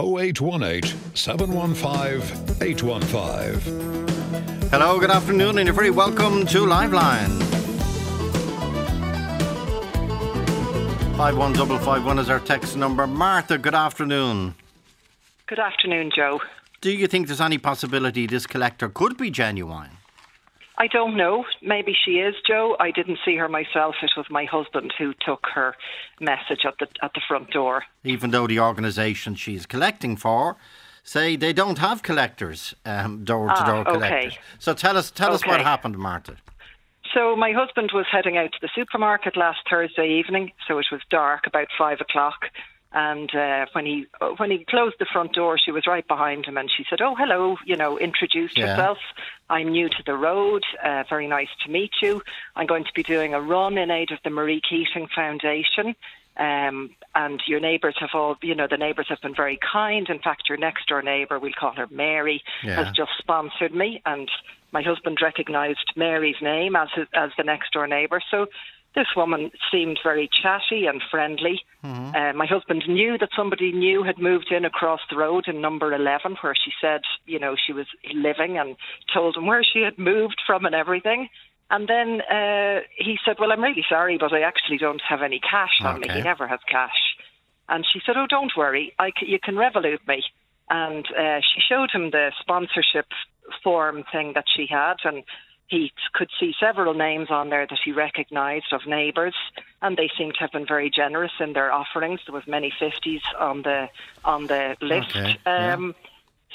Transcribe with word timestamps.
0818 0.00 1.14
715 1.14 2.62
815. 2.62 4.70
Hello, 4.70 4.98
good 4.98 5.10
afternoon, 5.10 5.58
and 5.58 5.66
you're 5.66 5.74
very 5.74 5.90
welcome 5.90 6.46
to 6.46 6.60
Liveline. 6.60 7.38
51551 11.18 12.18
is 12.18 12.30
our 12.30 12.40
text 12.40 12.78
number. 12.78 13.06
Martha, 13.06 13.58
good 13.58 13.74
afternoon. 13.74 14.54
Good 15.46 15.58
afternoon, 15.58 16.10
Joe. 16.14 16.40
Do 16.80 16.90
you 16.90 17.06
think 17.06 17.26
there's 17.26 17.42
any 17.42 17.58
possibility 17.58 18.26
this 18.26 18.46
collector 18.46 18.88
could 18.88 19.18
be 19.18 19.30
genuine? 19.30 19.99
I 20.80 20.86
don't 20.86 21.14
know. 21.14 21.44
Maybe 21.60 21.94
she 22.04 22.12
is, 22.12 22.34
Joe. 22.46 22.74
I 22.80 22.90
didn't 22.90 23.18
see 23.22 23.36
her 23.36 23.50
myself. 23.50 23.96
It 24.02 24.12
was 24.16 24.24
my 24.30 24.46
husband 24.46 24.94
who 24.98 25.12
took 25.20 25.44
her 25.54 25.76
message 26.20 26.64
at 26.64 26.78
the 26.78 26.86
at 27.02 27.12
the 27.12 27.20
front 27.28 27.50
door. 27.50 27.84
Even 28.02 28.30
though 28.30 28.46
the 28.46 28.60
organisation 28.60 29.34
she's 29.34 29.66
collecting 29.66 30.16
for 30.16 30.56
say 31.02 31.36
they 31.36 31.52
don't 31.52 31.76
have 31.76 32.02
collectors, 32.02 32.74
door 33.24 33.50
to 33.54 33.64
door 33.66 33.84
collectors. 33.84 34.38
So 34.58 34.72
tell 34.72 34.96
us 34.96 35.10
tell 35.10 35.34
us 35.34 35.44
what 35.46 35.60
happened, 35.60 35.98
Martha. 35.98 36.36
So 37.12 37.36
my 37.36 37.52
husband 37.52 37.90
was 37.92 38.06
heading 38.10 38.38
out 38.38 38.52
to 38.52 38.58
the 38.62 38.70
supermarket 38.74 39.36
last 39.36 39.58
Thursday 39.68 40.08
evening, 40.18 40.52
so 40.66 40.78
it 40.78 40.86
was 40.90 41.02
dark, 41.10 41.46
about 41.46 41.68
five 41.76 42.00
o'clock. 42.00 42.46
And 42.92 43.32
uh, 43.34 43.66
when 43.72 43.86
he 43.86 44.06
when 44.38 44.50
he 44.50 44.64
closed 44.64 44.96
the 44.98 45.06
front 45.12 45.32
door, 45.34 45.58
she 45.58 45.70
was 45.70 45.86
right 45.86 46.06
behind 46.06 46.46
him, 46.46 46.56
and 46.56 46.68
she 46.74 46.84
said, 46.90 47.00
"Oh, 47.00 47.14
hello," 47.14 47.56
you 47.64 47.76
know, 47.76 47.98
introduced 47.98 48.58
yeah. 48.58 48.66
herself. 48.66 48.98
I'm 49.50 49.72
new 49.72 49.88
to 49.88 50.02
the 50.06 50.14
road. 50.14 50.62
Uh, 50.82 51.04
very 51.08 51.26
nice 51.26 51.48
to 51.64 51.70
meet 51.70 51.90
you. 52.00 52.22
I'm 52.56 52.66
going 52.66 52.84
to 52.84 52.92
be 52.94 53.02
doing 53.02 53.34
a 53.34 53.40
run 53.40 53.76
in 53.76 53.90
aid 53.90 54.12
of 54.12 54.18
the 54.24 54.30
Marie 54.30 54.62
Keating 54.66 55.08
Foundation. 55.14 55.94
Um, 56.36 56.90
and 57.14 57.42
your 57.46 57.60
neighbours 57.60 57.96
have 57.98 58.10
all, 58.14 58.36
you 58.42 58.54
know, 58.54 58.68
the 58.70 58.78
neighbours 58.78 59.06
have 59.08 59.20
been 59.20 59.34
very 59.34 59.58
kind. 59.60 60.08
In 60.08 60.20
fact, 60.20 60.44
your 60.48 60.56
next 60.56 60.88
door 60.88 61.02
neighbour, 61.02 61.38
we'll 61.38 61.52
call 61.52 61.74
her 61.74 61.88
Mary, 61.90 62.42
yeah. 62.62 62.76
has 62.76 62.96
just 62.96 63.10
sponsored 63.18 63.74
me, 63.74 64.00
and 64.06 64.30
my 64.72 64.80
husband 64.80 65.18
recognised 65.20 65.92
Mary's 65.96 66.40
name 66.40 66.76
as 66.76 66.88
as 67.12 67.30
the 67.36 67.42
next 67.42 67.72
door 67.72 67.86
neighbour. 67.86 68.22
So 68.30 68.46
this 68.94 69.06
woman 69.16 69.50
seemed 69.70 70.00
very 70.02 70.28
chatty 70.28 70.86
and 70.86 71.00
friendly. 71.10 71.60
Mm-hmm. 71.84 72.14
Uh, 72.14 72.32
my 72.32 72.46
husband 72.46 72.84
knew 72.88 73.16
that 73.18 73.30
somebody 73.36 73.72
new 73.72 74.02
had 74.02 74.18
moved 74.18 74.50
in 74.50 74.64
across 74.64 75.00
the 75.08 75.16
road 75.16 75.46
in 75.46 75.60
number 75.60 75.94
11, 75.94 76.36
where 76.40 76.54
she 76.54 76.72
said, 76.80 77.02
you 77.24 77.38
know, 77.38 77.54
she 77.54 77.72
was 77.72 77.86
living 78.12 78.58
and 78.58 78.76
told 79.12 79.36
him 79.36 79.46
where 79.46 79.62
she 79.62 79.80
had 79.80 79.96
moved 79.98 80.42
from 80.46 80.64
and 80.64 80.74
everything. 80.74 81.28
And 81.70 81.88
then 81.88 82.20
uh, 82.22 82.80
he 82.96 83.16
said, 83.24 83.36
Well, 83.38 83.52
I'm 83.52 83.62
really 83.62 83.84
sorry, 83.88 84.18
but 84.18 84.32
I 84.32 84.40
actually 84.40 84.78
don't 84.78 85.02
have 85.08 85.22
any 85.22 85.38
cash 85.38 85.80
on 85.82 85.98
okay. 85.98 86.08
me. 86.08 86.14
He 86.16 86.22
never 86.22 86.48
has 86.48 86.58
cash. 86.68 87.16
And 87.68 87.86
she 87.90 88.00
said, 88.04 88.16
Oh, 88.18 88.26
don't 88.28 88.52
worry, 88.56 88.92
I 88.98 89.10
c- 89.10 89.28
you 89.28 89.38
can 89.38 89.54
Revolut 89.54 90.06
me. 90.08 90.24
And 90.68 91.06
uh, 91.16 91.40
she 91.40 91.60
showed 91.60 91.90
him 91.92 92.10
the 92.10 92.32
sponsorship 92.40 93.06
form 93.62 94.04
thing 94.10 94.32
that 94.34 94.46
she 94.54 94.66
had. 94.68 94.96
And 95.04 95.22
he 95.70 95.92
could 96.12 96.28
see 96.38 96.52
several 96.58 96.94
names 96.94 97.30
on 97.30 97.48
there 97.48 97.66
that 97.66 97.78
he 97.84 97.92
recognised 97.92 98.72
of 98.72 98.86
neighbours, 98.86 99.36
and 99.80 99.96
they 99.96 100.10
seemed 100.18 100.34
to 100.34 100.40
have 100.40 100.52
been 100.52 100.66
very 100.66 100.90
generous 100.90 101.30
in 101.38 101.52
their 101.52 101.72
offerings. 101.72 102.20
There 102.26 102.34
was 102.34 102.46
many 102.46 102.72
fifties 102.76 103.22
on 103.38 103.62
the 103.62 103.88
on 104.24 104.48
the 104.48 104.76
list. 104.80 105.16
Okay. 105.16 105.38
Um, 105.46 105.94
yeah. 105.96 106.08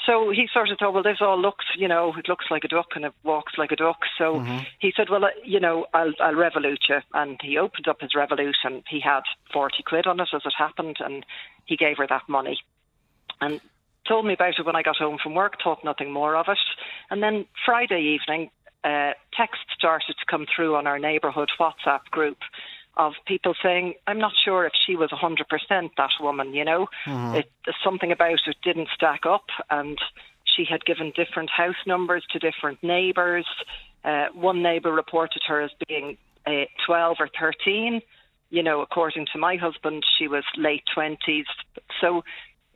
So 0.04 0.30
he 0.30 0.46
sort 0.52 0.68
of 0.68 0.78
thought, 0.78 0.92
well, 0.92 1.02
this 1.02 1.18
all 1.20 1.40
looks, 1.40 1.64
you 1.76 1.88
know, 1.88 2.14
it 2.16 2.28
looks 2.28 2.44
like 2.50 2.62
a 2.62 2.68
duck 2.68 2.88
and 2.94 3.06
it 3.06 3.14
walks 3.24 3.54
like 3.58 3.72
a 3.72 3.76
duck. 3.76 4.00
So 4.18 4.34
mm-hmm. 4.36 4.58
he 4.78 4.92
said, 4.94 5.08
well, 5.10 5.24
uh, 5.24 5.28
you 5.42 5.58
know, 5.58 5.86
I'll, 5.94 6.12
I'll 6.20 6.34
Revolut 6.34 6.88
you. 6.88 6.98
And 7.12 7.40
he 7.42 7.58
opened 7.58 7.88
up 7.88 8.02
his 8.02 8.12
Revolut 8.14 8.54
and 8.62 8.84
he 8.88 9.00
had 9.00 9.22
40 9.52 9.82
quid 9.84 10.06
on 10.06 10.20
it 10.20 10.28
as 10.32 10.42
it 10.44 10.52
happened. 10.56 10.98
And 11.00 11.26
he 11.64 11.76
gave 11.76 11.96
her 11.96 12.06
that 12.06 12.28
money. 12.28 12.58
And 13.40 13.60
told 14.06 14.26
me 14.26 14.34
about 14.34 14.58
it 14.58 14.66
when 14.66 14.76
I 14.76 14.82
got 14.82 14.96
home 14.96 15.18
from 15.20 15.34
work, 15.34 15.54
thought 15.64 15.82
nothing 15.82 16.12
more 16.12 16.36
of 16.36 16.46
it. 16.48 16.58
And 17.10 17.20
then 17.22 17.46
Friday 17.64 18.16
evening, 18.16 18.50
uh, 18.86 19.12
text 19.36 19.62
started 19.76 20.14
to 20.18 20.24
come 20.30 20.46
through 20.54 20.76
on 20.76 20.86
our 20.86 20.98
neighbourhood 20.98 21.50
WhatsApp 21.58 22.04
group 22.12 22.38
of 22.96 23.14
people 23.26 23.54
saying, 23.60 23.94
I'm 24.06 24.18
not 24.18 24.32
sure 24.44 24.64
if 24.64 24.72
she 24.86 24.94
was 24.94 25.10
100% 25.10 25.90
that 25.96 26.10
woman, 26.20 26.54
you 26.54 26.64
know. 26.64 26.86
Mm-hmm. 27.04 27.34
It, 27.36 27.50
something 27.84 28.12
about 28.12 28.38
it 28.46 28.56
didn't 28.62 28.88
stack 28.94 29.26
up, 29.26 29.46
and 29.70 29.98
she 30.44 30.64
had 30.64 30.84
given 30.84 31.12
different 31.16 31.50
house 31.50 31.82
numbers 31.86 32.24
to 32.30 32.38
different 32.38 32.80
neighbours. 32.82 33.46
Uh, 34.04 34.26
one 34.32 34.62
neighbour 34.62 34.92
reported 34.92 35.42
her 35.48 35.60
as 35.60 35.70
being 35.88 36.16
uh, 36.46 36.64
12 36.86 37.16
or 37.18 37.28
13. 37.38 38.00
You 38.50 38.62
know, 38.62 38.80
according 38.80 39.26
to 39.32 39.38
my 39.38 39.56
husband, 39.56 40.04
she 40.16 40.28
was 40.28 40.44
late 40.56 40.84
20s. 40.96 41.44
So 42.00 42.22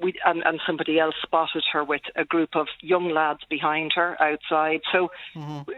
we 0.03 0.15
and, 0.25 0.43
and 0.44 0.61
somebody 0.66 0.99
else 0.99 1.15
spotted 1.22 1.65
her 1.72 1.84
with 1.84 2.03
a 2.16 2.25
group 2.25 2.56
of 2.56 2.66
young 2.81 3.11
lads 3.11 3.41
behind 3.49 3.93
her 3.94 4.21
outside. 4.22 4.81
So 4.93 5.11
mm-hmm. 5.34 5.71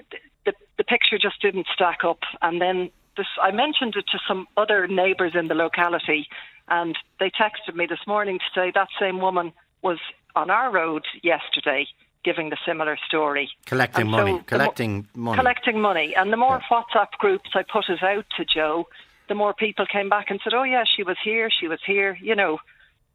the 0.45 0.53
the 0.77 0.85
picture 0.85 1.19
just 1.19 1.41
didn't 1.41 1.67
stack 1.73 2.05
up. 2.05 2.21
And 2.41 2.61
then 2.61 2.91
this, 3.17 3.27
I 3.41 3.51
mentioned 3.51 3.95
it 3.97 4.07
to 4.13 4.19
some 4.27 4.47
other 4.57 4.87
neighbours 4.87 5.33
in 5.35 5.49
the 5.49 5.55
locality, 5.55 6.27
and 6.69 6.97
they 7.21 7.31
texted 7.31 7.75
me 7.75 7.87
this 7.87 8.07
morning 8.07 8.39
to 8.39 8.45
say 8.55 8.73
that 8.75 8.89
same 8.99 9.21
woman 9.21 9.53
was 9.83 9.99
on 10.35 10.51
our 10.51 10.71
road 10.71 11.05
yesterday 11.23 11.87
giving 12.25 12.51
the 12.51 12.57
similar 12.65 12.97
story. 13.07 13.51
Collecting 13.67 14.03
and 14.03 14.11
money, 14.11 14.39
so 14.39 14.45
collecting 14.45 15.09
mo- 15.15 15.31
money. 15.31 15.39
Collecting 15.39 15.81
money. 15.81 16.15
And 16.17 16.33
the 16.33 16.37
more 16.37 16.61
yeah. 16.71 16.83
WhatsApp 16.83 17.11
groups 17.19 17.51
I 17.55 17.63
put 17.63 17.89
it 17.89 18.03
out 18.03 18.25
to 18.37 18.45
Joe, 18.45 18.87
the 19.29 19.35
more 19.35 19.55
people 19.55 19.87
came 19.87 20.09
back 20.09 20.31
and 20.31 20.41
said, 20.43 20.55
oh, 20.55 20.63
yeah, 20.63 20.85
she 20.85 21.03
was 21.03 21.17
here, 21.25 21.51
she 21.51 21.69
was 21.69 21.81
here, 21.85 22.17
you 22.21 22.35
know. 22.35 22.59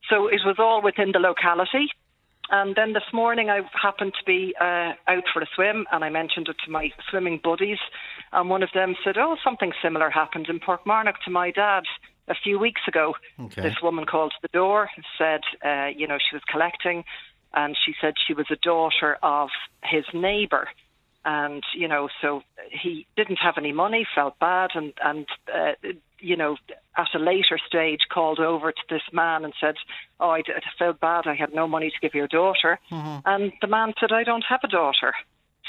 So 0.10 0.28
it 0.28 0.42
was 0.46 0.56
all 0.60 0.82
within 0.82 1.12
the 1.12 1.20
locality. 1.20 1.88
And 2.50 2.76
then 2.76 2.94
this 2.94 3.04
morning 3.12 3.50
I 3.50 3.62
happened 3.82 4.14
to 4.20 4.26
be 4.26 4.56
uh, 4.60 4.94
out 5.08 5.24
for 5.34 5.42
a 5.42 5.48
swim 5.54 5.86
and 5.92 6.04
I 6.04 6.10
mentioned 6.10 6.48
it 6.48 6.56
to 6.66 6.72
my 6.72 6.92
swimming 7.10 7.42
buddies. 7.44 7.80
And 8.32 8.50
one 8.50 8.64
of 8.64 8.70
them 8.74 8.96
said, 9.04 9.18
Oh, 9.18 9.36
something 9.44 9.74
similar 9.82 10.10
happened 10.10 10.48
in 10.50 10.60
Portmarnock 10.60 11.16
to 11.26 11.32
my 11.32 11.52
dad 11.52 11.84
a 12.30 12.36
few 12.36 12.58
weeks 12.58 12.82
ago. 12.88 13.16
Okay. 13.40 13.64
This 13.64 13.76
woman 13.84 14.06
called 14.06 14.32
to 14.32 14.42
the 14.42 14.58
door 14.58 14.90
and 14.96 15.06
said, 15.18 15.42
uh, 15.66 15.88
You 15.88 16.08
know, 16.08 16.18
she 16.18 16.36
was 16.36 16.44
collecting. 16.50 17.04
And 17.54 17.76
she 17.86 17.94
said 18.00 18.14
she 18.28 18.34
was 18.34 18.46
a 18.52 18.58
daughter 18.58 19.18
of 19.24 19.50
his 19.84 20.06
neighbour 20.14 20.68
and 21.28 21.62
you 21.76 21.90
know, 21.90 22.08
so 22.22 22.42
he 22.72 23.06
didn't 23.18 23.40
have 23.44 23.56
any 23.58 23.74
money, 23.74 24.08
felt 24.16 24.40
bad, 24.40 24.70
and 24.74 24.94
and 25.04 25.26
uh, 25.54 25.74
you 26.20 26.36
know, 26.36 26.58
at 26.98 27.08
a 27.14 27.20
later 27.20 27.60
stage, 27.66 28.02
called 28.10 28.40
over 28.40 28.72
to 28.72 28.82
this 28.90 29.02
man 29.12 29.46
and 29.46 29.54
said, 29.60 29.76
"Oh, 30.20 30.30
I, 30.30 30.40
I 30.40 30.62
felt 30.78 31.00
bad. 31.00 31.28
I 31.28 31.36
had 31.36 31.54
no 31.54 31.68
money 31.68 31.90
to 31.90 32.00
give 32.02 32.14
your 32.14 32.28
daughter," 32.28 32.80
mm-hmm. 32.92 33.20
and 33.26 33.54
the 33.62 33.68
man 33.68 33.94
said, 34.00 34.12
"I 34.12 34.24
don't 34.24 34.46
have 34.48 34.62
a 34.64 34.68
daughter." 34.68 35.14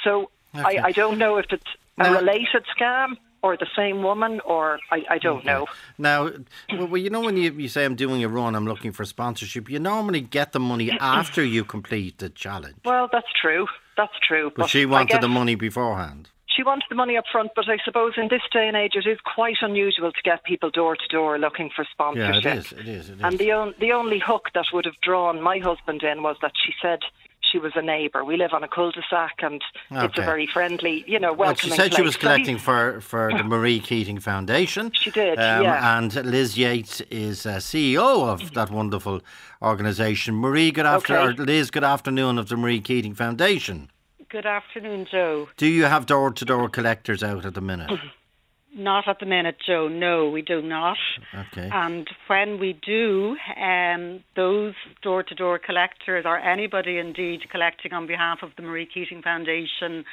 So 0.05 0.31
okay. 0.55 0.79
I, 0.79 0.89
I 0.89 0.93
don't 0.93 1.19
know 1.19 1.37
if 1.39 1.47
it's 1.51 1.65
a 1.99 2.13
related 2.13 2.65
scam 2.77 3.17
or 3.43 3.57
the 3.57 3.67
same 3.77 4.03
woman, 4.03 4.41
or 4.45 4.81
I, 4.91 5.05
I 5.11 5.19
don't 5.19 5.39
okay. 5.39 5.47
know. 5.47 5.67
Now, 5.97 6.31
well, 6.73 6.97
you 6.97 7.11
know, 7.11 7.21
when 7.21 7.37
you, 7.37 7.53
you 7.53 7.69
say 7.69 7.85
I'm 7.85 7.95
doing 7.95 8.25
a 8.25 8.29
run, 8.29 8.55
I'm 8.55 8.67
looking 8.67 8.93
for 8.93 9.05
sponsorship, 9.05 9.71
you 9.71 9.79
normally 9.79 10.21
get 10.21 10.53
the 10.53 10.61
money 10.61 10.91
after 11.01 11.45
you 11.45 11.65
complete 11.65 12.19
the 12.19 12.31
challenge. 12.31 12.77
Well, 12.85 13.09
that's 13.13 13.29
true. 13.41 13.67
That's 13.97 14.13
true. 14.27 14.51
But, 14.51 14.63
but 14.63 14.71
she 14.71 14.87
wanted 14.87 15.21
the 15.21 15.29
money 15.29 15.55
beforehand. 15.55 16.31
She 16.49 16.63
wanted 16.63 16.85
the 16.89 16.95
money 16.95 17.17
up 17.17 17.25
front, 17.31 17.53
but 17.55 17.69
I 17.69 17.77
suppose 17.85 18.15
in 18.17 18.29
this 18.29 18.43
day 18.53 18.67
and 18.67 18.77
age 18.77 18.93
it 18.95 19.07
is 19.07 19.19
quite 19.23 19.59
unusual 19.61 20.13
to 20.13 20.23
get 20.25 20.45
people 20.45 20.71
door 20.71 20.97
to 20.97 21.09
door 21.09 21.39
looking 21.39 21.71
for 21.75 21.87
sponsorship. 21.91 22.45
Yeah, 22.45 22.53
it 22.53 22.59
is. 22.59 22.73
It 22.73 22.89
is. 22.89 23.11
It 23.11 23.17
is. 23.17 23.23
And 23.23 23.39
the, 23.39 23.53
on, 23.53 23.75
the 23.79 23.93
only 23.93 24.19
hook 24.19 24.49
that 24.55 24.67
would 24.73 24.87
have 24.87 25.01
drawn 25.03 25.43
my 25.43 25.59
husband 25.59 26.03
in 26.03 26.23
was 26.23 26.37
that 26.41 26.53
she 26.57 26.73
said 26.81 27.01
she 27.51 27.59
was 27.59 27.73
a 27.77 27.83
neighbour. 27.83 28.25
We 28.25 28.37
live 28.37 28.53
on 28.53 28.63
a 28.65 28.69
cul-de-sac, 28.69 29.37
and 29.41 29.63
okay. 29.93 30.07
it's 30.07 30.19
a 30.19 30.23
very 30.23 30.47
friendly, 30.47 31.05
you 31.07 31.19
know, 31.19 31.33
welcoming. 31.33 31.47
Well, 31.47 31.55
she 31.55 31.71
said 31.71 31.91
place. 31.91 31.97
she 31.97 32.03
was 32.03 32.17
collecting 32.17 32.59
for 32.59 33.01
for 33.01 33.31
the 33.37 33.45
Marie 33.45 33.81
Keating 33.81 34.21
Foundation. 34.21 34.93
She 34.99 35.11
did, 35.11 35.39
um, 35.39 35.63
yeah. 35.63 35.97
And 35.97 36.15
Liz 36.27 36.59
Yates 36.59 37.01
is 37.03 37.47
uh, 37.47 37.57
CEO 37.57 38.27
of 38.29 38.53
that 38.55 38.71
wonderful 38.71 39.21
organisation. 39.63 40.35
Marie, 40.35 40.71
good 40.71 40.87
afternoon. 40.87 41.35
Okay. 41.35 41.43
Liz, 41.45 41.71
good 41.71 41.85
afternoon 41.85 42.37
of 42.37 42.49
the 42.49 42.57
Marie 42.57 42.81
Keating 42.81 43.15
Foundation. 43.15 43.91
Good 44.31 44.45
afternoon, 44.45 45.07
Joe. 45.11 45.49
Do 45.57 45.67
you 45.67 45.85
have 45.85 46.05
door-to-door 46.05 46.69
collectors 46.69 47.23
out 47.23 47.47
at 47.47 47.55
the 47.55 47.63
minute? 47.63 47.91
Not 48.77 49.09
at 49.09 49.21
the 49.21 49.27
minute, 49.27 49.57
Joe. 49.67 49.89
No, 49.89 50.29
we 50.29 50.43
do 50.43 50.61
not. 50.61 50.99
Okay. 51.35 51.71
And 51.73 52.07
when 52.27 52.61
we 52.61 52.75
do, 52.75 53.37
um, 53.57 54.23
those 54.37 54.75
door 55.03 55.23
to 55.23 55.35
door 55.35 55.59
collectors, 55.59 56.27
or 56.27 56.39
anybody 56.39 56.99
indeed 56.99 57.49
collecting 57.51 57.95
on 57.95 58.07
behalf 58.07 58.41
of 58.43 58.51
the 58.57 58.63
Marie 58.63 58.85
Keating 58.85 59.23
Foundation, 59.23 60.05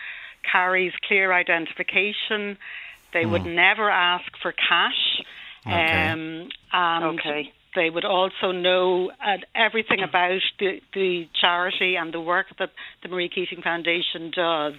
carries 0.49 0.93
clear 1.05 1.33
identification. 1.33 2.57
They 3.13 3.25
would 3.25 3.43
hmm. 3.43 3.55
never 3.55 3.89
ask 3.89 4.31
for 4.41 4.53
cash. 4.53 5.21
Okay. 5.67 6.09
Um, 6.09 6.49
and 6.71 7.19
okay. 7.19 7.51
They 7.75 7.89
would 7.89 8.05
also 8.05 8.51
know 8.51 9.11
uh, 9.25 9.37
everything 9.53 10.01
about 10.01 10.41
the, 10.59 10.81
the 10.93 11.27
charity 11.39 11.95
and 11.95 12.13
the 12.13 12.21
work 12.21 12.47
that 12.59 12.71
the 13.03 13.09
Marie 13.09 13.29
Keating 13.29 13.61
Foundation 13.61 14.31
does 14.35 14.73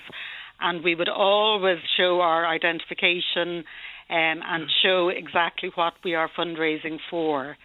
and 0.61 0.83
we 0.83 0.95
would 0.95 1.09
always 1.09 1.79
show 1.97 2.21
our 2.21 2.47
identification 2.47 3.65
um, 4.09 4.43
and 4.45 4.71
show 4.83 5.09
exactly 5.09 5.71
what 5.75 5.95
we 6.05 6.15
are 6.15 6.29
fundraising 6.29 6.99
for. 7.11 7.57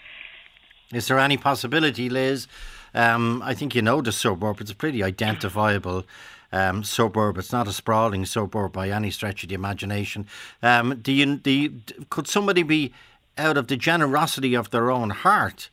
Is 0.91 1.07
there 1.07 1.19
any 1.19 1.37
possibility, 1.37 2.09
Liz, 2.09 2.47
Um, 2.93 3.41
I 3.45 3.53
think 3.53 3.73
you 3.73 3.81
know 3.81 4.01
the 4.01 4.11
suburb. 4.11 4.59
It's 4.59 4.71
a 4.71 4.75
pretty 4.75 5.01
identifiable 5.01 6.03
um, 6.51 6.83
suburb. 6.83 7.37
It's 7.37 7.53
not 7.53 7.67
a 7.67 7.71
sprawling 7.71 8.25
suburb 8.25 8.73
by 8.73 8.89
any 8.89 9.11
stretch 9.11 9.43
of 9.43 9.49
the 9.49 9.55
imagination. 9.55 10.27
Um, 10.61 10.99
do 11.01 11.13
you, 11.13 11.37
do 11.37 11.51
you, 11.51 11.81
could 12.09 12.27
somebody 12.27 12.63
be 12.63 12.91
out 13.37 13.57
of 13.57 13.67
the 13.67 13.77
generosity 13.77 14.53
of 14.55 14.69
their 14.69 14.91
own 14.91 15.09
heart? 15.09 15.69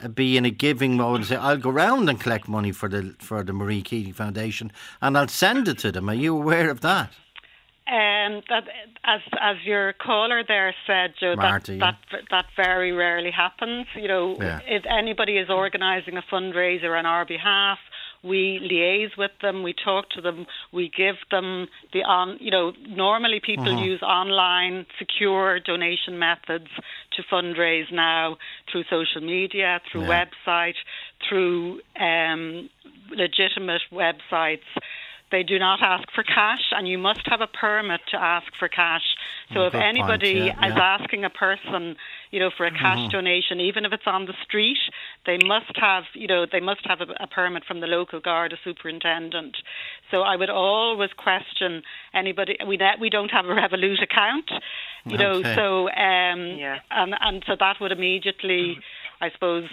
Uh, 0.00 0.08
be 0.08 0.36
in 0.36 0.44
a 0.44 0.50
giving 0.50 0.96
mode 0.96 1.16
and 1.16 1.26
say, 1.26 1.36
I'll 1.36 1.56
go 1.56 1.70
round 1.70 2.08
and 2.08 2.20
collect 2.20 2.48
money 2.48 2.72
for 2.72 2.88
the 2.88 3.14
for 3.18 3.42
the 3.42 3.52
Marie 3.52 3.82
Keating 3.82 4.12
Foundation 4.12 4.70
and 5.02 5.18
I'll 5.18 5.28
send 5.28 5.66
it 5.66 5.78
to 5.78 5.90
them. 5.92 6.08
Are 6.08 6.14
you 6.14 6.36
aware 6.36 6.70
of 6.70 6.80
that? 6.82 7.10
Um, 7.88 8.42
that 8.50 8.64
as 9.04 9.20
as 9.40 9.56
your 9.64 9.94
caller 9.94 10.44
there 10.46 10.74
said, 10.86 11.14
Joe, 11.18 11.34
Marty, 11.36 11.78
that, 11.78 11.98
that 12.12 12.20
that 12.30 12.44
very 12.54 12.92
rarely 12.92 13.30
happens. 13.30 13.86
You 13.96 14.08
know, 14.08 14.36
yeah. 14.38 14.60
if 14.66 14.84
anybody 14.86 15.38
is 15.38 15.48
organising 15.48 16.18
a 16.18 16.22
fundraiser 16.30 16.96
on 16.98 17.06
our 17.06 17.24
behalf, 17.24 17.78
we 18.22 18.60
liaise 18.62 19.16
with 19.16 19.30
them, 19.42 19.62
we 19.62 19.72
talk 19.72 20.10
to 20.10 20.20
them, 20.20 20.46
we 20.72 20.90
give 20.94 21.16
them 21.30 21.68
the 21.92 22.00
on. 22.00 22.38
You 22.40 22.50
know, 22.50 22.72
normally 22.86 23.40
people 23.44 23.66
mm-hmm. 23.66 23.84
use 23.84 24.02
online 24.02 24.86
secure 24.98 25.60
donation 25.60 26.18
methods 26.18 26.68
to 27.16 27.22
fundraise 27.32 27.92
now 27.92 28.36
through 28.70 28.84
social 28.90 29.20
media, 29.20 29.80
through 29.90 30.02
yeah. 30.02 30.24
website, 30.46 30.74
through 31.28 31.80
um, 32.00 32.68
legitimate 33.10 33.82
websites. 33.92 34.68
They 35.30 35.42
do 35.42 35.58
not 35.58 35.82
ask 35.82 36.10
for 36.14 36.22
cash, 36.22 36.72
and 36.72 36.88
you 36.88 36.96
must 36.96 37.20
have 37.26 37.40
a 37.40 37.46
permit 37.46 38.00
to 38.12 38.16
ask 38.16 38.46
for 38.58 38.68
cash. 38.68 39.02
So, 39.52 39.60
oh, 39.60 39.66
if 39.66 39.74
anybody 39.74 40.40
point, 40.40 40.56
yeah, 40.60 40.68
is 40.68 40.74
yeah. 40.74 40.98
asking 40.98 41.24
a 41.24 41.30
person, 41.30 41.96
you 42.30 42.40
know, 42.40 42.50
for 42.56 42.64
a 42.66 42.70
cash 42.70 42.98
mm-hmm. 42.98 43.10
donation, 43.10 43.60
even 43.60 43.84
if 43.84 43.92
it's 43.92 44.06
on 44.06 44.26
the 44.26 44.34
street, 44.42 44.78
they 45.26 45.38
must 45.44 45.76
have, 45.76 46.04
you 46.14 46.26
know, 46.26 46.46
they 46.50 46.60
must 46.60 46.86
have 46.86 47.00
a, 47.02 47.06
a 47.20 47.26
permit 47.26 47.64
from 47.64 47.80
the 47.80 47.86
local 47.86 48.20
Garda 48.20 48.56
superintendent. 48.64 49.56
So, 50.10 50.22
I 50.22 50.36
would 50.36 50.50
always 50.50 51.10
question 51.12 51.82
anybody. 52.14 52.56
We 52.66 52.78
we 53.00 53.10
don't 53.10 53.30
have 53.30 53.44
a 53.46 53.48
Revolut 53.48 54.02
account, 54.02 54.50
you 55.04 55.16
okay. 55.16 55.22
know, 55.22 55.42
so 55.54 55.88
um, 55.90 56.58
yeah. 56.58 56.78
and 56.90 57.14
and 57.20 57.44
so 57.46 57.54
that 57.58 57.80
would 57.80 57.92
immediately, 57.92 58.78
I 59.20 59.30
suppose, 59.30 59.68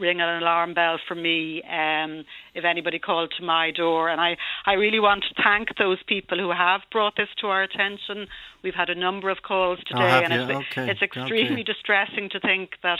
ring 0.00 0.20
an 0.20 0.42
alarm 0.42 0.74
bell 0.74 0.98
for 1.06 1.14
me 1.14 1.62
um, 1.62 2.24
if 2.54 2.64
anybody 2.64 2.98
called 2.98 3.32
to 3.38 3.44
my 3.44 3.70
door. 3.70 4.08
And 4.08 4.20
I, 4.20 4.36
I 4.66 4.74
really 4.74 5.00
want 5.00 5.24
to 5.28 5.42
thank 5.42 5.68
those 5.78 5.98
people 6.06 6.38
who 6.38 6.50
have 6.50 6.80
brought 6.90 7.14
this 7.16 7.28
to 7.40 7.48
our 7.48 7.62
attention. 7.62 8.26
We've 8.62 8.74
had 8.74 8.90
a 8.90 8.94
number 8.94 9.30
of 9.30 9.38
calls 9.42 9.78
oh, 9.80 9.96
today, 9.96 10.24
and 10.24 10.32
it's, 10.32 10.68
okay. 10.72 10.90
it's 10.90 11.02
extremely 11.02 11.62
okay. 11.62 11.64
distressing 11.64 12.28
to 12.30 12.40
think 12.40 12.70
that 12.82 12.98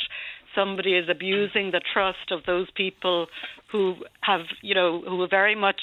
somebody 0.54 0.94
is 0.94 1.08
abusing 1.08 1.70
the 1.70 1.80
trust 1.92 2.30
of 2.30 2.40
those 2.46 2.68
people 2.74 3.26
who 3.70 3.96
have, 4.20 4.42
you 4.60 4.74
know, 4.74 5.02
who 5.06 5.22
are 5.22 5.28
very 5.28 5.54
much 5.54 5.80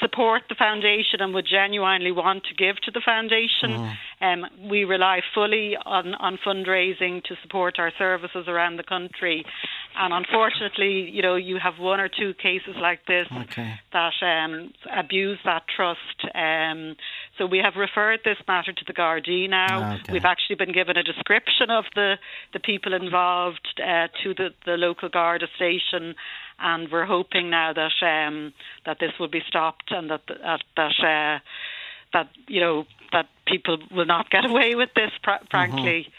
support 0.00 0.42
the 0.48 0.54
foundation 0.54 1.20
and 1.20 1.34
would 1.34 1.46
genuinely 1.46 2.12
want 2.12 2.44
to 2.44 2.54
give 2.54 2.76
to 2.82 2.90
the 2.90 3.02
foundation. 3.04 3.70
Mm. 3.70 3.94
Um, 4.20 4.70
we 4.70 4.84
rely 4.84 5.20
fully 5.34 5.76
on, 5.84 6.14
on 6.14 6.38
fundraising 6.44 7.22
to 7.24 7.34
support 7.42 7.78
our 7.78 7.92
services 7.98 8.46
around 8.48 8.76
the 8.76 8.82
country. 8.82 9.44
And 9.96 10.14
unfortunately, 10.14 11.10
you 11.10 11.22
know, 11.22 11.36
you 11.36 11.58
have 11.62 11.78
one 11.78 12.00
or 12.00 12.08
two 12.08 12.32
cases 12.34 12.74
like 12.80 13.00
this 13.06 13.26
okay. 13.30 13.74
that 13.92 14.12
um, 14.22 14.72
abuse 14.96 15.38
that 15.44 15.64
trust. 15.74 15.98
Um, 16.34 16.96
so 17.36 17.46
we 17.46 17.58
have 17.58 17.74
referred 17.76 18.20
this 18.24 18.38
matter 18.48 18.72
to 18.72 18.84
the 18.86 18.94
Gardaí 18.94 19.50
now. 19.50 19.94
Okay. 19.94 20.12
We've 20.12 20.24
actually 20.24 20.56
been 20.56 20.72
given 20.72 20.96
a 20.96 21.02
description 21.02 21.70
of 21.70 21.84
the, 21.94 22.14
the 22.52 22.60
people 22.60 22.94
involved 22.94 23.80
uh, 23.80 24.08
to 24.22 24.34
the, 24.34 24.50
the 24.64 24.72
local 24.72 25.08
Garda 25.08 25.46
station 25.56 26.14
and 26.58 26.90
we're 26.90 27.06
hoping 27.06 27.50
now 27.50 27.72
that 27.72 27.92
um, 28.02 28.52
that 28.86 28.98
this 29.00 29.12
will 29.18 29.28
be 29.28 29.42
stopped 29.46 29.90
and 29.90 30.10
that 30.10 30.22
that 30.26 30.62
that, 30.76 30.92
uh, 31.00 31.38
that 32.12 32.28
you 32.48 32.60
know 32.60 32.84
that 33.12 33.26
people 33.46 33.78
will 33.90 34.06
not 34.06 34.30
get 34.30 34.44
away 34.50 34.74
with 34.74 34.90
this. 34.94 35.10
Pr- 35.22 35.44
frankly. 35.50 36.06
Mm-hmm. 36.08 36.10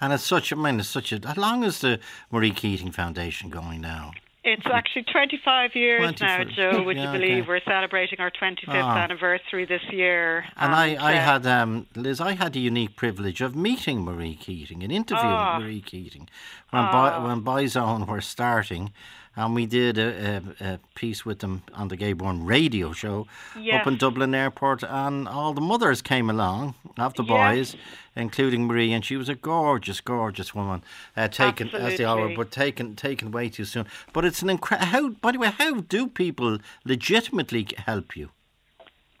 And 0.00 0.12
it's 0.12 0.24
such. 0.24 0.52
I 0.52 0.56
mean, 0.56 0.78
it's 0.78 0.88
such 0.88 1.12
a. 1.12 1.20
How 1.26 1.34
long 1.34 1.64
is 1.64 1.80
the 1.80 1.98
Marie 2.30 2.52
Keating 2.52 2.92
Foundation 2.92 3.50
going 3.50 3.80
now? 3.80 4.12
It's 4.44 4.66
actually 4.72 5.02
25 5.02 5.74
years 5.74 6.20
now, 6.20 6.44
Joe. 6.44 6.82
Would 6.82 6.96
yeah, 6.96 7.12
you 7.12 7.18
believe 7.18 7.42
okay. 7.42 7.48
we're 7.48 7.60
celebrating 7.66 8.18
our 8.20 8.30
25th 8.30 8.68
oh. 8.68 8.72
Ah. 8.72 8.96
anniversary 8.96 9.66
this 9.66 9.82
year? 9.90 10.44
And, 10.56 10.72
and 10.72 10.74
I, 10.74 10.94
I 10.94 11.16
uh, 11.16 11.20
had, 11.20 11.46
um, 11.46 11.86
Liz, 11.94 12.18
I 12.18 12.32
had 12.32 12.54
the 12.54 12.60
unique 12.60 12.96
privilege 12.96 13.42
of 13.42 13.54
meeting 13.54 14.04
Marie 14.04 14.36
Keating 14.36 14.82
and 14.82 14.90
interviewing 14.90 15.36
oh. 15.36 15.58
Marie 15.60 15.82
Keating 15.82 16.28
when 16.70 16.84
oh. 16.84 16.92
By, 16.92 17.18
when 17.18 17.42
Boyzone 17.42 18.06
were 18.06 18.22
starting 18.22 18.92
and 19.38 19.54
we 19.54 19.66
did 19.66 19.98
a, 19.98 20.42
a, 20.60 20.64
a, 20.64 20.80
piece 20.96 21.24
with 21.24 21.38
them 21.38 21.62
on 21.72 21.86
the 21.86 21.96
Gay 21.96 22.12
Byrne 22.12 22.44
radio 22.44 22.92
show 22.92 23.28
yes. 23.58 23.80
up 23.80 23.86
in 23.86 23.96
Dublin 23.96 24.34
Airport, 24.34 24.82
and 24.82 25.28
all 25.28 25.54
the 25.54 25.60
mothers 25.60 26.02
came 26.02 26.28
along 26.28 26.74
of 26.98 27.14
the 27.14 27.22
boys, 27.22 27.74
yes. 27.74 27.76
including 28.16 28.66
Marie, 28.66 28.92
and 28.92 29.04
she 29.04 29.16
was 29.16 29.28
a 29.28 29.36
gorgeous, 29.36 30.00
gorgeous 30.00 30.56
woman, 30.56 30.82
uh, 31.16 31.28
taken 31.28 31.68
Absolutely. 31.68 31.92
as 31.92 31.98
they 31.98 32.04
all 32.04 32.20
were, 32.20 32.34
but 32.34 32.50
taken 32.50 32.96
taken 32.96 33.30
way 33.30 33.48
too 33.48 33.64
soon. 33.64 33.86
But 34.12 34.24
it's 34.24 34.42
an 34.42 34.50
incredible. 34.50 34.88
How, 34.88 35.08
by 35.10 35.30
the 35.30 35.38
way, 35.38 35.50
how 35.50 35.82
do 35.82 36.08
people 36.08 36.58
legitimately 36.84 37.68
help 37.86 38.16
you? 38.16 38.30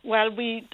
Well, 0.02 0.34
we 0.34 0.68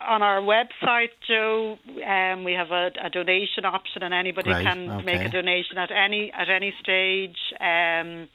on 0.00 0.22
our 0.22 0.40
website, 0.40 1.10
Joe. 1.28 1.78
Um, 2.04 2.42
we 2.42 2.54
have 2.54 2.72
a, 2.72 2.90
a, 3.04 3.10
donation 3.10 3.64
option, 3.64 4.02
and 4.02 4.12
anybody 4.12 4.50
right, 4.50 4.64
can 4.64 4.90
okay. 4.90 5.04
make 5.04 5.20
a 5.20 5.28
donation 5.28 5.78
at 5.78 5.90
any 5.92 6.32
at 6.32 6.48
any 6.48 6.74
stage. 6.80 7.36
Um, 7.60 8.28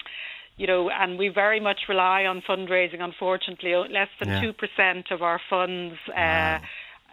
you 0.58 0.68
know, 0.68 0.90
and 0.90 1.18
we 1.18 1.28
very 1.30 1.60
much 1.60 1.82
rely 1.90 2.26
on 2.26 2.42
fundraising. 2.48 3.02
Unfortunately, 3.02 3.74
less 3.92 4.10
than 4.20 4.42
two 4.42 4.48
yeah. 4.48 4.54
percent 4.54 5.12
of 5.12 5.22
our 5.22 5.40
funds 5.50 5.96
uh, 6.10 6.14
wow. 6.16 6.62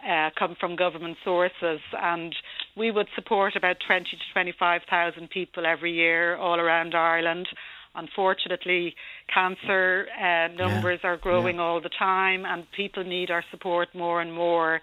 uh, 0.08 0.30
come 0.38 0.56
from 0.58 0.76
government 0.76 1.16
sources, 1.24 1.80
and 2.00 2.34
we 2.76 2.90
would 2.90 3.08
support 3.14 3.56
about 3.56 3.76
twenty 3.86 4.10
to 4.10 4.32
twenty-five 4.32 4.82
thousand 4.88 5.30
people 5.30 5.66
every 5.66 5.92
year 5.92 6.36
all 6.36 6.58
around 6.60 6.94
Ireland. 6.94 7.48
Unfortunately, 7.94 8.94
cancer 9.32 10.06
uh, 10.18 10.48
numbers 10.54 11.00
yeah. 11.02 11.10
are 11.10 11.16
growing 11.16 11.56
yeah. 11.56 11.62
all 11.62 11.80
the 11.80 11.90
time, 11.90 12.46
and 12.46 12.64
people 12.72 13.04
need 13.04 13.30
our 13.30 13.44
support 13.50 13.88
more 13.94 14.22
and 14.22 14.32
more. 14.32 14.80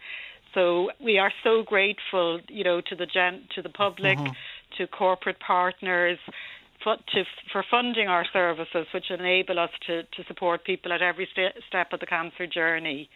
So 0.54 0.90
we 1.04 1.18
are 1.18 1.32
so 1.44 1.64
grateful, 1.64 2.40
you 2.48 2.64
know, 2.64 2.82
to 2.82 2.96
the 2.96 3.06
gen- 3.06 3.44
to 3.56 3.62
the 3.62 3.70
public, 3.70 4.18
mm-hmm. 4.18 4.34
to 4.78 4.88
corporate 4.88 5.40
partners, 5.40 6.20
to, 6.84 7.24
for 7.52 7.64
funding 7.70 8.08
our 8.08 8.26
services, 8.32 8.88
which 8.94 9.12
enable 9.12 9.60
us 9.60 9.72
to, 9.88 10.04
to 10.04 10.24
support 10.28 10.64
people 10.64 10.94
at 10.94 11.02
every 11.02 11.28
st- 11.32 11.56
step 11.68 11.94
of 11.94 12.00
the 12.00 12.06
cancer 12.06 12.48
journey. 12.48 13.10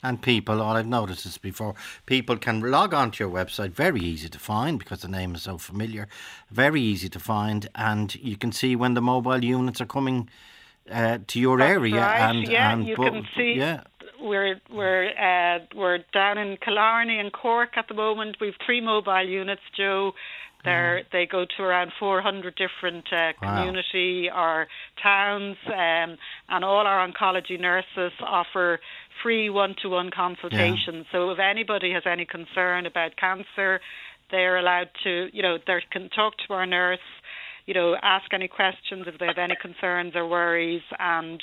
And 0.00 0.22
people, 0.22 0.62
all 0.62 0.76
I've 0.76 0.86
noticed 0.86 1.24
this 1.24 1.38
before, 1.38 1.74
people 2.06 2.36
can 2.36 2.60
log 2.60 2.94
onto 2.94 3.24
your 3.24 3.32
website, 3.32 3.70
very 3.70 4.00
easy 4.00 4.28
to 4.28 4.38
find 4.38 4.78
because 4.78 5.02
the 5.02 5.08
name 5.08 5.34
is 5.34 5.42
so 5.42 5.58
familiar, 5.58 6.06
very 6.50 6.80
easy 6.80 7.08
to 7.08 7.18
find, 7.18 7.68
and 7.74 8.14
you 8.14 8.36
can 8.36 8.52
see 8.52 8.76
when 8.76 8.94
the 8.94 9.02
mobile 9.02 9.42
units 9.42 9.80
are 9.80 9.86
coming 9.86 10.28
uh, 10.90 11.18
to 11.26 11.40
your 11.40 11.58
That's 11.58 11.70
area. 11.70 11.96
Right. 11.96 12.30
And, 12.30 12.48
yeah, 12.48 12.72
and 12.72 12.86
you 12.86 12.94
can 12.94 13.26
see. 13.36 13.54
Yeah. 13.56 13.82
We're 14.20 14.60
we're 14.68 15.10
uh, 15.10 15.60
we're 15.76 15.98
down 16.12 16.38
in 16.38 16.56
Killarney 16.56 17.20
and 17.20 17.32
Cork 17.32 17.76
at 17.76 17.86
the 17.86 17.94
moment. 17.94 18.38
We've 18.40 18.54
three 18.66 18.80
mobile 18.80 19.28
units, 19.28 19.62
Joe, 19.76 20.12
they 20.64 21.04
they 21.12 21.26
go 21.26 21.44
to 21.56 21.62
around 21.62 21.92
400 21.98 22.54
different 22.56 23.04
uh, 23.12 23.32
community 23.40 24.28
wow. 24.30 24.42
or 24.42 24.66
towns, 25.02 25.56
um, 25.66 26.18
and 26.48 26.64
all 26.64 26.86
our 26.86 27.08
oncology 27.08 27.58
nurses 27.58 28.12
offer 28.20 28.80
free 29.22 29.50
one-to-one 29.50 30.10
consultations. 30.10 31.06
Yeah. 31.06 31.12
So 31.12 31.30
if 31.30 31.38
anybody 31.38 31.92
has 31.92 32.04
any 32.06 32.24
concern 32.24 32.86
about 32.86 33.16
cancer, 33.16 33.80
they're 34.30 34.58
allowed 34.58 34.90
to, 35.04 35.28
you 35.32 35.42
know, 35.42 35.58
they 35.66 35.78
can 35.90 36.08
talk 36.10 36.34
to 36.46 36.54
our 36.54 36.66
nurse 36.66 36.98
you 37.68 37.74
know, 37.74 37.94
ask 38.00 38.32
any 38.32 38.48
questions 38.48 39.04
if 39.06 39.18
they 39.18 39.26
have 39.26 39.36
any 39.36 39.54
concerns 39.60 40.16
or 40.16 40.26
worries. 40.26 40.80
And, 40.98 41.38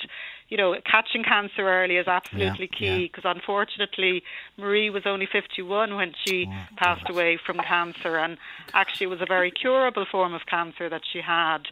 you 0.49 0.57
know, 0.57 0.75
catching 0.85 1.23
cancer 1.23 1.61
early 1.61 1.97
is 1.97 2.07
absolutely 2.07 2.69
yeah, 2.71 2.97
key 2.97 3.03
because 3.07 3.23
yeah. 3.25 3.31
unfortunately 3.31 4.23
Marie 4.57 4.89
was 4.89 5.03
only 5.05 5.27
51 5.31 5.95
when 5.95 6.13
she 6.23 6.47
oh, 6.47 6.65
passed 6.77 7.01
goodness. 7.01 7.15
away 7.15 7.39
from 7.43 7.57
cancer 7.57 8.17
and 8.17 8.37
actually 8.73 9.05
it 9.05 9.09
was 9.09 9.21
a 9.21 9.25
very 9.25 9.51
curable 9.51 10.05
form 10.09 10.33
of 10.33 10.45
cancer 10.45 10.87
that 10.89 11.01
she 11.11 11.19
had. 11.19 11.67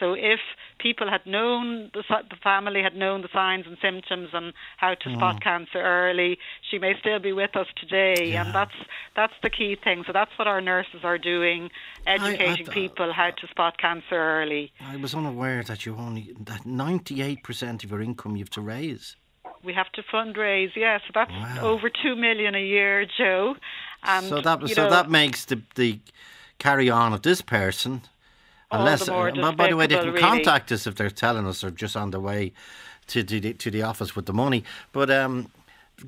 So 0.00 0.14
if 0.14 0.40
people 0.78 1.08
had 1.08 1.24
known 1.26 1.90
the, 1.92 2.02
the 2.30 2.36
family 2.42 2.82
had 2.82 2.96
known 2.96 3.20
the 3.20 3.28
signs 3.32 3.66
and 3.66 3.76
symptoms 3.82 4.30
and 4.32 4.54
how 4.78 4.94
to 4.94 5.08
mm. 5.08 5.16
spot 5.16 5.42
cancer 5.42 5.78
early, 5.78 6.38
she 6.68 6.78
may 6.78 6.94
still 6.98 7.18
be 7.18 7.32
with 7.32 7.54
us 7.54 7.66
today, 7.76 8.32
yeah. 8.32 8.46
and 8.46 8.54
that's 8.54 8.74
that's 9.14 9.34
the 9.42 9.50
key 9.50 9.76
thing. 9.76 10.02
So 10.06 10.12
that's 10.12 10.32
what 10.38 10.48
our 10.48 10.60
nurses 10.60 11.02
are 11.04 11.18
doing, 11.18 11.70
educating 12.06 12.66
I, 12.66 12.70
I, 12.70 12.74
people 12.74 13.12
how 13.12 13.30
to 13.30 13.46
spot 13.48 13.78
cancer 13.78 14.16
early. 14.16 14.72
I 14.80 14.96
was 14.96 15.14
unaware 15.14 15.62
that 15.64 15.84
you 15.84 15.94
only 15.96 16.34
that 16.40 16.64
ninety 16.64 17.22
eight 17.22 17.44
percent 17.44 17.84
of 17.84 17.90
your 17.90 18.00
income 18.00 18.36
you 18.36 18.42
have 18.42 18.50
to 18.50 18.62
raise. 18.62 19.16
We 19.62 19.74
have 19.74 19.92
to 19.92 20.02
fundraise, 20.02 20.74
yes. 20.74 20.76
Yeah, 20.76 20.98
so 21.06 21.10
that's 21.14 21.30
wow. 21.30 21.72
over 21.72 21.90
two 21.90 22.16
million 22.16 22.54
a 22.54 22.64
year, 22.64 23.04
Joe. 23.04 23.56
And, 24.02 24.24
so 24.24 24.40
that 24.40 24.66
so 24.68 24.84
know, 24.84 24.90
that 24.90 25.10
makes 25.10 25.44
the 25.44 25.60
the 25.74 26.00
carry 26.58 26.88
on 26.88 27.12
of 27.12 27.20
this 27.20 27.42
person 27.42 28.02
Unless, 28.72 29.08
all 29.08 29.24
the 29.24 29.32
more 29.34 29.46
uh, 29.46 29.52
by 29.52 29.68
the 29.68 29.76
way, 29.76 29.86
they 29.86 29.96
can 29.96 30.08
really. 30.08 30.20
contact 30.20 30.70
us 30.70 30.86
if 30.86 30.94
they're 30.94 31.10
telling 31.10 31.46
us 31.46 31.60
they're 31.60 31.70
just 31.70 31.96
on 31.96 32.10
the 32.10 32.20
way 32.20 32.52
to, 33.08 33.24
to, 33.24 33.40
the, 33.40 33.52
to 33.54 33.70
the 33.70 33.82
office 33.82 34.14
with 34.14 34.26
the 34.26 34.32
money. 34.32 34.64
But 34.92 35.10
um, 35.10 35.50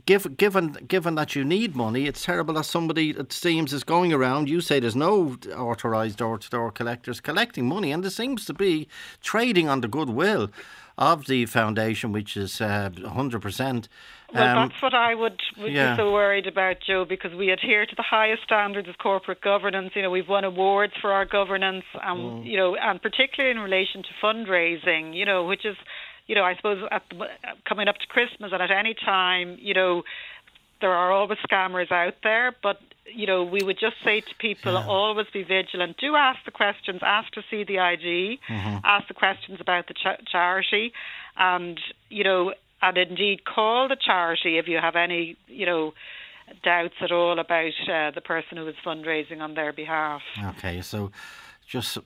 given 0.06 0.34
given 0.34 0.72
given 0.86 1.14
that 1.16 1.34
you 1.34 1.44
need 1.44 1.74
money, 1.76 2.06
it's 2.06 2.24
terrible 2.24 2.54
that 2.54 2.64
somebody 2.64 3.10
it 3.10 3.32
seems 3.32 3.72
is 3.72 3.84
going 3.84 4.12
around. 4.12 4.48
You 4.48 4.60
say 4.60 4.80
there's 4.80 4.96
no 4.96 5.36
authorised 5.56 6.18
door 6.18 6.38
to 6.38 6.50
door 6.50 6.70
collectors 6.70 7.20
collecting 7.20 7.66
money, 7.66 7.92
and 7.92 8.02
there 8.02 8.10
seems 8.10 8.44
to 8.46 8.54
be 8.54 8.88
trading 9.22 9.68
on 9.68 9.80
the 9.80 9.88
goodwill 9.88 10.50
of 10.98 11.26
the 11.26 11.46
foundation, 11.46 12.12
which 12.12 12.36
is 12.36 12.60
uh, 12.60 12.90
hundred 13.06 13.42
percent. 13.42 13.88
Well, 14.34 14.68
that's 14.68 14.80
what 14.80 14.94
I 14.94 15.14
would, 15.14 15.38
would 15.58 15.72
yeah. 15.72 15.94
be 15.94 16.00
so 16.00 16.10
worried 16.10 16.46
about, 16.46 16.76
Joe, 16.86 17.04
because 17.06 17.34
we 17.34 17.50
adhere 17.50 17.84
to 17.84 17.94
the 17.94 18.02
highest 18.02 18.42
standards 18.42 18.88
of 18.88 18.96
corporate 18.96 19.42
governance. 19.42 19.92
You 19.94 20.02
know, 20.02 20.10
we've 20.10 20.28
won 20.28 20.44
awards 20.44 20.94
for 21.00 21.12
our 21.12 21.26
governance, 21.26 21.84
and 22.02 22.44
you 22.46 22.56
know, 22.56 22.74
and 22.76 23.00
particularly 23.00 23.54
in 23.54 23.62
relation 23.62 24.02
to 24.02 24.08
fundraising. 24.22 25.14
You 25.14 25.26
know, 25.26 25.44
which 25.44 25.66
is, 25.66 25.76
you 26.26 26.34
know, 26.34 26.44
I 26.44 26.56
suppose 26.56 26.82
at 26.90 27.02
the, 27.10 27.26
coming 27.68 27.88
up 27.88 27.96
to 27.98 28.06
Christmas 28.06 28.52
and 28.52 28.62
at 28.62 28.70
any 28.70 28.94
time, 28.94 29.58
you 29.60 29.74
know, 29.74 30.02
there 30.82 30.92
are 30.92 31.10
always 31.10 31.38
scammers 31.50 31.90
out 31.90 32.16
there, 32.22 32.54
but 32.62 32.78
you 33.06 33.26
know, 33.26 33.42
we 33.44 33.62
would 33.62 33.78
just 33.80 33.96
say 34.04 34.20
to 34.20 34.34
people, 34.38 34.72
Yeah. 34.74 34.86
always 34.86 35.26
be 35.32 35.42
vigilant. 35.42 35.96
Do 35.98 36.14
ask 36.16 36.38
the 36.44 36.50
questions. 36.50 37.00
Ask 37.02 37.32
to 37.32 37.42
see 37.50 37.64
the 37.64 37.78
ID. 37.78 38.38
Ask 38.48 39.08
the 39.08 39.14
questions 39.14 39.60
about 39.60 39.86
the 39.88 39.94
cha- 39.94 40.22
charity, 40.30 40.92
and 41.36 41.80
you 42.10 42.24
know, 42.24 42.52
and 42.80 42.96
indeed 42.98 43.44
call 43.44 43.88
the 43.88 43.96
charity 43.96 44.58
if 44.58 44.66
you 44.68 44.78
have 44.78 44.96
any, 44.96 45.36
you 45.46 45.66
know, 45.66 45.94
doubts 46.62 46.94
at 47.00 47.10
all 47.12 47.38
about 47.38 47.72
uh, 47.88 48.10
the 48.12 48.20
person 48.20 48.56
who 48.58 48.66
is 48.68 48.74
fundraising 48.84 49.40
on 49.40 49.54
their 49.54 49.72
behalf. 49.72 50.22
Okay, 50.56 50.80
so 50.80 51.10
just 51.66 51.96
uh, 51.98 52.02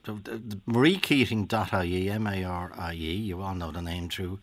mariekeating.ie, 0.69 2.11
M 2.11 2.27
A 2.27 2.45
R 2.45 2.73
I 2.77 2.93
E, 2.95 2.97
you 3.17 3.43
all 3.43 3.55
know 3.55 3.71
the 3.71 3.83
name 3.83 4.09
through, 4.09 4.39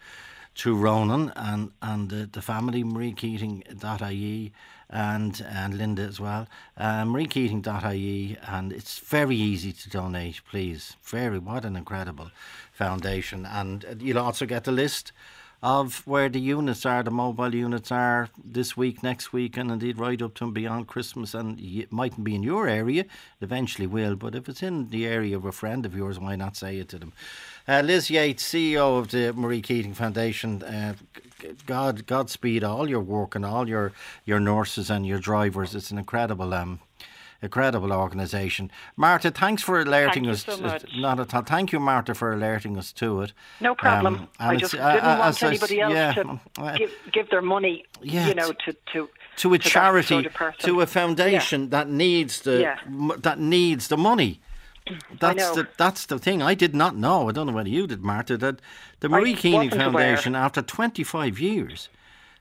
through 0.55 0.75
Ronan 0.75 1.31
and, 1.35 1.71
and 1.81 2.09
the, 2.09 2.29
the 2.31 2.41
family, 2.41 2.83
mariekeating.ie, 2.83 4.53
and, 4.89 5.45
and 5.49 5.77
Linda 5.77 6.03
as 6.03 6.19
well. 6.19 6.47
Uh, 6.77 7.03
mariekeating.ie, 7.03 8.37
and 8.47 8.71
it's 8.71 8.99
very 8.99 9.35
easy 9.35 9.73
to 9.73 9.89
donate, 9.89 10.41
please. 10.49 10.95
Very, 11.03 11.39
what 11.39 11.65
an 11.65 11.75
incredible 11.75 12.29
foundation. 12.71 13.45
And 13.45 13.97
you'll 13.99 14.19
also 14.19 14.45
get 14.45 14.65
the 14.65 14.71
list 14.71 15.11
of 15.63 16.05
where 16.05 16.27
the 16.27 16.41
units 16.41 16.85
are, 16.85 17.01
the 17.03 17.09
mobile 17.09 17.55
units 17.55 17.89
are 17.89 18.29
this 18.43 18.75
week, 18.75 19.01
next 19.01 19.31
week, 19.31 19.55
and 19.55 19.71
indeed 19.71 19.97
right 19.97 20.21
up 20.21 20.33
to 20.33 20.43
and 20.43 20.53
beyond 20.53 20.87
Christmas. 20.87 21.33
And 21.33 21.57
it 21.57 21.89
mightn't 21.89 22.25
be 22.25 22.35
in 22.35 22.43
your 22.43 22.67
area, 22.67 23.03
it 23.03 23.09
eventually 23.39 23.87
will, 23.87 24.17
but 24.17 24.35
if 24.35 24.49
it's 24.49 24.61
in 24.61 24.89
the 24.89 25.07
area 25.07 25.37
of 25.37 25.45
a 25.45 25.53
friend 25.53 25.85
of 25.85 25.95
yours, 25.95 26.19
why 26.19 26.35
not 26.35 26.57
say 26.57 26.79
it 26.79 26.89
to 26.89 26.99
them? 26.99 27.13
Uh, 27.67 27.81
Liz 27.81 28.09
Yates, 28.09 28.43
CEO 28.43 28.99
of 28.99 29.11
the 29.11 29.31
Marie 29.33 29.61
Keating 29.61 29.93
Foundation, 29.93 30.61
uh, 30.63 30.95
God, 31.65 32.05
Godspeed 32.05 32.63
all 32.63 32.89
your 32.89 32.99
work 32.99 33.35
and 33.35 33.45
all 33.45 33.69
your, 33.69 33.93
your 34.25 34.39
nurses 34.39 34.89
and 34.89 35.05
your 35.05 35.19
drivers. 35.19 35.73
It's 35.73 35.91
an 35.91 35.97
incredible 35.97 36.53
um, 36.53 36.79
incredible 37.41 37.91
organisation. 37.91 38.71
Martha, 38.95 39.29
thanks 39.29 39.61
for 39.63 39.81
alerting 39.81 40.23
you 40.25 40.31
us. 40.31 40.45
so 40.45 40.57
much. 40.57 40.85
Not 40.95 41.19
at 41.19 41.33
all. 41.33 41.41
Thank 41.43 41.71
you, 41.73 41.79
Martha, 41.79 42.13
for 42.13 42.33
alerting 42.33 42.77
us 42.77 42.91
to 42.93 43.21
it. 43.21 43.33
No 43.59 43.75
problem. 43.75 44.15
Um, 44.15 44.29
I 44.39 44.55
just 44.55 44.73
uh, 44.75 44.93
didn't 44.93 45.05
uh, 45.05 45.19
want 45.19 45.43
anybody 45.43 45.79
else 45.81 45.93
yeah, 45.93 46.13
to 46.13 46.39
uh, 46.57 46.77
give, 46.77 46.91
give 47.11 47.29
their 47.29 47.41
money, 47.41 47.85
Yeah, 48.01 48.27
you 48.27 48.35
know, 48.35 48.53
to 48.65 48.75
to 48.93 49.09
to 49.37 49.53
a 49.53 49.57
that 49.57 49.61
charity, 49.63 50.23
sort 50.23 50.25
of 50.25 50.57
to 50.59 50.81
a 50.81 50.85
foundation 50.85 51.69
that 51.69 51.89
needs 51.89 52.41
the 52.41 52.61
Yeah. 52.61 52.77
m- 52.85 53.19
that 53.19 53.39
needs 53.39 53.87
the 53.87 53.97
money. 53.97 54.39
That's 55.19 55.51
the 55.51 55.67
that's 55.77 56.05
the 56.07 56.19
thing. 56.19 56.41
I 56.41 56.55
did 56.55 56.75
not 56.75 56.95
know. 56.95 57.29
I 57.29 57.31
don't 57.31 57.47
know 57.47 57.53
whether 57.53 57.69
you 57.69 57.87
did, 57.87 58.03
Martha, 58.03 58.37
that 58.37 58.59
the 58.99 59.09
Marie 59.09 59.33
Keating 59.35 59.69
wasn't 59.69 59.81
aware. 59.83 60.17
Foundation, 60.17 60.35
after 60.35 60.61
25 60.61 61.39
years, 61.39 61.89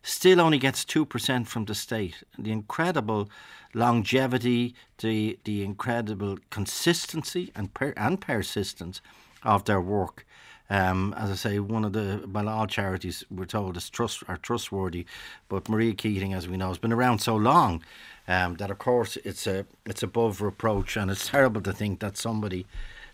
still 0.03 0.41
only 0.41 0.59
gets 0.59 0.85
two 0.85 1.07
percent 1.07 1.49
from 1.49 1.67
the 1.67 1.75
state. 1.75 2.25
The 2.39 2.51
incredible 2.51 3.31
longevity, 3.75 4.75
the 4.99 5.39
the 5.45 5.63
incredible 5.63 6.39
consistency 6.51 7.53
and 7.55 7.73
per, 7.75 7.95
and 7.97 8.21
persistence 8.21 9.01
of 9.45 9.65
their 9.65 9.81
work. 9.81 10.27
Um, 10.73 11.15
as 11.19 11.31
I 11.31 11.35
say, 11.35 11.59
one 11.59 11.85
of 11.85 11.93
the 11.93 12.27
well, 12.33 12.49
all 12.49 12.67
charities 12.67 13.25
we're 13.31 13.45
told 13.45 13.77
is 13.77 13.91
trust 13.91 14.23
are 14.27 14.39
trustworthy, 14.39 15.05
but 15.51 15.69
Maria 15.69 15.93
Keating, 15.93 16.33
as 16.33 16.49
we 16.49 16.57
know, 16.57 16.69
has 16.69 16.79
been 16.79 16.95
around 16.95 17.19
so 17.19 17.37
long 17.37 17.83
um, 18.27 18.55
that 18.57 18.71
of 18.71 18.79
course 18.79 19.19
it's 19.23 19.47
a 19.47 19.67
it's 19.85 20.03
above 20.03 20.41
reproach, 20.41 20.97
and 20.97 21.11
it's 21.11 21.29
terrible 21.29 21.61
to 21.61 21.75
think 21.75 22.01
that 22.01 22.17
somebody 22.17 22.65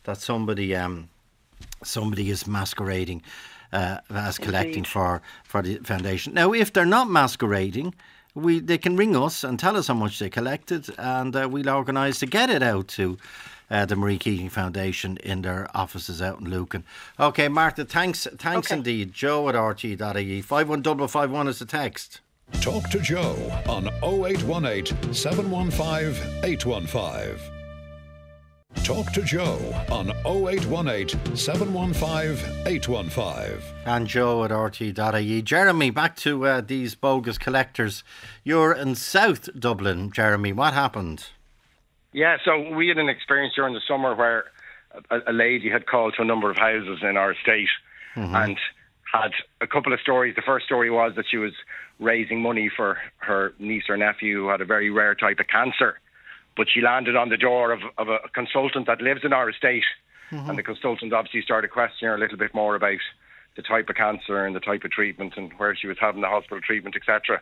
that 0.04 0.18
somebody 0.18 0.76
um, 0.76 1.08
somebody 1.82 2.30
is 2.30 2.46
masquerading 2.46 3.22
uh, 3.72 3.98
as 4.08 4.38
collecting 4.38 4.84
Indeed. 4.84 4.86
for 4.86 5.22
for 5.42 5.60
the 5.60 5.78
foundation. 5.78 6.34
Now, 6.34 6.52
if 6.52 6.72
they're 6.72 6.86
not 6.86 7.10
masquerading, 7.10 7.92
we 8.36 8.60
they 8.60 8.78
can 8.78 8.96
ring 8.96 9.16
us 9.16 9.42
and 9.42 9.58
tell 9.58 9.76
us 9.76 9.88
how 9.88 9.94
much 9.94 10.20
they 10.20 10.30
collected, 10.30 10.94
and 10.96 11.34
uh, 11.34 11.48
we'll 11.50 11.70
organise 11.70 12.20
to 12.20 12.26
get 12.26 12.50
it 12.50 12.62
out 12.62 12.86
to. 12.88 13.18
Uh, 13.70 13.84
the 13.84 13.96
Marie 13.96 14.18
Keating 14.18 14.48
Foundation 14.48 15.18
in 15.18 15.42
their 15.42 15.68
offices 15.74 16.22
out 16.22 16.40
in 16.40 16.48
Lucan. 16.48 16.84
Okay, 17.20 17.48
Martha, 17.48 17.84
thanks, 17.84 18.26
thanks 18.38 18.68
Okay. 18.68 18.76
indeed. 18.78 19.12
Joe 19.12 19.48
at 19.48 19.54
RT.ie. 19.54 20.40
51551 20.42 21.48
is 21.48 21.58
the 21.58 21.66
text. 21.66 22.20
Talk 22.62 22.88
to 22.90 22.98
Joe 23.00 23.36
on 23.68 23.88
0818 24.02 25.12
715 25.12 26.44
815. 26.44 27.38
Talk 28.84 29.12
to 29.12 29.22
Joe 29.22 29.58
on 29.90 30.10
0818 30.24 31.36
715 31.36 32.66
815. 32.66 33.60
And 33.84 34.06
Joe 34.06 34.44
at 34.44 34.50
RT.ie. 34.50 35.42
Jeremy, 35.42 35.90
back 35.90 36.16
to 36.16 36.46
uh, 36.46 36.60
these 36.62 36.94
bogus 36.94 37.36
collectors. 37.38 38.02
You're 38.44 38.72
in 38.72 38.94
South 38.94 39.48
Dublin, 39.58 40.10
Jeremy. 40.10 40.52
What 40.54 40.72
happened? 40.74 41.26
Yeah, 42.12 42.38
so 42.44 42.74
we 42.74 42.88
had 42.88 42.98
an 42.98 43.08
experience 43.08 43.54
during 43.54 43.74
the 43.74 43.82
summer 43.86 44.14
where 44.14 44.44
a, 45.10 45.30
a 45.30 45.32
lady 45.32 45.68
had 45.70 45.86
called 45.86 46.14
to 46.16 46.22
a 46.22 46.24
number 46.24 46.50
of 46.50 46.56
houses 46.56 47.00
in 47.02 47.16
our 47.16 47.32
estate 47.32 47.68
and 48.34 48.58
had 49.12 49.32
a 49.60 49.66
couple 49.66 49.92
of 49.92 50.00
stories. 50.00 50.34
The 50.34 50.42
first 50.42 50.66
story 50.66 50.90
was 50.90 51.14
that 51.16 51.26
she 51.30 51.36
was 51.36 51.52
raising 51.98 52.42
money 52.42 52.70
for 52.74 52.98
her 53.18 53.52
niece 53.58 53.84
or 53.88 53.96
nephew 53.96 54.42
who 54.42 54.48
had 54.48 54.60
a 54.60 54.64
very 54.64 54.90
rare 54.90 55.14
type 55.14 55.40
of 55.40 55.48
cancer, 55.48 55.98
but 56.56 56.66
she 56.72 56.80
landed 56.80 57.16
on 57.16 57.28
the 57.28 57.36
door 57.36 57.72
of, 57.72 57.80
of 57.96 58.08
a 58.08 58.18
consultant 58.32 58.86
that 58.86 59.00
lives 59.00 59.20
in 59.24 59.32
our 59.32 59.48
estate, 59.50 59.84
and 60.48 60.58
the 60.58 60.62
consultant 60.62 61.12
obviously 61.12 61.42
started 61.42 61.70
questioning 61.70 62.10
her 62.10 62.16
a 62.16 62.20
little 62.20 62.36
bit 62.36 62.54
more 62.54 62.74
about 62.74 62.98
the 63.56 63.62
type 63.62 63.88
of 63.88 63.96
cancer 63.96 64.44
and 64.44 64.54
the 64.54 64.60
type 64.60 64.84
of 64.84 64.90
treatment 64.90 65.34
and 65.36 65.52
where 65.54 65.74
she 65.74 65.86
was 65.86 65.96
having 65.98 66.20
the 66.20 66.28
hospital 66.28 66.60
treatment, 66.60 66.94
etc. 66.96 67.40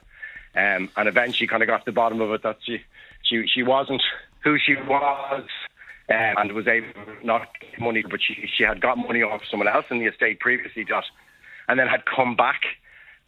Um, 0.55 0.89
and 0.97 1.09
eventually, 1.09 1.47
kind 1.47 1.63
of 1.63 1.67
got 1.67 1.79
to 1.79 1.85
the 1.87 1.93
bottom 1.93 2.21
of 2.21 2.31
it 2.31 2.43
that 2.43 2.59
she 2.63 2.83
she 3.23 3.47
she 3.47 3.63
wasn't 3.63 4.03
who 4.47 4.57
she 4.65 4.77
was, 4.77 5.43
um, 6.09 6.35
and 6.39 6.53
was 6.53 6.69
able 6.69 6.93
to 6.93 7.27
not 7.27 7.49
get 7.61 7.81
money, 7.81 8.05
but 8.09 8.21
she 8.23 8.49
she 8.57 8.63
had 8.63 8.81
got 8.81 8.97
money 8.97 9.21
off 9.23 9.43
someone 9.51 9.67
else 9.67 9.87
in 9.91 9.99
the 9.99 10.07
estate 10.07 10.39
previously, 10.39 10.85
got, 10.85 11.03
and 11.69 11.81
then 11.81 11.89
had 11.89 12.05
come 12.07 12.37
back 12.37 12.61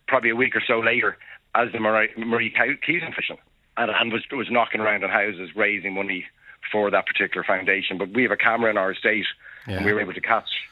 probably 0.07 0.31
a 0.31 0.37
week 0.37 0.55
or 0.55 0.63
so 0.65 0.79
later 0.79 1.19
as 1.57 1.73
the 1.73 1.81
Marie, 1.81 2.11
Marie 2.17 2.51
Keating 2.51 3.01
Foundation, 3.01 3.37
and, 3.77 3.91
and 3.91 4.13
was 4.13 4.23
was 4.31 4.49
knocking 4.49 4.81
around 4.81 5.03
on 5.03 5.11
houses 5.11 5.51
raising 5.57 5.93
money 5.93 6.25
for 6.71 6.89
that 6.89 7.07
particular 7.07 7.43
foundation. 7.43 7.99
But 7.99 8.11
we 8.11 8.23
have 8.23 8.33
a 8.33 8.37
camera 8.37 8.71
in 8.71 8.79
our 8.79 8.93
estate, 8.93 9.27
and 9.67 9.85
we 9.85 9.93
were 9.93 10.01
able 10.01 10.15
to 10.15 10.21
catch 10.21 10.69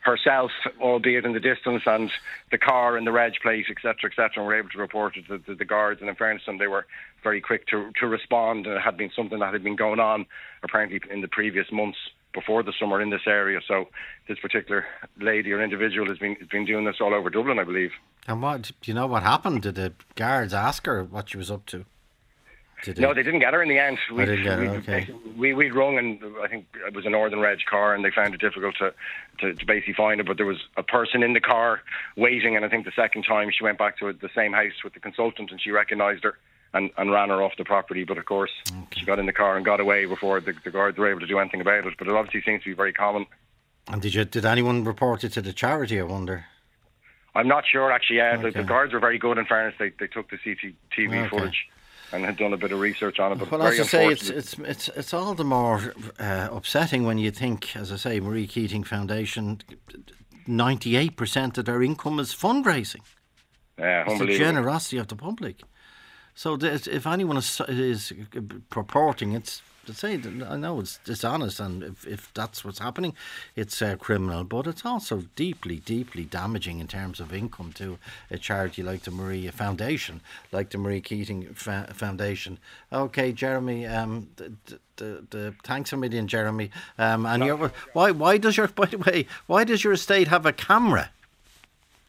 herself, 0.00 0.50
albeit 0.80 1.24
in 1.24 1.32
the 1.32 1.40
distance, 1.40 1.82
and 1.86 2.10
the 2.50 2.58
car 2.58 2.96
and 2.96 3.06
the 3.06 3.12
reg 3.12 3.34
plate, 3.42 3.66
etc., 3.70 4.10
etc., 4.10 4.30
and 4.36 4.46
we're 4.46 4.58
able 4.58 4.70
to 4.70 4.78
report 4.78 5.16
it 5.16 5.26
to 5.28 5.38
the, 5.38 5.54
the 5.54 5.64
guards. 5.64 6.00
And 6.00 6.08
in 6.08 6.16
fairness, 6.16 6.44
to 6.44 6.50
them, 6.50 6.58
they 6.58 6.66
were 6.66 6.86
very 7.22 7.40
quick 7.40 7.66
to 7.68 7.90
to 8.00 8.06
respond. 8.06 8.66
And 8.66 8.76
it 8.76 8.82
had 8.82 8.96
been 8.96 9.10
something 9.14 9.38
that 9.38 9.52
had 9.52 9.62
been 9.62 9.76
going 9.76 10.00
on 10.00 10.26
apparently 10.62 11.00
in 11.10 11.20
the 11.20 11.28
previous 11.28 11.70
months 11.70 11.98
before 12.32 12.62
the 12.62 12.72
summer 12.78 13.00
in 13.00 13.10
this 13.10 13.26
area. 13.26 13.60
So 13.66 13.88
this 14.28 14.38
particular 14.38 14.86
lady 15.18 15.52
or 15.52 15.62
individual 15.62 16.08
has 16.08 16.18
been 16.18 16.36
has 16.36 16.48
been 16.48 16.64
doing 16.64 16.84
this 16.84 16.96
all 17.00 17.14
over 17.14 17.30
Dublin, 17.30 17.58
I 17.58 17.64
believe. 17.64 17.92
And 18.26 18.42
what 18.42 18.62
do 18.62 18.90
you 18.90 18.94
know 18.94 19.06
what 19.06 19.22
happened? 19.22 19.62
Did 19.62 19.74
the 19.74 19.92
guards 20.14 20.54
ask 20.54 20.86
her 20.86 21.04
what 21.04 21.30
she 21.30 21.36
was 21.36 21.50
up 21.50 21.66
to? 21.66 21.84
No, 22.98 23.14
they 23.14 23.22
didn't 23.22 23.40
get 23.40 23.52
her 23.54 23.62
in 23.62 23.68
the 23.68 23.78
end. 23.78 23.98
We, 24.12 24.24
didn't 24.24 24.44
get 24.44 24.58
her, 24.58 24.60
we, 24.60 24.68
okay. 24.68 25.08
we 25.36 25.54
we'd 25.54 25.74
rung 25.74 25.98
and 25.98 26.20
I 26.42 26.48
think 26.48 26.66
it 26.86 26.94
was 26.94 27.06
a 27.06 27.10
Northern 27.10 27.40
Reg 27.40 27.58
car, 27.68 27.94
and 27.94 28.04
they 28.04 28.10
found 28.10 28.34
it 28.34 28.40
difficult 28.40 28.76
to, 28.78 28.92
to 29.40 29.54
to 29.54 29.66
basically 29.66 29.94
find 29.94 30.20
her. 30.20 30.24
But 30.24 30.36
there 30.36 30.46
was 30.46 30.60
a 30.76 30.82
person 30.82 31.22
in 31.22 31.32
the 31.32 31.40
car 31.40 31.80
waiting, 32.16 32.56
and 32.56 32.64
I 32.64 32.68
think 32.68 32.84
the 32.84 32.92
second 32.96 33.24
time 33.24 33.50
she 33.56 33.64
went 33.64 33.78
back 33.78 33.98
to 33.98 34.12
the 34.12 34.30
same 34.34 34.52
house 34.52 34.82
with 34.84 34.94
the 34.94 35.00
consultant, 35.00 35.50
and 35.50 35.60
she 35.60 35.70
recognised 35.70 36.24
her. 36.24 36.38
And, 36.72 36.90
and 36.96 37.10
ran 37.10 37.30
her 37.30 37.42
off 37.42 37.54
the 37.58 37.64
property, 37.64 38.04
but 38.04 38.16
of 38.16 38.26
course 38.26 38.52
she 38.96 39.04
got 39.04 39.18
in 39.18 39.26
the 39.26 39.32
car 39.32 39.56
and 39.56 39.64
got 39.64 39.80
away 39.80 40.04
before 40.04 40.38
the, 40.40 40.54
the 40.62 40.70
guards 40.70 40.98
were 40.98 41.10
able 41.10 41.18
to 41.18 41.26
do 41.26 41.40
anything 41.40 41.60
about 41.60 41.84
it. 41.84 41.94
But 41.98 42.06
it 42.06 42.14
obviously 42.14 42.42
seems 42.42 42.62
to 42.62 42.70
be 42.70 42.76
very 42.76 42.92
common. 42.92 43.26
And 43.88 44.00
did 44.00 44.14
you 44.14 44.24
did 44.24 44.44
anyone 44.44 44.84
report 44.84 45.24
it 45.24 45.30
to 45.30 45.42
the 45.42 45.52
charity? 45.52 45.98
I 45.98 46.04
wonder. 46.04 46.44
I'm 47.34 47.48
not 47.48 47.64
sure 47.66 47.90
actually. 47.90 48.18
Yeah, 48.18 48.36
the, 48.36 48.52
the 48.52 48.62
guards 48.62 48.92
were 48.92 49.00
very 49.00 49.18
good. 49.18 49.36
In 49.36 49.46
fairness, 49.46 49.74
they 49.80 49.90
they 49.98 50.06
took 50.06 50.30
the 50.30 50.36
CCTV 50.36 50.72
Okay. 51.08 51.28
footage 51.28 51.66
and 52.12 52.24
had 52.24 52.36
done 52.36 52.52
a 52.52 52.56
bit 52.56 52.72
of 52.72 52.80
research 52.80 53.18
on 53.18 53.32
it. 53.32 53.38
But 53.38 53.50
well, 53.50 53.62
as 53.62 53.80
I 53.80 53.84
say, 53.84 54.08
it's 54.08 54.28
it's 54.28 54.54
it's 54.58 54.88
it's 54.88 55.14
all 55.14 55.34
the 55.34 55.44
more 55.44 55.94
uh, 56.18 56.48
upsetting 56.50 57.04
when 57.04 57.18
you 57.18 57.30
think, 57.30 57.76
as 57.76 57.92
I 57.92 57.96
say, 57.96 58.20
Marie 58.20 58.46
Keating 58.46 58.84
Foundation, 58.84 59.60
ninety 60.46 60.96
eight 60.96 61.16
percent 61.16 61.58
of 61.58 61.64
their 61.64 61.82
income 61.82 62.18
is 62.18 62.34
fundraising. 62.34 63.02
Yeah, 63.78 64.04
it's 64.06 64.18
the 64.18 64.38
generosity 64.38 64.98
of 64.98 65.08
the 65.08 65.16
public. 65.16 65.62
So 66.34 66.56
if 66.60 67.06
anyone 67.06 67.36
is, 67.36 67.60
is 67.68 68.12
purporting, 68.70 69.32
it's 69.32 69.62
to 69.86 69.94
say 69.94 70.16
that 70.16 70.46
I 70.48 70.56
know 70.56 70.80
it's 70.80 70.98
dishonest, 70.98 71.60
and 71.60 71.82
if, 71.82 72.06
if 72.06 72.32
that's 72.34 72.64
what's 72.64 72.78
happening, 72.78 73.14
it's 73.56 73.80
uh, 73.80 73.96
criminal. 73.96 74.44
But 74.44 74.66
it's 74.66 74.84
also 74.84 75.24
deeply, 75.36 75.76
deeply 75.76 76.24
damaging 76.24 76.80
in 76.80 76.86
terms 76.86 77.20
of 77.20 77.32
income 77.32 77.72
to 77.74 77.98
a 78.30 78.38
charity 78.38 78.82
like 78.82 79.02
the 79.02 79.10
Maria 79.10 79.52
Foundation, 79.52 80.20
like 80.52 80.70
the 80.70 80.78
Marie 80.78 81.00
Keating 81.00 81.54
Fa- 81.54 81.88
Foundation. 81.94 82.58
Okay, 82.92 83.32
Jeremy. 83.32 83.86
Um, 83.86 84.28
the, 84.36 84.52
the, 84.96 85.24
the, 85.30 85.54
thanks 85.64 85.92
a 85.92 85.96
million, 85.96 86.28
Jeremy. 86.28 86.70
Um, 86.98 87.26
and 87.26 87.40
no. 87.40 87.70
why 87.92 88.10
why 88.10 88.38
does 88.38 88.56
your 88.56 88.68
by 88.80 88.86
the 88.86 88.98
way 88.98 89.26
why 89.46 89.64
does 89.64 89.82
your 89.84 89.92
estate 89.92 90.28
have 90.28 90.46
a 90.46 90.52
camera? 90.52 91.10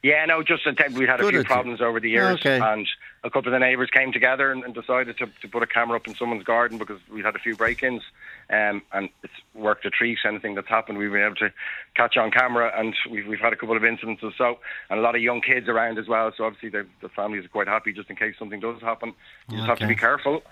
Yeah, 0.03 0.25
no, 0.25 0.41
just 0.41 0.65
we 0.65 1.05
had 1.05 1.19
a 1.19 1.23
Good 1.23 1.33
few 1.33 1.43
problems 1.43 1.79
over 1.79 1.99
the 1.99 2.09
years, 2.09 2.39
okay. 2.39 2.59
and 2.59 2.87
a 3.23 3.29
couple 3.29 3.53
of 3.53 3.53
the 3.53 3.59
neighbours 3.59 3.89
came 3.91 4.11
together 4.11 4.51
and, 4.51 4.63
and, 4.63 4.73
decided 4.73 5.17
to, 5.17 5.27
to 5.41 5.47
put 5.47 5.61
a 5.61 5.67
camera 5.67 5.95
up 5.95 6.07
in 6.07 6.15
someone's 6.15 6.43
garden 6.43 6.77
because 6.77 6.99
we 7.11 7.21
had 7.21 7.35
a 7.35 7.39
few 7.39 7.55
break-ins, 7.55 8.01
um, 8.49 8.81
and 8.93 9.09
it's 9.23 9.33
worked 9.53 9.85
a 9.85 9.89
treat. 9.89 10.17
Anything 10.25 10.55
that's 10.55 10.67
happened, 10.67 10.97
we've 10.97 11.11
been 11.11 11.21
able 11.21 11.35
to 11.35 11.53
catch 11.95 12.17
on 12.17 12.31
camera, 12.31 12.71
and 12.75 12.95
we've 13.09 13.27
we've 13.27 13.39
had 13.39 13.53
a 13.53 13.55
couple 13.55 13.77
of 13.77 13.85
incidents 13.85 14.01
incidences. 14.01 14.37
So, 14.37 14.59
and 14.89 14.99
a 14.99 15.01
lot 15.01 15.15
of 15.15 15.21
young 15.21 15.41
kids 15.41 15.67
around 15.67 15.99
as 15.99 16.07
well. 16.07 16.31
So 16.35 16.45
obviously 16.45 16.69
the 16.69 16.87
the 17.01 17.09
families 17.09 17.45
are 17.45 17.49
quite 17.49 17.67
happy 17.67 17.93
just 17.93 18.09
in 18.09 18.15
case 18.15 18.35
something 18.37 18.59
does 18.59 18.81
happen. 18.81 19.13
You 19.49 19.57
just 19.57 19.63
okay. 19.63 19.67
have 19.69 19.79
to 19.79 19.87
be 19.87 19.95
careful. 19.95 20.43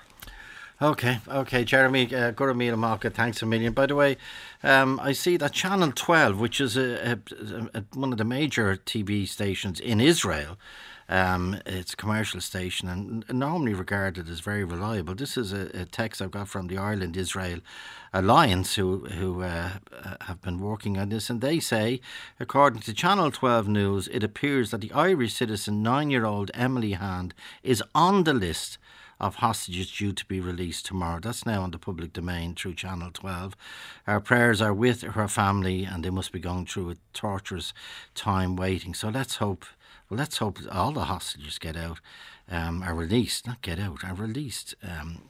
Okay, 0.81 1.19
okay, 1.27 1.65
Jeremy 1.65 2.05
uh, 2.05 2.31
Guramila 2.31 2.77
Market, 2.77 3.13
thanks 3.13 3.41
a 3.41 3.45
million. 3.45 3.73
By 3.73 3.85
the 3.85 3.95
way, 3.95 4.15
um, 4.63 4.97
I 5.03 5.11
see 5.11 5.35
that 5.35 5.51
Channel 5.51 5.91
12, 5.91 6.39
which 6.39 6.61
is 6.61 6.77
a, 6.77 7.19
a, 7.73 7.79
a, 7.79 7.83
one 7.95 8.13
of 8.13 8.17
the 8.17 8.23
major 8.23 8.77
TV 8.77 9.27
stations 9.27 9.81
in 9.81 9.99
Israel, 9.99 10.57
um, 11.09 11.59
it's 11.65 11.93
a 11.93 11.97
commercial 11.97 12.39
station 12.39 12.87
and 12.87 13.25
normally 13.31 13.73
regarded 13.73 14.29
as 14.29 14.41
very 14.41 14.63
reliable. 14.63 15.15
This 15.15 15.37
is 15.37 15.51
a, 15.51 15.69
a 15.73 15.85
text 15.85 16.21
I've 16.21 16.29
got 16.29 16.47
from 16.47 16.67
the 16.67 16.77
Ireland 16.77 17.17
Israel 17.17 17.59
Alliance, 18.13 18.75
who 18.75 19.05
who 19.05 19.41
uh, 19.41 19.71
uh, 19.91 20.15
have 20.21 20.41
been 20.41 20.59
working 20.59 20.97
on 20.97 21.09
this, 21.09 21.29
and 21.29 21.41
they 21.41 21.59
say, 21.59 21.99
according 22.39 22.81
to 22.81 22.93
Channel 22.93 23.31
12 23.31 23.67
News, 23.67 24.07
it 24.09 24.23
appears 24.23 24.69
that 24.69 24.81
the 24.81 24.91
Irish 24.93 25.33
citizen 25.33 25.81
nine 25.81 26.11
year 26.11 26.25
old 26.25 26.51
Emily 26.53 26.93
Hand 26.93 27.33
is 27.63 27.83
on 27.95 28.23
the 28.23 28.33
list 28.33 28.77
of 29.19 29.35
hostages 29.35 29.91
due 29.91 30.13
to 30.13 30.25
be 30.25 30.39
released 30.39 30.85
tomorrow. 30.85 31.19
That's 31.19 31.45
now 31.45 31.63
on 31.63 31.71
the 31.71 31.79
public 31.79 32.13
domain 32.13 32.55
through 32.55 32.75
Channel 32.75 33.11
12. 33.11 33.55
Our 34.07 34.21
prayers 34.21 34.61
are 34.61 34.73
with 34.73 35.01
her 35.01 35.27
family, 35.27 35.83
and 35.83 36.05
they 36.05 36.09
must 36.09 36.31
be 36.31 36.39
going 36.39 36.67
through 36.67 36.91
a 36.91 36.95
torturous 37.13 37.73
time 38.15 38.55
waiting. 38.55 38.93
So 38.93 39.09
let's 39.09 39.37
hope. 39.37 39.65
Well, 40.09 40.17
let's 40.17 40.37
hope 40.37 40.57
all 40.71 40.91
the 40.91 41.05
hostages 41.05 41.59
get 41.59 41.77
out, 41.77 41.99
um, 42.49 42.81
are 42.81 42.95
released, 42.95 43.45
not 43.45 43.61
get 43.61 43.79
out, 43.79 44.03
are 44.03 44.15
released. 44.15 44.73
Um, 44.83 45.21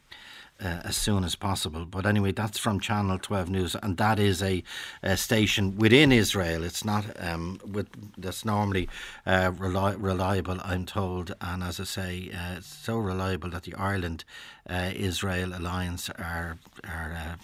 uh, 0.62 0.82
as 0.84 0.98
soon 0.98 1.24
as 1.24 1.36
possible. 1.36 1.86
But 1.86 2.06
anyway, 2.06 2.34
that's 2.34 2.60
from 2.60 2.82
Channel 2.82 3.18
12 3.18 3.50
News, 3.50 3.76
and 3.82 3.96
that 3.98 4.20
is 4.20 4.44
a, 4.44 4.62
a 5.02 5.16
station 5.16 5.78
within 5.78 6.12
Israel. 6.12 6.64
It's 6.64 6.84
not 6.84 7.06
um, 7.18 7.62
with 7.66 7.88
that's 8.18 8.44
normally 8.44 8.90
uh, 9.26 9.52
reli- 9.52 9.96
reliable, 9.98 10.58
I'm 10.64 10.86
told, 10.86 11.34
and 11.40 11.64
as 11.64 11.80
I 11.80 11.86
say, 11.86 12.32
uh, 12.34 12.58
it's 12.58 12.68
so 12.68 12.98
reliable 12.98 13.50
that 13.52 13.64
the 13.64 13.74
Ireland 13.76 14.26
uh, 14.70 14.92
Israel 14.94 15.54
alliance 15.56 16.10
are 16.10 16.58
are. 16.84 17.38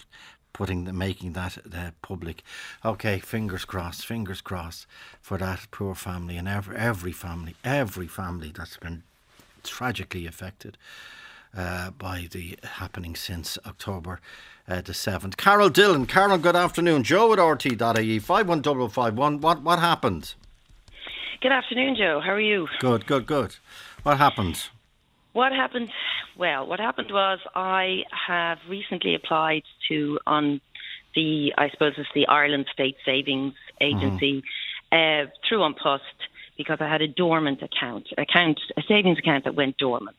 Putting 0.56 0.84
the, 0.84 0.92
making 0.94 1.34
that 1.34 1.58
uh, 1.70 1.90
public. 2.00 2.42
Okay, 2.82 3.18
fingers 3.18 3.66
crossed, 3.66 4.06
fingers 4.06 4.40
crossed 4.40 4.86
for 5.20 5.36
that 5.36 5.66
poor 5.70 5.94
family 5.94 6.38
and 6.38 6.48
every 6.48 6.74
every 6.78 7.12
family, 7.12 7.56
every 7.62 8.06
family 8.06 8.52
that's 8.56 8.78
been 8.78 9.02
tragically 9.62 10.26
affected 10.26 10.78
uh, 11.54 11.90
by 11.90 12.28
the 12.30 12.58
happening 12.62 13.14
since 13.14 13.58
October 13.66 14.18
uh, 14.66 14.80
the 14.80 14.92
7th. 14.92 15.36
Carol 15.36 15.68
Dillon. 15.68 16.06
Carol, 16.06 16.38
good 16.38 16.56
afternoon. 16.56 17.02
Joe 17.02 17.34
at 17.34 17.38
RT.ie, 17.38 18.18
51551. 18.18 19.40
What, 19.42 19.62
what 19.62 19.78
happened? 19.78 20.32
Good 21.42 21.52
afternoon, 21.52 21.96
Joe. 21.96 22.22
How 22.24 22.32
are 22.32 22.40
you? 22.40 22.66
Good, 22.78 23.06
good, 23.06 23.26
good. 23.26 23.56
What 24.04 24.16
happened? 24.16 24.70
What 25.36 25.52
happened? 25.52 25.90
Well, 26.38 26.66
what 26.66 26.80
happened 26.80 27.10
was 27.10 27.40
I 27.54 28.04
have 28.26 28.56
recently 28.66 29.14
applied 29.14 29.64
to 29.90 30.18
on 30.26 30.62
the, 31.14 31.52
I 31.58 31.68
suppose 31.68 31.92
it's 31.98 32.08
the 32.14 32.26
Ireland 32.26 32.64
State 32.72 32.96
Savings 33.04 33.52
Agency 33.78 34.42
mm-hmm. 34.90 35.28
uh, 35.28 35.30
through 35.46 35.74
because 36.56 36.78
I 36.80 36.88
had 36.88 37.02
a 37.02 37.08
dormant 37.08 37.60
account, 37.60 38.06
account, 38.16 38.60
a 38.78 38.82
savings 38.88 39.18
account 39.18 39.44
that 39.44 39.54
went 39.54 39.76
dormant. 39.76 40.16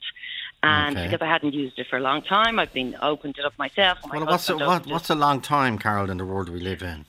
And 0.62 0.96
okay. 0.96 1.08
because 1.08 1.24
I 1.24 1.32
hadn't 1.32 1.56
used 1.56 1.80
it 1.80 1.88
for 1.90 1.98
a 1.98 2.02
long 2.02 2.22
time, 2.22 2.60
I've 2.60 2.74
been 2.74 2.96
opened 3.02 3.40
it 3.40 3.46
up 3.46 3.58
myself. 3.58 3.98
well, 4.12 4.24
what's 4.24 4.48
a, 4.52 4.58
what, 4.58 4.86
what's 4.86 5.10
a 5.10 5.16
long 5.16 5.42
time, 5.42 5.80
Carol, 5.80 6.12
in 6.12 6.18
the 6.18 6.28
world 6.28 6.48
we 6.48 6.60
live 6.60 6.84
in? 6.84 7.08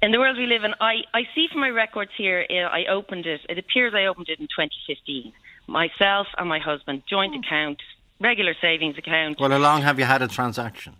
In 0.00 0.12
the 0.12 0.20
world 0.20 0.36
we 0.36 0.46
live 0.46 0.62
in, 0.62 0.74
I, 0.80 0.98
I 1.12 1.22
see 1.34 1.48
from 1.50 1.62
my 1.62 1.70
records 1.70 2.12
here, 2.16 2.46
uh, 2.48 2.54
I 2.54 2.84
opened 2.86 3.26
it, 3.26 3.40
it 3.48 3.58
appears 3.58 3.94
I 3.96 4.04
opened 4.04 4.28
it 4.28 4.38
in 4.38 4.46
2015. 4.46 5.32
Myself 5.68 6.26
and 6.36 6.48
my 6.48 6.58
husband, 6.58 7.02
joint 7.08 7.34
oh. 7.36 7.40
account, 7.40 7.80
regular 8.20 8.54
savings 8.60 8.98
account. 8.98 9.38
Well, 9.38 9.50
how 9.50 9.58
long 9.58 9.82
have 9.82 9.98
you 9.98 10.04
had 10.04 10.22
a 10.22 10.28
transaction? 10.28 10.94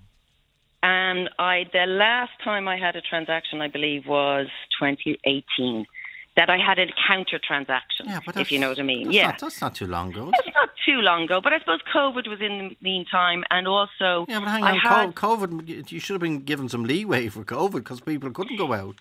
And 0.82 1.28
I, 1.38 1.64
the 1.72 1.86
last 1.86 2.32
time 2.44 2.68
I 2.68 2.76
had 2.76 2.94
a 2.94 3.00
transaction, 3.00 3.60
I 3.60 3.68
believe, 3.68 4.06
was 4.06 4.46
2018 4.80 5.86
that 6.38 6.48
I 6.48 6.56
had 6.56 6.78
a 6.78 6.86
counter 7.08 7.40
transaction, 7.44 8.06
yeah, 8.06 8.20
if 8.36 8.52
you 8.52 8.60
know 8.60 8.68
what 8.68 8.78
I 8.78 8.84
mean. 8.84 9.06
That's 9.06 9.16
yeah, 9.16 9.26
not, 9.26 9.40
that's 9.40 9.60
not 9.60 9.74
too 9.74 9.88
long 9.88 10.12
ago. 10.12 10.30
It's 10.32 10.54
not 10.54 10.70
too 10.86 11.00
long 11.00 11.24
ago, 11.24 11.40
but 11.42 11.52
I 11.52 11.58
suppose 11.58 11.80
COVID 11.92 12.28
was 12.28 12.40
in 12.40 12.58
the 12.58 12.76
meantime, 12.80 13.42
and 13.50 13.66
also 13.66 14.24
yeah, 14.28 14.38
but 14.38 14.48
hang 14.48 14.62
on, 14.62 14.78
had, 14.78 15.14
COVID, 15.16 15.90
you 15.90 15.98
should 15.98 16.14
have 16.14 16.20
been 16.20 16.44
given 16.44 16.68
some 16.68 16.84
leeway 16.84 17.28
for 17.28 17.42
COVID 17.42 17.72
because 17.72 18.00
people 18.00 18.30
couldn't 18.30 18.56
go 18.56 18.72
out. 18.72 18.94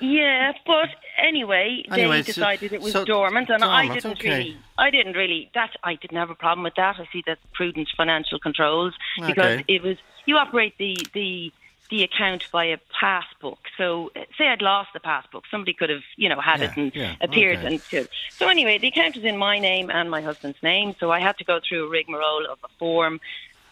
Yeah, 0.00 0.52
but 0.66 0.88
anyway, 1.18 1.84
anyway 1.90 2.16
they 2.18 2.22
decided 2.22 2.72
it 2.72 2.80
was 2.80 2.92
so 2.92 3.04
dormant, 3.04 3.48
and 3.48 3.60
dormant, 3.60 3.90
I 3.90 3.94
didn't 3.94 4.12
okay. 4.12 4.28
really, 4.28 4.56
I 4.76 4.90
didn't 4.90 5.14
really 5.14 5.50
that 5.54 5.70
I 5.82 5.94
didn't 5.94 6.16
have 6.16 6.30
a 6.30 6.34
problem 6.34 6.64
with 6.64 6.74
that. 6.74 6.96
I 6.98 7.08
see 7.12 7.22
that 7.26 7.38
prudent 7.52 7.88
financial 7.96 8.38
controls 8.38 8.94
because 9.16 9.60
okay. 9.60 9.64
it 9.68 9.82
was 9.82 9.96
you 10.26 10.36
operate 10.36 10.74
the 10.78 10.96
the 11.12 11.52
the 11.90 12.02
account 12.02 12.50
by 12.50 12.64
a 12.64 12.78
passbook. 12.98 13.58
So, 13.76 14.10
say 14.38 14.48
I'd 14.48 14.62
lost 14.62 14.90
the 14.94 15.00
passbook, 15.00 15.44
somebody 15.50 15.74
could 15.74 15.90
have, 15.90 16.02
you 16.16 16.28
know, 16.28 16.40
had 16.40 16.60
yeah, 16.60 16.66
it 16.66 16.76
and 16.76 16.96
yeah, 16.96 17.16
appeared 17.20 17.58
okay. 17.58 17.66
and 17.66 17.88
could. 17.88 18.08
So 18.30 18.48
anyway, 18.48 18.78
the 18.78 18.88
account 18.88 19.16
is 19.16 19.24
in 19.24 19.36
my 19.36 19.58
name 19.58 19.90
and 19.90 20.10
my 20.10 20.22
husband's 20.22 20.62
name. 20.62 20.94
So 20.98 21.10
I 21.10 21.20
had 21.20 21.36
to 21.38 21.44
go 21.44 21.60
through 21.66 21.86
a 21.86 21.88
rigmarole 21.88 22.46
of 22.46 22.58
a 22.64 22.68
form 22.78 23.20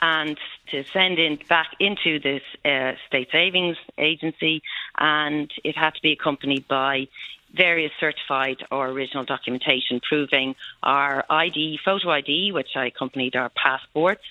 and 0.02 0.36
to 0.66 0.84
send 0.92 1.18
in 1.18 1.38
back 1.48 1.68
into 1.78 2.18
this 2.18 2.42
uh, 2.64 2.92
state 3.06 3.28
savings 3.30 3.76
agency, 3.96 4.62
and 4.98 5.50
it 5.64 5.76
had 5.76 5.94
to 5.94 6.02
be 6.02 6.12
accompanied 6.12 6.66
by 6.66 7.06
various 7.54 7.92
certified 8.00 8.56
or 8.70 8.88
original 8.88 9.24
documentation 9.24 10.00
proving 10.00 10.56
our 10.82 11.24
ID, 11.30 11.78
photo 11.84 12.10
ID, 12.10 12.50
which 12.52 12.70
I 12.76 12.86
accompanied 12.86 13.36
our 13.36 13.50
passports, 13.50 14.24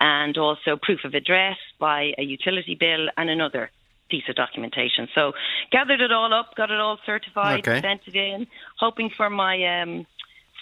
and 0.00 0.36
also 0.38 0.76
proof 0.80 1.04
of 1.04 1.14
address 1.14 1.58
by 1.78 2.14
a 2.16 2.22
utility 2.22 2.74
bill 2.74 3.08
and 3.16 3.28
another 3.28 3.70
piece 4.08 4.24
of 4.28 4.36
documentation. 4.36 5.08
So 5.14 5.32
gathered 5.70 6.00
it 6.00 6.12
all 6.12 6.32
up, 6.32 6.54
got 6.54 6.70
it 6.70 6.80
all 6.80 6.98
certified, 7.04 7.68
okay. 7.68 7.82
sent 7.82 8.02
it 8.06 8.14
in, 8.14 8.46
hoping 8.78 9.10
for 9.10 9.28
my 9.28 9.82
um, 9.82 10.06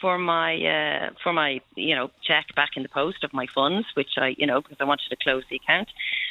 for 0.00 0.18
my 0.18 0.56
uh, 0.56 1.11
for 1.22 1.32
my 1.32 1.61
you 1.74 1.94
know 1.94 2.11
check 2.22 2.46
back 2.54 2.70
in 2.76 2.82
the 2.82 2.88
post 2.88 3.24
of 3.24 3.32
my 3.32 3.46
funds, 3.54 3.87
which 3.94 4.11
I 4.16 4.35
you 4.38 4.46
know 4.46 4.61
because 4.61 4.78
I 4.80 4.85
wanted 4.85 5.09
to 5.11 5.16
close 5.16 5.44
the 5.50 5.56
account, 5.56 5.88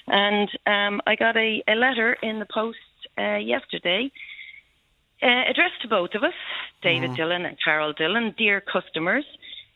and 0.07 0.49
um, 0.65 1.01
I 1.07 1.15
got 1.15 1.35
a, 1.37 1.63
a 1.67 1.75
letter 1.75 2.17
in 2.21 2.39
the 2.39 2.45
post 2.45 2.77
uh, 3.17 3.37
yesterday 3.37 4.11
uh, 5.21 5.49
addressed 5.49 5.81
to 5.81 5.87
both 5.87 6.11
of 6.13 6.23
us, 6.23 6.33
David 6.81 7.11
mm. 7.11 7.15
Dillon 7.15 7.45
and 7.45 7.57
Carol 7.63 7.93
Dillon, 7.93 8.33
dear 8.37 8.61
customers. 8.61 9.25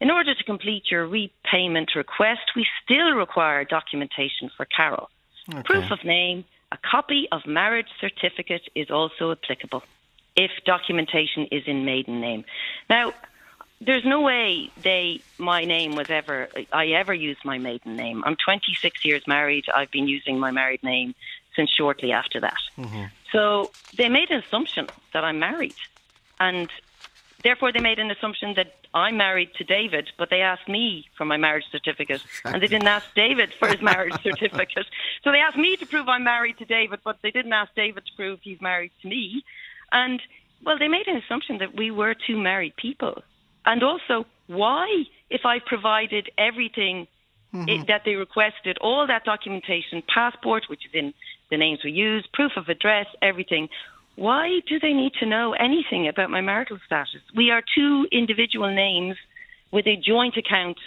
In 0.02 0.10
order 0.12 0.34
to 0.34 0.43
complete 0.43 0.84
your 0.89 1.08
repayment 1.08 1.91
request, 1.95 2.41
we 2.56 2.65
still 2.84 3.12
require 3.12 3.65
documentation 3.65 4.49
for 4.56 4.65
Carol. 4.65 5.10
Okay. 5.49 5.63
Proof 5.63 5.91
of 5.91 6.06
name, 6.06 6.45
a 6.71 6.78
copy 6.78 7.28
of 7.32 7.41
marriage 7.45 7.88
certificate 7.99 8.62
is 8.75 8.89
also 8.89 9.32
applicable 9.32 9.84
if 10.36 10.52
documentation 10.65 11.47
is 11.52 11.63
in 11.67 11.84
maiden 11.84 12.21
name. 12.21 12.45
Now, 12.89 13.13
there's 13.82 14.06
no 14.06 14.22
way 14.22 14.70
they 14.82 15.22
my 15.38 15.63
name 15.63 15.96
was 15.96 16.10
ever 16.10 16.50
I 16.72 16.88
ever 16.88 17.13
used 17.13 17.46
my 17.46 17.58
maiden 17.58 17.96
name. 17.96 18.24
I'm 18.26 18.36
26 18.36 19.06
years 19.06 19.26
married. 19.26 19.65
I've 19.74 19.92
been 19.92 20.08
using 20.08 20.39
my 20.39 20.52
married 20.52 20.84
name 20.84 21.15
since 21.56 21.70
shortly 21.72 22.12
after 22.12 22.39
that. 22.42 22.58
Mm-hmm. 22.78 23.06
So 23.32 23.72
they 23.98 24.10
made 24.10 24.32
an 24.32 24.44
assumption 24.44 24.88
that 25.13 25.24
I'm 25.24 25.39
married. 25.39 25.76
And 26.39 26.70
therefore, 27.44 27.72
they 27.72 27.80
made 27.80 28.00
an 28.00 28.12
assumption 28.12 28.54
that 28.56 28.76
I'm 28.94 29.18
married 29.18 29.54
to 29.56 29.63
David, 29.63 30.10
but 30.18 30.30
they 30.30 30.42
asked 30.42 30.68
me 30.68 31.06
for 31.15 31.26
my 31.26 31.38
marriage 31.38 31.65
certificate, 31.72 32.24
and 32.44 32.62
they 32.62 32.68
didn't 32.68 32.88
ask 32.88 33.06
David 33.13 33.54
for 33.54 33.68
his 33.68 33.82
marriage 33.82 34.20
certificate. 34.24 34.88
So 35.24 35.32
they 35.32 35.39
asked 35.39 35.58
me 35.58 35.76
to 35.78 35.86
prove 35.86 36.08
I'm 36.08 36.24
married 36.24 36.58
to 36.58 36.65
David, 36.65 37.00
but 37.04 37.18
they 37.22 37.32
didn't 37.32 37.54
ask 37.54 37.74
David 37.76 38.06
to 38.06 38.12
prove 38.15 38.39
he's 38.42 38.62
married 38.62 38.92
to 39.02 39.08
me. 39.08 39.44
And 39.92 40.22
well, 40.63 40.78
they 40.78 40.88
made 40.88 41.08
an 41.08 41.18
assumption 41.18 41.60
that 41.60 41.76
we 41.76 41.92
were 41.92 42.13
two 42.15 42.38
married 42.38 42.76
people, 42.76 43.22
and 43.65 43.84
also 43.84 44.26
why, 44.48 45.04
if 45.30 45.41
I 45.45 45.60
provided 45.60 46.30
everything 46.38 47.08
mm-hmm. 47.54 47.69
it, 47.69 47.88
that 47.88 48.04
they 48.06 48.15
requested, 48.15 48.78
all 48.80 49.06
that 49.08 49.24
documentation, 49.26 50.04
passport, 50.13 50.65
which 50.69 50.86
is 50.86 50.91
in 50.93 51.13
the 51.52 51.58
names 51.58 51.80
we 51.84 51.91
use, 51.91 52.28
proof 52.34 52.54
of 52.58 52.69
address, 52.69 53.08
everything 53.22 53.69
why 54.19 54.60
do 54.67 54.80
they 54.80 54.91
need 54.91 55.13
to 55.22 55.26
know 55.26 55.54
anything 55.54 56.10
about 56.10 56.30
my 56.30 56.41
marital 56.41 56.78
status? 56.86 57.22
We 57.34 57.52
are 57.52 57.63
two 57.74 58.06
individual 58.12 58.69
names 58.69 59.15
with 59.72 59.88
a 59.88 59.95
joint 59.95 60.36
account 60.36 60.78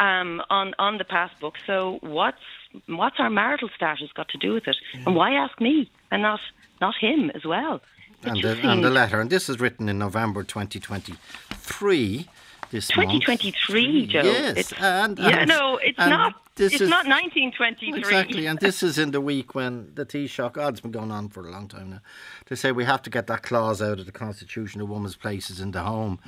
um, 0.00 0.40
on 0.48 0.74
on 0.78 0.96
the 0.96 1.04
passbook. 1.04 1.56
So 1.66 1.98
what's 2.00 2.38
what's 2.86 3.16
our 3.18 3.28
marital 3.28 3.68
status 3.76 4.10
got 4.14 4.30
to 4.30 4.38
do 4.38 4.54
with 4.54 4.68
it? 4.68 4.76
And 5.04 5.14
why 5.14 5.34
ask 5.34 5.60
me 5.60 5.90
and 6.10 6.22
not 6.22 6.40
not 6.80 6.94
him 6.98 7.30
as 7.34 7.44
well? 7.44 7.82
And 8.26 8.42
the, 8.42 8.58
and 8.68 8.84
the 8.84 8.90
letter, 8.90 9.20
and 9.20 9.30
this 9.30 9.48
is 9.48 9.60
written 9.60 9.88
in 9.88 9.98
November 9.98 10.42
2023 10.42 12.28
this 12.70 12.88
2023, 12.88 13.98
month. 14.00 14.10
Joe. 14.10 14.22
Yes, 14.22 14.56
it's, 14.56 14.72
and, 14.80 15.18
yeah, 15.18 15.28
and, 15.40 15.48
no, 15.48 15.78
it's 15.82 15.98
not. 15.98 16.34
This 16.56 16.72
it's 16.72 16.82
is, 16.82 16.88
not 16.88 17.06
1923. 17.06 17.98
Exactly, 17.98 18.46
and 18.46 18.58
this 18.58 18.82
is 18.82 18.98
in 18.98 19.10
the 19.10 19.20
week 19.20 19.54
when 19.54 19.92
the 19.94 20.06
Taoiseach, 20.06 20.56
oh, 20.56 20.68
it's 20.68 20.80
been 20.80 20.90
going 20.90 21.12
on 21.12 21.28
for 21.28 21.46
a 21.46 21.50
long 21.50 21.68
time 21.68 21.90
now, 21.90 22.00
to 22.46 22.56
say 22.56 22.72
we 22.72 22.84
have 22.84 23.02
to 23.02 23.10
get 23.10 23.26
that 23.26 23.42
clause 23.42 23.82
out 23.82 23.98
of 23.98 24.06
the 24.06 24.12
Constitution, 24.12 24.80
a 24.80 24.84
woman's 24.86 25.16
place 25.16 25.50
is 25.50 25.60
in 25.60 25.72
the 25.72 25.82
home. 25.82 26.18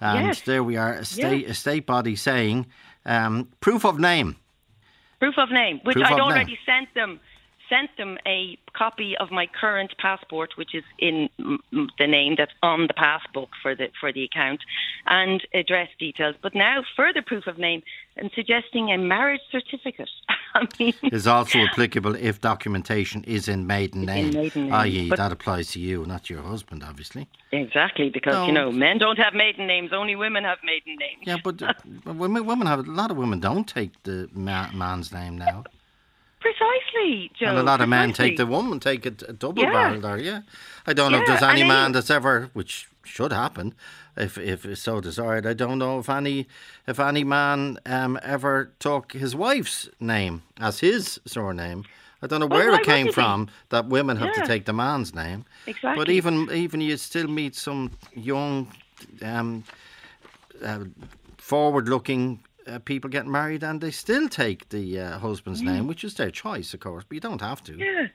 And 0.00 0.26
yes. 0.26 0.40
there 0.42 0.64
we 0.64 0.76
are, 0.76 0.94
a 0.94 1.04
state, 1.04 1.48
a 1.48 1.54
state 1.54 1.86
body 1.86 2.16
saying 2.16 2.66
um, 3.04 3.48
proof 3.60 3.84
of 3.84 3.98
name. 3.98 4.36
Proof 5.20 5.38
of 5.38 5.50
name, 5.50 5.80
which 5.84 5.96
proof 5.96 6.06
I'd 6.06 6.20
already 6.20 6.52
name. 6.52 6.58
sent 6.66 6.94
them 6.94 7.20
sent 7.72 7.96
them 7.96 8.18
a 8.26 8.58
copy 8.74 9.16
of 9.18 9.30
my 9.30 9.46
current 9.60 9.94
passport, 9.98 10.50
which 10.56 10.74
is 10.74 10.84
in 10.98 11.28
the 11.38 12.06
name 12.06 12.34
that's 12.36 12.52
on 12.62 12.86
the 12.86 12.94
passbook 12.94 13.48
for 13.62 13.74
the 13.74 13.88
for 14.00 14.12
the 14.12 14.24
account, 14.24 14.60
and 15.06 15.42
address 15.54 15.88
details. 15.98 16.36
But 16.42 16.54
now 16.54 16.82
further 16.96 17.22
proof 17.22 17.46
of 17.46 17.58
name 17.58 17.82
and 18.16 18.30
suggesting 18.34 18.92
a 18.92 18.98
marriage 18.98 19.40
certificate. 19.50 20.10
I 20.54 20.66
mean, 20.78 20.92
is 21.04 21.26
also 21.26 21.60
applicable 21.60 22.14
if 22.14 22.42
documentation 22.42 23.24
is 23.24 23.48
in 23.48 23.66
maiden 23.66 24.02
name, 24.02 24.30
name. 24.30 24.72
i.e., 24.72 25.08
that 25.16 25.32
applies 25.32 25.72
to 25.72 25.80
you, 25.80 26.04
not 26.04 26.28
your 26.28 26.42
husband, 26.42 26.84
obviously. 26.84 27.26
Exactly, 27.52 28.10
because 28.10 28.34
no. 28.34 28.46
you 28.46 28.52
know 28.52 28.70
men 28.70 28.98
don't 28.98 29.18
have 29.18 29.32
maiden 29.32 29.66
names; 29.66 29.92
only 29.94 30.14
women 30.14 30.44
have 30.44 30.58
maiden 30.62 30.96
names. 31.00 31.22
Yeah, 31.24 31.38
but 31.42 31.62
uh, 31.62 31.72
women, 32.04 32.44
women 32.44 32.66
have 32.66 32.80
a 32.80 32.90
lot 32.90 33.10
of 33.10 33.16
women 33.16 33.40
don't 33.40 33.66
take 33.66 34.02
the 34.02 34.28
ma- 34.34 34.70
man's 34.72 35.10
name 35.10 35.38
now. 35.38 35.64
Precisely, 36.42 37.30
Joe. 37.38 37.46
And 37.46 37.58
a 37.58 37.62
lot 37.62 37.78
precisely. 37.78 37.84
of 37.84 37.88
men 37.88 38.12
take 38.12 38.36
the 38.36 38.46
woman, 38.46 38.80
take 38.80 39.06
a, 39.06 39.14
a 39.28 39.32
double 39.32 39.62
yeah. 39.62 39.70
barrel 39.72 40.00
there, 40.00 40.18
yeah. 40.18 40.40
I 40.86 40.92
don't 40.92 41.12
know 41.12 41.18
yeah, 41.18 41.22
if 41.22 41.28
there's 41.28 41.50
any 41.50 41.62
man 41.62 41.92
that's 41.92 42.10
ever, 42.10 42.50
which 42.52 42.88
should 43.04 43.32
happen, 43.32 43.74
if 44.16 44.36
if 44.38 44.64
it's 44.64 44.80
so 44.80 45.00
desired. 45.00 45.46
I 45.46 45.54
don't 45.54 45.78
know 45.78 46.00
if 46.00 46.08
any 46.10 46.48
if 46.86 46.98
any 46.98 47.24
man 47.24 47.78
um, 47.86 48.18
ever 48.22 48.72
took 48.78 49.12
his 49.12 49.36
wife's 49.36 49.88
name 50.00 50.42
as 50.58 50.80
his 50.80 51.20
surname. 51.26 51.84
I 52.22 52.26
don't 52.26 52.40
know 52.40 52.46
well, 52.46 52.58
where 52.58 52.74
it 52.74 52.84
came 52.84 53.12
from 53.12 53.48
that 53.70 53.86
women 53.86 54.16
have 54.16 54.30
yeah. 54.34 54.42
to 54.42 54.46
take 54.46 54.64
the 54.64 54.72
man's 54.72 55.14
name. 55.14 55.44
Exactly. 55.66 55.96
But 55.96 56.08
even 56.10 56.50
even 56.52 56.80
you 56.80 56.96
still 56.96 57.28
meet 57.28 57.54
some 57.54 57.90
young, 58.14 58.72
um, 59.22 59.64
uh, 60.64 60.84
forward-looking 61.38 62.40
uh, 62.66 62.78
people 62.80 63.10
get 63.10 63.26
married 63.26 63.62
and 63.62 63.80
they 63.80 63.90
still 63.90 64.28
take 64.28 64.68
the 64.68 65.00
uh, 65.00 65.18
husband's 65.18 65.62
name, 65.62 65.86
which 65.86 66.04
is 66.04 66.14
their 66.14 66.30
choice, 66.30 66.74
of 66.74 66.80
course, 66.80 67.04
but 67.08 67.14
you 67.14 67.20
don't 67.20 67.40
have 67.40 67.62
to. 67.64 67.76
Yeah. 67.76 68.08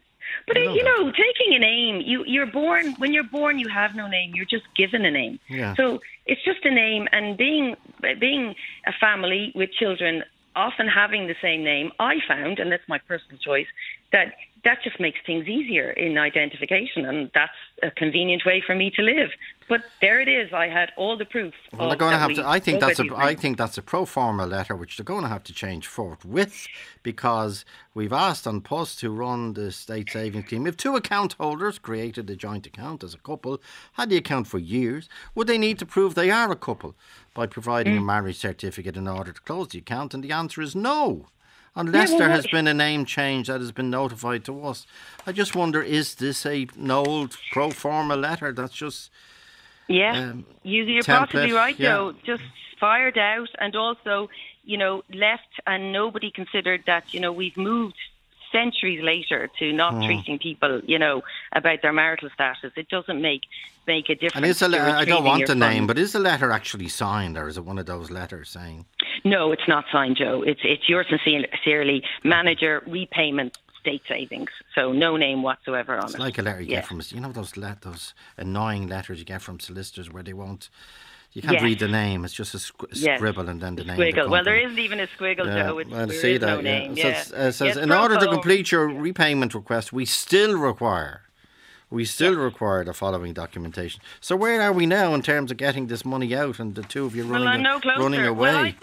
But 0.45 0.57
you, 0.57 0.69
uh, 0.69 0.73
you 0.73 0.83
know, 0.83 1.11
taking 1.11 1.55
a 1.55 1.59
name, 1.59 2.01
you 2.01 2.23
you're 2.25 2.51
born 2.51 2.93
when 2.97 3.13
you're 3.13 3.23
born, 3.23 3.59
you 3.59 3.69
have 3.69 3.95
no 3.95 4.07
name. 4.07 4.33
You're 4.35 4.45
just 4.45 4.65
given 4.75 5.05
a 5.05 5.11
name. 5.11 5.39
Yeah. 5.49 5.73
So 5.75 5.99
it's 6.25 6.43
just 6.43 6.65
a 6.65 6.71
name, 6.71 7.07
and 7.11 7.37
being 7.37 7.75
being 8.19 8.55
a 8.85 8.91
family 8.99 9.51
with 9.55 9.71
children, 9.71 10.23
often 10.55 10.87
having 10.87 11.27
the 11.27 11.35
same 11.41 11.63
name, 11.63 11.91
I 11.99 12.15
found, 12.27 12.59
and 12.59 12.71
that's 12.71 12.87
my 12.87 12.97
personal 12.97 13.37
choice, 13.37 13.67
that 14.11 14.33
that 14.63 14.79
just 14.83 14.99
makes 14.99 15.19
things 15.25 15.47
easier 15.47 15.91
in 15.91 16.17
identification, 16.17 17.05
and 17.05 17.31
that's 17.33 17.51
a 17.83 17.91
convenient 17.91 18.43
way 18.45 18.61
for 18.65 18.75
me 18.75 18.91
to 18.91 19.01
live. 19.01 19.29
But 19.69 19.83
there 19.99 20.21
it 20.21 20.29
is. 20.29 20.53
I 20.53 20.67
had 20.67 20.91
all 20.95 21.17
the 21.17 21.25
proof. 21.25 21.53
Well, 21.73 21.89
they're 21.89 21.97
going 21.97 22.13
to 22.13 22.17
have 22.17 22.33
to. 22.35 22.47
I 22.47 22.59
think 22.59 22.79
that's 22.79 22.99
a. 22.99 23.07
I 23.15 23.35
think 23.35 23.57
that's 23.57 23.77
a 23.77 23.81
pro 23.81 24.05
forma 24.05 24.45
letter, 24.45 24.75
which 24.75 24.95
they're 24.95 25.03
going 25.03 25.23
to 25.23 25.29
have 25.29 25.43
to 25.43 25.53
change 25.53 25.87
forthwith, 25.87 26.67
because 27.03 27.65
we've 27.93 28.13
asked 28.13 28.47
An 28.47 28.61
Post 28.61 28.99
to 28.99 29.09
run 29.09 29.53
the 29.53 29.71
state 29.71 30.09
savings 30.09 30.45
scheme. 30.45 30.67
If 30.67 30.77
two 30.77 30.95
account 30.95 31.33
holders 31.33 31.79
created 31.79 32.29
a 32.29 32.35
joint 32.35 32.65
account 32.65 33.03
as 33.03 33.13
a 33.13 33.17
couple, 33.19 33.61
had 33.93 34.09
the 34.09 34.17
account 34.17 34.47
for 34.47 34.57
years, 34.57 35.09
would 35.35 35.47
they 35.47 35.57
need 35.57 35.79
to 35.79 35.85
prove 35.85 36.15
they 36.15 36.31
are 36.31 36.51
a 36.51 36.55
couple 36.55 36.95
by 37.33 37.45
providing 37.45 37.95
mm. 37.95 37.99
a 37.99 38.01
marriage 38.01 38.37
certificate 38.37 38.95
in 38.95 39.07
order 39.07 39.33
to 39.33 39.41
close 39.41 39.67
the 39.69 39.79
account? 39.79 40.13
And 40.13 40.23
the 40.23 40.31
answer 40.31 40.61
is 40.61 40.75
no 40.75 41.27
unless 41.75 42.09
yeah, 42.09 42.17
well, 42.17 42.27
there 42.27 42.35
has 42.35 42.47
been 42.47 42.67
a 42.67 42.73
name 42.73 43.05
change 43.05 43.47
that 43.47 43.61
has 43.61 43.71
been 43.71 43.89
notified 43.89 44.43
to 44.43 44.63
us. 44.63 44.87
I 45.27 45.31
just 45.31 45.55
wonder, 45.55 45.81
is 45.81 46.15
this 46.15 46.45
a 46.45 46.67
an 46.75 46.89
old 46.89 47.37
pro 47.51 47.69
forma 47.69 48.15
letter 48.15 48.51
that's 48.51 48.73
just 48.73 49.11
yeah, 49.87 50.29
um, 50.29 50.45
you, 50.63 50.83
you're 50.83 51.03
template. 51.03 51.25
possibly 51.31 51.51
right, 51.53 51.79
yeah. 51.79 51.89
Joe. 51.89 52.13
Just 52.23 52.43
fired 52.79 53.17
out, 53.17 53.49
and 53.59 53.75
also, 53.75 54.29
you 54.63 54.77
know, 54.77 55.03
left, 55.13 55.47
and 55.65 55.91
nobody 55.91 56.31
considered 56.31 56.83
that. 56.85 57.13
You 57.13 57.19
know, 57.19 57.31
we've 57.31 57.57
moved 57.57 57.97
centuries 58.51 59.01
later 59.03 59.49
to 59.59 59.73
not 59.73 59.93
mm. 59.93 60.05
treating 60.05 60.39
people, 60.39 60.81
you 60.85 60.99
know, 60.99 61.23
about 61.53 61.81
their 61.81 61.93
marital 61.93 62.29
status. 62.33 62.71
It 62.75 62.89
doesn't 62.89 63.21
make 63.21 63.41
make 63.85 64.09
a 64.09 64.15
difference. 64.15 64.35
And 64.35 64.45
is 64.45 64.61
a 64.61 64.67
le- 64.67 64.79
I 64.79 65.05
don't 65.05 65.23
want 65.23 65.47
the 65.47 65.55
name, 65.55 65.87
but 65.87 65.97
is 65.97 66.13
the 66.13 66.19
letter 66.19 66.51
actually 66.51 66.89
signed, 66.89 67.37
or 67.37 67.47
is 67.47 67.57
it 67.57 67.65
one 67.65 67.77
of 67.77 67.85
those 67.85 68.11
letters 68.11 68.49
saying? 68.49 68.85
No, 69.23 69.51
it's 69.51 69.67
not 69.67 69.85
signed, 69.91 70.17
Joe. 70.17 70.43
It's 70.43 70.61
it's 70.63 70.87
yours 70.87 71.07
sincerely, 71.09 72.03
manager 72.23 72.83
repayment 72.85 73.57
state 73.87 74.01
savings. 74.07 74.49
So 74.75 74.91
no 74.91 75.17
name 75.17 75.41
whatsoever 75.41 75.93
on 75.93 76.05
it's 76.05 76.13
it. 76.13 76.15
It's 76.15 76.19
like 76.19 76.37
a 76.37 76.41
letter 76.41 76.61
you 76.61 76.67
yeah. 76.67 76.81
get 76.81 76.87
from 76.87 77.01
you 77.09 77.21
know 77.21 77.31
those 77.31 77.51
those 77.51 78.13
annoying 78.37 78.87
letters 78.87 79.19
you 79.19 79.25
get 79.25 79.41
from 79.41 79.59
solicitors 79.59 80.11
where 80.11 80.23
they 80.23 80.33
won't. 80.33 80.69
You 81.33 81.41
can't 81.41 81.55
yes. 81.55 81.63
read 81.63 81.79
the 81.79 81.87
name. 81.87 82.25
It's 82.25 82.33
just 82.33 82.55
a, 82.55 82.57
squ- 82.57 82.87
yes. 82.93 83.19
scribble 83.19 83.47
and 83.47 83.61
then 83.61 83.75
the 83.75 83.83
name. 83.83 83.97
Squiggle. 83.97 84.23
The 84.23 84.29
well, 84.29 84.43
there 84.43 84.55
isn't 84.55 84.79
even 84.79 84.99
a 84.99 85.07
squiggle, 85.07 85.45
yeah. 85.45 85.67
Joe. 85.67 85.77
It's, 85.77 85.89
well, 85.89 86.09
see 86.09 86.37
that, 86.37 86.47
no 86.47 86.55
yeah. 86.55 86.61
name. 86.61 86.95
So 86.95 87.07
yeah. 87.07 87.47
it 87.47 87.51
says, 87.51 87.77
uh, 87.77 87.81
in 87.81 87.91
order 87.91 88.17
to 88.17 88.25
complete 88.27 88.71
your 88.71 88.87
repayment 88.87 89.53
request, 89.53 89.93
we 89.93 90.05
still 90.05 90.57
require 90.57 91.21
we 91.89 92.03
still 92.05 92.33
yes. 92.33 92.39
require 92.39 92.83
the 92.83 92.93
following 92.93 93.33
documentation. 93.33 94.01
So 94.19 94.35
where 94.35 94.61
are 94.61 94.73
we 94.73 94.85
now 94.85 95.13
in 95.13 95.21
terms 95.21 95.51
of 95.51 95.57
getting 95.57 95.87
this 95.87 96.03
money 96.03 96.35
out 96.35 96.59
and 96.59 96.75
the 96.75 96.83
two 96.83 97.05
of 97.05 97.15
you 97.15 97.23
running, 97.23 97.63
well, 97.63 97.79
no 97.81 98.03
running 98.03 98.25
away? 98.25 98.39
Well, 98.39 98.57
I, 98.57 98.75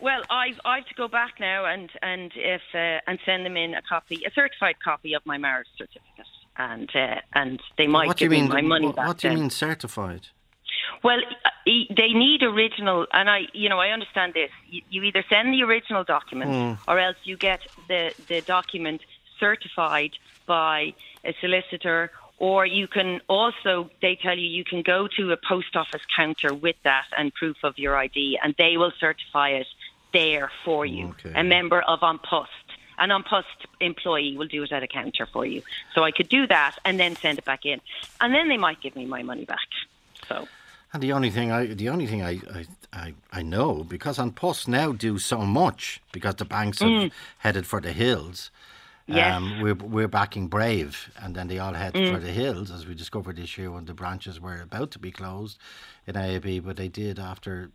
well, 0.00 0.22
I've 0.30 0.60
I've 0.64 0.86
to 0.86 0.94
go 0.94 1.08
back 1.08 1.34
now 1.40 1.64
and 1.64 1.90
and 2.02 2.32
if 2.34 2.62
uh, 2.74 3.00
and 3.06 3.18
send 3.24 3.46
them 3.46 3.56
in 3.56 3.74
a 3.74 3.82
copy, 3.82 4.22
a 4.26 4.30
certified 4.32 4.76
copy 4.82 5.14
of 5.14 5.24
my 5.24 5.38
marriage 5.38 5.68
certificate, 5.76 6.26
and 6.56 6.90
uh, 6.94 7.20
and 7.34 7.60
they 7.78 7.86
might 7.86 8.08
what 8.08 8.16
give 8.16 8.30
me 8.30 8.46
my 8.46 8.60
money 8.60 8.86
what, 8.86 8.96
back. 8.96 9.06
What 9.08 9.18
do 9.18 9.28
you 9.28 9.34
then. 9.34 9.40
mean 9.42 9.50
certified? 9.50 10.28
Well, 11.02 11.20
they 11.66 12.12
need 12.12 12.42
original, 12.42 13.06
and 13.12 13.28
I, 13.28 13.42
you 13.52 13.68
know, 13.68 13.78
I 13.78 13.90
understand 13.90 14.34
this. 14.34 14.50
You, 14.68 14.82
you 14.88 15.02
either 15.02 15.24
send 15.28 15.52
the 15.52 15.62
original 15.62 16.04
document, 16.04 16.50
mm. 16.50 16.78
or 16.88 16.98
else 16.98 17.16
you 17.24 17.36
get 17.36 17.60
the 17.88 18.12
the 18.28 18.40
document 18.42 19.02
certified 19.38 20.12
by 20.46 20.94
a 21.24 21.34
solicitor 21.40 22.10
or 22.38 22.66
you 22.66 22.86
can 22.86 23.20
also, 23.28 23.90
they 24.02 24.16
tell 24.16 24.36
you, 24.36 24.46
you 24.46 24.64
can 24.64 24.82
go 24.82 25.08
to 25.16 25.32
a 25.32 25.36
post 25.36 25.74
office 25.74 26.02
counter 26.14 26.52
with 26.52 26.76
that 26.84 27.06
and 27.16 27.32
proof 27.32 27.56
of 27.62 27.78
your 27.78 27.96
ID, 27.96 28.38
and 28.42 28.54
they 28.58 28.76
will 28.76 28.92
certify 29.00 29.50
it 29.50 29.66
there 30.12 30.50
for 30.64 30.86
you. 30.86 31.08
Okay. 31.08 31.32
A 31.34 31.44
member 31.44 31.82
of 31.82 32.00
An 32.02 32.18
Post. 32.18 32.50
An 32.98 33.10
An 33.10 33.22
Post 33.22 33.66
employee 33.80 34.36
will 34.36 34.48
do 34.48 34.62
it 34.62 34.72
at 34.72 34.82
a 34.82 34.86
counter 34.86 35.26
for 35.26 35.44
you. 35.44 35.62
So 35.94 36.04
I 36.04 36.10
could 36.10 36.28
do 36.28 36.46
that 36.46 36.76
and 36.84 36.98
then 36.98 37.16
send 37.16 37.38
it 37.38 37.44
back 37.44 37.66
in. 37.66 37.80
And 38.20 38.34
then 38.34 38.48
they 38.48 38.56
might 38.56 38.80
give 38.80 38.96
me 38.96 39.06
my 39.06 39.22
money 39.22 39.44
back. 39.44 39.68
So. 40.28 40.48
And 40.92 41.02
the 41.02 41.12
only 41.12 41.30
thing 41.30 41.50
I, 41.52 41.66
the 41.66 41.88
only 41.88 42.06
thing 42.06 42.22
I, 42.22 42.40
I, 42.54 42.66
I, 42.92 43.14
I 43.32 43.42
know 43.42 43.84
because 43.84 44.18
An 44.18 44.32
Post 44.32 44.68
now 44.68 44.92
do 44.92 45.18
so 45.18 45.38
much 45.38 46.00
because 46.12 46.36
the 46.36 46.44
banks 46.44 46.80
have 46.80 46.88
mm. 46.88 47.12
headed 47.38 47.66
for 47.66 47.80
the 47.80 47.92
hills. 47.92 48.50
Yes. 49.06 49.36
Um, 49.36 49.60
we're, 49.60 49.74
we're 49.74 50.08
backing 50.08 50.48
Brave, 50.48 51.10
and 51.22 51.34
then 51.36 51.46
they 51.46 51.60
all 51.60 51.74
head 51.74 51.94
mm. 51.94 52.12
for 52.12 52.18
the 52.18 52.32
hills, 52.32 52.72
as 52.72 52.86
we 52.86 52.94
discovered 52.94 53.36
this 53.36 53.56
year 53.56 53.70
when 53.70 53.84
the 53.84 53.94
branches 53.94 54.40
were 54.40 54.60
about 54.60 54.90
to 54.92 54.98
be 54.98 55.12
closed 55.12 55.58
in 56.08 56.16
AIB, 56.16 56.64
but 56.64 56.76
they 56.76 56.88
did 56.88 57.20
after 57.20 57.70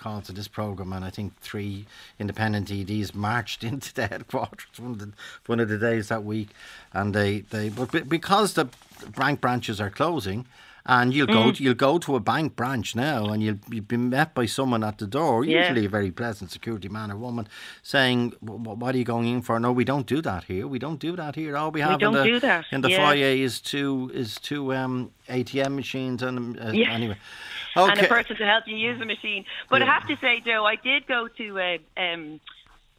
calls 0.00 0.24
to 0.26 0.32
this 0.32 0.48
programme, 0.48 0.92
and 0.92 1.04
I 1.04 1.10
think 1.10 1.38
three 1.40 1.86
independent 2.18 2.68
TDs 2.68 3.14
marched 3.14 3.62
into 3.70 3.94
the 3.94 4.06
headquarters 4.06 4.66
one 4.78 4.92
of 4.92 4.98
the, 4.98 5.12
one 5.46 5.60
of 5.60 5.68
the 5.68 5.78
days 5.78 6.08
that 6.08 6.24
week, 6.24 6.48
and 6.92 7.14
they, 7.14 7.40
they 7.50 7.68
but 7.68 8.08
because 8.08 8.54
the 8.54 8.68
bank 9.16 9.40
branches 9.40 9.80
are 9.80 9.90
closing, 9.90 10.46
and 10.86 11.12
you'll 11.14 11.26
go 11.26 11.52
to, 11.52 11.62
you'll 11.62 11.74
go 11.74 11.98
to 11.98 12.16
a 12.16 12.20
bank 12.20 12.56
branch 12.56 12.96
now, 12.96 13.26
and 13.26 13.42
you'll, 13.42 13.58
you'll 13.70 13.84
be 13.84 13.96
met 13.96 14.34
by 14.34 14.46
someone 14.46 14.82
at 14.84 14.98
the 14.98 15.06
door, 15.06 15.44
Yeah. 15.44 15.60
usually 15.60 15.84
a 15.86 15.88
very 15.88 16.10
pleasant 16.10 16.50
security 16.50 16.88
man 16.88 17.10
or 17.10 17.16
woman, 17.16 17.48
saying, 17.82 18.32
"Wh- 18.40 18.60
wh- 18.64 18.78
"What 18.78 18.94
are 18.94 18.98
you 18.98 19.04
going 19.04 19.26
in 19.28 19.42
for?" 19.42 19.58
No, 19.60 19.72
we 19.72 19.84
don't 19.84 20.06
do 20.06 20.20
that 20.22 20.44
here. 20.44 20.66
We 20.66 20.78
don't 20.78 21.00
do 21.00 21.16
that 21.16 21.34
here. 21.36 21.56
All 21.56 21.70
we 21.70 21.80
have 21.80 21.98
don't 22.00 22.16
in 22.16 22.40
the 22.40 22.64
in 22.72 22.80
the 22.80 22.90
yeah. 22.90 23.06
foyer 23.06 23.32
is 23.46 23.60
two 23.60 24.10
is 24.14 24.36
two 24.36 24.74
um, 24.74 25.10
ATM 25.28 25.74
machines 25.74 26.22
and 26.22 26.58
uh, 26.58 26.70
Yeah. 26.72 26.92
anyway. 26.92 27.16
and 27.76 28.00
a 28.00 28.08
person 28.08 28.36
to 28.36 28.44
help 28.44 28.66
you 28.66 28.76
use 28.76 28.98
the 28.98 29.04
machine. 29.06 29.44
But 29.68 29.82
I 29.82 29.86
have 29.86 30.06
to 30.08 30.16
say, 30.16 30.40
Joe, 30.40 30.64
I 30.64 30.76
did 30.76 31.06
go 31.06 31.28
to 31.28 31.60
uh, 31.60 31.78
um, 31.96 32.40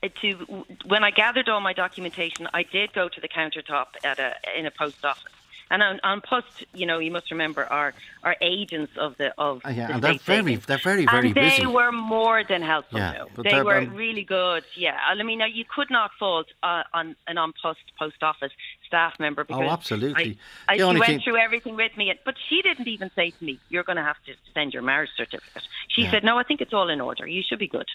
uh, 0.03 0.07
to 0.21 0.65
when 0.85 1.03
I 1.03 1.11
gathered 1.11 1.49
all 1.49 1.59
my 1.61 1.73
documentation. 1.73 2.47
I 2.53 2.63
did 2.63 2.93
go 2.93 3.09
to 3.09 3.19
the 3.21 3.27
countertop 3.27 3.87
at 4.03 4.19
a 4.19 4.35
in 4.57 4.65
a 4.65 4.71
post 4.71 5.03
office. 5.03 5.31
And 5.71 5.81
on, 5.81 5.99
on 6.03 6.19
post, 6.21 6.65
you 6.73 6.85
know, 6.85 6.99
you 6.99 7.11
must 7.17 7.31
remember 7.31 7.63
are 7.79 7.93
are 8.23 8.35
agents 8.41 8.91
of 8.97 9.15
the 9.17 9.33
of 9.37 9.61
Uh, 9.65 9.69
yeah, 9.69 9.87
the 9.87 9.93
and 9.93 10.03
they're 10.03 10.13
very 10.35 10.55
they're 10.67 10.77
very 10.91 11.05
very 11.05 11.27
and 11.29 11.35
they 11.35 11.65
were 11.65 11.93
more 11.93 12.43
than 12.51 12.61
helpful. 12.61 12.99
Yeah, 12.99 13.23
but 13.35 13.43
they 13.45 13.61
were 13.63 13.77
um, 13.77 13.95
really 13.95 14.25
good. 14.25 14.63
Yeah, 14.75 14.97
I 15.07 15.23
mean, 15.23 15.39
now 15.39 15.45
you 15.59 15.63
could 15.75 15.89
not 15.89 16.11
fault 16.19 16.47
uh, 16.61 16.83
on 16.93 17.15
an 17.27 17.37
on 17.37 17.53
post 17.63 17.79
post 17.97 18.21
office 18.21 18.51
staff 18.85 19.13
member 19.17 19.43
because 19.45 19.63
Oh, 19.65 19.69
absolutely. 19.79 20.37
I, 20.67 20.73
I, 20.73 20.77
she 20.77 20.83
went 20.83 21.05
thing- 21.05 21.19
through 21.21 21.37
everything 21.37 21.75
with 21.77 21.95
me, 21.95 22.13
but 22.25 22.35
she 22.49 22.61
didn't 22.61 22.89
even 22.89 23.09
say 23.15 23.31
to 23.31 23.43
me, 23.43 23.57
"You're 23.69 23.83
going 23.89 23.95
to 24.03 24.03
have 24.03 24.21
to 24.27 24.33
send 24.53 24.73
your 24.73 24.83
marriage 24.83 25.11
certificate." 25.15 25.63
She 25.87 26.01
Yeah. 26.03 26.11
said, 26.11 26.23
"No, 26.25 26.37
I 26.37 26.43
think 26.43 26.59
it's 26.59 26.73
all 26.73 26.89
in 26.89 26.99
order. 26.99 27.25
You 27.25 27.43
should 27.47 27.59
be 27.59 27.67
good." 27.67 27.87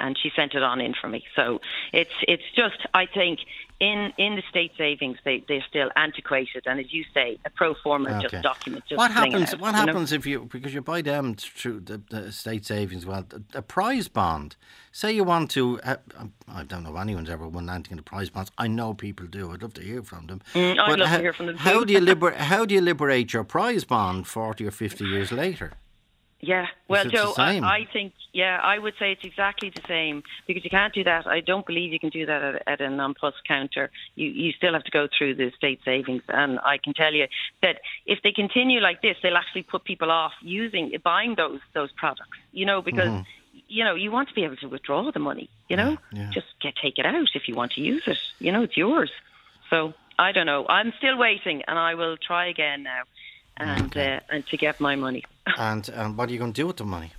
And 0.00 0.16
she 0.18 0.30
sent 0.36 0.54
it 0.54 0.62
on 0.62 0.80
in 0.80 0.94
for 1.00 1.08
me. 1.08 1.24
So 1.36 1.60
it's 1.92 2.10
it's 2.22 2.42
just 2.54 2.78
I 2.94 3.06
think 3.06 3.40
in 3.80 4.12
in 4.18 4.34
the 4.36 4.42
state 4.50 4.72
savings 4.76 5.18
they 5.24 5.44
they're 5.48 5.64
still 5.68 5.90
antiquated, 5.96 6.64
and 6.66 6.80
as 6.80 6.92
you 6.92 7.04
say, 7.14 7.38
a 7.44 7.50
pro 7.50 7.74
forma 7.74 8.10
Okay. 8.18 8.28
just 8.28 8.42
document. 8.42 8.84
Just 8.88 8.98
what 8.98 9.10
happens? 9.10 9.54
out, 9.54 9.60
What 9.60 9.68
you 9.68 9.72
know? 9.72 9.78
happens 9.92 10.12
if 10.12 10.26
you 10.26 10.48
because 10.50 10.72
you 10.74 10.80
buy 10.82 11.02
them 11.02 11.34
through 11.34 11.80
the, 11.80 12.00
the 12.10 12.32
state 12.32 12.64
savings? 12.66 13.04
Well, 13.06 13.24
a, 13.54 13.58
a 13.58 13.62
prize 13.62 14.08
bond. 14.08 14.56
Say 14.92 15.12
you 15.12 15.22
want 15.24 15.50
to. 15.52 15.80
Uh, 15.82 15.96
I 16.48 16.64
don't 16.64 16.82
know 16.82 16.96
anyone's 16.96 17.30
ever 17.30 17.46
won 17.46 17.68
anything 17.70 17.92
in 17.92 17.98
a 18.00 18.02
prize 18.02 18.30
bonds. 18.30 18.50
I 18.58 18.66
know 18.66 18.94
people 18.94 19.26
do. 19.26 19.52
I'd 19.52 19.62
love 19.62 19.74
to 19.74 19.82
hear 19.82 20.02
from 20.02 20.26
them. 20.26 20.40
Mm, 20.54 20.78
I'd 20.80 20.98
love 20.98 21.08
to 21.10 21.18
hear 21.20 21.32
from 21.32 21.46
them 21.46 21.56
How 21.56 21.84
do 21.84 21.92
you 21.92 22.00
liber- 22.10 22.34
How 22.34 22.64
do 22.64 22.74
you 22.74 22.80
liberate 22.80 23.32
your 23.32 23.44
prize 23.44 23.84
bond 23.84 24.26
forty 24.26 24.66
or 24.66 24.70
fifty 24.72 25.04
years 25.04 25.30
later? 25.30 25.74
Yeah, 26.40 26.66
well, 26.86 27.04
Joe. 27.04 27.34
I, 27.36 27.58
I 27.58 27.88
think, 27.92 28.12
yeah, 28.32 28.60
I 28.62 28.78
would 28.78 28.94
say 28.96 29.10
it's 29.10 29.24
exactly 29.24 29.70
the 29.70 29.82
same 29.88 30.22
because 30.46 30.62
you 30.62 30.70
can't 30.70 30.94
do 30.94 31.02
that. 31.02 31.26
I 31.26 31.40
don't 31.40 31.66
believe 31.66 31.92
you 31.92 31.98
can 31.98 32.10
do 32.10 32.26
that 32.26 32.42
at, 32.42 32.62
at 32.68 32.80
a 32.80 32.84
An 32.84 33.14
Post 33.20 33.38
counter. 33.46 33.90
You 34.14 34.28
you 34.28 34.52
still 34.52 34.72
have 34.74 34.84
to 34.84 34.90
go 34.92 35.08
through 35.16 35.34
the 35.34 35.50
state 35.56 35.80
savings, 35.84 36.22
and 36.28 36.60
I 36.60 36.78
can 36.78 36.94
tell 36.94 37.12
you 37.12 37.26
that 37.62 37.80
if 38.06 38.22
they 38.22 38.30
continue 38.30 38.78
like 38.80 39.02
this, 39.02 39.16
they'll 39.20 39.36
actually 39.36 39.64
put 39.64 39.82
people 39.82 40.12
off 40.12 40.32
using 40.40 40.92
buying 41.02 41.34
those 41.34 41.58
those 41.74 41.90
products. 41.92 42.38
You 42.52 42.66
know, 42.66 42.82
because 42.82 43.24
you 43.66 43.82
know 43.82 43.96
you 43.96 44.12
want 44.12 44.28
to 44.28 44.34
be 44.34 44.44
able 44.44 44.56
to 44.58 44.68
withdraw 44.68 45.10
the 45.10 45.18
money. 45.18 45.50
You 45.68 45.76
know, 45.76 45.90
Mm-hmm. 45.96 46.16
yeah. 46.16 46.30
just 46.30 46.46
get 46.62 46.74
take 46.76 46.98
it 47.00 47.06
out 47.06 47.30
if 47.34 47.48
you 47.48 47.56
want 47.56 47.72
to 47.72 47.80
use 47.80 48.04
it. 48.06 48.18
You 48.38 48.52
know, 48.52 48.62
it's 48.62 48.76
yours. 48.76 49.10
So 49.70 49.92
I 50.18 50.30
don't 50.32 50.46
know. 50.46 50.66
I'm 50.68 50.92
still 50.98 51.16
waiting, 51.18 51.62
and 51.66 51.78
I 51.78 51.94
will 51.94 52.16
try 52.16 52.46
again 52.46 52.84
now, 52.84 53.02
and 53.58 53.96
uh, 53.96 54.20
and 54.30 54.46
to 54.48 54.56
get 54.56 54.80
my 54.80 54.96
money. 54.96 55.24
And 55.58 55.88
and 55.88 56.16
what 56.16 56.28
are 56.28 56.32
you 56.32 56.38
going 56.38 56.52
to 56.52 56.60
do 56.62 56.66
with 56.66 56.76
the 56.76 56.84
money? 56.84 57.10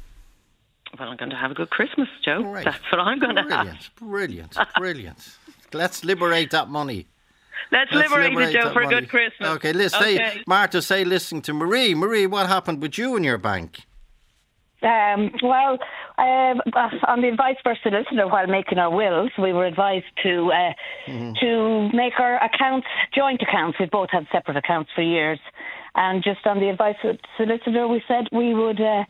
Well, 1.00 1.10
I'm 1.10 1.18
going 1.18 1.30
to 1.32 1.36
have 1.36 1.52
a 1.52 1.54
good 1.56 1.70
Christmas, 1.70 2.08
Joe. 2.24 2.42
Great. 2.44 2.66
That's 2.66 2.80
what 2.92 3.00
I'm 3.00 3.20
going 3.20 3.36
to 3.36 3.42
have. 3.44 3.50
Brilliant, 3.50 3.90
brilliant, 3.98 4.58
brilliant. 4.78 5.38
Let's 5.74 6.04
liberate 6.04 6.52
that 6.52 6.68
money. 6.70 7.08
Let's, 7.72 7.92
Let's 7.92 8.10
liberate, 8.10 8.30
liberate 8.32 8.50
it, 8.50 8.54
Joe, 8.54 8.64
that 8.66 8.74
for 8.74 8.82
a 8.82 8.88
good 8.88 9.10
Christmas. 9.10 9.50
Okay, 9.50 9.74
let's 9.74 9.94
Okay. 9.94 10.18
say 10.18 10.44
Martha, 10.48 10.82
say 10.82 11.04
listening 11.04 11.42
to 11.44 11.54
Marie. 11.54 11.94
Marie, 11.94 12.26
what 12.26 12.48
happened 12.48 12.82
with 12.82 12.98
you 12.98 13.16
and 13.16 13.24
your 13.26 13.38
bank? 13.38 13.80
Um, 14.82 15.32
well, 15.44 15.78
um, 16.18 16.62
on 17.08 17.22
the 17.22 17.28
advice 17.28 17.58
of 17.64 17.70
our 17.72 17.78
solicitor 17.84 18.28
while 18.28 18.48
making 18.48 18.78
our 18.78 18.90
wills, 18.90 19.30
we 19.38 19.52
were 19.52 19.66
advised 19.66 20.06
to 20.24 20.52
uh, 20.54 20.74
to 21.42 21.90
make 21.94 22.18
our 22.20 22.42
accounts 22.44 22.88
joint 23.14 23.42
accounts. 23.42 23.78
We've 23.80 23.92
both 23.92 24.10
had 24.10 24.26
separate 24.32 24.56
accounts 24.56 24.90
for 24.96 25.02
years, 25.02 25.40
and 25.96 26.24
just 26.24 26.46
on 26.46 26.60
the 26.60 26.70
advice 26.70 26.96
of 27.04 27.18
the 27.18 27.28
solicitor, 27.38 27.88
we 27.88 28.04
said 28.08 28.28
we 28.32 28.54
would. 28.54 28.82
Uh, 28.82 29.04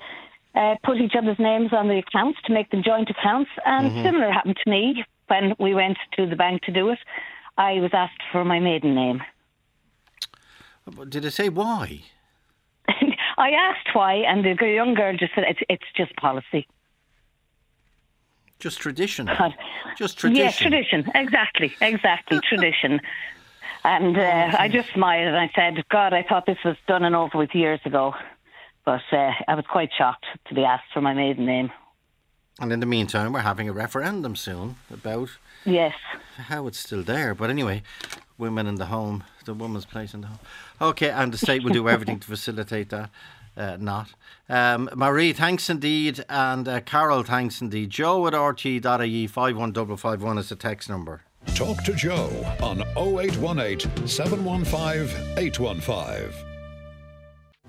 uh, 0.56 0.74
put 0.84 0.98
each 0.98 1.13
other's 1.15 1.38
names 1.38 1.72
on 1.74 1.88
the 1.88 2.00
accounts 2.00 2.39
to 2.44 2.52
make 2.52 2.72
them 2.72 2.82
joint 2.84 3.08
accounts, 3.08 3.52
and 3.68 3.92
similar 4.04 4.32
happened 4.32 4.58
to 4.62 4.70
me 4.70 5.06
when 5.28 5.54
we 5.60 5.76
went 5.76 5.96
to 6.12 6.26
the 6.26 6.36
bank 6.36 6.63
to 6.63 6.72
do 6.72 6.89
it. 6.89 6.98
I 7.56 7.74
was 7.74 7.92
asked 7.94 8.22
for 8.32 8.44
my 8.44 8.60
maiden 8.60 8.96
name. 8.96 9.22
Did 11.08 11.26
it 11.26 11.32
say 11.32 11.50
why? 11.50 12.02
I 13.38 13.52
asked 13.52 13.94
why, 13.94 14.15
and 14.15 14.44
the 14.44 14.56
young 14.65 14.96
girl 14.96 15.15
just 15.15 15.36
said 15.36 15.44
it's 15.48 15.60
it's 15.70 15.86
just 15.96 16.15
policy. 16.15 16.68
Just 18.60 18.80
tradition. 18.80 19.28
God. 19.28 19.54
Just 19.98 20.18
tradition. 20.18 20.46
Yes, 20.46 20.58
tradition. 20.58 21.12
Exactly, 21.15 21.74
exactly, 21.82 22.39
tradition. 22.50 23.00
And 23.84 24.18
uh, 24.18 24.56
I 24.60 24.68
just 24.68 24.89
smiled 24.94 25.28
and 25.28 25.38
I 25.38 25.50
said, 25.56 25.84
God, 25.89 26.13
I 26.13 26.24
thought 26.24 26.46
this 26.46 26.58
was 26.65 26.76
done 26.88 27.04
and 27.04 27.15
over 27.15 27.38
with 27.38 27.56
years 27.56 27.80
ago. 27.86 28.13
But 28.86 29.02
uh, 29.12 29.32
I 29.48 29.56
was 29.56 29.65
quite 29.70 29.89
shocked 29.98 30.26
to 30.48 30.54
be 30.54 30.63
asked 30.63 30.92
for 30.94 31.02
my 31.02 31.13
maiden 31.13 31.46
name. 31.46 31.72
And 32.60 32.74
in 32.74 32.82
the 32.82 32.86
meantime, 32.86 33.32
we're 33.32 33.39
having 33.39 33.70
a 33.70 33.74
referendum 33.74 34.36
soon 34.36 34.76
about 34.92 35.30
Yes. 35.65 35.94
how 36.38 36.68
it's 36.68 36.80
still 36.80 37.04
there. 37.04 37.34
But 37.34 37.50
anyway, 37.50 37.84
women 38.38 38.68
in 38.68 38.76
the 38.76 38.88
home, 38.88 39.24
the 39.46 39.54
woman's 39.54 39.86
place 39.86 40.13
in 40.13 40.22
the 40.22 40.28
home. 40.28 40.39
Okay, 40.82 41.10
and 41.10 41.32
the 41.34 41.38
state 41.38 41.63
will 41.63 41.72
do 41.72 41.88
everything 41.88 42.20
to 42.20 42.28
facilitate 42.36 42.89
that. 42.89 43.10
Uh, 43.56 43.78
not. 43.80 44.10
Um, 44.48 44.89
Marie, 44.96 45.34
thanks 45.34 45.70
indeed. 45.70 46.24
And 46.30 46.68
uh, 46.68 46.80
Carol, 46.82 47.24
thanks 47.24 47.62
indeed. 47.62 47.89
Joe 47.89 48.26
at 48.28 48.34
rt.ie 48.34 49.28
51551 49.28 50.38
is 50.38 50.50
the 50.50 50.56
text 50.56 50.89
number. 50.89 51.22
Talk 51.47 51.84
to 51.84 51.93
Joe 51.93 52.30
on 52.62 52.82
0818 52.97 54.08
715 54.08 55.38
815. 55.38 56.45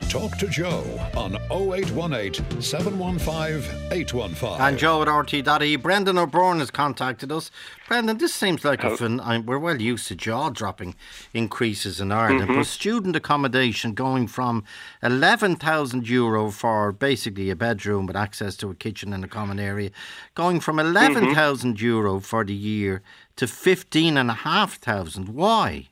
Talk 0.09 0.37
to 0.39 0.49
Joe 0.49 0.85
on 1.17 1.37
0818 1.53 2.61
715 2.61 3.93
815. 3.93 4.61
And 4.61 4.79
Joe 4.79 5.03
at 5.03 5.09
RT.E. 5.09 5.77
Brendan 5.77 6.19
O'Brien 6.19 6.59
has 6.59 6.71
contacted 6.71 7.31
us. 7.31 7.51
Brendan, 7.87 8.19
this 8.19 8.35
seems 8.35 8.65
like 8.65 8.83
a 8.83 8.97
fun. 8.97 9.21
I'm, 9.21 9.47
we're 9.47 9.59
well 9.59 9.81
used 9.81 10.09
to 10.09 10.17
jaw 10.17 10.51
dropping 10.51 10.97
increases 11.33 12.01
in 12.01 12.11
Ireland, 12.11 12.49
mm-hmm. 12.49 12.57
but 12.57 12.67
student 12.67 13.15
accommodation 13.15 13.95
going 13.95 14.27
from 14.27 14.65
11,000 15.03 16.09
euro 16.09 16.51
for 16.51 16.91
basically 16.91 17.51
a 17.51 17.57
bedroom 17.57 18.07
with 18.07 18.17
access 18.17 18.57
to 18.57 18.71
a 18.71 18.75
kitchen 18.75 19.13
and 19.13 19.25
a 19.25 19.29
common 19.29 19.61
area, 19.61 19.91
going 20.35 20.59
from 20.59 20.79
mm-hmm. 20.79 20.97
11,000 20.97 21.81
euro 21.81 22.19
for 22.19 22.45
the 22.45 22.55
year 22.55 23.03
to 23.41 23.47
15,500. 23.47 25.29
Why? 25.35 25.89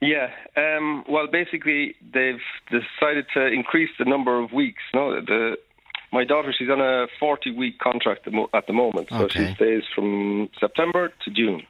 Yeah. 0.00 0.30
Um, 0.56 1.04
well, 1.08 1.26
basically, 1.26 1.94
they've 2.12 2.40
decided 2.70 3.26
to 3.34 3.46
increase 3.46 3.90
the 3.98 4.04
number 4.04 4.38
of 4.38 4.52
weeks. 4.52 4.82
No, 4.92 5.20
the 5.20 5.56
my 6.12 6.24
daughter 6.24 6.52
she's 6.56 6.68
on 6.68 6.80
a 6.80 7.06
forty-week 7.18 7.78
contract 7.78 8.26
at 8.26 8.32
the 8.32 8.36
mo- 8.36 8.50
at 8.52 8.66
the 8.66 8.72
moment, 8.74 9.08
so 9.08 9.24
Okay. 9.24 9.48
she 9.48 9.54
stays 9.54 9.82
from 9.94 10.50
September 10.60 11.10
to 11.24 11.30
June, 11.30 11.62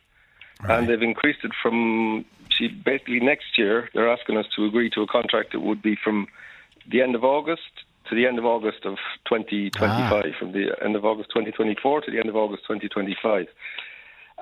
and 0.69 0.89
they've 0.89 1.03
increased 1.03 1.45
it 1.45 1.53
from. 1.63 2.25
She 2.51 2.69
basically 2.69 3.21
next 3.21 3.57
year 3.57 3.89
they're 3.95 4.11
asking 4.13 4.37
us 4.37 4.47
to 4.57 4.65
agree 4.65 4.91
to 4.91 5.03
a 5.03 5.07
contract 5.07 5.53
that 5.53 5.61
would 5.61 5.81
be 5.81 5.95
from 5.95 6.27
the 6.91 7.01
end 7.03 7.15
of 7.15 7.23
August 7.25 7.71
to 8.09 8.17
the 8.17 8.27
end 8.27 8.39
of 8.39 8.45
August 8.45 8.85
of 8.85 8.97
2025, 9.27 10.35
from 10.39 10.51
the 10.53 10.75
end 10.85 10.97
of 10.97 11.05
August 11.05 11.29
2024 11.31 12.01
to 12.01 12.11
the 12.11 12.19
end 12.19 12.29
of 12.29 12.35
August 12.37 12.63
2025. 12.65 13.47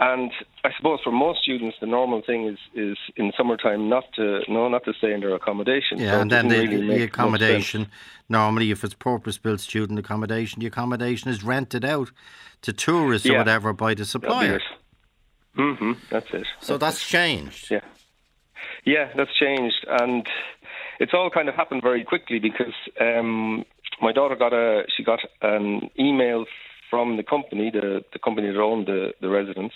And 0.01 0.33
I 0.65 0.71
suppose 0.79 1.01
for 1.05 1.13
most 1.13 1.43
students, 1.43 1.77
the 1.79 1.87
normal 1.87 2.23
thing 2.23 2.47
is, 2.47 2.59
is 2.75 2.97
in 3.17 3.33
summertime 3.37 3.91
not 3.91 4.05
to 4.15 4.41
no 4.49 4.67
not 4.69 4.85
to 4.85 4.95
stay 4.95 5.13
in 5.13 5.21
their 5.21 5.35
accommodation. 5.35 5.99
Yeah, 5.99 6.13
So 6.13 6.21
and 6.21 6.31
then 6.31 6.49
the, 6.49 6.59
really 6.59 6.97
the 6.97 7.03
accommodation, 7.03 7.87
normally, 8.27 8.71
if 8.71 8.83
it's 8.83 8.95
purpose 8.95 9.37
built 9.37 9.61
student 9.61 9.99
accommodation, 9.99 10.61
the 10.61 10.67
accommodation 10.67 11.31
is 11.31 11.45
rented 11.45 11.85
out 11.85 12.11
to 12.63 12.73
tourists 12.73 13.29
or 13.29 13.37
whatever 13.37 13.75
by 13.75 13.93
the 13.93 14.07
supplier. 14.07 14.61
Mhm, 15.55 15.97
that's 16.09 16.31
it. 16.33 16.47
So 16.61 16.79
that's 16.79 17.07
changed. 17.07 17.71
Yeah. 17.71 17.81
Yeah, 18.87 19.13
that's 19.15 19.35
changed, 19.39 19.85
and 19.87 20.27
it's 20.99 21.13
all 21.13 21.29
kind 21.29 21.51
of 21.51 21.55
happened 21.55 21.83
very 21.83 22.05
quickly 22.05 22.39
because 22.39 22.73
um, 22.99 23.67
my 24.01 24.13
daughter 24.13 24.37
got 24.37 24.55
a 24.55 24.85
she 24.97 25.03
got 25.05 25.21
an 25.43 25.91
email 25.99 26.47
from 26.91 27.17
the 27.17 27.23
company, 27.23 27.71
the 27.71 28.05
the 28.13 28.19
company 28.19 28.49
that 28.49 28.61
owned 28.61 28.87
the 28.87 29.15
the 29.21 29.29
residence, 29.29 29.73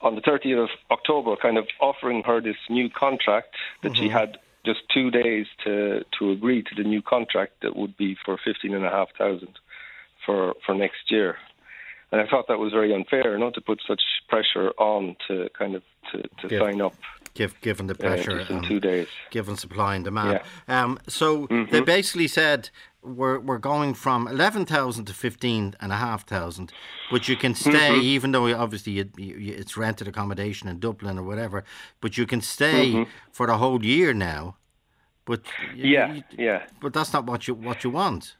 on 0.00 0.14
the 0.16 0.20
30th 0.22 0.64
of 0.64 0.70
October, 0.90 1.36
kind 1.36 1.58
of 1.58 1.66
offering 1.80 2.22
her 2.24 2.40
this 2.40 2.56
new 2.68 2.88
contract 2.90 3.54
that 3.82 3.96
she 3.96 4.04
mm-hmm. 4.04 4.18
had 4.18 4.38
just 4.64 4.80
two 4.92 5.10
days 5.10 5.46
to 5.64 6.04
to 6.18 6.30
agree 6.30 6.62
to 6.62 6.74
the 6.76 6.84
new 6.84 7.02
contract 7.02 7.52
that 7.62 7.76
would 7.76 7.96
be 7.96 8.16
for 8.24 8.38
fifteen 8.44 8.74
and 8.74 8.84
a 8.84 8.90
half 8.90 9.08
thousand 9.16 9.58
for 10.24 10.54
for 10.64 10.74
next 10.74 11.10
year. 11.10 11.36
And 12.10 12.20
I 12.20 12.26
thought 12.26 12.46
that 12.48 12.58
was 12.58 12.72
very 12.72 12.94
unfair, 12.94 13.38
not 13.38 13.54
to 13.54 13.62
put 13.62 13.80
such 13.88 14.02
pressure 14.28 14.70
on 14.78 15.16
to 15.28 15.48
kind 15.58 15.74
of 15.74 15.82
to, 16.10 16.22
to 16.40 16.54
Yeah. 16.54 16.60
sign 16.60 16.80
up 16.80 16.94
give, 17.34 17.60
given 17.60 17.86
the 17.86 17.94
pressure. 17.94 18.40
Uh, 18.40 18.54
in 18.54 18.62
two 18.62 18.80
days. 18.80 19.08
Given 19.30 19.56
supply 19.56 19.94
and 19.94 20.04
demand. 20.04 20.40
Yeah. 20.68 20.82
Um, 20.82 20.98
so 21.08 21.46
mm-hmm. 21.46 21.70
they 21.70 21.80
basically 21.80 22.28
said 22.28 22.70
we're, 23.02 23.38
we're 23.38 23.58
going 23.58 23.94
from 23.94 24.28
11,000 24.28 25.04
to 25.06 25.12
15,500, 25.12 26.72
but 27.10 27.28
you 27.28 27.36
can 27.36 27.54
stay, 27.54 27.70
mm-hmm. 27.72 28.00
even 28.00 28.32
though 28.32 28.46
obviously 28.54 28.92
you, 28.92 29.10
you, 29.16 29.54
it's 29.54 29.76
rented 29.76 30.08
accommodation 30.08 30.68
in 30.68 30.78
Dublin 30.78 31.18
or 31.18 31.24
whatever, 31.24 31.64
but 32.00 32.16
you 32.16 32.26
can 32.26 32.40
stay 32.40 32.92
mm-hmm. 32.92 33.10
for 33.32 33.46
the 33.46 33.58
whole 33.58 33.84
year 33.84 34.14
now. 34.14 34.56
But 35.24 35.42
yeah, 35.76 36.14
you, 36.14 36.22
yeah. 36.36 36.66
But 36.80 36.92
that's 36.92 37.12
not 37.12 37.26
what 37.26 37.46
you 37.46 37.54
what 37.54 37.84
you 37.84 37.90
want. 37.90 38.34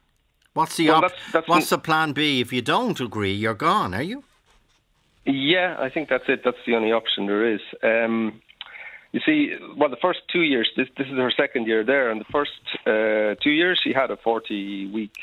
What's 0.54 0.76
the 0.76 0.88
well, 0.88 0.96
op- 0.96 1.02
that's, 1.02 1.32
that's 1.32 1.48
what's 1.48 1.70
the 1.70 1.78
plan 1.78 2.12
B 2.12 2.40
if 2.40 2.52
you 2.52 2.60
don't 2.60 3.00
agree? 3.00 3.32
You're 3.32 3.54
gone, 3.54 3.94
are 3.94 4.02
you? 4.02 4.24
Yeah, 5.24 5.76
I 5.78 5.88
think 5.88 6.08
that's 6.08 6.24
it. 6.28 6.42
That's 6.44 6.58
the 6.66 6.74
only 6.74 6.90
option 6.90 7.26
there 7.26 7.54
is. 7.54 7.60
Um, 7.82 8.42
you 9.12 9.20
see, 9.26 9.54
well, 9.76 9.90
the 9.90 9.96
first 9.96 10.20
two 10.32 10.40
years, 10.40 10.70
this, 10.76 10.88
this 10.96 11.06
is 11.06 11.12
her 11.12 11.30
second 11.30 11.66
year 11.66 11.84
there, 11.84 12.10
and 12.10 12.20
the 12.20 12.32
first 12.32 12.52
uh, 12.86 13.34
two 13.42 13.50
years 13.50 13.78
she 13.82 13.92
had 13.92 14.10
a 14.10 14.16
40 14.16 14.90
week 14.90 15.14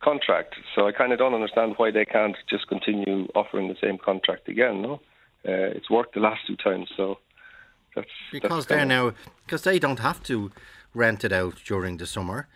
contract. 0.00 0.54
So 0.74 0.86
I 0.86 0.92
kind 0.92 1.12
of 1.12 1.18
don't 1.18 1.34
understand 1.34 1.74
why 1.76 1.90
they 1.90 2.04
can't 2.04 2.36
just 2.48 2.68
continue 2.68 3.26
offering 3.34 3.68
the 3.68 3.76
same 3.80 3.98
contract 3.98 4.48
again. 4.48 4.82
No, 4.82 4.94
uh, 4.94 5.76
it's 5.76 5.90
worked 5.90 6.14
the 6.14 6.20
last 6.20 6.46
two 6.46 6.56
times, 6.56 6.88
so 6.96 7.18
that's 7.96 8.08
because 8.30 8.50
that's 8.50 8.66
they're 8.66 8.84
now 8.84 9.12
because 9.44 9.62
they 9.62 9.78
don't 9.78 9.98
have 9.98 10.22
to 10.24 10.52
rent 10.94 11.24
it 11.24 11.32
out 11.32 11.56
during 11.66 11.96
the 11.96 12.06
summer. 12.06 12.46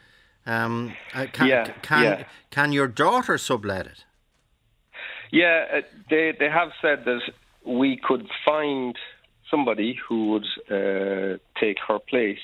Um, 0.47 0.95
uh, 1.13 1.27
can, 1.33 1.49
yeah, 1.49 1.73
can 1.83 2.05
yeah. 2.05 2.25
can 2.51 2.73
your 2.73 2.87
daughter 2.87 3.37
sublet 3.37 3.87
it? 3.87 4.05
Yeah, 5.33 5.65
uh, 5.73 5.81
they 6.09 6.33
they 6.39 6.49
have 6.49 6.71
said 6.81 7.05
that 7.05 7.21
we 7.65 7.97
could 7.97 8.29
find 8.47 8.97
somebody 9.51 9.99
who 10.09 10.31
would 10.31 10.47
uh, 10.71 11.39
take 11.61 11.79
her 11.87 11.99
place 11.99 12.39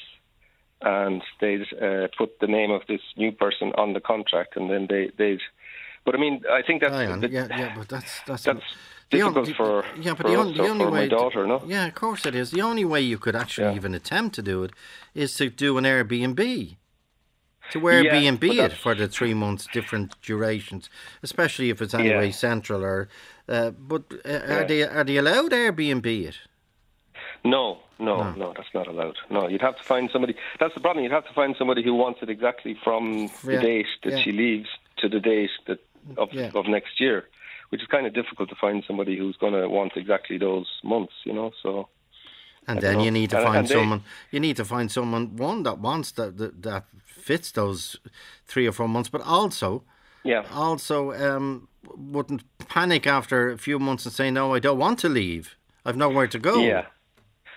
and 0.80 1.22
they'd 1.40 1.66
uh, 1.80 2.08
put 2.16 2.38
the 2.40 2.46
name 2.46 2.70
of 2.70 2.82
this 2.88 3.00
new 3.16 3.32
person 3.32 3.72
on 3.76 3.94
the 3.94 4.00
contract 4.00 4.56
and 4.56 4.70
then 4.70 4.86
they, 4.88 5.10
they'd. 5.16 5.40
But 6.04 6.14
I 6.14 6.18
mean, 6.18 6.42
I 6.50 6.60
think 6.62 6.82
that's. 6.82 7.20
The, 7.20 7.28
yeah, 7.30 7.46
yeah, 7.48 7.74
but 7.76 7.88
that's. 7.88 8.20
That's, 8.26 8.42
that's 8.42 8.64
difficult 9.10 9.36
only, 9.36 9.54
for, 9.54 9.84
yeah, 10.00 10.12
but 10.14 10.22
for, 10.22 10.30
the, 10.30 10.36
only, 10.36 10.54
the 10.54 10.68
only 10.68 10.86
way 10.86 11.08
daughter, 11.08 11.46
no? 11.46 11.62
Yeah, 11.66 11.86
of 11.86 11.94
course 11.94 12.26
it 12.26 12.34
is. 12.34 12.50
The 12.50 12.62
only 12.62 12.84
way 12.84 13.00
you 13.00 13.18
could 13.18 13.36
actually 13.36 13.68
yeah. 13.68 13.76
even 13.76 13.94
attempt 13.94 14.34
to 14.36 14.42
do 14.42 14.64
it 14.64 14.72
is 15.14 15.34
to 15.36 15.50
do 15.50 15.78
an 15.78 15.84
Airbnb. 15.84 16.76
To 17.70 17.80
Airbnb 17.80 18.54
yeah, 18.54 18.66
it 18.66 18.72
for 18.74 18.94
the 18.94 19.08
three 19.08 19.32
months, 19.32 19.66
different 19.72 20.20
durations, 20.20 20.90
especially 21.22 21.70
if 21.70 21.80
it's 21.80 21.94
anyway 21.94 22.26
yeah. 22.26 22.32
central 22.32 22.84
or. 22.84 23.08
Uh, 23.48 23.70
but 23.70 24.02
uh, 24.24 24.40
are 24.48 24.64
they 24.64 24.82
are 24.82 25.04
they 25.04 25.16
allowed 25.16 25.52
Airbnb 25.52 26.06
it? 26.06 26.38
No, 27.44 27.78
no, 27.98 28.16
no, 28.16 28.32
no, 28.32 28.54
that's 28.56 28.72
not 28.72 28.86
allowed. 28.86 29.16
No, 29.30 29.48
you'd 29.48 29.60
have 29.60 29.76
to 29.76 29.82
find 29.82 30.08
somebody. 30.10 30.34
That's 30.58 30.74
the 30.74 30.80
problem. 30.80 31.04
You'd 31.04 31.12
have 31.12 31.26
to 31.26 31.34
find 31.34 31.54
somebody 31.58 31.82
who 31.82 31.94
wants 31.94 32.20
it 32.22 32.30
exactly 32.30 32.76
from 32.82 33.30
the 33.44 33.58
date 33.58 33.86
that 34.02 34.14
yeah. 34.14 34.18
she 34.20 34.32
leaves 34.32 34.68
to 34.98 35.08
the 35.08 35.20
date 35.20 35.50
that 35.66 35.80
of 36.16 36.32
yeah. 36.32 36.50
of 36.54 36.66
next 36.66 37.00
year, 37.00 37.28
which 37.68 37.82
is 37.82 37.88
kind 37.88 38.06
of 38.06 38.14
difficult 38.14 38.48
to 38.48 38.54
find 38.54 38.82
somebody 38.86 39.16
who's 39.18 39.36
going 39.36 39.52
to 39.52 39.68
want 39.68 39.92
exactly 39.96 40.38
those 40.38 40.66
months. 40.82 41.12
You 41.24 41.34
know, 41.34 41.52
so. 41.62 41.88
And 42.66 42.80
then 42.80 43.00
you 43.00 43.10
need 43.10 43.28
to 43.28 43.36
and, 43.36 43.44
find 43.44 43.58
and 43.58 43.68
someone. 43.68 43.98
They, 43.98 44.36
you 44.36 44.40
need 44.40 44.56
to 44.56 44.64
find 44.64 44.90
someone 44.90 45.36
one 45.36 45.64
that 45.64 45.80
wants 45.80 46.12
that, 46.12 46.38
that 46.38 46.62
that 46.62 46.84
fits 47.04 47.52
those 47.52 47.96
three 48.46 48.66
or 48.66 48.72
four 48.72 48.88
months, 48.88 49.10
but 49.10 49.20
also, 49.20 49.82
yeah, 50.22 50.46
also 50.50 51.12
um, 51.12 51.68
wouldn't 51.94 52.42
panic 52.68 53.06
after 53.06 53.50
a 53.50 53.58
few 53.58 53.78
months 53.78 54.06
and 54.06 54.14
say, 54.14 54.30
"No, 54.30 54.54
I 54.54 54.60
don't 54.60 54.78
want 54.78 54.98
to 55.00 55.10
leave. 55.10 55.56
I've 55.84 55.98
nowhere 55.98 56.26
to 56.26 56.38
go." 56.38 56.58
Yeah, 56.58 56.86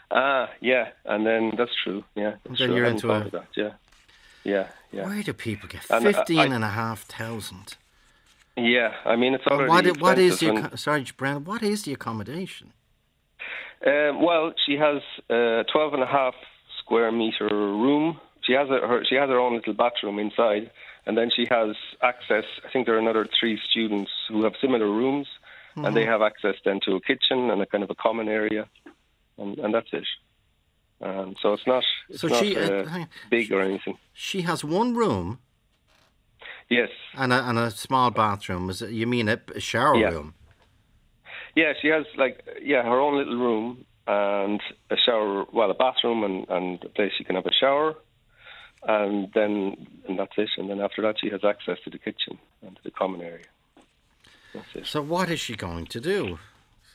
Ah, 0.09 0.49
yeah, 0.61 0.89
and 1.05 1.25
then 1.25 1.53
that's 1.57 1.71
true. 1.83 2.03
Yeah, 2.15 2.35
that's 2.45 2.59
then 2.59 2.69
true. 2.69 2.77
you're 2.77 2.85
into 2.85 3.11
a... 3.11 3.29
that. 3.29 3.47
Yeah, 3.55 3.71
yeah, 4.43 4.67
yeah. 4.91 5.05
Where 5.05 5.21
do 5.21 5.33
people 5.33 5.67
get 5.67 5.85
and 5.89 6.03
fifteen 6.03 6.51
I, 6.51 6.55
and 6.55 6.63
a 6.63 6.69
half 6.69 7.01
thousand? 7.01 7.75
Yeah, 8.55 8.93
I 9.05 9.17
mean 9.17 9.33
it's 9.33 9.45
already. 9.45 9.91
What, 9.91 10.01
what 10.01 10.19
is 10.19 10.39
the 10.39 10.51
when... 10.51 10.77
sorry, 10.77 11.05
Brendan? 11.17 11.43
What 11.43 11.61
is 11.61 11.83
the 11.83 11.93
accommodation? 11.93 12.71
Um, 13.85 14.23
well, 14.23 14.53
she 14.65 14.77
has 14.77 15.01
a 15.29 15.65
twelve 15.71 15.93
and 15.93 16.03
a 16.03 16.07
half 16.07 16.35
square 16.79 17.11
meter 17.11 17.47
room. 17.49 18.19
She 18.43 18.53
has 18.53 18.69
a, 18.69 18.87
her 18.87 19.03
she 19.03 19.15
has 19.15 19.29
her 19.29 19.39
own 19.39 19.55
little 19.55 19.73
bathroom 19.73 20.19
inside, 20.19 20.71
and 21.05 21.17
then 21.17 21.29
she 21.35 21.45
has 21.51 21.75
access. 22.01 22.45
I 22.65 22.71
think 22.71 22.85
there 22.85 22.95
are 22.95 22.99
another 22.99 23.27
three 23.37 23.59
students 23.69 24.11
who 24.29 24.45
have 24.45 24.53
similar 24.61 24.87
rooms, 24.87 25.27
mm-hmm. 25.75 25.83
and 25.83 25.93
they 25.93 26.03
mm-hmm. 26.03 26.11
have 26.11 26.21
access 26.21 26.55
then 26.63 26.79
to 26.85 26.95
a 26.95 27.01
kitchen 27.01 27.51
and 27.51 27.61
a 27.61 27.65
kind 27.65 27.83
of 27.83 27.89
a 27.89 27.95
common 27.95 28.29
area 28.29 28.69
and, 29.37 29.57
and 29.59 29.73
that's 29.73 29.89
it. 29.91 30.05
Um, 30.99 31.35
so 31.41 31.53
it's 31.53 31.67
not 31.67 31.83
it's 32.09 32.21
so 32.21 32.27
not 32.27 32.43
she, 32.43 32.57
uh, 32.57 32.83
uh 32.83 33.05
big 33.29 33.51
or 33.51 33.61
anything. 33.61 33.97
She 34.13 34.41
has 34.41 34.63
one 34.63 34.95
room. 34.95 35.39
Yes. 36.69 36.89
And 37.15 37.31
a, 37.31 37.47
and 37.47 37.57
a 37.57 37.71
small 37.71 38.11
bathroom. 38.11 38.69
Is 38.69 38.81
it, 38.81 38.91
you 38.91 39.07
mean 39.07 39.29
a, 39.29 39.39
a 39.55 39.59
shower 39.59 39.95
yeah. 39.95 40.09
room? 40.09 40.33
Yeah, 41.55 41.73
she 41.81 41.87
has 41.89 42.05
like 42.17 42.45
yeah 42.61 42.83
her 42.83 42.99
own 42.99 43.17
little 43.17 43.37
room 43.37 43.85
and 44.07 44.61
a 44.89 44.95
shower, 44.97 45.45
well 45.51 45.69
a 45.69 45.73
bathroom 45.73 46.23
and 46.23 46.47
and 46.49 46.83
a 46.83 46.89
place 46.89 47.11
she 47.17 47.23
can 47.23 47.35
have 47.35 47.45
a 47.45 47.53
shower, 47.53 47.95
and 48.87 49.29
then 49.33 49.87
and 50.07 50.17
that's 50.17 50.33
it. 50.37 50.49
And 50.57 50.69
then 50.69 50.81
after 50.81 51.01
that, 51.03 51.15
she 51.19 51.29
has 51.29 51.43
access 51.43 51.77
to 51.83 51.89
the 51.89 51.99
kitchen 51.99 52.39
and 52.61 52.75
to 52.75 52.83
the 52.83 52.91
common 52.91 53.21
area. 53.21 53.45
So 54.83 55.01
what 55.01 55.29
is 55.29 55.39
she 55.39 55.55
going 55.55 55.85
to 55.87 55.99
do? 55.99 56.39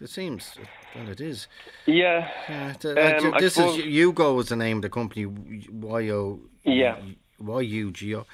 It 0.01 0.11
seems. 0.11 0.57
Well, 0.95 1.09
it 1.09 1.21
is. 1.21 1.47
Yeah. 1.87 2.31
yeah 2.49 2.75
the, 2.81 3.19
um, 3.19 3.35
this 3.39 3.57
is 3.57 3.77
Yugo 3.77 4.41
is 4.41 4.49
the 4.49 4.57
name 4.57 4.79
of 4.79 4.83
the 4.83 4.91
company. 4.91 5.27
Y 5.27 6.11
O. 6.11 6.41
Yeah. 6.65 6.99
Y 7.39 7.61
U 7.61 7.91
G 7.91 8.15
O. 8.17 8.27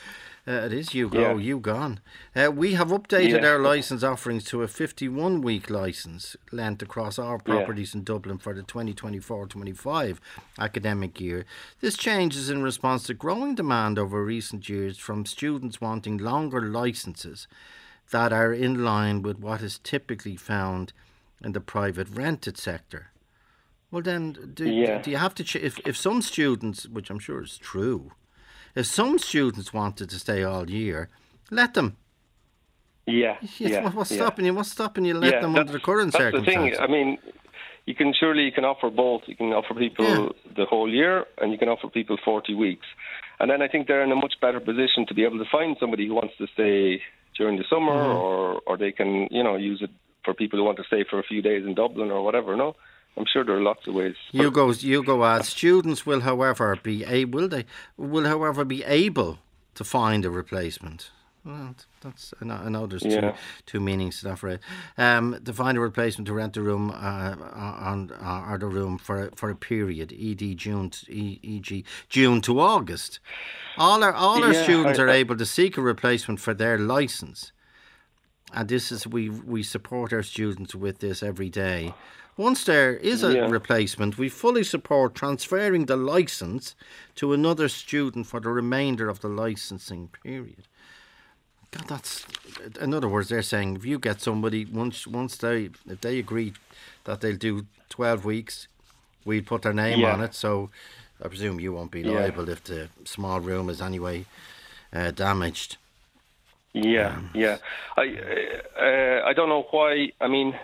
Uh, 0.46 0.64
it 0.64 0.72
is 0.72 0.90
Yugo. 0.90 1.14
Yeah. 1.14 1.34
You 1.36 1.60
gone. 1.60 2.00
Uh, 2.34 2.50
we 2.50 2.72
have 2.72 2.88
updated 2.88 3.42
yeah. 3.42 3.48
our 3.48 3.58
license 3.58 4.02
offerings 4.02 4.44
to 4.44 4.62
a 4.62 4.68
51 4.68 5.42
week 5.42 5.68
license 5.68 6.36
lent 6.50 6.80
across 6.80 7.18
our 7.18 7.38
properties 7.38 7.92
yeah. 7.92 7.98
in 7.98 8.04
Dublin 8.04 8.38
for 8.38 8.54
the 8.54 8.62
2024 8.62 9.46
25 9.46 10.20
academic 10.58 11.20
year. 11.20 11.44
This 11.82 11.98
change 11.98 12.34
is 12.34 12.48
in 12.48 12.62
response 12.62 13.02
to 13.04 13.14
growing 13.14 13.56
demand 13.56 13.98
over 13.98 14.24
recent 14.24 14.70
years 14.70 14.96
from 14.96 15.26
students 15.26 15.82
wanting 15.82 16.16
longer 16.16 16.62
licenses 16.62 17.46
that 18.10 18.32
are 18.32 18.54
in 18.54 18.82
line 18.82 19.20
with 19.20 19.38
what 19.38 19.60
is 19.60 19.78
typically 19.78 20.36
found 20.36 20.94
in 21.42 21.52
the 21.52 21.60
private 21.60 22.08
rented 22.08 22.56
sector. 22.58 23.12
Well, 23.90 24.02
then, 24.02 24.52
do, 24.54 24.68
yeah. 24.68 25.00
do 25.00 25.10
you 25.10 25.16
have 25.16 25.34
to, 25.36 25.44
ch- 25.44 25.56
if, 25.56 25.78
if 25.86 25.96
some 25.96 26.20
students, 26.20 26.86
which 26.86 27.10
I'm 27.10 27.18
sure 27.18 27.42
is 27.42 27.56
true, 27.56 28.12
if 28.74 28.86
some 28.86 29.18
students 29.18 29.72
wanted 29.72 30.10
to 30.10 30.18
stay 30.18 30.42
all 30.42 30.68
year, 30.68 31.08
let 31.50 31.74
them. 31.74 31.96
Yeah. 33.06 33.38
yeah 33.58 33.88
what's 33.88 34.10
yeah. 34.10 34.18
stopping 34.18 34.44
you? 34.44 34.54
What's 34.54 34.70
stopping 34.70 35.06
you? 35.06 35.14
Let 35.14 35.34
yeah, 35.34 35.40
them 35.40 35.56
under 35.56 35.72
the 35.72 35.80
current 35.80 36.12
that's 36.12 36.22
circumstances. 36.22 36.78
the 36.78 36.86
thing. 36.86 36.88
I 36.88 36.92
mean, 36.92 37.18
you 37.86 37.94
can 37.94 38.12
surely 38.12 38.42
you 38.42 38.52
can 38.52 38.66
offer 38.66 38.90
both. 38.90 39.22
You 39.26 39.34
can 39.34 39.54
offer 39.54 39.72
people 39.72 40.04
yeah. 40.06 40.52
the 40.54 40.66
whole 40.66 40.92
year, 40.92 41.24
and 41.38 41.50
you 41.52 41.58
can 41.58 41.70
offer 41.70 41.88
people 41.88 42.18
40 42.22 42.52
weeks. 42.54 42.86
And 43.40 43.50
then 43.50 43.62
I 43.62 43.68
think 43.68 43.86
they're 43.86 44.04
in 44.04 44.12
a 44.12 44.16
much 44.16 44.34
better 44.42 44.60
position 44.60 45.06
to 45.06 45.14
be 45.14 45.24
able 45.24 45.38
to 45.38 45.46
find 45.50 45.76
somebody 45.80 46.06
who 46.06 46.14
wants 46.14 46.34
to 46.36 46.46
stay 46.52 47.00
during 47.38 47.56
the 47.56 47.64
summer, 47.70 47.92
mm-hmm. 47.92 48.18
or 48.18 48.60
or 48.66 48.76
they 48.76 48.92
can 48.92 49.28
you 49.30 49.42
know 49.42 49.56
use 49.56 49.80
it 49.80 49.90
for 50.28 50.34
people 50.34 50.58
who 50.58 50.64
want 50.66 50.76
to 50.76 50.84
stay 50.84 51.04
for 51.08 51.18
a 51.18 51.22
few 51.22 51.40
days 51.40 51.64
in 51.64 51.74
Dublin 51.74 52.10
or 52.10 52.22
whatever. 52.22 52.54
No, 52.54 52.76
I'm 53.16 53.24
sure 53.32 53.44
there 53.44 53.56
are 53.56 53.62
lots 53.62 53.86
of 53.86 53.94
ways. 53.94 54.14
You 54.32 54.50
go, 54.50 54.70
you 54.72 55.02
go. 55.02 55.22
As 55.24 55.48
students 55.48 56.04
will, 56.04 56.20
however, 56.20 56.76
be 56.82 57.02
a 57.06 57.24
will 57.24 57.48
they 57.48 57.64
will, 57.96 58.26
however, 58.26 58.62
be 58.66 58.84
able 58.84 59.38
to 59.74 59.84
find 59.84 60.26
a 60.26 60.30
replacement. 60.30 61.10
Well, 61.46 61.74
that's 62.02 62.34
I 62.42 62.44
know, 62.44 62.60
I 62.66 62.68
know 62.68 62.86
there's 62.86 63.06
yeah. 63.06 63.20
two 63.20 63.36
two 63.64 63.80
meanings 63.80 64.18
to 64.18 64.24
that 64.28 64.38
phrase. 64.40 64.58
Um, 64.98 65.40
to 65.42 65.52
find 65.54 65.78
a 65.78 65.80
replacement 65.80 66.26
to 66.26 66.34
rent 66.34 66.52
the 66.52 66.60
room 66.60 66.90
uh, 66.90 67.34
on 67.54 68.12
uh, 68.20 68.50
or 68.50 68.58
the 68.58 68.66
room 68.66 68.98
for 68.98 69.30
for 69.34 69.48
a 69.48 69.56
period, 69.56 70.12
e.d. 70.12 70.54
June, 70.56 70.90
to, 70.90 71.10
e.g. 71.10 71.84
June 72.10 72.42
to 72.42 72.60
August. 72.60 73.18
All 73.78 74.04
our 74.04 74.12
all 74.12 74.44
our 74.44 74.52
yeah, 74.52 74.62
students 74.64 74.98
I, 74.98 75.02
are 75.04 75.08
I, 75.08 75.14
able 75.14 75.38
to 75.38 75.46
seek 75.46 75.78
a 75.78 75.80
replacement 75.80 76.38
for 76.38 76.52
their 76.52 76.76
license 76.76 77.52
and 78.52 78.68
this 78.68 78.92
is 78.92 79.06
we 79.06 79.28
we 79.28 79.62
support 79.62 80.12
our 80.12 80.22
students 80.22 80.74
with 80.74 80.98
this 80.98 81.22
every 81.22 81.50
day. 81.50 81.94
Once 82.36 82.64
there 82.64 82.94
is 82.94 83.24
a 83.24 83.34
yeah. 83.34 83.48
replacement, 83.48 84.16
we 84.16 84.28
fully 84.28 84.62
support 84.62 85.14
transferring 85.14 85.86
the 85.86 85.96
license 85.96 86.76
to 87.16 87.32
another 87.32 87.68
student 87.68 88.26
for 88.26 88.38
the 88.38 88.48
remainder 88.48 89.08
of 89.08 89.20
the 89.20 89.28
licensing 89.28 90.08
period. 90.22 90.68
God, 91.72 91.88
that's 91.88 92.24
in 92.80 92.94
other 92.94 93.08
words, 93.08 93.28
they're 93.28 93.42
saying 93.42 93.76
if 93.76 93.84
you 93.84 93.98
get 93.98 94.20
somebody 94.20 94.64
once 94.64 95.06
once 95.06 95.36
they 95.36 95.70
if 95.86 96.00
they 96.00 96.18
agree 96.18 96.52
that 97.04 97.20
they'll 97.20 97.36
do 97.36 97.66
twelve 97.88 98.24
weeks, 98.24 98.68
we 99.24 99.40
put 99.40 99.62
their 99.62 99.74
name 99.74 100.00
yeah. 100.00 100.12
on 100.12 100.20
it. 100.22 100.34
So 100.34 100.70
I 101.22 101.28
presume 101.28 101.60
you 101.60 101.72
won't 101.72 101.90
be 101.90 102.04
liable 102.04 102.46
yeah. 102.46 102.52
if 102.52 102.64
the 102.64 102.88
small 103.04 103.40
room 103.40 103.68
is 103.68 103.82
anyway 103.82 104.24
uh, 104.92 105.10
damaged. 105.10 105.76
Yeah, 106.82 107.08
um, 107.16 107.30
yeah. 107.34 107.56
I 107.96 108.02
uh, 108.80 109.28
I 109.28 109.32
don't 109.32 109.48
know 109.48 109.66
why. 109.70 110.12
I 110.20 110.28
mean, 110.28 110.54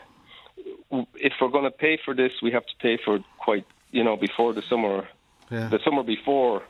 if 1.16 1.32
we're 1.40 1.48
going 1.48 1.64
to 1.64 1.70
pay 1.70 1.98
for 2.04 2.14
this, 2.14 2.32
we 2.42 2.50
have 2.52 2.66
to 2.66 2.76
pay 2.80 2.98
for 3.04 3.16
it 3.16 3.22
quite 3.38 3.64
you 3.90 4.02
know, 4.02 4.16
before 4.16 4.52
the 4.52 4.62
summer, 4.62 5.08
Yeah. 5.50 5.68
the 5.68 5.78
summer 5.84 6.02
before. 6.02 6.62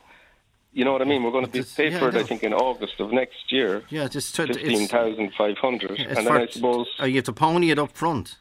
You 0.72 0.84
know 0.84 0.92
what 0.92 1.00
I 1.02 1.04
mean? 1.04 1.22
We're 1.22 1.30
going 1.30 1.46
to 1.46 1.50
be 1.50 1.60
It's- 1.60 1.74
paid 1.74 1.92
yeah, 1.92 2.00
for 2.00 2.06
I 2.06 2.08
it, 2.08 2.16
I 2.16 2.22
think, 2.24 2.42
in 2.42 2.52
August 2.52 2.98
of 3.00 3.12
next 3.12 3.50
year. 3.52 3.82
Yeah, 3.90 4.08
just 4.08 4.36
Fifteen 4.36 4.88
thousand 4.88 5.32
five 5.38 5.56
hundred, 5.58 5.98
and 6.00 6.26
then 6.26 6.36
I 6.36 6.46
suppose 6.48 6.88
oh, 6.98 7.06
you 7.06 7.16
have 7.16 7.24
to 7.24 7.32
pony 7.32 7.70
it 7.70 7.78
up 7.78 7.92
front. 7.92 8.36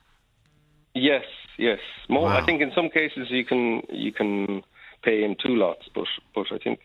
yes, 0.95 1.25
yes. 1.57 1.79
More, 2.09 2.23
Wow. 2.23 2.37
I 2.37 2.45
think 2.45 2.61
in 2.61 2.71
some 2.73 2.89
cases 2.89 3.27
you 3.29 3.45
can 3.45 3.83
you 3.89 4.11
can 4.11 4.63
pay 5.03 5.23
in 5.23 5.35
two 5.43 5.55
lots, 5.55 5.87
but 5.95 6.07
but 6.35 6.47
I 6.51 6.57
think 6.57 6.79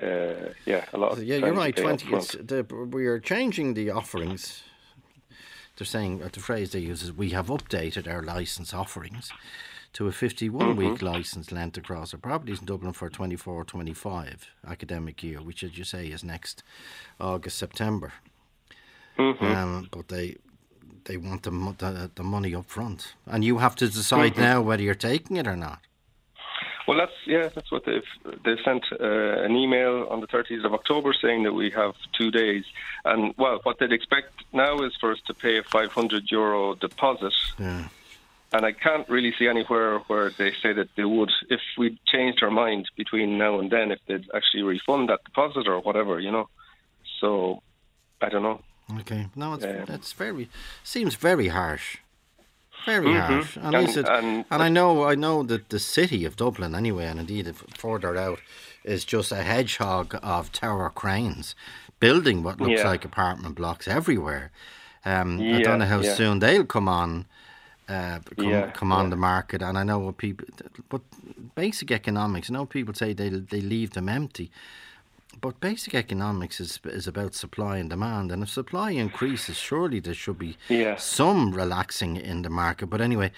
uh, 0.00 0.52
yeah, 0.66 0.84
a 0.92 0.98
lot. 0.98 1.12
Of 1.12 1.24
Yeah, 1.24 1.36
you're 1.38 1.52
right. 1.54 1.74
Twenty. 1.76 2.12
It's, 2.14 2.32
the, 2.32 2.64
we 2.90 3.06
are 3.06 3.18
changing 3.20 3.74
the 3.74 3.90
offerings. 3.90 4.62
They're 5.76 5.86
saying 5.86 6.22
uh, 6.22 6.28
the 6.32 6.40
phrase 6.40 6.70
they 6.72 6.80
use 6.80 7.02
is 7.02 7.12
we 7.12 7.30
have 7.30 7.46
updated 7.46 8.06
our 8.06 8.22
license 8.22 8.74
offerings 8.74 9.32
to 9.94 10.06
a 10.06 10.12
51 10.12 10.76
week 10.76 10.88
Mm-hmm. 10.94 11.06
license 11.06 11.50
lent 11.52 11.76
across 11.78 12.14
our 12.14 12.20
properties 12.20 12.60
in 12.60 12.66
Dublin 12.66 12.92
for 12.92 13.08
24 13.10 13.64
25 13.64 14.46
academic 14.66 15.22
year, 15.22 15.40
which, 15.42 15.62
as 15.64 15.76
you 15.78 15.84
say, 15.84 16.06
is 16.06 16.22
next 16.24 16.62
August 17.20 17.58
September. 17.58 18.12
Mm-hmm. 19.18 19.44
Um, 19.44 19.88
but 19.90 20.08
they 20.08 20.36
they 21.04 21.16
want 21.16 21.42
the, 21.42 21.50
the 21.78 22.10
the 22.14 22.22
money 22.22 22.54
up 22.54 22.66
front, 22.66 23.14
and 23.26 23.42
you 23.44 23.58
have 23.58 23.74
to 23.76 23.86
decide 23.88 24.32
Mm-hmm. 24.32 24.40
now 24.42 24.62
whether 24.62 24.82
you're 24.82 24.94
taking 24.94 25.36
it 25.36 25.46
or 25.46 25.56
not. 25.56 25.80
Well, 26.88 26.98
that's 26.98 27.12
yeah, 27.26 27.48
that's 27.54 27.70
what 27.70 27.84
they've 27.84 28.02
they've 28.44 28.58
sent 28.64 28.84
uh, 28.92 29.44
an 29.44 29.54
email 29.56 30.06
on 30.10 30.20
the 30.20 30.26
30th 30.26 30.64
of 30.64 30.74
October 30.74 31.12
saying 31.14 31.44
that 31.44 31.52
we 31.52 31.70
have 31.70 31.94
two 32.18 32.30
days, 32.30 32.64
and 33.04 33.34
well, 33.38 33.60
what 33.62 33.78
they'd 33.78 33.92
expect 33.92 34.32
now 34.52 34.80
is 34.82 34.92
for 35.00 35.12
us 35.12 35.20
to 35.28 35.34
pay 35.34 35.58
a 35.58 35.62
500 35.62 36.30
euro 36.30 36.74
deposit, 36.74 37.32
Yeah. 37.58 37.88
and 38.52 38.66
I 38.66 38.72
can't 38.72 39.08
really 39.08 39.32
see 39.38 39.46
anywhere 39.46 39.98
where 40.08 40.30
they 40.30 40.52
say 40.62 40.72
that 40.72 40.88
they 40.96 41.04
would, 41.04 41.30
if 41.48 41.60
we 41.78 41.98
changed 42.06 42.42
our 42.42 42.50
mind 42.50 42.90
between 42.96 43.38
now 43.38 43.60
and 43.60 43.70
then, 43.70 43.92
if 43.92 44.00
they'd 44.06 44.28
actually 44.34 44.64
refund 44.64 45.08
that 45.08 45.22
deposit 45.24 45.68
or 45.68 45.78
whatever, 45.80 46.18
you 46.18 46.32
know. 46.32 46.48
So, 47.20 47.62
I 48.20 48.28
don't 48.28 48.42
know. 48.42 48.60
Okay. 49.00 49.28
No, 49.36 49.54
it's 49.54 49.64
Um, 49.64 49.84
that's 49.86 50.12
very 50.12 50.48
seems 50.82 51.14
very 51.14 51.48
harsh. 51.48 51.98
Very 52.86 53.06
Mhm. 53.06 53.20
harsh. 53.20 53.56
And, 53.56 53.76
I 53.76 53.80
And- 53.80 53.90
said, 53.90 54.08
and- 54.08 54.44
and 54.50 54.62
I 54.62 54.68
know 54.68 55.04
I 55.04 55.14
know 55.14 55.42
that 55.44 55.68
the 55.68 55.78
city 55.78 56.24
of 56.24 56.36
Dublin 56.36 56.74
anyway, 56.74 57.06
and 57.06 57.20
indeed 57.20 57.54
further 57.76 58.16
out, 58.16 58.40
is 58.84 59.04
just 59.04 59.30
a 59.32 59.42
hedgehog 59.42 60.16
of 60.22 60.50
tower 60.50 60.90
cranes, 60.90 61.54
building 62.00 62.42
what 62.42 62.60
looks 62.60 62.80
Yeah. 62.80 62.88
like 62.88 63.04
apartment 63.04 63.54
blocks 63.54 63.86
everywhere. 63.86 64.50
Um, 65.04 65.40
I 65.40 65.62
don't 65.62 65.78
know 65.80 65.86
how 65.86 66.00
yeah. 66.00 66.14
soon 66.14 66.38
they'll 66.40 66.64
come 66.64 66.88
on. 66.88 67.26
Uh, 67.88 68.20
come, 68.36 68.48
Yeah, 68.48 68.70
come 68.70 68.92
on 68.92 69.04
yeah. 69.06 69.10
the 69.10 69.16
market, 69.16 69.60
and 69.62 69.76
I 69.76 69.82
know 69.82 69.98
what 69.98 70.16
people, 70.16 70.46
but 70.88 71.02
basic 71.54 71.90
economics. 71.90 72.48
I 72.48 72.52
know 72.54 72.64
people 72.66 72.94
say 72.94 73.12
they 73.12 73.28
they 73.28 73.60
leave 73.60 73.90
them 73.90 74.08
empty, 74.08 74.50
but 75.40 75.60
basic 75.60 75.94
economics 75.94 76.60
is 76.60 76.78
is 76.84 77.06
about 77.08 77.34
supply 77.34 77.78
and 77.78 77.90
demand, 77.90 78.32
and 78.32 78.42
if 78.42 78.48
supply 78.50 78.90
increases, 78.92 79.56
surely 79.56 80.00
there 80.00 80.14
should 80.14 80.38
be 80.38 80.56
Yeah. 80.68 80.96
some 80.96 81.52
relaxing 81.52 82.16
in 82.16 82.42
the 82.42 82.50
market. 82.50 82.86
But 82.90 83.00
anyway, 83.00 83.32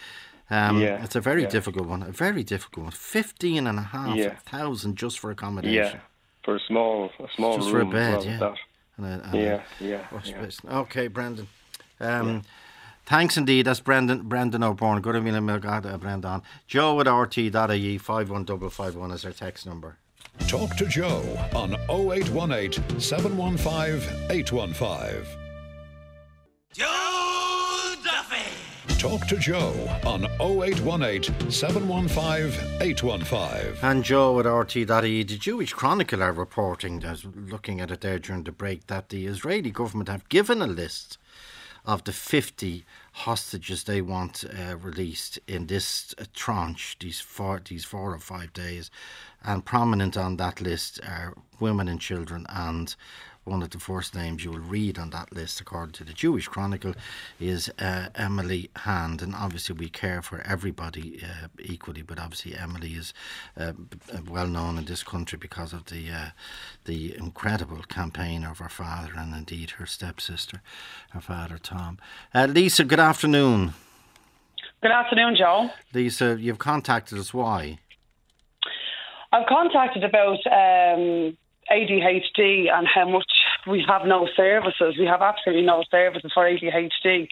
um, 0.50 0.80
Yeah, 0.80 1.02
it's 1.04 1.16
a 1.16 1.20
very 1.20 1.42
yeah. 1.42 1.48
difficult 1.50 1.86
one. 1.88 2.02
A 2.02 2.12
very 2.12 2.42
difficult 2.44 2.84
one. 2.84 2.92
Fifteen 2.92 3.66
and 3.66 3.78
a 3.78 3.82
half 3.82 4.42
thousand 4.44 4.96
just 4.96 5.18
for 5.18 5.30
accommodation. 5.30 5.96
Yeah, 5.96 6.00
for 6.44 6.56
a 6.56 6.60
small 6.60 7.10
a 7.18 7.28
small 7.36 7.56
Just 7.58 7.70
for 7.70 7.80
a 7.80 7.86
bed, 7.86 8.24
yeah. 8.24 8.38
That. 8.38 8.54
And 8.96 9.06
a- 9.06 9.24
and 9.24 9.34
Yeah, 9.34 9.62
yeah, 9.80 10.06
wash 10.12 10.28
yeah. 10.30 10.40
basin. 10.40 10.70
Okay, 10.70 11.08
Brendan. 11.08 11.48
Um, 12.00 12.42
Thanks 13.06 13.36
indeed. 13.36 13.66
That's 13.66 13.80
Brendan 13.80 14.22
Brendan 14.28 14.62
O'Byrne. 14.62 15.02
Good 15.02 15.14
evening, 15.16 15.34
Milgada 15.34 16.00
Brendan. 16.00 16.40
Joe 16.66 16.98
at 17.00 17.06
RTE.ie 17.06 17.98
51551 17.98 19.10
is 19.10 19.24
our 19.26 19.32
text 19.32 19.66
number. 19.66 19.98
Talk 20.40 20.76
to 20.76 20.86
Joe 20.86 21.22
on 21.54 21.74
0818 21.88 23.00
715 23.00 24.30
815. 24.30 25.26
Joe 26.72 27.94
Duffy. 28.04 28.98
Talk 28.98 29.26
to 29.28 29.36
Joe 29.36 29.72
on 30.04 30.24
0818 30.40 31.50
715 31.50 32.80
815. 32.80 33.76
And 33.82 34.04
Joe 34.04 34.38
at 34.40 34.46
RTE.ie, 34.46 35.22
the 35.22 35.38
Jewish 35.38 35.72
Chronicle 35.72 36.22
are 36.22 36.32
reporting, 36.32 37.04
I 37.04 37.12
was 37.12 37.24
looking 37.24 37.80
at 37.80 37.90
it 37.90 38.00
there 38.02 38.18
during 38.18 38.44
the 38.44 38.52
break, 38.52 38.86
that 38.88 39.08
the 39.08 39.26
Israeli 39.26 39.70
government 39.70 40.08
have 40.08 40.28
given 40.28 40.60
a 40.60 40.66
list 40.66 41.18
of 41.84 42.04
the 42.04 42.12
50 42.12 42.84
hostages 43.12 43.84
they 43.84 44.00
want 44.00 44.44
uh, 44.44 44.76
released 44.76 45.38
in 45.46 45.66
this 45.66 46.14
uh, 46.18 46.24
tranche, 46.32 46.96
these 46.98 47.20
four, 47.20 47.60
these 47.64 47.84
four 47.84 48.14
or 48.14 48.18
five 48.18 48.52
days. 48.52 48.90
And 49.44 49.64
prominent 49.64 50.16
on 50.16 50.36
that 50.38 50.60
list 50.60 51.00
are 51.06 51.34
women 51.60 51.88
and 51.88 52.00
children 52.00 52.46
and 52.48 52.94
one 53.44 53.62
of 53.62 53.70
the 53.70 53.78
first 53.78 54.14
names 54.14 54.42
you 54.42 54.50
will 54.50 54.58
read 54.58 54.98
on 54.98 55.10
that 55.10 55.32
list, 55.32 55.60
according 55.60 55.92
to 55.92 56.04
the 56.04 56.14
Jewish 56.14 56.48
Chronicle, 56.48 56.94
is 57.38 57.70
uh, 57.78 58.08
Emily 58.14 58.70
Hand. 58.76 59.20
And 59.20 59.34
obviously, 59.34 59.76
we 59.76 59.88
care 59.90 60.22
for 60.22 60.40
everybody 60.40 61.22
uh, 61.22 61.48
equally, 61.60 62.02
but 62.02 62.18
obviously, 62.18 62.56
Emily 62.56 62.92
is 62.92 63.12
uh, 63.58 63.74
well 64.28 64.46
known 64.46 64.78
in 64.78 64.86
this 64.86 65.02
country 65.02 65.38
because 65.38 65.72
of 65.72 65.84
the 65.86 66.10
uh, 66.10 66.30
the 66.86 67.16
incredible 67.16 67.82
campaign 67.82 68.44
of 68.44 68.58
her 68.58 68.68
father 68.68 69.12
and 69.16 69.34
indeed 69.34 69.72
her 69.72 69.86
stepsister, 69.86 70.62
her 71.10 71.20
father 71.20 71.58
Tom. 71.58 71.98
Uh, 72.34 72.46
Lisa, 72.50 72.84
good 72.84 73.00
afternoon. 73.00 73.74
Good 74.80 74.92
afternoon, 74.92 75.36
Joe. 75.36 75.70
Lisa, 75.92 76.36
you've 76.38 76.58
contacted 76.58 77.18
us. 77.18 77.32
Why? 77.32 77.78
I've 79.34 79.46
contacted 79.46 80.04
about 80.04 80.38
um, 80.46 81.36
ADHD 81.68 82.70
and 82.72 82.86
how 82.86 83.08
much 83.08 83.26
we 83.66 83.84
have 83.88 84.06
no 84.06 84.28
services. 84.36 84.94
We 84.96 85.06
have 85.06 85.22
absolutely 85.22 85.66
no 85.66 85.82
services 85.90 86.30
for 86.32 86.44
ADHD. 86.44 87.26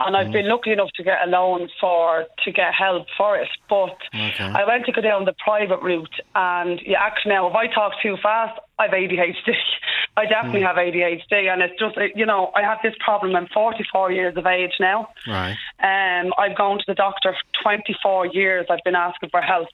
And 0.00 0.16
I've 0.16 0.30
been 0.30 0.46
lucky 0.48 0.70
enough 0.72 0.90
to 0.94 1.02
get 1.02 1.26
a 1.26 1.28
loan 1.28 1.68
for 1.80 2.26
to 2.44 2.52
get 2.52 2.72
help 2.72 3.06
for 3.16 3.36
it. 3.36 3.48
But 3.68 3.96
Okay. 4.14 4.52
I 4.54 4.64
went 4.64 4.84
to 4.86 4.92
go 4.92 5.00
down 5.00 5.24
the 5.24 5.34
private 5.42 5.80
route 5.82 6.20
and 6.36 6.80
you 6.84 6.94
actually 6.94 7.32
now 7.32 7.48
if 7.48 7.54
I 7.54 7.66
talk 7.66 7.92
too 8.00 8.16
fast, 8.22 8.60
I've 8.78 8.90
ADHD. 8.90 9.54
I 10.16 10.26
definitely 10.26 10.62
have 10.62 10.76
ADHD 10.76 11.50
and 11.50 11.62
it's 11.62 11.78
just 11.80 11.96
you 12.14 12.26
know, 12.26 12.52
I 12.54 12.62
have 12.62 12.78
this 12.82 12.94
problem. 13.04 13.34
I'm 13.34 13.48
forty 13.52 13.84
four 13.90 14.12
years 14.12 14.36
of 14.36 14.46
age 14.46 14.74
now. 14.78 15.08
Right. 15.26 15.56
Um, 15.80 16.32
I've 16.38 16.56
gone 16.56 16.78
to 16.78 16.84
the 16.86 16.94
doctor 16.94 17.32
for 17.32 17.62
24 17.62 18.26
years. 18.26 18.66
I've 18.70 18.84
been 18.84 18.94
asking 18.94 19.30
for 19.30 19.40
help. 19.40 19.68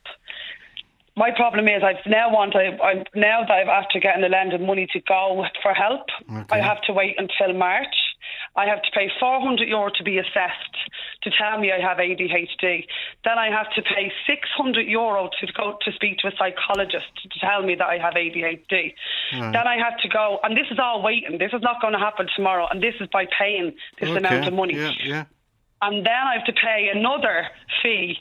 My 1.16 1.30
problem 1.30 1.68
is 1.68 1.82
I've 1.84 2.04
now 2.06 2.32
want 2.32 2.56
I, 2.56 2.74
I'm 2.82 3.04
now 3.14 3.42
that 3.46 3.50
I've 3.50 3.68
after 3.68 4.00
getting 4.00 4.22
the 4.22 4.28
lending 4.28 4.66
money 4.66 4.88
to 4.92 5.00
go 5.00 5.44
for 5.62 5.72
help. 5.72 6.06
Okay. 6.28 6.44
I 6.50 6.60
have 6.60 6.82
to 6.82 6.92
wait 6.92 7.14
until 7.18 7.56
March. 7.56 7.94
I 8.56 8.66
have 8.66 8.82
to 8.82 8.90
pay 8.92 9.10
400 9.20 9.68
euro 9.68 9.90
to 9.94 10.02
be 10.02 10.18
assessed 10.18 10.76
to 11.22 11.30
tell 11.30 11.58
me 11.58 11.70
I 11.72 11.80
have 11.80 11.98
ADHD. 11.98 12.86
Then 13.24 13.38
I 13.38 13.50
have 13.50 13.70
to 13.74 13.82
pay 13.82 14.12
600 14.26 14.86
euro 14.86 15.28
to 15.40 15.52
go 15.52 15.78
to 15.82 15.92
speak 15.92 16.18
to 16.18 16.28
a 16.28 16.32
psychologist 16.38 17.06
to 17.22 17.38
tell 17.40 17.62
me 17.62 17.74
that 17.76 17.86
I 17.86 17.98
have 17.98 18.14
ADHD. 18.14 18.94
Then 19.32 19.66
I 19.66 19.76
have 19.78 19.98
to 19.98 20.08
go, 20.08 20.38
and 20.42 20.56
this 20.56 20.66
is 20.70 20.78
all 20.78 21.02
waiting. 21.02 21.38
This 21.38 21.52
is 21.52 21.62
not 21.62 21.80
going 21.80 21.92
to 21.92 21.98
happen 21.98 22.26
tomorrow, 22.34 22.66
and 22.70 22.82
this 22.82 22.94
is 23.00 23.08
by 23.12 23.26
paying 23.38 23.72
this 24.00 24.10
amount 24.10 24.46
of 24.46 24.54
money 24.54 24.74
Yeah, 24.74 24.90
yeah. 25.04 25.24
and 25.82 26.04
then 26.04 26.22
I 26.30 26.34
have 26.36 26.46
to 26.46 26.52
pay 26.52 26.90
another 26.94 27.48
fee 27.82 28.16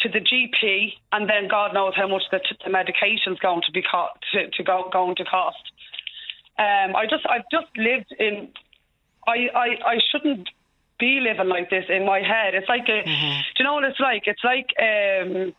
to 0.00 0.08
the 0.08 0.20
GP, 0.20 0.92
and 1.12 1.28
then 1.28 1.48
God 1.48 1.72
knows 1.74 1.94
how 1.96 2.06
much 2.06 2.22
the, 2.30 2.40
the 2.64 2.70
medication's 2.70 3.38
going 3.38 3.62
to 3.66 3.72
be 3.72 3.82
co- 3.82 4.08
to, 4.32 4.50
to 4.50 4.62
go 4.62 4.88
going 4.92 5.16
to 5.16 5.24
cost. 5.24 5.72
Um, 6.58 6.96
I 6.96 7.06
just 7.08 7.26
I've 7.28 7.48
just 7.50 7.66
lived 7.76 8.14
in. 8.18 8.48
I, 9.26 9.48
I 9.54 9.66
I 9.86 9.98
shouldn't 10.10 10.48
be 10.98 11.20
living 11.20 11.48
like 11.48 11.70
this 11.70 11.84
in 11.88 12.06
my 12.06 12.20
head. 12.20 12.54
It's 12.54 12.68
like 12.68 12.88
a. 12.88 13.02
Mm-hmm. 13.08 13.40
Do 13.40 13.58
you 13.58 13.64
know 13.64 13.74
what 13.74 13.84
it's 13.84 14.00
like? 14.00 14.22
It's 14.26 14.44
like 14.44 14.68
um, 14.80 15.54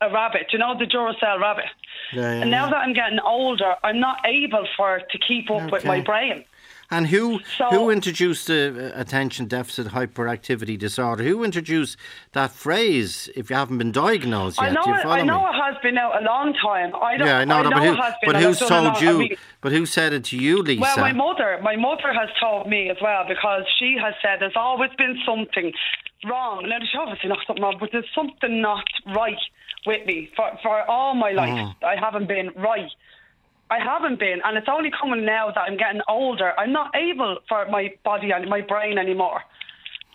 a 0.00 0.12
rabbit. 0.12 0.48
Do 0.50 0.56
you 0.56 0.58
know 0.58 0.78
the 0.78 0.84
Duracell 0.86 1.40
rabbit? 1.40 1.64
Yeah, 2.12 2.22
yeah, 2.22 2.42
and 2.42 2.50
now 2.50 2.64
yeah. 2.66 2.70
that 2.70 2.76
I'm 2.76 2.92
getting 2.92 3.18
older, 3.20 3.74
I'm 3.82 4.00
not 4.00 4.18
able 4.24 4.66
for 4.76 5.00
to 5.00 5.18
keep 5.18 5.50
up 5.50 5.72
with 5.72 5.84
my 5.84 5.96
Okay. 5.96 6.04
brain. 6.04 6.44
And 6.90 7.08
who 7.08 7.40
So- 7.58 7.68
who 7.70 7.90
introduced 7.90 8.46
the 8.46 8.92
uh, 8.94 9.00
attention 9.00 9.46
deficit 9.46 9.88
hyperactivity 9.88 10.78
disorder? 10.78 11.24
Who 11.24 11.42
introduced 11.44 11.96
that 12.32 12.52
phrase? 12.52 13.28
If 13.34 13.50
you 13.50 13.56
haven't 13.56 13.78
been 13.78 13.92
diagnosed 13.92 14.60
yet, 14.60 14.70
I 14.70 14.72
know, 14.72 14.82
do 14.84 14.90
you 14.90 14.96
it, 14.96 15.02
follow 15.02 15.14
I 15.14 15.22
know 15.22 15.42
me? 15.42 15.48
it 15.48 15.62
has 15.62 15.76
been 15.82 15.98
out 15.98 16.22
a 16.22 16.24
long 16.24 16.54
time. 16.54 16.92
I 16.94 17.16
don't, 17.16 17.26
yeah, 17.26 17.38
I 17.38 17.44
know, 17.44 17.62
that, 17.62 17.72
but 17.72 17.82
it 17.82 17.86
who, 17.88 18.02
has 18.02 18.14
been. 18.22 18.32
but 18.32 18.42
who's 18.42 18.58
told 18.58 18.84
lot. 18.84 19.02
I 19.02 19.04
you? 19.10 19.18
mean, 19.18 19.36
but 19.60 19.72
who 19.72 19.86
said 19.86 20.12
it 20.12 20.24
to 20.24 20.36
you, 20.36 20.62
Lisa? 20.62 20.80
well, 20.80 20.96
my 20.98 21.12
mother, 21.12 21.58
my 21.62 21.76
mother 21.76 22.12
has 22.12 22.28
told 22.40 22.68
me 22.68 22.88
as 22.90 22.96
well 23.02 23.24
because 23.26 23.64
she 23.78 23.96
has 24.00 24.14
said 24.22 24.40
there's 24.40 24.56
always 24.56 24.90
been 24.96 25.18
something 25.26 25.72
wrong. 26.24 26.68
Now, 26.68 26.78
there's 26.78 26.94
obviously 26.98 27.28
not 27.28 27.38
something 27.46 27.62
wrong, 27.62 27.76
but 27.80 27.90
there's 27.92 28.08
something 28.14 28.60
not 28.60 28.84
right 29.14 29.38
with 29.86 30.06
me 30.06 30.30
for 30.36 30.50
for 30.62 30.82
all 30.90 31.14
my 31.14 31.30
life. 31.32 31.50
Mm-hmm. 31.50 31.84
I 31.84 31.96
haven't 31.98 32.28
been 32.28 32.50
right. 32.56 32.90
I 33.70 33.78
haven't 33.82 34.20
been, 34.20 34.38
and 34.44 34.56
it's 34.56 34.68
only 34.70 34.90
coming 34.90 35.24
now 35.24 35.50
that 35.50 35.60
I'm 35.60 35.76
getting 35.76 36.00
older. 36.08 36.52
I'm 36.58 36.72
not 36.72 36.94
able 36.94 37.38
for 37.48 37.66
my 37.68 37.90
body 38.04 38.30
and 38.30 38.48
my 38.48 38.60
brain 38.60 38.96
anymore. 38.98 39.42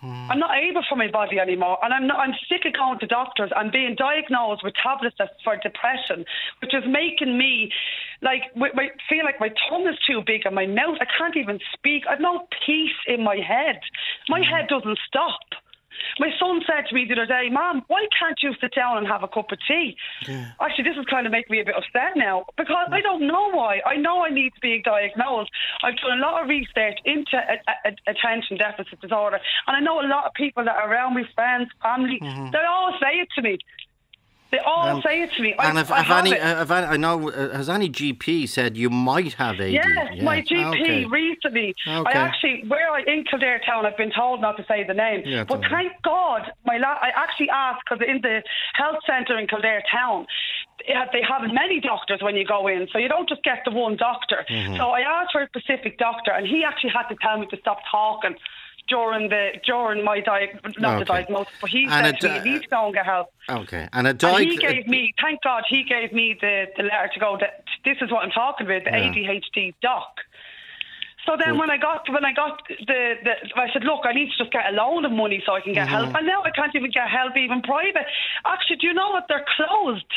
Hmm. 0.00 0.30
I'm 0.30 0.38
not 0.40 0.50
able 0.58 0.82
for 0.88 0.96
my 0.96 1.10
body 1.10 1.38
anymore, 1.38 1.78
and 1.82 1.94
I'm 1.94 2.06
not, 2.06 2.18
I'm 2.18 2.34
sick 2.48 2.66
of 2.66 2.72
going 2.72 2.98
to 2.98 3.06
doctors. 3.06 3.52
I'm 3.54 3.70
being 3.70 3.94
diagnosed 3.94 4.64
with 4.64 4.74
tablets 4.82 5.16
for 5.44 5.56
depression, 5.56 6.24
which 6.60 6.74
is 6.74 6.82
making 6.88 7.38
me 7.38 7.70
like 8.22 8.50
feel 8.54 9.24
like 9.24 9.38
my 9.38 9.50
tongue 9.68 9.86
is 9.86 9.98
too 10.06 10.22
big 10.26 10.42
and 10.44 10.54
my 10.54 10.66
mouth. 10.66 10.98
I 11.00 11.06
can't 11.18 11.36
even 11.36 11.60
speak. 11.74 12.02
I've 12.08 12.20
no 12.20 12.48
peace 12.66 12.98
in 13.06 13.22
my 13.22 13.36
head. 13.36 13.78
My 14.28 14.38
hmm. 14.38 14.48
head 14.48 14.66
doesn't 14.68 14.98
stop. 15.06 15.61
My 16.18 16.30
son 16.38 16.60
said 16.66 16.86
to 16.88 16.94
me 16.94 17.06
the 17.06 17.14
other 17.14 17.26
day, 17.26 17.48
Mom, 17.50 17.82
why 17.88 18.06
can't 18.18 18.38
you 18.42 18.54
sit 18.60 18.74
down 18.74 18.98
and 18.98 19.06
have 19.06 19.22
a 19.22 19.28
cup 19.28 19.52
of 19.52 19.58
tea? 19.66 19.96
Actually, 20.60 20.84
this 20.84 20.96
is 20.98 21.06
kind 21.10 21.26
of 21.26 21.32
making 21.32 21.52
me 21.52 21.60
a 21.60 21.64
bit 21.64 21.74
upset 21.76 22.16
now 22.16 22.44
because 22.56 22.88
I 22.90 23.00
don't 23.00 23.26
know 23.26 23.50
why. 23.50 23.80
I 23.86 23.96
know 23.96 24.24
I 24.24 24.30
need 24.30 24.52
to 24.54 24.60
be 24.60 24.82
diagnosed. 24.82 25.50
I've 25.82 25.96
done 25.96 26.18
a 26.18 26.20
lot 26.20 26.42
of 26.42 26.48
research 26.48 26.98
into 27.04 27.36
a, 27.36 27.88
a, 27.88 28.10
attention 28.10 28.58
deficit 28.58 29.00
disorder, 29.00 29.38
and 29.66 29.76
I 29.76 29.80
know 29.80 30.00
a 30.00 30.08
lot 30.08 30.26
of 30.26 30.34
people 30.34 30.64
that 30.64 30.76
are 30.76 30.90
around 30.90 31.14
me, 31.14 31.24
friends, 31.34 31.68
family, 31.82 32.18
mm-hmm. 32.20 32.50
they 32.50 32.64
all 32.68 32.92
say 33.00 33.18
it 33.18 33.28
to 33.36 33.42
me. 33.42 33.58
They 34.52 34.58
all 34.58 35.00
say 35.02 35.22
it 35.22 35.30
to 35.36 35.42
me. 35.42 35.54
I, 35.58 35.70
and 35.70 35.78
if, 35.78 35.90
I 35.90 36.00
if 36.00 36.06
have 36.06 36.18
any, 36.26 36.32
it. 36.32 36.42
if 36.42 36.70
any, 36.70 36.86
I 36.86 36.96
know, 36.98 37.28
has 37.30 37.70
any 37.70 37.88
GP 37.88 38.46
said 38.46 38.76
you 38.76 38.90
might 38.90 39.32
have 39.34 39.58
AD? 39.58 39.72
Yes, 39.72 39.86
Yeah. 40.12 40.22
my 40.22 40.42
GP 40.42 40.66
Okay. 40.82 41.04
recently. 41.06 41.74
I 41.86 42.12
actually, 42.12 42.64
where 42.68 42.90
I 42.90 43.00
in 43.06 43.24
Kildare 43.24 43.60
town, 43.64 43.86
I've 43.86 43.96
been 43.96 44.12
told 44.14 44.42
not 44.42 44.58
to 44.58 44.64
say 44.68 44.84
the 44.86 44.92
name. 44.92 45.22
Yeah, 45.24 45.44
but 45.44 45.62
thank 45.70 45.92
God, 46.02 46.52
my 46.66 46.76
la- 46.76 47.00
I 47.00 47.10
actually 47.16 47.48
asked 47.48 47.80
because 47.88 48.04
in 48.06 48.20
the 48.20 48.42
health 48.74 48.98
centre 49.06 49.38
in 49.38 49.46
Kildare 49.46 49.82
town, 49.90 50.26
they 50.86 50.92
have, 50.92 51.08
they 51.12 51.22
have 51.22 51.42
many 51.50 51.80
doctors 51.80 52.20
when 52.20 52.36
you 52.36 52.44
go 52.44 52.66
in, 52.68 52.88
so 52.92 52.98
you 52.98 53.08
don't 53.08 53.28
just 53.28 53.42
get 53.44 53.62
the 53.64 53.70
one 53.70 53.96
doctor. 53.96 54.44
Mm-hmm. 54.50 54.76
So 54.76 54.90
I 54.90 55.00
asked 55.00 55.32
for 55.32 55.40
a 55.40 55.48
specific 55.48 55.96
doctor, 55.96 56.30
and 56.30 56.46
he 56.46 56.62
actually 56.62 56.90
had 56.90 57.08
to 57.08 57.16
tell 57.22 57.38
me 57.38 57.46
to 57.46 57.56
stop 57.56 57.78
talking. 57.90 58.34
During 58.88 59.28
the 59.30 59.52
during 59.64 60.04
my 60.04 60.20
diag 60.20 60.60
not 60.78 60.98
the 60.98 61.04
diagnosis, 61.04 61.54
but 61.60 61.70
he 61.70 61.84
And 61.90 62.04
said 62.06 62.14
it, 62.16 62.20
to 62.20 62.28
me, 62.28 62.34
uh, 62.34 62.42
"You 62.44 62.50
need 62.52 62.62
to 62.62 62.68
go 62.68 62.84
and 62.86 62.94
get 62.94 63.06
help." 63.06 63.28
Okay. 63.48 63.88
And 63.92 64.06
a 64.06 64.10
And 64.10 64.44
he 64.50 64.56
gave 64.56 64.86
me, 64.86 65.14
thank 65.22 65.42
God, 65.42 65.64
he 65.68 65.82
gave 65.84 66.12
me 66.12 66.36
the, 66.40 66.66
the 66.76 66.82
letter 66.84 67.08
to 67.14 67.20
go. 67.20 67.38
That 67.40 67.64
this 67.84 67.96
is 68.02 68.10
what 68.10 68.24
I'm 68.24 68.30
talking 68.30 68.66
about, 68.66 68.84
the 68.84 68.90
Yeah. 68.90 69.08
ADHD 69.12 69.74
doc. 69.80 70.08
So 71.24 71.36
then, 71.38 71.56
when 71.56 71.70
I 71.70 71.76
got 71.78 72.08
when 72.10 72.24
I 72.24 72.32
got 72.32 72.66
the, 72.68 73.14
the, 73.22 73.32
I 73.54 73.72
said, 73.72 73.84
look, 73.84 74.00
I 74.04 74.12
need 74.12 74.30
to 74.32 74.36
just 74.36 74.50
get 74.50 74.66
a 74.66 74.72
loan 74.74 75.04
of 75.04 75.12
money 75.12 75.40
so 75.46 75.54
I 75.54 75.60
can 75.60 75.72
get 75.72 75.86
Mm-hmm. 75.86 75.94
help. 76.10 76.14
And 76.16 76.26
now 76.26 76.42
I 76.42 76.50
can't 76.50 76.74
even 76.74 76.90
get 76.90 77.08
help, 77.08 77.36
even 77.36 77.62
private. 77.62 78.06
Actually, 78.44 78.76
do 78.82 78.88
you 78.88 78.92
know 78.94 79.10
what? 79.10 79.26
They're 79.28 79.46
closed. 79.56 80.10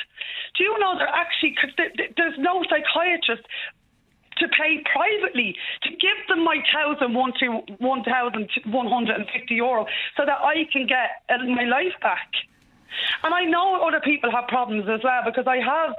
Do 0.58 0.64
you 0.64 0.74
know 0.80 0.98
they're 0.98 1.08
actually? 1.08 1.54
Cause 1.62 1.70
th- 1.78 1.94
th- 1.94 2.14
there's 2.18 2.34
no 2.40 2.64
psychiatrist 2.68 3.44
to 4.38 4.48
pay 4.50 4.84
privately 4.92 5.56
to 5.84 5.90
give 5.90 6.18
them 6.28 6.44
my 6.44 6.58
thousand 6.74 7.14
one 7.14 7.34
to 7.40 7.62
one 7.80 8.04
thousand 8.04 8.50
one 8.66 8.88
hundred 8.88 9.18
and 9.18 9.28
fifty 9.34 9.56
euro 9.56 9.86
so 10.18 10.26
that 10.26 10.40
I 10.42 10.66
can 10.72 10.88
get 10.88 11.24
uh, 11.30 11.44
my 11.46 11.64
life 11.64 11.94
back. 12.02 12.32
And 13.24 13.34
I 13.34 13.44
know 13.44 13.84
other 13.86 14.00
people 14.00 14.32
have 14.32 14.48
problems 14.48 14.88
as 14.90 15.02
well 15.04 15.22
because 15.26 15.48
I 15.48 15.58
have 15.58 15.96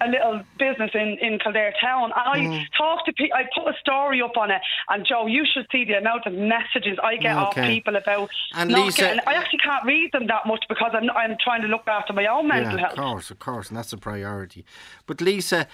a 0.00 0.08
little 0.08 0.42
business 0.58 0.90
in, 0.94 1.18
in 1.20 1.38
Kildare 1.38 1.74
town 1.80 2.04
and 2.04 2.12
I 2.14 2.38
Mm. 2.40 2.64
talk 2.76 3.04
to 3.06 3.12
people, 3.12 3.36
I 3.36 3.44
put 3.54 3.68
a 3.74 3.76
story 3.78 4.22
up 4.22 4.36
on 4.36 4.50
it 4.50 4.60
and 4.88 5.04
Joe, 5.06 5.26
you 5.26 5.44
should 5.52 5.66
see 5.70 5.84
the 5.84 5.94
amount 5.98 6.26
of 6.26 6.32
messages 6.32 6.98
I 7.02 7.16
get 7.16 7.36
off 7.36 7.54
people 7.54 7.96
about 7.96 8.30
And 8.54 8.70
not 8.70 8.86
Lisa- 8.86 9.02
getting, 9.02 9.20
I 9.26 9.34
actually 9.34 9.58
can't 9.58 9.84
read 9.84 10.10
them 10.12 10.26
that 10.28 10.46
much 10.46 10.64
because 10.68 10.92
I'm, 10.94 11.10
I'm 11.10 11.36
trying 11.42 11.62
to 11.62 11.68
look 11.68 11.86
after 11.86 12.12
my 12.12 12.26
own 12.26 12.48
mental 12.48 12.74
yeah, 12.74 12.80
health. 12.86 12.92
of 12.92 12.98
course, 12.98 13.30
of 13.30 13.38
course, 13.38 13.68
and 13.68 13.76
that's 13.76 13.92
a 13.92 13.98
priority. 13.98 14.64
But 15.06 15.20
Lisa, 15.20 15.66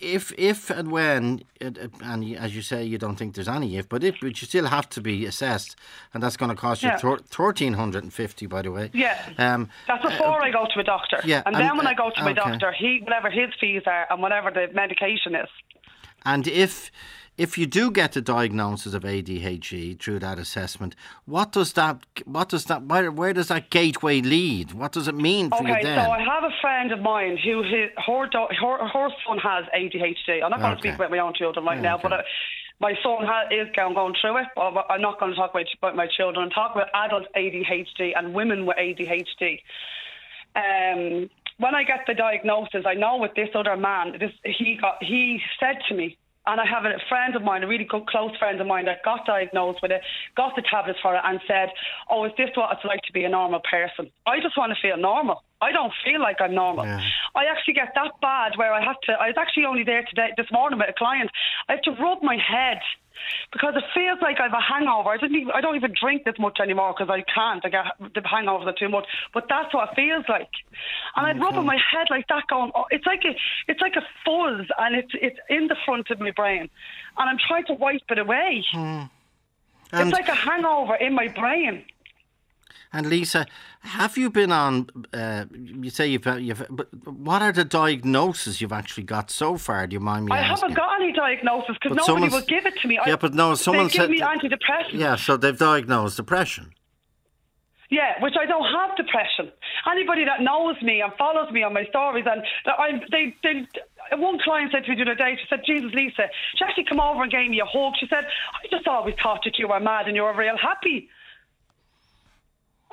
if 0.00 0.32
if 0.38 0.70
and 0.70 0.90
when, 0.90 1.42
and 1.60 2.36
as 2.36 2.54
you 2.56 2.62
say, 2.62 2.84
you 2.84 2.98
don't 2.98 3.16
think 3.16 3.34
there's 3.34 3.48
any 3.48 3.76
if, 3.76 3.88
but 3.88 4.02
if, 4.04 4.16
but 4.20 4.40
you 4.40 4.46
still 4.46 4.66
have 4.66 4.88
to 4.90 5.00
be 5.00 5.26
assessed, 5.26 5.76
and 6.12 6.22
that's 6.22 6.36
going 6.36 6.50
to 6.50 6.56
cost 6.56 6.82
you 6.82 6.88
Yeah. 6.90 7.16
thirteen 7.28 7.74
hundred 7.74 8.02
and 8.04 8.12
fifty, 8.12 8.46
by 8.46 8.62
the 8.62 8.70
way. 8.70 8.90
Yeah. 8.92 9.18
Um, 9.38 9.68
That's 9.86 10.02
before 10.04 10.42
I 10.42 10.50
go 10.50 10.66
to 10.72 10.80
a 10.80 10.84
doctor. 10.84 11.20
yeah, 11.24 11.42
And 11.46 11.54
and, 11.56 11.64
then 11.64 11.76
when 11.76 11.86
uh, 11.86 11.90
I 11.90 11.94
go 11.94 12.10
to 12.10 12.22
my 12.22 12.30
okay. 12.32 12.40
doctor, 12.50 12.72
he 12.72 13.00
whatever 13.02 13.30
his 13.30 13.50
fees 13.74 13.82
are 13.86 14.06
and 14.10 14.22
whatever 14.22 14.50
the 14.50 14.72
medication 14.74 15.34
is. 15.34 15.48
And 16.24 16.46
if 16.46 16.90
if 17.36 17.58
you 17.58 17.66
do 17.66 17.90
get 17.90 18.12
the 18.12 18.20
diagnosis 18.20 18.94
of 18.94 19.02
ADHD 19.02 19.98
through 19.98 20.20
that 20.20 20.38
assessment, 20.38 20.94
what 21.26 21.52
does 21.52 21.72
that 21.72 21.98
what 22.24 22.48
does 22.48 22.66
that 22.66 22.84
where, 22.84 23.10
where 23.10 23.32
does 23.32 23.48
that 23.48 23.70
gateway 23.70 24.20
lead? 24.20 24.72
What 24.72 24.92
does 24.92 25.08
it 25.08 25.14
mean 25.14 25.50
for 25.50 25.62
you 25.62 25.74
Okay, 25.74 25.82
so 25.82 26.10
I 26.10 26.20
have 26.20 26.44
a 26.44 26.54
friend 26.60 26.92
of 26.92 27.00
mine 27.00 27.36
who 27.44 27.62
his, 27.62 27.90
her, 28.06 28.28
her 28.32 28.88
her 28.88 29.08
son 29.26 29.38
has 29.38 29.64
ADHD. 29.76 30.42
I'm 30.42 30.50
not 30.50 30.60
going 30.60 30.74
to 30.76 30.80
speak 30.80 30.94
about 30.94 31.10
my 31.10 31.18
own 31.18 31.34
children 31.34 31.64
right 31.64 31.76
Yeah, 31.76 31.82
now, 31.82 31.94
okay. 31.96 32.02
but 32.04 32.12
uh, 32.12 32.22
my 32.80 32.94
son 33.02 33.26
ha- 33.26 33.48
is 33.50 33.68
going, 33.74 33.94
going 33.94 34.14
through 34.20 34.38
it. 34.38 34.46
But 34.54 34.86
I'm 34.88 35.00
not 35.00 35.18
going 35.18 35.32
to 35.32 35.36
talk 35.36 35.50
about, 35.50 35.66
about 35.78 35.96
my 35.96 36.06
children. 36.06 36.44
I'm 36.44 36.50
talking 36.50 36.82
about 36.82 37.06
adult 37.06 37.26
ADHD 37.36 38.12
and 38.16 38.32
women 38.34 38.64
with 38.66 38.76
ADHD. 38.76 39.60
Um, 40.56 41.28
when 41.58 41.74
I 41.74 41.84
get 41.84 42.00
the 42.06 42.14
diagnosis, 42.14 42.84
I 42.86 42.94
know 42.94 43.18
with 43.18 43.34
this 43.34 43.50
other 43.54 43.76
man, 43.76 44.16
this 44.18 44.32
he 44.44 44.76
got 44.80 45.02
he 45.02 45.40
said 45.60 45.76
to 45.88 45.94
me, 45.94 46.16
and 46.46 46.60
I 46.60 46.66
have 46.66 46.84
a 46.84 46.98
friend 47.08 47.34
of 47.36 47.42
mine, 47.42 47.62
a 47.62 47.66
really 47.66 47.84
good 47.84 48.06
close 48.06 48.36
friend 48.38 48.60
of 48.60 48.66
mine 48.66 48.84
that 48.84 49.02
got 49.04 49.24
diagnosed 49.24 49.80
with 49.80 49.90
it, 49.90 50.02
got 50.36 50.54
the 50.56 50.62
tablets 50.62 50.98
for 51.00 51.14
it, 51.14 51.22
and 51.24 51.40
said, 51.46 51.70
"Oh, 52.10 52.24
is 52.24 52.32
this 52.36 52.50
what 52.54 52.72
it's 52.72 52.84
like 52.84 53.00
to 53.02 53.12
be 53.12 53.24
a 53.24 53.28
normal 53.28 53.60
person?" 53.60 54.10
I 54.26 54.40
just 54.40 54.56
want 54.56 54.72
to 54.74 54.78
feel 54.80 54.96
normal. 54.96 55.42
I 55.60 55.72
don't 55.72 55.92
feel 56.04 56.20
like 56.20 56.40
I'm 56.40 56.54
normal. 56.54 56.84
Yeah. 56.84 57.00
I 57.34 57.46
actually 57.46 57.74
get 57.74 57.92
that 57.94 58.12
bad 58.20 58.52
where 58.56 58.72
I 58.72 58.84
have 58.84 59.00
to. 59.04 59.12
I 59.12 59.28
was 59.28 59.36
actually 59.38 59.64
only 59.64 59.84
there 59.84 60.04
today 60.04 60.30
this 60.36 60.50
morning 60.52 60.78
with 60.78 60.88
a 60.88 60.92
client. 60.92 61.30
I 61.68 61.72
have 61.72 61.82
to 61.82 61.92
rub 61.92 62.22
my 62.22 62.36
head 62.36 62.80
because 63.52 63.74
it 63.76 63.84
feels 63.94 64.18
like 64.20 64.40
I've 64.40 64.52
a 64.52 64.60
hangover. 64.60 65.10
I 65.10 65.16
didn't 65.16 65.36
even, 65.36 65.52
I 65.52 65.60
don't 65.60 65.76
even 65.76 65.92
drink 65.98 66.24
this 66.24 66.38
much 66.38 66.58
anymore 66.60 66.94
because 66.96 67.10
I 67.10 67.22
can't. 67.22 67.64
I 67.64 67.68
get 67.68 68.14
the 68.14 68.20
hangovers 68.20 68.66
are 68.66 68.74
too 68.78 68.88
much. 68.88 69.06
But 69.32 69.46
that's 69.48 69.72
what 69.74 69.90
it 69.90 69.96
feels 69.96 70.24
like. 70.28 70.50
And 71.16 71.26
I'm 71.26 71.38
mm, 71.38 71.42
rubbing 71.42 71.66
my 71.66 71.76
head 71.76 72.08
like 72.10 72.26
that, 72.28 72.46
going, 72.48 72.72
oh, 72.74 72.84
it's 72.90 73.06
like 73.06 73.22
a, 73.24 73.34
it's 73.68 73.80
like 73.80 73.96
a 73.96 74.04
fuzz, 74.24 74.66
and 74.78 74.96
it's 74.96 75.12
it's 75.14 75.38
in 75.48 75.68
the 75.68 75.76
front 75.84 76.10
of 76.10 76.20
my 76.20 76.30
brain, 76.30 76.68
and 77.18 77.30
I'm 77.30 77.38
trying 77.38 77.64
to 77.66 77.74
wipe 77.74 78.02
it 78.10 78.18
away. 78.18 78.64
Hmm. 78.72 79.02
And- 79.92 80.08
it's 80.08 80.12
like 80.12 80.28
a 80.28 80.34
hangover 80.34 80.96
in 80.96 81.14
my 81.14 81.28
brain. 81.28 81.84
And 82.92 83.06
Lisa, 83.06 83.46
have 83.80 84.16
you 84.16 84.30
been 84.30 84.52
on? 84.52 84.88
Uh, 85.12 85.46
you 85.52 85.90
say 85.90 86.06
you've, 86.06 86.26
you've. 86.38 86.64
But 86.70 86.88
what 87.06 87.42
are 87.42 87.52
the 87.52 87.64
diagnoses 87.64 88.60
you've 88.60 88.72
actually 88.72 89.04
got 89.04 89.30
so 89.30 89.56
far? 89.56 89.86
Do 89.86 89.94
you 89.94 90.00
mind 90.00 90.26
me 90.26 90.32
I 90.32 90.38
asking? 90.38 90.56
haven't 90.56 90.76
got 90.76 91.00
any 91.00 91.12
diagnosis 91.12 91.76
because 91.82 91.96
nobody 91.96 92.28
will 92.28 92.42
give 92.42 92.66
it 92.66 92.74
to 92.82 92.88
me. 92.88 92.98
Yeah, 93.06 93.14
I, 93.14 93.16
but 93.16 93.34
no, 93.34 93.54
someone 93.54 93.88
they 93.88 93.94
give 93.94 94.10
me 94.10 94.20
antidepressants. 94.20 94.92
Yeah, 94.92 95.16
so 95.16 95.36
they've 95.36 95.58
diagnosed 95.58 96.16
depression. 96.16 96.72
Yeah, 97.90 98.20
which 98.22 98.34
I 98.40 98.46
don't 98.46 98.64
have 98.74 98.96
depression. 98.96 99.52
Anybody 99.90 100.24
that 100.24 100.40
knows 100.40 100.80
me 100.82 101.00
and 101.00 101.12
follows 101.18 101.52
me 101.52 101.62
on 101.62 101.74
my 101.74 101.84
stories, 101.86 102.24
and 102.28 102.42
that 102.64 102.74
I, 102.78 102.92
they, 103.10 103.36
they, 103.42 103.68
one 104.16 104.38
client 104.42 104.72
said 104.72 104.84
to 104.84 104.90
me 104.90 104.96
the 104.96 105.02
other 105.02 105.14
day, 105.14 105.36
she 105.38 105.46
said, 105.48 105.60
Jesus, 105.66 105.92
Lisa, 105.94 106.28
she 106.56 106.64
actually 106.64 106.84
came 106.84 107.00
over 107.00 107.22
and 107.22 107.30
gave 107.30 107.50
me 107.50 107.60
a 107.60 107.66
hug. 107.66 107.92
She 108.00 108.06
said, 108.08 108.24
I 108.24 108.66
just 108.70 108.88
always 108.88 109.14
thought 109.22 109.40
that 109.44 109.58
you 109.58 109.68
were 109.68 109.80
mad 109.80 110.06
and 110.06 110.16
you 110.16 110.22
were 110.22 110.34
real 110.34 110.56
happy. 110.56 111.08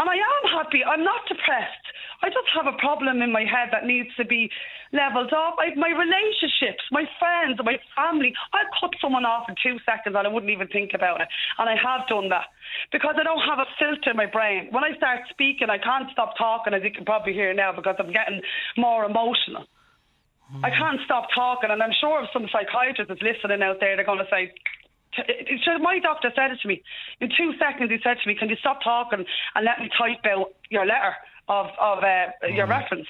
And 0.01 0.09
I 0.09 0.17
am 0.17 0.43
happy. 0.49 0.81
I'm 0.81 1.05
not 1.05 1.29
depressed. 1.29 1.85
I 2.25 2.33
just 2.33 2.49
have 2.57 2.65
a 2.65 2.73
problem 2.81 3.21
in 3.21 3.29
my 3.29 3.45
head 3.45 3.69
that 3.69 3.85
needs 3.85 4.09
to 4.17 4.25
be 4.25 4.49
levelled 4.89 5.29
off. 5.29 5.61
I, 5.61 5.77
my 5.77 5.93
relationships, 5.93 6.81
my 6.89 7.05
friends, 7.21 7.61
my 7.61 7.77
family. 7.93 8.33
I'd 8.49 8.65
cut 8.81 8.97
someone 8.97 9.29
off 9.29 9.45
in 9.45 9.53
two 9.61 9.77
seconds 9.85 10.17
and 10.17 10.25
I 10.25 10.29
wouldn't 10.33 10.49
even 10.49 10.73
think 10.73 10.97
about 10.97 11.21
it. 11.21 11.29
And 11.61 11.69
I 11.69 11.77
have 11.77 12.09
done 12.09 12.33
that 12.33 12.49
because 12.89 13.13
I 13.13 13.21
don't 13.21 13.45
have 13.45 13.61
a 13.61 13.69
filter 13.77 14.09
in 14.09 14.17
my 14.17 14.25
brain. 14.25 14.73
When 14.73 14.81
I 14.81 14.97
start 14.97 15.21
speaking, 15.29 15.69
I 15.69 15.77
can't 15.77 16.09
stop 16.09 16.33
talking, 16.33 16.73
as 16.73 16.81
you 16.81 16.89
can 16.89 17.05
probably 17.05 17.37
hear 17.37 17.53
now, 17.53 17.69
because 17.69 17.93
I'm 18.01 18.09
getting 18.09 18.41
more 18.81 19.05
emotional. 19.05 19.69
I 20.65 20.73
hmm. 20.73 20.81
can't 20.81 21.01
stop 21.05 21.29
talking, 21.29 21.69
and 21.69 21.81
I'm 21.81 21.95
sure 22.01 22.25
if 22.25 22.29
some 22.33 22.49
psychiatrist 22.49 23.07
is 23.07 23.21
listening 23.21 23.61
out 23.61 23.77
there, 23.79 23.95
they're 23.95 24.05
going 24.05 24.19
to 24.19 24.33
say, 24.33 24.51
so 25.63 25.77
my 25.79 25.99
doctor 25.99 26.31
said 26.35 26.51
it 26.51 26.59
to 26.61 26.67
me. 26.67 26.81
In 27.19 27.29
two 27.29 27.53
seconds, 27.57 27.91
he 27.91 27.99
said 28.03 28.17
to 28.21 28.27
me, 28.27 28.35
"Can 28.35 28.49
you 28.49 28.55
stop 28.57 28.81
talking 28.83 29.25
and 29.55 29.65
let 29.65 29.79
me 29.79 29.89
type 29.97 30.25
out 30.25 30.53
your 30.69 30.85
letter 30.85 31.15
of 31.47 31.67
of 31.79 32.03
uh, 32.03 32.27
your 32.47 32.65
reference?" 32.67 33.07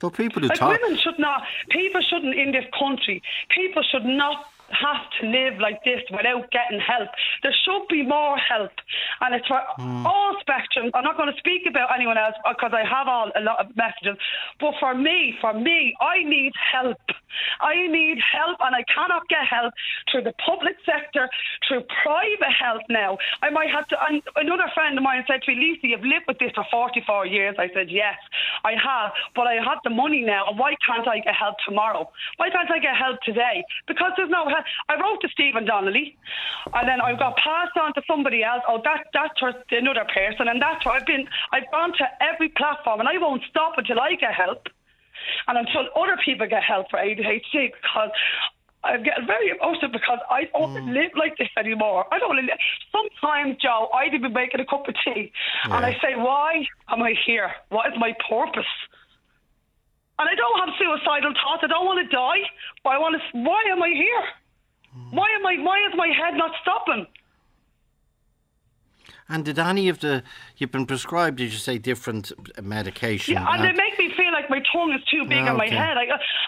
So 0.00 0.10
people 0.10 0.42
who 0.42 0.48
Like 0.48 0.58
talk. 0.58 0.80
women 0.80 0.98
should 0.98 1.18
not. 1.18 1.44
People 1.70 2.00
shouldn't 2.00 2.34
in 2.34 2.50
this 2.50 2.64
country. 2.76 3.22
People 3.50 3.82
should 3.84 4.04
not 4.04 4.46
have 4.72 5.04
to 5.20 5.26
live 5.28 5.60
like 5.60 5.84
this 5.84 6.00
without 6.10 6.50
getting 6.50 6.80
help. 6.80 7.08
There 7.42 7.54
should 7.64 7.86
be 7.88 8.02
more 8.02 8.36
help, 8.36 8.72
and 9.20 9.34
it's 9.34 9.46
for 9.46 9.60
hmm. 9.76 10.06
all 10.06 10.36
spectrums. 10.40 10.90
I'm 10.94 11.04
not 11.04 11.16
going 11.16 11.32
to 11.32 11.38
speak 11.38 11.62
about 11.68 11.94
anyone 11.94 12.18
else 12.18 12.34
uh, 12.44 12.52
because 12.52 12.72
I 12.72 12.84
have 12.88 13.08
all 13.08 13.30
a 13.36 13.40
lot 13.40 13.60
of 13.60 13.74
messages. 13.76 14.16
But 14.60 14.74
for 14.80 14.94
me, 14.94 15.34
for 15.40 15.52
me, 15.52 15.94
I 16.00 16.24
need 16.24 16.52
help. 16.56 17.00
I 17.60 17.86
need 17.88 18.18
help, 18.20 18.58
and 18.60 18.74
I 18.74 18.84
cannot 18.92 19.28
get 19.28 19.46
help 19.48 19.72
through 20.10 20.24
the 20.24 20.34
public 20.44 20.76
sector, 20.84 21.28
through 21.68 21.82
private 22.02 22.52
help 22.52 22.82
now. 22.88 23.16
I 23.42 23.50
might 23.50 23.70
have 23.70 23.88
to. 23.88 23.96
And 24.08 24.22
another 24.36 24.68
friend 24.74 24.96
of 24.96 25.04
mine 25.04 25.24
said 25.26 25.42
to 25.42 25.52
me, 25.52 25.60
Lisa, 25.60 25.88
you've 25.88 26.04
lived 26.04 26.26
with 26.28 26.38
this 26.38 26.52
for 26.54 26.64
44 26.70 27.26
years. 27.26 27.56
I 27.58 27.68
said, 27.74 27.90
yes, 27.90 28.16
I 28.64 28.72
have, 28.76 29.12
but 29.34 29.46
I 29.46 29.54
have 29.54 29.80
the 29.84 29.90
money 29.90 30.22
now, 30.22 30.46
and 30.48 30.58
why 30.58 30.74
can't 30.84 31.06
I 31.08 31.20
get 31.20 31.34
help 31.34 31.56
tomorrow? 31.66 32.10
Why 32.36 32.50
can't 32.50 32.70
I 32.70 32.78
get 32.78 32.96
help 32.96 33.20
today? 33.24 33.64
Because 33.86 34.12
there's 34.16 34.30
no 34.30 34.48
help. 34.48 34.61
I 34.88 34.94
wrote 35.00 35.20
to 35.22 35.28
Stephen 35.28 35.64
Donnelly, 35.64 36.16
and 36.74 36.88
then 36.88 37.00
I 37.00 37.14
got 37.14 37.36
passed 37.36 37.76
on 37.80 37.92
to 37.94 38.02
somebody 38.06 38.42
else. 38.42 38.62
Oh, 38.68 38.80
that 38.84 39.06
that's 39.12 39.38
her, 39.40 39.52
another 39.70 40.06
person, 40.12 40.48
and 40.48 40.60
that's 40.60 40.84
why 40.84 40.96
I've 40.98 41.06
been. 41.06 41.26
I've 41.52 41.70
gone 41.70 41.92
to 41.98 42.06
every 42.20 42.48
platform, 42.50 43.00
and 43.00 43.08
I 43.08 43.18
won't 43.18 43.42
stop 43.50 43.74
until 43.76 44.00
I 44.00 44.14
get 44.14 44.34
help, 44.34 44.66
and 45.48 45.58
until 45.58 45.88
other 45.96 46.16
people 46.24 46.46
get 46.46 46.62
help 46.62 46.90
for 46.90 46.98
ADHD 46.98 47.72
because. 47.72 48.10
I'm 48.84 49.04
getting 49.04 49.26
very 49.28 49.50
emotional 49.50 49.92
because 49.92 50.18
I 50.28 50.42
don't 50.50 50.74
Mm. 50.74 50.92
live 50.92 51.14
like 51.14 51.36
this 51.36 51.48
anymore. 51.56 52.04
I 52.10 52.18
don't 52.18 52.34
live. 52.34 52.50
Sometimes, 52.90 53.56
Joe, 53.58 53.88
I'd 53.94 54.10
be 54.10 54.18
making 54.18 54.58
a 54.58 54.64
cup 54.64 54.88
of 54.88 54.96
tea, 55.04 55.30
and 55.70 55.86
I 55.86 55.96
say, 56.02 56.16
"Why 56.16 56.66
am 56.88 57.00
I 57.00 57.12
here? 57.24 57.54
What 57.68 57.86
is 57.92 57.96
my 57.96 58.12
purpose?" 58.28 58.66
And 60.18 60.28
I 60.28 60.34
don't 60.34 60.58
have 60.66 60.74
suicidal 60.78 61.32
thoughts. 61.34 61.62
I 61.62 61.68
don't 61.68 61.86
want 61.86 62.00
to 62.00 62.08
die, 62.16 62.42
but 62.82 62.90
I 62.90 62.98
want 62.98 63.14
to. 63.22 63.38
Why 63.38 63.62
am 63.70 63.80
I 63.84 63.90
here? 63.90 64.24
Why 65.10 65.28
am 65.38 65.46
I? 65.46 65.56
Why 65.62 65.78
is 65.88 65.94
my 65.96 66.08
head 66.08 66.34
not 66.34 66.52
stopping? 66.62 67.06
And 69.28 69.44
did 69.44 69.58
any 69.58 69.88
of 69.88 70.00
the 70.00 70.22
you've 70.58 70.72
been 70.72 70.84
prescribed? 70.86 71.38
Did 71.38 71.52
you 71.52 71.58
say 71.58 71.78
different 71.78 72.32
uh, 72.32 72.62
medication? 72.62 73.34
Yeah, 73.34 73.46
and 73.50 73.64
they 73.64 73.72
make 73.72 73.98
me 73.98 74.12
feel 74.14 74.32
like 74.32 74.50
my 74.50 74.62
tongue 74.72 74.92
is 74.92 75.02
too 75.04 75.24
big 75.24 75.38
on 75.48 75.56
my 75.56 75.66
Okay. 75.66 75.76
head. 75.76 75.96
I, 75.96 76.04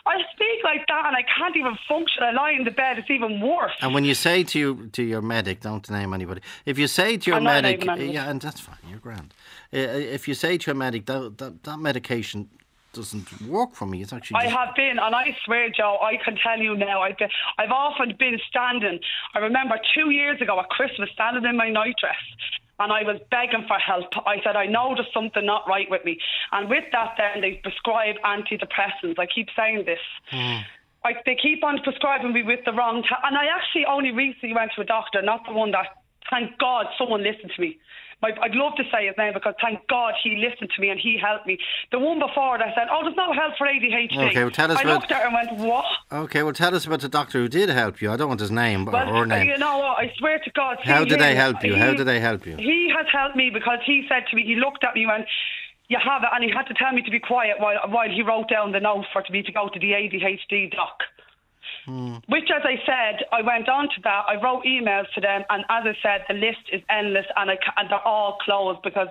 I 0.07 0.16
speak 0.34 0.62
like 0.64 0.86
that, 0.88 1.07
and 1.07 1.16
I 1.16 1.22
can't 1.22 1.57
even 1.57 1.76
function. 1.88 2.22
I 2.22 2.32
lie 2.32 2.53
in 2.53 2.64
the 2.64 2.70
bed. 2.70 2.99
It's 2.99 3.11
even 3.11 3.40
worse. 3.40 3.72
And 3.80 3.95
when 3.95 4.05
you 4.05 4.14
say 4.14 4.45
to 4.45 4.59
you, 4.59 4.88
to 4.92 5.03
your 5.03 5.22
medic, 5.22 5.61
don't 5.61 5.88
name 5.88 6.12
anybody. 6.12 6.42
If 6.66 6.78
you 6.78 6.86
say 6.86 7.16
to 7.16 7.30
your 7.30 7.36
I'm 7.38 7.45
medic, 7.45 7.82
yeah, 7.84 8.28
and 8.28 8.40
that's 8.40 8.61
fine, 8.61 8.76
you're 8.88 8.99
grand. 8.99 9.32
Uh, 9.72 9.78
if 9.78 10.28
you 10.28 10.34
say 10.34 10.59
to 10.59 10.70
your 10.70 10.76
medic 10.76 11.07
that 11.07 11.38
that, 11.38 11.62
that 11.62 11.78
medication 11.78 12.51
doesn't 12.95 13.42
work 13.42 13.74
for 13.74 13.86
me, 13.86 14.03
it's 14.03 14.12
actually. 14.12 14.40
I 14.40 14.49
have 14.49 14.74
been, 14.74 14.99
and 14.99 15.14
I 15.14 15.36
swear, 15.45 15.68
Joe, 15.70 15.99
I 16.03 16.16
can 16.24 16.36
tell 16.36 16.59
you 16.59 16.76
now. 16.76 17.03
I've 17.03 17.18
been, 17.18 17.28
I've 17.59 17.70
often 17.70 18.14
been 18.18 18.38
standing. 18.49 18.99
I 19.34 19.38
remember 19.40 19.78
two 19.95 20.11
years 20.11 20.40
ago 20.40 20.59
at 20.59 20.68
Christmas, 20.70 21.11
standing 21.12 21.45
in 21.45 21.57
my 21.57 21.68
nightdress, 21.68 22.16
and 22.78 22.92
I 22.92 23.03
was 23.03 23.20
begging 23.30 23.64
for 23.68 23.78
help. 23.78 24.16
I 24.26 24.36
said, 24.42 24.57
I 24.57 24.66
know 24.66 24.95
there's 24.95 25.12
something 25.12 25.45
not 25.45 25.68
right 25.68 25.88
with 25.90 26.05
me, 26.05 26.18
and 26.53 26.68
with 26.70 26.84
that, 26.92 27.14
then 27.18 27.42
they 27.42 27.61
prescribe 27.62 28.16
antidepressants. 28.24 29.18
I 29.18 29.26
keep 29.26 29.49
saying 29.57 29.84
this. 29.84 30.01
Hmm. 30.30 30.62
I, 31.05 31.12
they 31.26 31.36
keep 31.36 31.62
on 31.62 31.82
prescribing 31.82 32.32
me 32.32 32.42
with 32.42 32.61
the 32.64 32.72
wrong. 32.72 33.03
Ta- 33.03 33.20
and 33.24 33.36
I 33.36 33.47
actually 33.47 33.84
only 33.84 34.11
recently 34.11 34.55
went 34.55 34.72
to 34.76 34.80
a 34.80 34.84
doctor, 34.84 35.20
not 35.20 35.45
the 35.47 35.53
one 35.53 35.70
that. 35.72 35.86
Thank 36.30 36.57
God 36.57 36.86
someone 36.97 37.22
listened 37.22 37.53
to 37.55 37.61
me. 37.61 37.78
I'd 38.25 38.55
love 38.55 38.75
to 38.77 38.85
say 38.93 39.07
his 39.07 39.16
name 39.18 39.33
because 39.35 39.55
thank 39.62 39.87
God 39.89 40.14
he 40.22 40.37
listened 40.37 40.70
to 40.75 40.81
me 40.81 40.89
and 40.91 40.99
he 40.99 41.18
helped 41.20 41.47
me. 41.47 41.59
The 41.93 41.99
one 41.99 42.18
before 42.18 42.59
that 42.59 42.75
said, 42.75 42.89
"Oh, 42.91 43.03
there's 43.03 43.16
no 43.16 43.33
help 43.33 43.57
for 43.57 43.66
ADHD." 43.66 44.31
Okay, 44.31 44.43
well, 44.43 44.51
tell 44.51 44.70
us 44.72 44.79
I 44.79 44.83
about- 44.83 44.95
looked 45.01 45.12
at 45.12 45.22
her 45.22 45.27
and 45.29 45.35
went, 45.35 45.53
"What?" 45.59 45.85
Okay, 46.12 46.43
well, 46.43 46.53
tell 46.53 46.75
us 46.75 46.87
about 46.87 47.01
the 47.01 47.09
doctor 47.09 47.39
who 47.39 47.49
did 47.49 47.68
help 47.68 48.01
you. 48.01 48.11
I 48.12 48.16
don't 48.16 48.29
want 48.29 48.41
his 48.41 48.51
name 48.51 48.89
or 48.89 48.93
Well, 48.93 49.07
her 49.07 49.27
name. 49.27 49.49
you 49.49 49.59
know 49.59 49.79
what? 49.79 49.99
I 49.99 50.12
swear 50.18 50.39
to 50.39 50.51
God. 50.51 50.79
How 50.83 51.05
did 51.05 51.20
they 51.20 51.33
him, 51.33 51.37
help 51.37 51.64
you? 51.64 51.77
How 51.77 51.93
did 51.95 52.07
they 52.07 52.20
help 52.20 52.47
you? 52.47 52.57
He 52.57 52.91
has 52.97 53.07
helped 53.12 53.37
me 53.37 53.51
because 53.51 53.79
he 53.85 54.07
said 54.09 54.27
to 54.31 54.37
me, 54.37 54.43
he 54.45 54.57
looked 54.57 54.85
at 54.85 54.95
me 54.95 55.03
and 55.03 55.11
went, 55.11 55.27
"You 55.89 55.99
have 55.99 56.22
it," 56.22 56.31
and 56.33 56.43
he 56.45 56.51
had 56.51 56.66
to 56.68 56.75
tell 56.75 56.93
me 56.93 57.03
to 57.03 57.11
be 57.11 57.18
quiet 57.18 57.61
while 57.61 57.79
while 57.89 58.09
he 58.09 58.22
wrote 58.22 58.49
down 58.49 58.72
the 58.72 58.81
note 58.81 59.07
for 59.12 59.22
me 59.31 59.43
to 59.43 59.53
go 59.53 59.68
to 59.68 59.79
the 59.79 59.93
ADHD 59.95 60.68
doc. 60.70 61.03
Hmm. 61.85 62.16
Which, 62.28 62.49
as 62.55 62.62
I 62.64 62.76
said, 62.87 63.26
I 63.32 63.43
went 63.43 63.68
on 63.68 63.85
to 63.89 64.01
that. 64.05 64.24
I 64.26 64.41
wrote 64.41 64.64
emails 64.64 65.07
to 65.14 65.20
them, 65.20 65.45
and 65.51 65.64
as 65.68 65.85
I 65.85 65.95
said, 66.03 66.24
the 66.28 66.35
list 66.35 66.64
is 66.72 66.80
endless, 66.89 67.26
and, 67.37 67.51
I, 67.51 67.59
and 67.76 67.91
they're 67.91 68.07
all 68.07 68.39
closed 68.45 68.80
because 68.82 69.09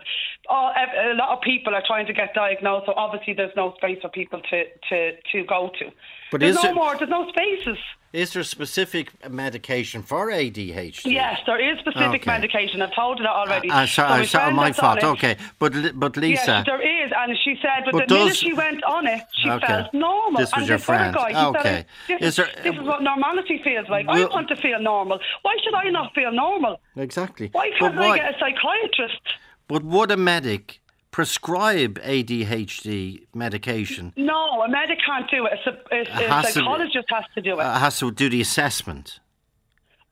all, 0.49 0.73
a 0.75 1.13
lot 1.13 1.29
of 1.37 1.41
people 1.41 1.75
are 1.75 1.83
trying 1.85 2.07
to 2.07 2.13
get 2.13 2.33
diagnosed. 2.33 2.87
So 2.87 2.93
obviously, 2.95 3.33
there's 3.33 3.55
no 3.55 3.73
space 3.77 3.99
for 4.01 4.09
people 4.09 4.41
to 4.49 4.63
to, 4.89 5.11
to 5.31 5.43
go 5.45 5.69
to. 5.79 5.85
But 6.31 6.41
there's 6.41 6.57
is 6.57 6.63
no 6.63 6.69
it- 6.71 6.75
more. 6.75 6.97
There's 6.97 7.09
no 7.09 7.29
spaces. 7.29 7.77
Is 8.13 8.33
there 8.33 8.43
specific 8.43 9.07
medication 9.27 10.03
for 10.03 10.29
ADHD? 10.29 11.01
Yes, 11.05 11.39
there 11.47 11.59
is 11.59 11.79
specific 11.79 12.21
Okay. 12.21 12.31
medication. 12.31 12.79
I've 12.83 12.93
told 12.93 13.17
you 13.17 13.23
that 13.23 13.31
already. 13.33 13.71
Uh, 13.71 13.87
So 13.87 14.03
sorry, 14.03 14.19
my 14.19 14.25
sorry, 14.25 14.53
my 14.53 14.71
fault. 14.71 15.03
Okay, 15.03 15.35
but 15.57 15.73
but 15.99 16.15
Lisa. 16.15 16.45
Yes, 16.61 16.65
there 16.67 16.81
is, 16.81 17.11
and 17.17 17.35
she 17.43 17.57
said, 17.59 17.85
but, 17.85 17.93
But 17.93 18.07
the 18.09 18.13
minute 18.15 18.35
she 18.37 18.53
went 18.53 18.83
on 18.83 19.07
it, 19.07 19.23
she 19.41 19.49
Okay. 19.49 19.65
felt 19.65 19.91
normal. 19.95 20.39
This 20.39 20.51
was 20.53 20.61
and 20.61 20.69
your 20.69 20.77
friend. 20.77 21.15
Guy, 21.15 21.31
Okay. 21.49 21.85
Said, 22.07 22.19
this, 22.19 22.27
Is 22.27 22.35
there- 22.35 22.53
this 22.63 22.75
is 22.75 22.81
what 22.91 23.01
normality 23.01 23.57
feels 23.63 23.89
like. 23.89 24.05
I 24.07 24.25
want 24.25 24.47
to 24.49 24.55
feel 24.57 24.79
normal. 24.79 25.17
Why 25.41 25.55
should 25.63 25.73
I 25.73 25.89
not 25.89 26.13
feel 26.13 26.31
normal? 26.31 26.79
Exactly. 26.95 27.49
Why 27.51 27.71
can't 27.79 27.97
I 27.97 28.09
why- 28.09 28.17
get 28.19 28.35
a 28.35 28.37
psychiatrist? 28.37 29.21
But 29.67 29.81
would 29.83 30.11
a 30.11 30.17
medic 30.17 30.81
prescribe 31.13 31.99
ADHD 31.99 33.27
medication? 33.33 34.11
No, 34.17 34.63
a 34.63 34.67
medic 34.67 34.99
can't 35.05 35.29
do 35.31 35.45
it. 35.45 35.53
A, 35.53 35.57
psy- 35.63 35.95
a, 35.95 36.01
a 36.25 36.27
has 36.27 36.45
to 36.47 36.51
psychologist 36.53 37.05
has 37.09 37.23
to 37.35 37.41
do 37.41 37.59
it. 37.59 37.63
Uh, 37.63 37.79
has 37.79 37.99
to 37.99 38.11
do 38.11 38.29
the 38.29 38.41
assessment. 38.41 39.19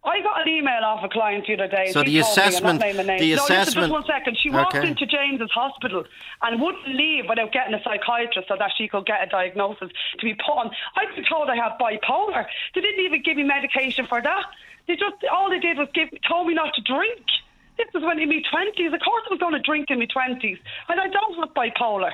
I 0.03 0.19
got 0.21 0.41
an 0.41 0.47
email 0.47 0.81
off 0.83 1.03
a 1.03 1.09
client 1.09 1.45
the 1.45 1.53
other 1.55 1.67
day. 1.67 1.91
So 1.91 1.99
the 2.01 2.09
me, 2.09 2.19
assessment- 2.19 2.79
names. 2.79 2.97
the 2.97 3.35
no, 3.35 3.43
assessment- 3.43 3.49
listen, 3.65 3.81
just 3.81 3.91
one 3.91 4.05
second. 4.07 4.37
She 4.41 4.49
walked 4.49 4.75
Okay. 4.75 4.87
into 4.87 5.05
James's 5.05 5.51
hospital 5.51 6.05
and 6.41 6.61
wouldn't 6.61 6.87
leave 6.87 7.25
without 7.29 7.51
getting 7.51 7.73
a 7.73 7.81
psychiatrist 7.83 8.47
so 8.47 8.55
that 8.57 8.71
she 8.77 8.87
could 8.87 9.05
get 9.05 9.21
a 9.21 9.27
diagnosis 9.27 9.89
to 10.19 10.23
be 10.25 10.33
put 10.33 10.53
on. 10.57 10.71
I've 10.95 11.13
been 11.15 11.25
told 11.25 11.49
I 11.49 11.55
have 11.55 11.73
bipolar. 11.79 12.45
They 12.73 12.81
didn't 12.81 13.03
even 13.05 13.21
give 13.21 13.37
me 13.37 13.43
medication 13.43 14.07
for 14.07 14.21
that. 14.21 14.43
They 14.87 14.95
just 14.95 15.15
all 15.31 15.49
they 15.49 15.59
did 15.59 15.77
was 15.77 15.87
give 15.93 16.09
told 16.27 16.47
me 16.47 16.53
not 16.55 16.73
to 16.75 16.81
drink. 16.81 17.21
This 17.77 17.87
was 17.93 18.03
when 18.03 18.19
in 18.19 18.29
my 18.29 18.41
twenties. 18.51 18.93
Of 18.93 18.99
course, 18.99 19.23
I 19.27 19.33
was 19.33 19.39
going 19.39 19.53
to 19.53 19.59
drink 19.59 19.87
in 19.89 19.99
my 19.99 20.05
twenties, 20.05 20.57
and 20.89 20.99
I 20.99 21.07
don't 21.07 21.35
have 21.39 21.53
bipolar. 21.53 22.11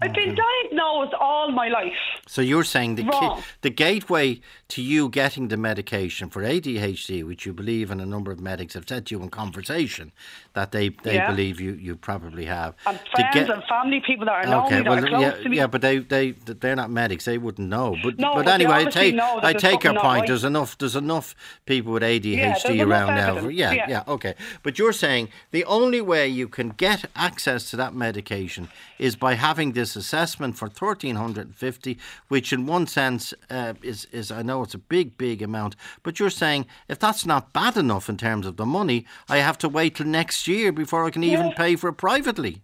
I've 0.00 0.12
been 0.14 0.36
diagnosed 0.36 1.12
all 1.18 1.50
my 1.50 1.68
life. 1.68 1.92
So 2.28 2.40
you're 2.40 2.62
saying 2.64 2.94
the 2.94 3.02
ki- 3.02 3.42
the 3.62 3.70
gateway 3.70 4.40
to 4.68 4.82
you 4.82 5.08
getting 5.08 5.48
the 5.48 5.56
medication 5.56 6.28
for 6.28 6.42
ADHD, 6.42 7.24
which 7.24 7.46
you 7.46 7.54
believe 7.54 7.90
and 7.90 8.02
a 8.02 8.06
number 8.06 8.30
of 8.30 8.38
medics 8.38 8.74
have 8.74 8.84
said 8.86 9.06
to 9.06 9.14
you 9.14 9.22
in 9.22 9.30
conversation 9.30 10.12
that 10.52 10.72
they, 10.72 10.90
they 11.04 11.14
Yeah. 11.14 11.30
believe 11.30 11.58
you, 11.58 11.72
you 11.72 11.96
probably 11.96 12.44
have. 12.44 12.74
And 12.86 13.00
friends 13.14 13.34
get- 13.34 13.48
and 13.48 13.64
family, 13.64 14.02
people 14.06 14.26
that 14.26 14.44
are 14.44 14.50
know 14.50 14.66
Okay, 14.66 14.80
me, 14.82 14.88
well, 14.90 14.98
are 15.02 15.08
close 15.08 15.22
yeah, 15.22 15.50
yeah, 15.50 15.66
but 15.66 15.80
they 15.80 15.98
they 15.98 16.32
they're 16.32 16.76
not 16.76 16.90
medics. 16.90 17.24
They 17.24 17.38
wouldn't 17.38 17.66
know. 17.68 17.96
But 18.02 18.18
No, 18.18 18.34
but 18.34 18.44
but 18.44 18.52
anyway, 18.54 18.74
I 18.74 18.84
take 18.84 19.18
I 19.18 19.54
take 19.54 19.84
your 19.84 19.94
point. 19.94 20.04
right. 20.04 20.26
There's 20.26 20.44
enough 20.44 20.76
there's 20.76 20.96
enough 20.96 21.34
people 21.64 21.92
with 21.94 22.02
ADHD 22.02 22.74
enough 22.74 22.88
around 22.88 23.14
now. 23.14 23.48
Yeah, 23.48 23.72
yeah. 23.72 23.86
yeah, 23.88 24.02
okay. 24.06 24.34
But 24.62 24.78
you're 24.78 24.92
saying 24.92 25.30
the 25.50 25.64
only 25.64 26.02
way 26.02 26.28
you 26.28 26.46
can 26.46 26.70
get 26.70 27.06
access 27.16 27.70
to 27.70 27.76
that 27.78 27.94
medication 27.94 28.68
is 28.98 29.16
by 29.16 29.34
having 29.34 29.72
this 29.72 29.96
assessment 29.96 30.58
for 30.58 30.68
thirteen 30.68 31.16
hundred 31.16 31.46
and 31.46 31.56
fifty, 31.56 31.96
which 32.28 32.52
in 32.52 32.66
one 32.66 32.86
sense 32.86 33.32
uh, 33.48 33.72
is 33.82 34.06
is 34.12 34.30
I 34.30 34.42
know 34.42 34.57
it's 34.62 34.74
a 34.74 34.78
big 34.78 35.18
big 35.18 35.42
amount, 35.42 35.76
but 36.02 36.18
you're 36.18 36.30
saying 36.30 36.66
if 36.88 36.98
that's 36.98 37.26
not 37.26 37.52
bad 37.52 37.76
enough 37.76 38.08
in 38.08 38.16
terms 38.16 38.46
of 38.46 38.56
the 38.56 38.66
money, 38.66 39.06
I 39.28 39.38
have 39.38 39.58
to 39.58 39.68
wait 39.68 39.96
till 39.96 40.06
next 40.06 40.48
year 40.48 40.72
before 40.72 41.04
I 41.04 41.10
can 41.10 41.24
even 41.24 41.52
pay 41.52 41.76
for 41.76 41.88
it 41.88 41.94
privately. 41.94 42.62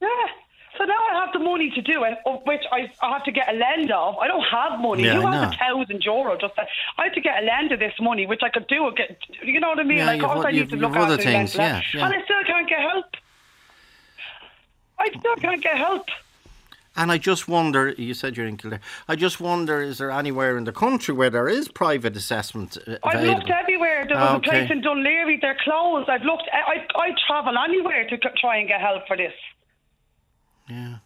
Yeah. 0.00 0.08
So 0.76 0.84
now 0.84 0.94
I 1.12 1.24
have 1.24 1.32
the 1.32 1.38
money 1.38 1.70
to 1.70 1.80
do 1.82 2.02
it, 2.02 2.18
of 2.26 2.42
which 2.46 2.62
I, 2.72 2.90
I 3.00 3.12
have 3.12 3.24
to 3.24 3.32
get 3.32 3.48
a 3.48 3.56
lend 3.56 3.92
of. 3.92 4.18
I 4.18 4.26
don't 4.26 4.42
have 4.42 4.80
money. 4.80 5.04
Yeah, 5.04 5.14
you 5.14 5.22
I 5.22 5.36
have 5.36 5.50
know. 5.50 5.56
a 5.56 5.58
thousand 5.58 6.04
euro. 6.04 6.36
Just 6.36 6.56
that. 6.56 6.66
I 6.98 7.04
have 7.04 7.14
to 7.14 7.20
get 7.20 7.42
a 7.42 7.46
lend 7.46 7.70
of 7.70 7.78
this 7.78 7.94
money, 8.00 8.26
which 8.26 8.40
I 8.42 8.48
could 8.48 8.66
do. 8.66 8.92
Get, 8.96 9.16
you 9.42 9.60
know 9.60 9.68
what 9.68 9.78
I 9.78 9.84
mean? 9.84 9.98
Yeah, 9.98 10.06
like, 10.06 10.20
you've 10.20 10.30
of 10.30 10.42
course 10.42 10.52
need 10.52 10.70
to 10.70 10.76
look 10.76 10.96
after 10.96 11.16
the 11.16 11.22
things, 11.22 11.54
yeah, 11.54 11.80
yeah. 11.94 12.06
And 12.06 12.14
I 12.14 12.24
still 12.24 12.42
can't 12.44 12.68
get 12.68 12.80
help. 12.80 13.06
I 14.98 15.08
still 15.08 15.36
can't 15.36 15.62
get 15.62 15.76
help. 15.76 16.06
And 16.96 17.10
I 17.10 17.18
just 17.18 17.48
wonder, 17.48 17.90
you 17.98 18.14
said 18.14 18.36
you're 18.36 18.46
in 18.46 18.56
Kildare, 18.56 18.80
I 19.08 19.16
just 19.16 19.40
wonder, 19.40 19.82
is 19.82 19.98
there 19.98 20.12
anywhere 20.12 20.56
in 20.56 20.62
the 20.64 20.72
country 20.72 21.12
where 21.12 21.28
there 21.30 21.48
is 21.48 21.66
private 21.66 22.16
assessment 22.16 22.78
uh, 22.86 22.96
I've 23.02 23.24
looked 23.24 23.50
everywhere. 23.50 24.06
There 24.06 24.16
was 24.16 24.36
Okay. 24.36 24.48
a 24.48 24.50
place 24.50 24.70
in 24.70 24.80
Dún 24.82 25.02
Laoghaire. 25.02 25.40
They're 25.40 25.56
closed. 25.64 26.08
I've 26.08 26.22
looked. 26.22 26.48
I, 26.52 26.86
I, 26.96 27.00
I 27.06 27.10
travel 27.26 27.54
anywhere 27.58 28.08
to 28.08 28.16
try 28.40 28.58
and 28.58 28.68
get 28.68 28.80
help 28.80 29.08
for 29.08 29.16
this. 29.16 29.32
Yeah. 30.68 30.96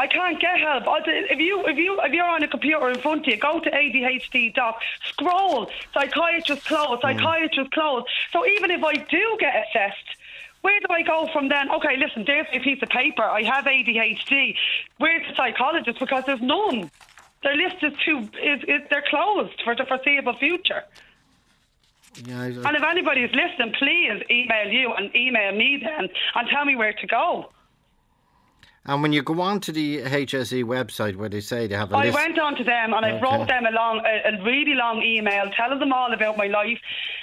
I 0.00 0.06
can't 0.06 0.40
get 0.40 0.60
help. 0.60 0.84
If 1.06 1.40
you 1.40 1.66
if 1.66 1.76
you 1.76 2.00
if 2.02 2.12
you're 2.12 2.24
on 2.28 2.42
a 2.44 2.48
computer 2.48 2.88
in 2.90 3.00
front 3.00 3.22
of 3.22 3.26
you, 3.26 3.36
go 3.36 3.58
to 3.58 3.68
ADHD 3.70 4.54
doc, 4.54 4.80
scroll, 5.08 5.68
psychiatrist 5.92 6.64
closed, 6.66 7.02
psychiatrist 7.02 7.72
closed. 7.72 8.06
So 8.32 8.46
even 8.46 8.70
if 8.70 8.84
I 8.84 8.94
do 8.94 9.36
get 9.40 9.54
assessed, 9.68 10.06
where 10.62 10.78
do 10.80 10.86
I 10.90 11.02
go 11.02 11.28
from 11.32 11.48
then? 11.48 11.70
Okay, 11.70 11.96
listen, 11.96 12.24
there's 12.26 12.46
a 12.52 12.60
piece 12.60 12.82
of 12.82 12.88
paper. 12.88 13.22
I 13.22 13.42
have 13.44 13.64
ADHD. 13.64 14.54
Where's 14.98 15.22
the 15.28 15.34
psychologist? 15.36 15.98
Because 16.00 16.24
there's 16.26 16.40
none. 16.42 16.90
Their 17.42 17.56
list 17.56 17.76
is 17.82 17.92
too 18.04 18.18
is, 18.42 18.62
is 18.64 18.82
they're 18.90 19.04
closed 19.08 19.60
for 19.64 19.76
the 19.76 19.84
foreseeable 19.86 20.36
future. 20.38 20.82
Yeah, 22.26 22.40
I- 22.42 22.46
And 22.46 22.76
if 22.76 22.82
anybody 22.82 23.22
is 23.22 23.30
listening, 23.32 23.72
please 23.78 24.22
email 24.30 24.68
you 24.72 24.92
and 24.94 25.14
email 25.14 25.52
me 25.52 25.80
then 25.82 26.08
and 26.34 26.48
tell 26.48 26.64
me 26.64 26.74
where 26.74 26.92
to 26.92 27.06
go. 27.06 27.50
And 28.88 29.02
when 29.02 29.12
you 29.12 29.22
go 29.22 29.40
on 29.42 29.60
to 29.60 29.70
the 29.72 29.98
HSE 30.02 30.64
website 30.64 31.14
where 31.16 31.28
they 31.28 31.40
say 31.42 31.66
they 31.66 31.76
have 31.76 31.92
a 31.92 31.96
I 31.96 32.06
list. 32.06 32.18
I 32.18 32.22
went 32.22 32.38
on 32.38 32.56
to 32.56 32.64
them 32.64 32.94
and 32.94 33.04
I 33.04 33.10
Okay. 33.12 33.20
wrote 33.20 33.46
them 33.48 33.66
a 33.66 33.70
long, 33.70 34.00
a, 34.04 34.30
a 34.30 34.42
really 34.42 34.74
long 34.74 35.02
email 35.02 35.44
telling 35.56 35.78
them 35.78 35.92
all 35.92 36.12
about 36.12 36.36
my 36.38 36.46
life 36.46 36.78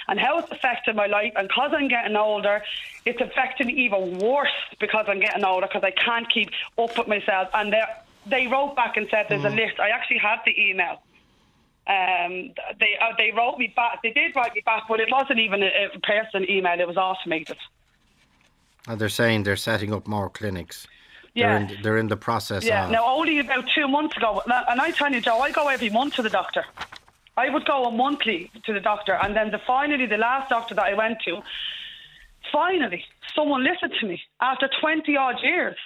and 0.08 0.18
how 0.18 0.38
it's 0.38 0.48
affected 0.52 0.94
my 0.96 1.06
life. 1.06 1.32
And 1.36 1.48
because 1.48 1.72
I'm 1.76 1.88
getting 1.88 2.16
older, 2.16 2.62
it's 3.04 3.20
affecting 3.20 3.66
me 3.66 3.74
even 3.84 4.18
worse 4.18 4.48
because 4.80 5.06
I'm 5.08 5.20
getting 5.20 5.44
older 5.44 5.66
because 5.66 5.82
I 5.84 5.90
can't 6.04 6.26
keep 6.32 6.48
up 6.78 6.96
with 6.96 7.08
myself. 7.08 7.48
And 7.52 7.72
they 7.72 7.82
they 8.28 8.46
wrote 8.46 8.74
back 8.76 8.96
and 8.96 9.06
said 9.10 9.26
there's 9.28 9.42
Mm. 9.42 9.52
a 9.52 9.56
list. 9.62 9.78
I 9.80 9.90
actually 9.90 10.18
have 10.18 10.40
the 10.46 10.54
email. 10.60 11.02
Um, 11.88 12.52
they 12.80 12.94
uh, 13.00 13.12
they 13.18 13.30
wrote 13.36 13.58
me 13.58 13.72
back. 13.74 14.02
They 14.02 14.10
did 14.12 14.34
write 14.34 14.54
me 14.54 14.62
back, 14.64 14.84
but 14.88 14.98
it 15.00 15.08
wasn't 15.10 15.38
even 15.40 15.62
a, 15.62 15.70
a 15.94 16.00
person 16.00 16.48
email. 16.50 16.78
It 16.80 16.86
was 16.88 16.96
automated. 16.96 17.56
And 18.88 19.00
they're 19.00 19.08
saying 19.08 19.42
they're 19.44 19.56
setting 19.56 19.92
up 19.92 20.06
more 20.06 20.30
clinics. 20.30 20.86
Yeah. 21.36 21.58
They're 21.58 21.76
in, 21.76 21.82
they're 21.82 21.98
in 21.98 22.08
the 22.08 22.16
process 22.16 22.64
Yeah. 22.64 22.86
of. 22.86 22.90
Now, 22.90 23.04
only 23.06 23.38
about 23.38 23.64
two 23.74 23.86
months 23.86 24.16
ago, 24.16 24.42
and 24.46 24.80
I 24.80 24.90
tell 24.90 25.12
you, 25.12 25.20
Joe, 25.20 25.38
I 25.40 25.50
go 25.50 25.68
every 25.68 25.90
month 25.90 26.14
to 26.14 26.22
the 26.22 26.30
doctor. 26.30 26.64
I 27.36 27.50
would 27.50 27.66
go 27.66 27.84
a 27.84 27.90
monthly 27.90 28.50
to 28.64 28.72
the 28.72 28.80
doctor, 28.80 29.12
and 29.22 29.36
then 29.36 29.50
the 29.50 29.60
finally 29.66 30.06
the 30.06 30.16
last 30.16 30.48
doctor 30.48 30.74
that 30.74 30.84
I 30.86 30.94
went 30.94 31.18
to, 31.26 31.42
finally 32.50 33.04
someone 33.36 33.62
listened 33.62 33.92
to 34.00 34.06
me 34.06 34.18
after 34.40 34.66
twenty 34.80 35.16
odd 35.18 35.36
years 35.42 35.76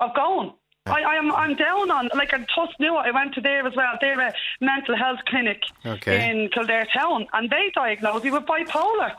of 0.00 0.14
going. 0.14 0.52
I, 0.84 1.00
I 1.02 1.14
am 1.16 1.32
I'm 1.34 1.54
down 1.54 1.90
on 1.90 2.10
like 2.14 2.34
I 2.34 2.38
just 2.38 2.78
knew 2.78 2.94
it. 2.98 3.04
I 3.08 3.10
went 3.10 3.34
to 3.36 3.40
there 3.40 3.66
as 3.66 3.74
well. 3.74 3.94
They're 4.00 4.20
a 4.20 4.28
uh, 4.28 4.32
mental 4.60 4.94
health 4.96 5.20
clinic 5.26 5.62
Okay. 5.86 6.28
in 6.30 6.50
Kildare 6.50 6.86
town, 6.94 7.26
and 7.32 7.48
they 7.48 7.70
diagnosed 7.74 8.24
me 8.24 8.30
with 8.30 8.44
bipolar 8.44 9.12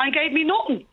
and 0.00 0.12
gave 0.12 0.32
me 0.32 0.42
nothing. 0.42 0.84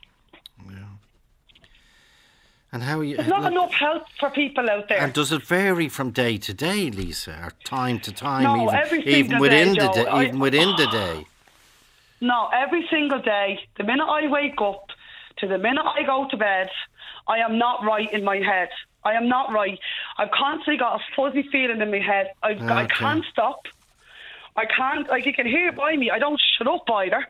And 2.73 2.81
how 2.83 2.99
are 2.99 3.03
you? 3.03 3.17
There's 3.17 3.27
not 3.27 3.51
enough 3.51 3.71
help 3.73 4.03
for 4.17 4.29
people 4.29 4.69
out 4.69 4.87
there. 4.87 4.99
And 5.01 5.11
does 5.13 5.31
it 5.33 5.43
vary 5.43 5.89
from 5.89 6.11
day 6.11 6.37
to 6.37 6.53
day, 6.53 6.89
Lisa, 6.89 7.31
or 7.43 7.51
time 7.65 7.99
to 7.99 8.13
time? 8.13 8.43
No, 8.43 8.63
even, 8.63 8.75
every 8.75 8.99
even 8.99 9.13
single 9.31 9.41
within 9.41 9.73
day, 9.73 9.87
the 9.87 9.93
day, 9.93 10.05
I- 10.05 10.23
even 10.23 10.39
within 10.39 10.69
the 10.77 10.87
day. 10.87 11.25
No, 12.21 12.49
every 12.53 12.87
single 12.89 13.19
day, 13.19 13.59
the 13.77 13.83
minute 13.83 14.05
I 14.05 14.27
wake 14.27 14.61
up 14.61 14.87
to 15.37 15.47
the 15.47 15.57
minute 15.57 15.83
I 15.85 16.03
go 16.03 16.27
to 16.29 16.37
bed, 16.37 16.69
I 17.27 17.39
am 17.39 17.57
not 17.57 17.83
right 17.83 18.11
in 18.13 18.23
my 18.23 18.37
head. 18.37 18.69
I 19.03 19.13
am 19.13 19.27
not 19.27 19.51
right. 19.51 19.79
I've 20.17 20.29
constantly 20.31 20.77
got 20.77 21.01
a 21.01 21.03
fuzzy 21.15 21.43
feeling 21.51 21.81
in 21.81 21.89
my 21.91 21.99
head. 21.99 22.31
I, 22.43 22.51
I 22.51 22.85
can't 22.85 23.25
stop. 23.31 23.65
I 24.55 24.65
can't, 24.65 25.09
like, 25.09 25.25
you 25.25 25.33
can 25.33 25.47
hear 25.47 25.69
it 25.69 25.75
by 25.75 25.95
me. 25.97 26.11
I 26.11 26.19
don't 26.19 26.39
shut 26.57 26.67
up 26.67 26.87
either. 26.89 27.25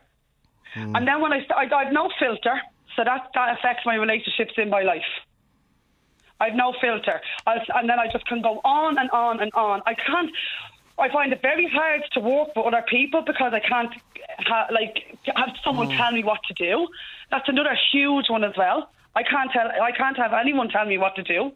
Hmm. 0.74 0.94
And 0.94 1.08
then 1.08 1.20
when 1.22 1.32
I, 1.32 1.38
st- 1.38 1.52
I, 1.52 1.74
I've 1.74 1.92
no 1.92 2.10
filter, 2.18 2.60
so 2.94 3.04
that, 3.04 3.30
that 3.34 3.58
affects 3.58 3.86
my 3.86 3.94
relationships 3.94 4.52
in 4.58 4.68
my 4.68 4.82
life. 4.82 5.02
I've 6.42 6.54
no 6.54 6.74
filter. 6.80 7.20
I'll, 7.46 7.60
and 7.76 7.88
then 7.88 7.98
I 8.00 8.10
just 8.10 8.26
can 8.26 8.42
go 8.42 8.60
on 8.64 8.98
and 8.98 9.08
on 9.10 9.40
and 9.40 9.52
on. 9.54 9.80
I 9.86 9.94
can't. 9.94 10.30
I 10.98 11.08
find 11.10 11.32
it 11.32 11.40
very 11.40 11.68
hard 11.72 12.02
to 12.14 12.20
work 12.20 12.48
with 12.54 12.66
other 12.66 12.84
people 12.88 13.22
because 13.22 13.52
I 13.54 13.60
can't, 13.60 13.92
ha- 14.40 14.68
like, 14.70 15.18
have 15.34 15.50
someone 15.64 15.90
hmm. 15.90 15.96
tell 15.96 16.12
me 16.12 16.22
what 16.22 16.40
to 16.48 16.54
do. 16.54 16.88
That's 17.30 17.48
another 17.48 17.76
huge 17.92 18.28
one 18.28 18.44
as 18.44 18.54
well. 18.58 18.90
I 19.14 19.22
can't 19.22 19.50
tell. 19.52 19.68
I 19.68 19.92
can't 19.92 20.16
have 20.16 20.32
anyone 20.32 20.68
tell 20.68 20.84
me 20.84 20.98
what 20.98 21.14
to 21.16 21.22
do. 21.22 21.52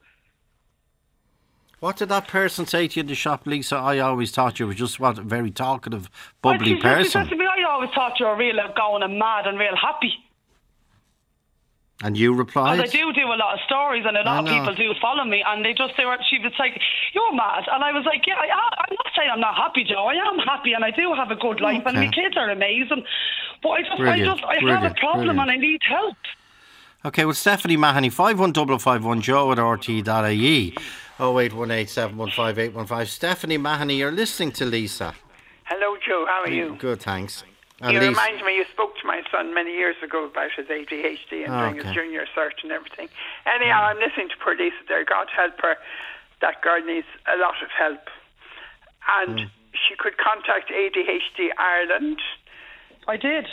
What 1.80 1.96
did 1.98 2.08
that 2.08 2.26
person 2.28 2.66
say 2.66 2.88
to 2.88 2.96
you 2.96 3.00
in 3.02 3.06
the 3.08 3.14
shop, 3.14 3.46
Lisa? 3.46 3.76
I 3.76 3.98
always 3.98 4.30
thought 4.30 4.58
you 4.58 4.66
were 4.66 4.74
just 4.74 4.98
what 4.98 5.18
a 5.18 5.22
very 5.22 5.50
talkative, 5.50 6.08
Well, 6.42 6.54
bubbly 6.54 6.74
she 6.74 6.80
said- 6.80 7.02
She 7.02 7.10
said 7.10 7.18
person, 7.24 7.38
to 7.38 7.44
me, 7.44 7.46
I 7.46 7.70
always 7.70 7.90
thought 7.90 8.18
you 8.18 8.26
were 8.26 8.36
real 8.36 8.58
outgoing 8.58 9.02
and 9.02 9.18
mad 9.18 9.46
and 9.46 9.58
real 9.58 9.76
happy. 9.76 10.14
And 12.02 12.16
you 12.16 12.34
replied. 12.34 12.76
Because 12.76 12.94
I 12.94 12.98
do 12.98 13.12
do 13.12 13.26
a 13.32 13.38
lot 13.40 13.54
of 13.54 13.60
stories, 13.64 14.04
and 14.06 14.16
a 14.18 14.22
lot 14.22 14.44
of 14.44 14.50
people 14.50 14.74
do 14.74 14.92
follow 15.00 15.24
me, 15.24 15.42
and 15.46 15.64
they 15.64 15.72
just 15.72 15.96
they 15.96 16.04
were. 16.04 16.18
She 16.28 16.38
was 16.38 16.52
like, 16.58 16.78
"You're 17.14 17.32
mad," 17.32 17.64
and 17.72 17.82
I 17.82 17.92
was 17.92 18.04
like, 18.04 18.26
"Yeah, 18.26 18.34
I, 18.34 18.46
I'm 18.46 18.92
not 18.92 19.12
saying 19.16 19.30
I'm 19.32 19.40
not 19.40 19.56
happy, 19.56 19.82
Joe. 19.82 20.04
I 20.04 20.14
am 20.14 20.38
happy, 20.38 20.74
and 20.74 20.84
I 20.84 20.90
do 20.90 21.14
have 21.14 21.30
a 21.30 21.36
good 21.36 21.60
life, 21.62 21.82
and 21.86 21.96
my 21.96 22.08
kids 22.08 22.36
are 22.36 22.50
amazing. 22.50 23.02
But 23.62 23.70
I 23.70 23.80
just, 23.82 23.96
Brilliant, 23.96 24.44
I 24.44 24.56
just, 24.60 24.66
I 24.66 24.74
have 24.78 24.90
a 24.92 24.94
problem, 24.94 25.26
brilliant. 25.26 25.40
and 25.40 25.50
I 25.50 25.56
need 25.56 25.80
help." 25.88 26.16
Okay, 27.06 27.24
well, 27.24 27.34
Stephanie 27.34 27.76
Mahoney, 27.76 28.10
51551 28.10 29.20
joe 29.22 29.52
at 29.52 29.58
rte.ie, 29.58 30.74
0818 31.20 33.06
Stephanie 33.06 33.58
Mahoney, 33.58 33.96
you're 33.98 34.12
listening 34.12 34.52
to 34.52 34.66
Lisa. 34.66 35.14
Hello, 35.64 35.96
Joe. 36.06 36.26
How 36.28 36.42
are 36.42 36.50
you? 36.50 36.76
Good, 36.78 37.00
thanks. 37.00 37.44
And 37.82 37.92
You 37.92 38.00
Lisa- 38.00 38.10
remind 38.10 38.40
me, 38.44 38.56
you 38.56 38.64
spoke 38.72 38.96
to 39.00 39.06
my 39.06 39.22
son 39.30 39.52
many 39.52 39.72
years 39.72 39.96
ago 40.02 40.24
about 40.24 40.50
his 40.52 40.66
ADHD 40.70 41.44
and 41.44 41.52
doing 41.52 41.78
Okay. 41.78 41.86
his 41.88 41.92
junior 41.94 42.26
cert 42.34 42.62
and 42.62 42.72
everything. 42.72 43.08
Anyhow, 43.44 43.82
I'm 43.84 43.98
listening 43.98 44.30
to 44.30 44.36
poor 44.38 44.54
Lisa 44.56 44.76
there. 44.88 45.04
God 45.04 45.28
help 45.28 45.60
her. 45.60 45.76
That 46.40 46.62
girl 46.62 46.80
needs 46.80 47.06
a 47.26 47.36
lot 47.36 47.60
of 47.62 47.70
help. 47.70 48.08
And 49.20 49.40
Hmm. 49.40 49.46
she 49.74 49.94
could 49.96 50.16
contact 50.16 50.70
ADHD 50.70 51.52
Ireland. 51.58 52.20
I 53.06 53.16
did. 53.18 53.46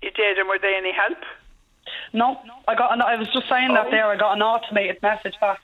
You 0.00 0.10
did, 0.10 0.38
and 0.38 0.48
were 0.48 0.58
they 0.58 0.74
any 0.74 0.92
help? 0.92 1.22
No, 2.14 2.40
I 2.66 2.74
got. 2.74 2.92
An, 2.92 3.02
I 3.02 3.16
was 3.16 3.28
just 3.32 3.48
saying 3.48 3.74
that 3.74 3.90
there. 3.90 4.06
I 4.06 4.16
got 4.16 4.32
an 4.34 4.42
automated 4.42 5.00
message 5.02 5.38
back. 5.40 5.60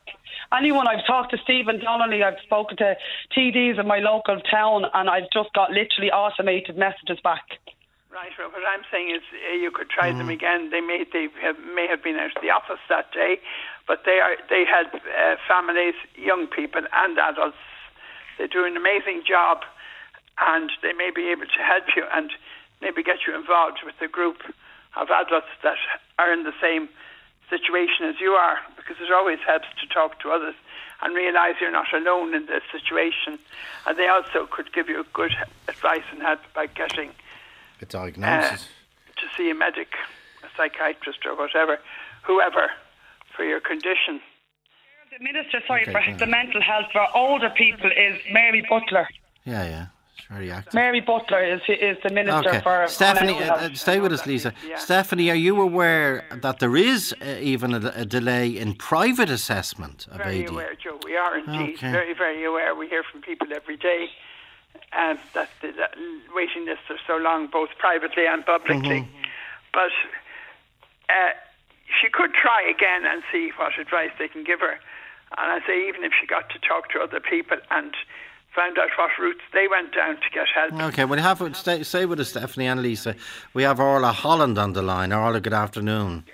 Anyone 0.52 0.86
I've 0.86 1.06
talked 1.06 1.30
to 1.32 1.38
Stephen 1.38 1.78
Donnelly, 1.80 2.22
I've 2.22 2.38
spoken 2.40 2.76
to 2.78 2.96
TDs 3.34 3.78
in 3.78 3.86
my 3.86 3.98
local 3.98 4.40
town, 4.40 4.84
and 4.94 5.08
I've 5.08 5.30
just 5.32 5.52
got 5.54 5.70
literally 5.72 6.10
automated 6.12 6.76
messages 6.76 7.18
back. 7.20 7.58
Right. 8.10 8.32
Well, 8.38 8.48
what 8.48 8.64
I'm 8.64 8.84
saying 8.90 9.10
is 9.14 9.22
uh, 9.36 9.52
you 9.52 9.70
could 9.70 9.90
try 9.90 10.12
them 10.12 10.30
again. 10.30 10.70
They 10.70 10.80
may 10.80 11.04
they 11.12 11.28
have, 11.42 11.56
may 11.74 11.86
have 11.86 12.02
been 12.02 12.16
out 12.16 12.34
of 12.34 12.40
the 12.40 12.48
office 12.48 12.80
that 12.88 13.12
day, 13.12 13.38
but 13.86 14.04
they 14.06 14.18
are 14.18 14.34
they 14.48 14.64
help 14.64 14.94
uh, 14.94 15.36
families, 15.46 15.94
young 16.16 16.46
people, 16.46 16.80
and 16.90 17.18
adults. 17.18 17.60
They 18.38 18.46
do 18.46 18.64
an 18.64 18.78
amazing 18.78 19.24
job, 19.28 19.60
and 20.40 20.70
they 20.82 20.94
may 20.94 21.10
be 21.14 21.28
able 21.28 21.44
to 21.44 21.60
help 21.62 21.84
you 21.96 22.04
and 22.14 22.30
maybe 22.80 23.02
get 23.02 23.26
you 23.26 23.36
involved 23.36 23.80
with 23.84 24.00
a 24.00 24.08
group 24.08 24.40
of 24.96 25.10
adults 25.10 25.52
that 25.62 25.76
are 26.18 26.32
in 26.32 26.44
the 26.44 26.54
same 26.62 26.88
situation 27.50 28.06
as 28.08 28.20
you 28.20 28.32
are, 28.32 28.56
because 28.76 28.96
it 29.00 29.12
always 29.12 29.38
helps 29.46 29.68
to 29.80 29.86
talk 29.86 30.18
to 30.20 30.30
others 30.30 30.54
and 31.02 31.14
realise 31.14 31.56
you're 31.60 31.70
not 31.70 31.92
alone 31.92 32.34
in 32.34 32.46
this 32.46 32.62
situation. 32.72 33.38
And 33.86 33.98
they 33.98 34.08
also 34.08 34.46
could 34.50 34.72
give 34.72 34.88
you 34.88 35.04
good 35.12 35.34
advice 35.68 36.08
and 36.10 36.22
help 36.22 36.40
by 36.54 36.66
getting 36.66 37.12
a 37.82 37.84
uh, 37.84 37.88
diagnosis. 37.88 38.68
to 39.16 39.26
see 39.36 39.50
a 39.50 39.54
medic, 39.54 39.88
a 40.44 40.48
psychiatrist, 40.56 41.20
or 41.26 41.36
whatever, 41.36 41.78
whoever, 42.24 42.70
for 43.36 43.44
your 43.44 43.60
condition. 43.60 44.20
The 45.10 45.24
minister, 45.24 45.60
sorry, 45.66 45.82
Okay, 45.82 45.92
for 45.92 46.02
fine. 46.02 46.16
the 46.18 46.26
mental 46.26 46.60
health 46.60 46.86
for 46.92 47.06
older 47.14 47.50
people 47.50 47.90
is 47.90 48.18
Mary 48.30 48.62
Butler. 48.68 49.08
yeah, 49.44 49.64
yeah. 49.64 49.86
Very 50.28 50.50
active. 50.50 50.74
Mary 50.74 51.00
Butler 51.00 51.42
is 51.42 51.60
is 51.68 51.96
the 52.02 52.10
minister 52.10 52.50
Okay. 52.50 52.60
for 52.60 52.86
Stephanie, 52.88 53.42
uh, 53.42 53.54
uh, 53.54 53.74
stay 53.74 53.98
with 54.00 54.12
us, 54.12 54.26
Lisa. 54.26 54.52
Yeah. 54.66 54.76
Stephanie, 54.76 55.30
are 55.30 55.34
you 55.48 55.58
aware 55.62 56.24
that 56.42 56.58
there 56.58 56.76
is 56.76 57.14
uh, 57.22 57.36
even 57.40 57.72
a, 57.72 57.92
a 57.94 58.04
delay 58.04 58.48
in 58.48 58.74
private 58.74 59.30
assessment 59.30 60.06
of 60.10 60.18
Very 60.18 60.42
AD? 60.42 60.50
aware, 60.50 60.74
Joe. 60.74 60.98
We 61.04 61.16
are 61.16 61.38
indeed 61.38 61.76
Okay. 61.76 61.92
very, 61.92 62.12
very 62.14 62.44
aware. 62.44 62.74
We 62.74 62.88
hear 62.88 63.04
from 63.10 63.22
people 63.22 63.46
every 63.54 63.76
day 63.78 64.10
um, 64.96 65.18
that 65.34 65.50
the 65.60 65.72
that 65.72 65.94
waiting 66.34 66.64
lists 66.66 66.84
are 66.90 67.00
so 67.06 67.16
long, 67.16 67.48
both 67.48 67.70
privately 67.78 68.26
and 68.26 68.44
publicly. 68.44 69.00
Mm-hmm. 69.02 69.22
But 69.72 69.92
uh, 71.08 71.32
she 72.00 72.08
could 72.08 72.32
try 72.34 72.62
again 72.62 73.04
and 73.04 73.22
see 73.32 73.50
what 73.56 73.78
advice 73.78 74.10
they 74.18 74.28
can 74.28 74.44
give 74.44 74.60
her. 74.60 74.78
And 75.36 75.52
I 75.52 75.66
say, 75.66 75.88
even 75.88 76.04
if 76.04 76.12
she 76.18 76.26
got 76.26 76.48
to 76.50 76.58
talk 76.58 76.90
to 76.90 77.00
other 77.00 77.20
people 77.20 77.58
and 77.70 77.94
found 78.54 78.78
out 78.78 78.88
what 78.96 79.10
routes 79.18 79.42
they 79.52 79.68
went 79.68 79.94
down 79.94 80.16
to 80.16 80.30
get 80.32 80.46
help. 80.54 80.72
Okay, 80.92 81.04
we 81.04 81.20
have 81.20 81.56
stay, 81.56 81.82
stay 81.82 82.06
with 82.06 82.18
us, 82.18 82.30
Stephanie 82.30 82.66
and 82.66 82.82
Lisa. 82.82 83.14
We 83.52 83.62
have 83.62 83.78
Orla 83.78 84.12
Holland 84.12 84.58
on 84.58 84.72
the 84.72 84.82
line. 84.82 85.12
Orla, 85.12 85.40
good 85.40 85.52
afternoon. 85.52 86.24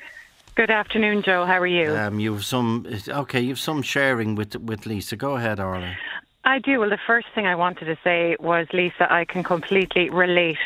Good 0.55 0.70
afternoon, 0.70 1.22
Joe. 1.22 1.44
How 1.44 1.59
are 1.59 1.66
you? 1.66 1.96
Um, 1.96 2.20
you've 2.20 2.44
some 2.44 2.86
okay. 3.09 3.40
You've 3.40 3.59
some 3.59 3.82
sharing 3.82 4.36
with 4.36 4.55
with 4.57 4.86
Lisa. 4.86 5.16
Go 5.16 5.34
ahead, 5.34 5.59
Orla. 5.59 5.96
I 6.45 6.59
do. 6.59 6.80
Well, 6.80 6.90
the 6.90 6.99
first 7.07 7.26
thing 7.34 7.47
I 7.47 7.55
wanted 7.55 7.86
to 7.86 7.97
say 8.05 8.36
was, 8.38 8.66
Lisa, 8.72 9.11
I 9.11 9.24
can 9.24 9.42
completely 9.42 10.11
relate 10.11 10.59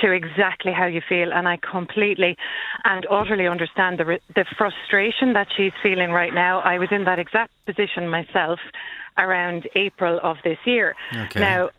to 0.00 0.12
exactly 0.12 0.72
how 0.72 0.86
you 0.86 1.00
feel, 1.08 1.32
and 1.32 1.48
I 1.48 1.56
completely 1.56 2.36
and 2.84 3.06
utterly 3.10 3.46
understand 3.46 3.98
the 3.98 4.04
re- 4.04 4.20
the 4.34 4.44
frustration 4.56 5.32
that 5.32 5.48
she's 5.56 5.72
feeling 5.82 6.12
right 6.12 6.32
now. 6.32 6.60
I 6.60 6.78
was 6.78 6.88
in 6.92 7.04
that 7.04 7.18
exact 7.18 7.52
position 7.66 8.08
myself 8.08 8.60
around 9.16 9.68
April 9.74 10.20
of 10.22 10.36
this 10.44 10.58
year. 10.64 10.94
Okay. 11.12 11.40
Now, 11.40 11.70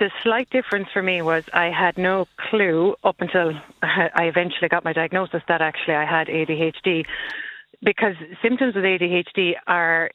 the 0.00 0.10
slight 0.22 0.50
difference 0.50 0.88
for 0.92 1.02
me 1.02 1.22
was 1.22 1.44
I 1.52 1.66
had 1.66 1.96
no 1.96 2.26
clue 2.36 2.96
up 3.04 3.20
until 3.20 3.52
I 3.82 4.24
eventually 4.24 4.68
got 4.68 4.84
my 4.84 4.92
diagnosis 4.92 5.42
that 5.46 5.60
actually 5.60 5.94
I 5.94 6.04
had 6.04 6.26
ADHD 6.26 7.06
because 7.82 8.16
symptoms 8.42 8.74
with 8.74 8.84
ADHD 8.84 9.54
are 9.66 10.10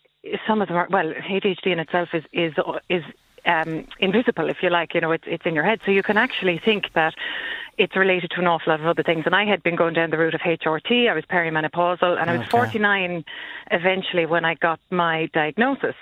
some 0.47 0.61
of 0.61 0.67
them 0.67 0.77
are 0.77 0.87
well 0.89 1.11
ADHD 1.29 1.67
in 1.67 1.79
itself 1.79 2.09
is 2.13 2.23
is 2.33 2.53
is 2.89 3.03
um, 3.45 3.85
invisible 3.99 4.49
if 4.49 4.57
you 4.61 4.69
like 4.69 4.93
you 4.93 5.01
know 5.01 5.11
it's 5.11 5.25
it's 5.27 5.45
in 5.45 5.53
your 5.53 5.63
head. 5.63 5.79
So 5.85 5.91
you 5.91 6.03
can 6.03 6.17
actually 6.17 6.59
think 6.63 6.85
that 6.95 7.13
it's 7.77 7.95
related 7.95 8.31
to 8.31 8.39
an 8.39 8.47
awful 8.47 8.71
lot 8.71 8.79
of 8.79 8.87
other 8.87 9.03
things. 9.03 9.23
And 9.25 9.35
I 9.35 9.45
had 9.45 9.61
been 9.61 9.75
going 9.75 9.93
down 9.93 10.09
the 10.09 10.17
route 10.17 10.33
of 10.33 10.41
HRT 10.41 11.09
I 11.09 11.13
was 11.13 11.23
perimenopausal 11.25 12.19
and 12.19 12.29
I 12.29 12.37
was 12.37 12.47
49 12.49 13.23
eventually 13.71 14.25
when 14.25 14.45
I 14.45 14.55
got 14.55 14.79
my 14.89 15.29
diagnosis. 15.33 15.95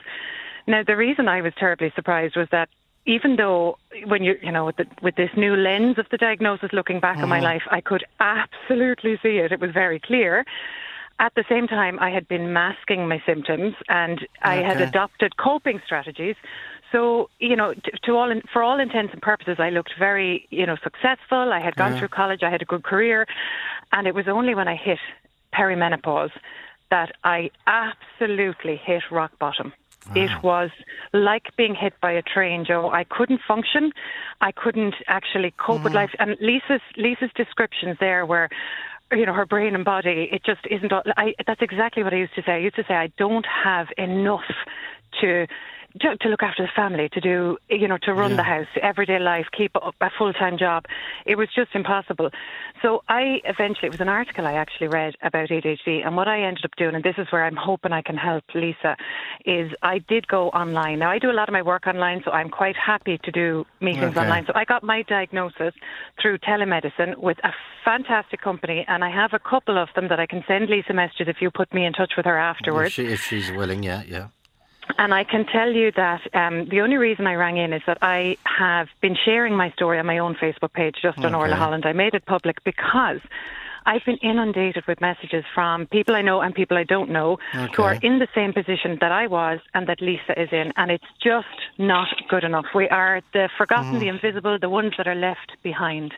Now 0.68 0.84
the 0.86 0.96
reason 0.96 1.28
I 1.28 1.42
was 1.42 1.54
terribly 1.58 1.92
surprised 1.96 2.36
was 2.38 2.48
that 2.52 2.70
even 3.06 3.36
though 3.36 3.78
when 4.06 4.24
you 4.24 4.36
you 4.42 4.52
know 4.52 4.66
with 4.66 4.78
the, 4.78 4.86
with 5.02 5.16
this 5.16 5.32
new 5.36 5.56
lens 5.56 6.00
of 6.00 6.06
the 6.12 6.18
diagnosis 6.18 6.70
looking 6.72 7.00
back 7.02 7.18
on 7.18 7.28
my 7.28 7.40
Mhm. 7.40 7.44
life 7.44 7.64
I 7.70 7.82
could 7.82 8.06
absolutely 8.20 9.20
see 9.22 9.40
it. 9.40 9.52
It 9.52 9.60
was 9.60 9.72
very 9.72 10.00
clear 10.00 10.46
at 11.20 11.34
the 11.36 11.44
same 11.50 11.68
time, 11.68 12.00
I 12.00 12.10
had 12.10 12.28
been 12.28 12.54
masking 12.54 13.08
my 13.08 13.22
symptoms 13.26 13.76
and 13.90 14.28
I 14.42 14.56
had 14.56 14.82
adopted 14.82 15.38
coping 15.38 15.82
strategies. 15.86 16.36
so 16.92 17.30
you 17.40 17.56
know, 17.56 17.74
to, 17.74 17.92
to 18.06 18.12
all 18.18 18.30
in, 18.32 18.42
for 18.52 18.62
all 18.62 18.80
intents 18.80 19.14
and 19.14 19.22
purposes, 19.22 19.58
I 19.60 19.70
looked 19.70 19.94
very 19.98 20.48
you 20.50 20.66
know 20.66 20.78
successful. 20.84 21.52
I 21.54 21.60
had 21.60 21.76
gone 21.76 21.94
Yeah. 21.94 22.00
through 22.00 22.10
college. 22.10 22.44
I 22.44 22.50
had 22.50 22.62
a 22.62 22.66
good 22.66 22.84
career, 22.84 23.26
and 23.92 24.08
it 24.08 24.16
was 24.16 24.28
only 24.28 24.54
when 24.56 24.68
I 24.68 24.76
hit 24.76 25.00
perimenopause 25.54 26.32
that 26.90 27.12
I 27.24 27.50
absolutely 27.66 28.76
hit 28.76 29.04
rock 29.12 29.32
bottom. 29.40 29.74
It 30.16 30.44
was 30.44 30.70
like 31.14 31.56
being 31.56 31.76
hit 31.76 31.94
by 32.02 32.12
a 32.12 32.22
train, 32.22 32.66
Joe. 32.66 32.92
I 32.92 33.04
couldn't 33.06 33.42
function. 33.48 33.94
I 34.42 34.52
couldn't 34.52 34.96
actually 35.08 35.54
cope 35.58 35.84
with 35.84 35.94
hmm. 35.94 35.98
life. 35.98 36.12
And 36.20 36.36
Lisa's 36.42 36.82
Lisa's 36.98 37.32
descriptions 37.36 37.98
there 38.00 38.26
were, 38.26 38.50
you 39.16 39.26
know, 39.26 39.34
her 39.34 39.46
brain 39.46 39.76
and 39.76 39.86
body. 39.86 40.30
It 40.32 40.44
just 40.46 40.62
isn't. 40.70 40.92
I, 41.18 41.34
that's 41.46 41.62
exactly 41.62 42.04
what 42.04 42.14
I 42.14 42.18
used 42.18 42.36
to 42.36 42.44
say. 42.44 42.54
I 42.54 42.58
used 42.58 42.76
to 42.76 42.84
say 42.88 42.96
I 42.96 43.12
don't 43.18 43.46
have 43.46 43.88
enough 43.98 44.42
to. 45.22 45.48
To 46.02 46.18
to 46.18 46.28
look 46.28 46.42
after 46.42 46.64
the 46.64 46.70
family, 46.76 47.08
to 47.10 47.22
do, 47.22 47.58
you 47.70 47.88
know, 47.88 48.00
to 48.02 48.14
run 48.16 48.36
the 48.36 48.44
house, 48.44 48.66
everyday 48.82 49.20
life, 49.20 49.46
keep 49.56 49.76
up 49.76 49.94
a 50.02 50.10
full 50.18 50.34
time 50.34 50.58
job. 50.58 50.86
It 51.28 51.36
was 51.36 51.50
just 51.56 51.76
impossible. 51.76 52.32
So 52.82 53.04
I 53.08 53.42
eventually, 53.46 53.88
it 53.88 53.92
was 53.92 54.02
an 54.02 54.10
article 54.10 54.48
I 54.48 54.54
actually 54.54 54.88
read 54.88 55.14
about 55.22 55.50
ADHD, 55.50 56.04
and 56.06 56.18
what 56.18 56.28
I 56.28 56.42
ended 56.42 56.66
up 56.66 56.72
doing, 56.78 56.96
and 56.96 57.04
this 57.04 57.14
is 57.20 57.28
where 57.32 57.46
I'm 57.46 57.56
hoping 57.56 57.92
I 57.94 58.02
can 58.02 58.18
help 58.18 58.44
Lisa, 58.56 58.98
is 59.46 59.72
I 59.84 60.00
did 60.00 60.28
go 60.28 60.50
online. 60.50 60.98
Now 61.00 61.12
I 61.12 61.20
do 61.20 61.30
a 61.30 61.38
lot 61.40 61.48
of 61.48 61.54
my 61.54 61.62
work 61.62 61.86
online, 61.86 62.24
so 62.26 62.32
I'm 62.32 62.50
quite 62.50 62.76
happy 62.76 63.20
to 63.24 63.32
do 63.32 63.66
meetings 63.80 64.18
Okay. 64.18 64.20
online. 64.22 64.46
So 64.48 64.54
I 64.56 64.66
got 64.66 64.82
my 64.84 65.04
diagnosis 65.04 65.76
through 66.20 66.40
telemedicine 66.40 67.18
with 67.18 67.38
a 67.44 67.52
fantastic 67.86 68.42
company, 68.42 68.84
and 68.88 69.04
I 69.04 69.12
have 69.12 69.34
a 69.34 69.40
couple 69.40 69.78
of 69.78 69.90
them 69.96 70.08
that 70.10 70.20
I 70.20 70.26
can 70.26 70.44
send 70.48 70.70
Lisa 70.70 70.94
messages 70.94 71.28
if 71.28 71.38
you 71.40 71.52
put 71.52 71.72
me 71.72 71.86
in 71.86 71.94
touch 71.94 72.14
with 72.18 72.26
her 72.26 72.38
afterwards. 72.38 72.88
If, 72.88 72.94
she, 72.94 73.06
if 73.06 73.22
she's 73.22 73.52
willing, 73.52 73.84
yeah, 73.84 74.02
yeah. 74.08 74.28
And 74.98 75.14
I 75.14 75.24
can 75.24 75.46
tell 75.46 75.72
you 75.72 75.92
that 75.96 76.22
um, 76.34 76.68
the 76.70 76.82
only 76.82 76.98
reason 76.98 77.26
I 77.28 77.36
rang 77.36 77.58
in 77.58 77.74
is 77.74 77.82
that 77.88 78.00
I 78.02 78.38
have 78.46 78.88
been 79.02 79.16
sharing 79.26 79.56
my 79.56 79.72
story 79.72 79.98
on 80.00 80.06
my 80.06 80.18
own 80.18 80.36
Facebook 80.36 80.74
page, 80.74 80.96
just 81.02 81.18
on 81.20 81.28
Okay. 81.28 81.36
Orla 81.36 81.56
Holland. 81.56 81.86
I 81.86 81.94
made 81.94 82.14
it 82.14 82.26
public 82.26 82.64
because 82.64 83.20
I've 83.86 84.06
been 84.06 84.18
inundated 84.18 84.86
with 84.88 85.02
messages 85.02 85.44
from 85.54 85.88
people 85.88 86.16
I 86.16 86.22
know 86.22 86.40
and 86.42 86.56
people 86.56 86.78
I 86.78 86.84
don't 86.84 87.10
know 87.10 87.38
who 87.76 87.84
are 87.84 87.96
in 87.96 88.20
the 88.20 88.28
same 88.34 88.54
position 88.54 88.98
that 89.02 89.12
I 89.12 89.28
was 89.28 89.60
and 89.74 89.88
that 89.88 90.02
Lisa 90.02 90.40
is 90.42 90.50
in, 90.52 90.72
and 90.78 90.90
it's 90.90 91.04
just 91.22 91.48
not 91.78 92.08
good 92.30 92.44
enough. 92.46 92.66
We 92.74 92.88
are 92.90 93.22
the 93.34 93.50
forgotten, 93.58 93.96
Mhm. 93.96 94.00
the 94.00 94.08
invisible, 94.08 94.58
the 94.58 94.70
ones 94.70 94.94
that 94.98 95.08
are 95.08 95.16
left 95.16 95.58
behind. 95.64 96.14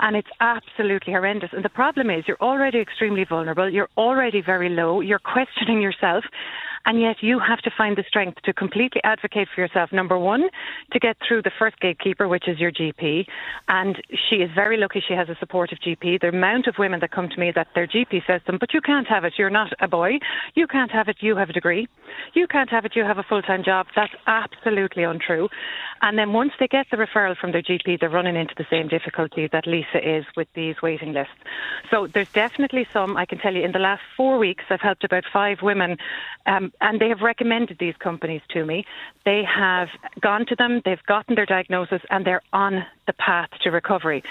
And 0.00 0.16
it's 0.16 0.30
absolutely 0.40 1.12
horrendous. 1.12 1.52
And 1.52 1.64
the 1.64 1.68
problem 1.82 2.10
is, 2.10 2.26
you're 2.26 2.40
already 2.40 2.80
extremely 2.80 3.24
vulnerable, 3.24 3.68
you're 3.68 3.88
already 3.96 4.40
very 4.40 4.68
low, 4.68 5.00
you're 5.00 5.20
questioning 5.20 5.80
yourself. 5.80 6.24
And 6.86 7.00
yet, 7.00 7.16
you 7.20 7.40
have 7.40 7.60
to 7.62 7.70
find 7.76 7.96
the 7.96 8.04
strength 8.08 8.40
to 8.44 8.52
completely 8.52 9.00
advocate 9.04 9.48
for 9.52 9.60
yourself. 9.60 9.92
Number 9.92 10.18
one, 10.18 10.48
to 10.92 10.98
get 10.98 11.16
through 11.26 11.42
the 11.42 11.50
first 11.58 11.78
gatekeeper, 11.80 12.28
which 12.28 12.48
is 12.48 12.58
your 12.58 12.70
GP. 12.70 13.26
And 13.68 14.00
she 14.28 14.36
is 14.36 14.50
very 14.54 14.76
lucky 14.76 15.02
she 15.06 15.14
has 15.14 15.28
a 15.28 15.36
supportive 15.40 15.78
GP. 15.84 16.20
The 16.20 16.28
amount 16.28 16.68
of 16.68 16.76
women 16.78 17.00
that 17.00 17.10
come 17.10 17.28
to 17.28 17.40
me 17.40 17.52
that 17.54 17.66
their 17.74 17.86
GP 17.86 18.26
says 18.26 18.40
to 18.46 18.52
them, 18.52 18.58
but 18.58 18.72
you 18.72 18.80
can't 18.80 19.08
have 19.08 19.24
it. 19.24 19.34
You're 19.36 19.50
not 19.50 19.72
a 19.80 19.88
boy. 19.88 20.20
You 20.54 20.66
can't 20.66 20.92
have 20.92 21.08
it. 21.08 21.16
You 21.20 21.36
have 21.36 21.50
a 21.50 21.52
degree. 21.52 21.88
You 22.34 22.46
can't 22.46 22.70
have 22.70 22.84
it. 22.84 22.94
You 22.94 23.04
have 23.04 23.18
a 23.18 23.24
full 23.24 23.42
time 23.42 23.64
job. 23.64 23.86
That's 23.96 24.14
absolutely 24.26 25.02
untrue. 25.02 25.48
And 26.02 26.18
then 26.18 26.32
once 26.32 26.52
they 26.58 26.68
get 26.68 26.86
the 26.90 26.96
referral 26.96 27.36
from 27.36 27.52
their 27.52 27.62
GP, 27.62 28.00
they're 28.00 28.10
running 28.10 28.36
into 28.36 28.54
the 28.56 28.66
same 28.70 28.88
difficulty 28.88 29.48
that 29.52 29.66
Lisa 29.66 29.98
is 30.02 30.24
with 30.36 30.48
these 30.54 30.76
waiting 30.82 31.12
lists. 31.12 31.34
So 31.90 32.06
there's 32.06 32.30
definitely 32.30 32.86
some, 32.92 33.16
I 33.16 33.26
can 33.26 33.38
tell 33.38 33.54
you, 33.54 33.64
in 33.64 33.72
the 33.72 33.78
last 33.78 34.02
four 34.16 34.38
weeks, 34.38 34.64
I've 34.70 34.80
helped 34.80 35.04
about 35.04 35.24
five 35.32 35.58
women, 35.62 35.96
um, 36.46 36.72
and 36.80 37.00
they 37.00 37.08
have 37.08 37.20
recommended 37.20 37.78
these 37.78 37.96
companies 37.98 38.42
to 38.50 38.64
me. 38.64 38.84
They 39.24 39.42
have 39.44 39.88
gone 40.20 40.46
to 40.46 40.56
them, 40.56 40.82
they've 40.84 41.02
gotten 41.06 41.34
their 41.34 41.46
diagnosis, 41.46 42.02
and 42.10 42.24
they're 42.26 42.42
on 42.52 42.84
the 43.06 43.12
path 43.12 43.50
to 43.62 43.70
recovery. 43.70 44.22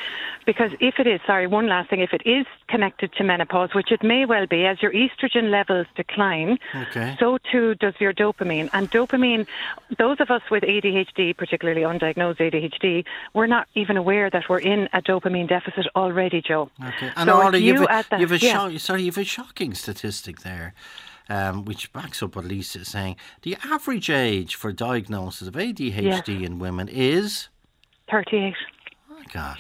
Because 0.46 0.72
if 0.80 1.00
it 1.00 1.08
is, 1.08 1.20
sorry, 1.26 1.48
one 1.48 1.68
last 1.68 1.90
thing, 1.90 2.02
if 2.02 2.14
it 2.14 2.22
is 2.26 2.46
connected 2.68 3.12
to 3.14 3.24
menopause, 3.24 3.74
which 3.74 3.92
it 3.92 4.04
may 4.04 4.26
well 4.26 4.46
be, 4.48 4.66
as 4.66 4.82
your 4.82 4.92
estrogen 4.92 5.50
levels 5.50 5.88
decline, 5.96 6.60
Okay. 6.76 7.16
so 7.20 7.38
too 7.52 7.76
does 7.76 7.94
your 8.00 8.14
dopamine. 8.14 8.70
And 8.74 8.92
dopamine, 8.92 9.48
those 9.98 10.20
of 10.20 10.30
us 10.30 10.42
with 10.52 10.64
ADHD, 10.64 11.36
particularly 11.36 11.82
undiagnosed 11.82 12.38
ADHD, 12.38 13.06
we're 13.34 13.48
not 13.48 13.68
even 13.76 13.98
aware 13.98 14.30
that 14.30 14.50
we're 14.50 14.60
in 14.60 14.88
a 14.94 15.02
dopamine 15.02 15.48
deficit 15.48 15.88
already, 15.96 16.42
Joe. 16.42 16.70
Okay. 16.84 17.12
And 17.16 17.30
So 17.30 17.52
you 17.56 17.74
you've, 17.74 17.82
a, 17.90 18.06
you've 18.20 18.32
a 18.32 18.38
yeah. 18.38 18.78
sorry, 18.78 19.04
you've 19.04 19.18
a 19.18 19.24
shocking 19.24 19.74
statistic 19.74 20.42
there, 20.42 20.74
um, 21.30 21.66
which 21.66 21.92
backs 21.94 22.22
up 22.22 22.36
what 22.36 22.46
Lisa 22.46 22.80
is 22.80 22.90
saying. 22.90 23.16
The 23.44 23.58
average 23.64 24.10
age 24.10 24.56
for 24.56 24.72
diagnosis 24.72 25.48
of 25.48 25.54
ADHD 25.56 26.44
in 26.44 26.60
women 26.60 26.88
is 26.88 27.50
38. 28.10 28.54
oh 29.10 29.14
my 29.16 29.24
God. 29.34 29.58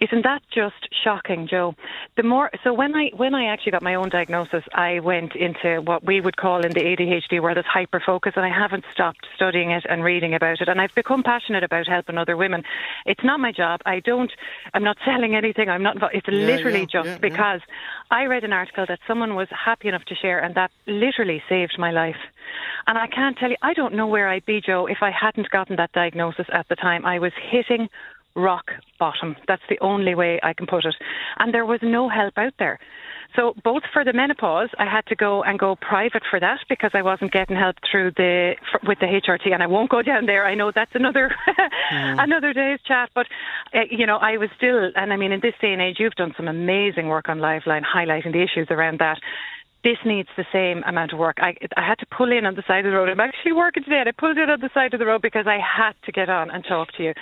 Isn't 0.00 0.22
that 0.22 0.40
just 0.54 0.88
shocking, 1.04 1.46
Joe? 1.46 1.74
The 2.16 2.22
more 2.22 2.50
so 2.64 2.72
when 2.72 2.94
I 2.94 3.10
when 3.14 3.34
I 3.34 3.52
actually 3.52 3.72
got 3.72 3.82
my 3.82 3.94
own 3.94 4.08
diagnosis, 4.08 4.64
I 4.72 5.00
went 5.00 5.36
into 5.36 5.82
what 5.82 6.06
we 6.06 6.22
would 6.22 6.38
call 6.38 6.64
in 6.64 6.72
the 6.72 6.80
ADHD 6.80 7.42
world 7.42 7.58
as 7.58 7.66
hyper 7.66 8.02
focus, 8.04 8.32
and 8.34 8.46
I 8.46 8.48
haven't 8.48 8.84
stopped 8.94 9.26
studying 9.36 9.72
it 9.72 9.84
and 9.90 10.02
reading 10.02 10.34
about 10.34 10.62
it. 10.62 10.68
And 10.68 10.80
I've 10.80 10.94
become 10.94 11.22
passionate 11.22 11.64
about 11.64 11.86
helping 11.86 12.16
other 12.16 12.34
women. 12.34 12.62
It's 13.04 13.22
not 13.22 13.40
my 13.40 13.52
job. 13.52 13.80
I 13.84 14.00
don't. 14.00 14.32
I'm 14.72 14.82
not 14.82 14.96
selling 15.04 15.34
anything. 15.34 15.68
I'm 15.68 15.82
not. 15.82 15.98
It's 16.14 16.26
Yeah, 16.28 16.46
literally 16.46 16.86
yeah, 16.90 17.02
just 17.02 17.08
yeah, 17.08 17.18
because 17.20 17.60
I 18.10 18.24
read 18.24 18.44
an 18.44 18.54
article 18.54 18.86
that 18.88 19.00
someone 19.06 19.34
was 19.34 19.48
happy 19.50 19.88
enough 19.88 20.04
to 20.06 20.14
share, 20.14 20.38
and 20.38 20.54
that 20.54 20.70
literally 20.86 21.42
saved 21.46 21.76
my 21.78 21.90
life. 21.90 22.16
And 22.86 22.98
I 22.98 23.06
can't 23.06 23.36
tell 23.36 23.50
you. 23.50 23.56
I 23.62 23.74
don't 23.74 23.94
know 23.94 24.06
where 24.06 24.28
I'd 24.28 24.46
be, 24.46 24.60
Joe, 24.60 24.86
if 24.86 24.98
I 25.02 25.10
hadn't 25.10 25.50
gotten 25.50 25.76
that 25.76 25.92
diagnosis 25.92 26.46
at 26.52 26.68
the 26.68 26.76
time. 26.76 27.04
I 27.04 27.18
was 27.18 27.32
hitting 27.50 27.88
rock 28.34 28.70
bottom. 28.98 29.36
That's 29.48 29.62
the 29.68 29.78
only 29.80 30.14
way 30.14 30.40
I 30.42 30.52
can 30.52 30.66
put 30.66 30.84
it. 30.84 30.94
And 31.38 31.52
there 31.52 31.66
was 31.66 31.80
no 31.82 32.08
help 32.08 32.34
out 32.36 32.54
there. 32.58 32.78
So 33.36 33.54
both 33.62 33.82
for 33.92 34.04
the 34.04 34.12
menopause, 34.12 34.70
I 34.78 34.86
had 34.86 35.06
to 35.06 35.14
go 35.14 35.42
and 35.42 35.58
go 35.58 35.76
private 35.76 36.22
for 36.28 36.40
that 36.40 36.58
because 36.68 36.90
I 36.94 37.02
wasn't 37.02 37.32
getting 37.32 37.56
help 37.56 37.76
through 37.88 38.12
the 38.16 38.56
f- 38.74 38.82
with 38.82 38.98
the 38.98 39.06
HRT, 39.06 39.52
and 39.52 39.62
I 39.62 39.68
won't 39.68 39.88
go 39.88 40.02
down 40.02 40.26
there. 40.26 40.44
I 40.44 40.56
know 40.56 40.72
that's 40.74 40.94
another 40.94 41.30
another 41.92 42.52
day's 42.52 42.80
chat, 42.82 43.10
but 43.14 43.26
uh, 43.72 43.82
you 43.88 44.04
know 44.04 44.16
I 44.16 44.36
was 44.36 44.50
still, 44.56 44.90
and 44.96 45.12
I 45.12 45.16
mean 45.16 45.30
in 45.30 45.40
this 45.40 45.54
day 45.60 45.72
and 45.72 45.80
age, 45.80 45.96
you've 46.00 46.14
done 46.14 46.34
some 46.36 46.48
amazing 46.48 47.06
work 47.06 47.28
on 47.28 47.38
Liveline 47.38 47.84
highlighting 47.84 48.32
the 48.32 48.42
issues 48.42 48.66
around 48.68 48.98
that 48.98 49.18
this 49.82 49.96
needs 50.04 50.28
the 50.36 50.44
same 50.52 50.82
amount 50.84 51.12
of 51.12 51.18
work. 51.18 51.38
I, 51.40 51.56
I 51.76 51.86
had 51.86 51.98
to 51.98 52.06
pull 52.06 52.30
in 52.30 52.44
on 52.44 52.54
the 52.54 52.62
side 52.66 52.84
of 52.84 52.92
the 52.92 52.96
road. 52.96 53.08
I'm 53.08 53.20
actually 53.20 53.52
working 53.52 53.82
today, 53.82 54.00
and 54.00 54.08
I 54.08 54.12
pulled 54.12 54.36
in 54.36 54.50
on 54.50 54.60
the 54.60 54.70
side 54.74 54.92
of 54.92 55.00
the 55.00 55.06
road 55.06 55.22
because 55.22 55.46
I 55.46 55.58
had 55.58 55.92
to 56.04 56.12
get 56.12 56.28
on 56.28 56.50
and 56.50 56.64
talk 56.64 56.92
to 56.96 57.02
you. 57.02 57.14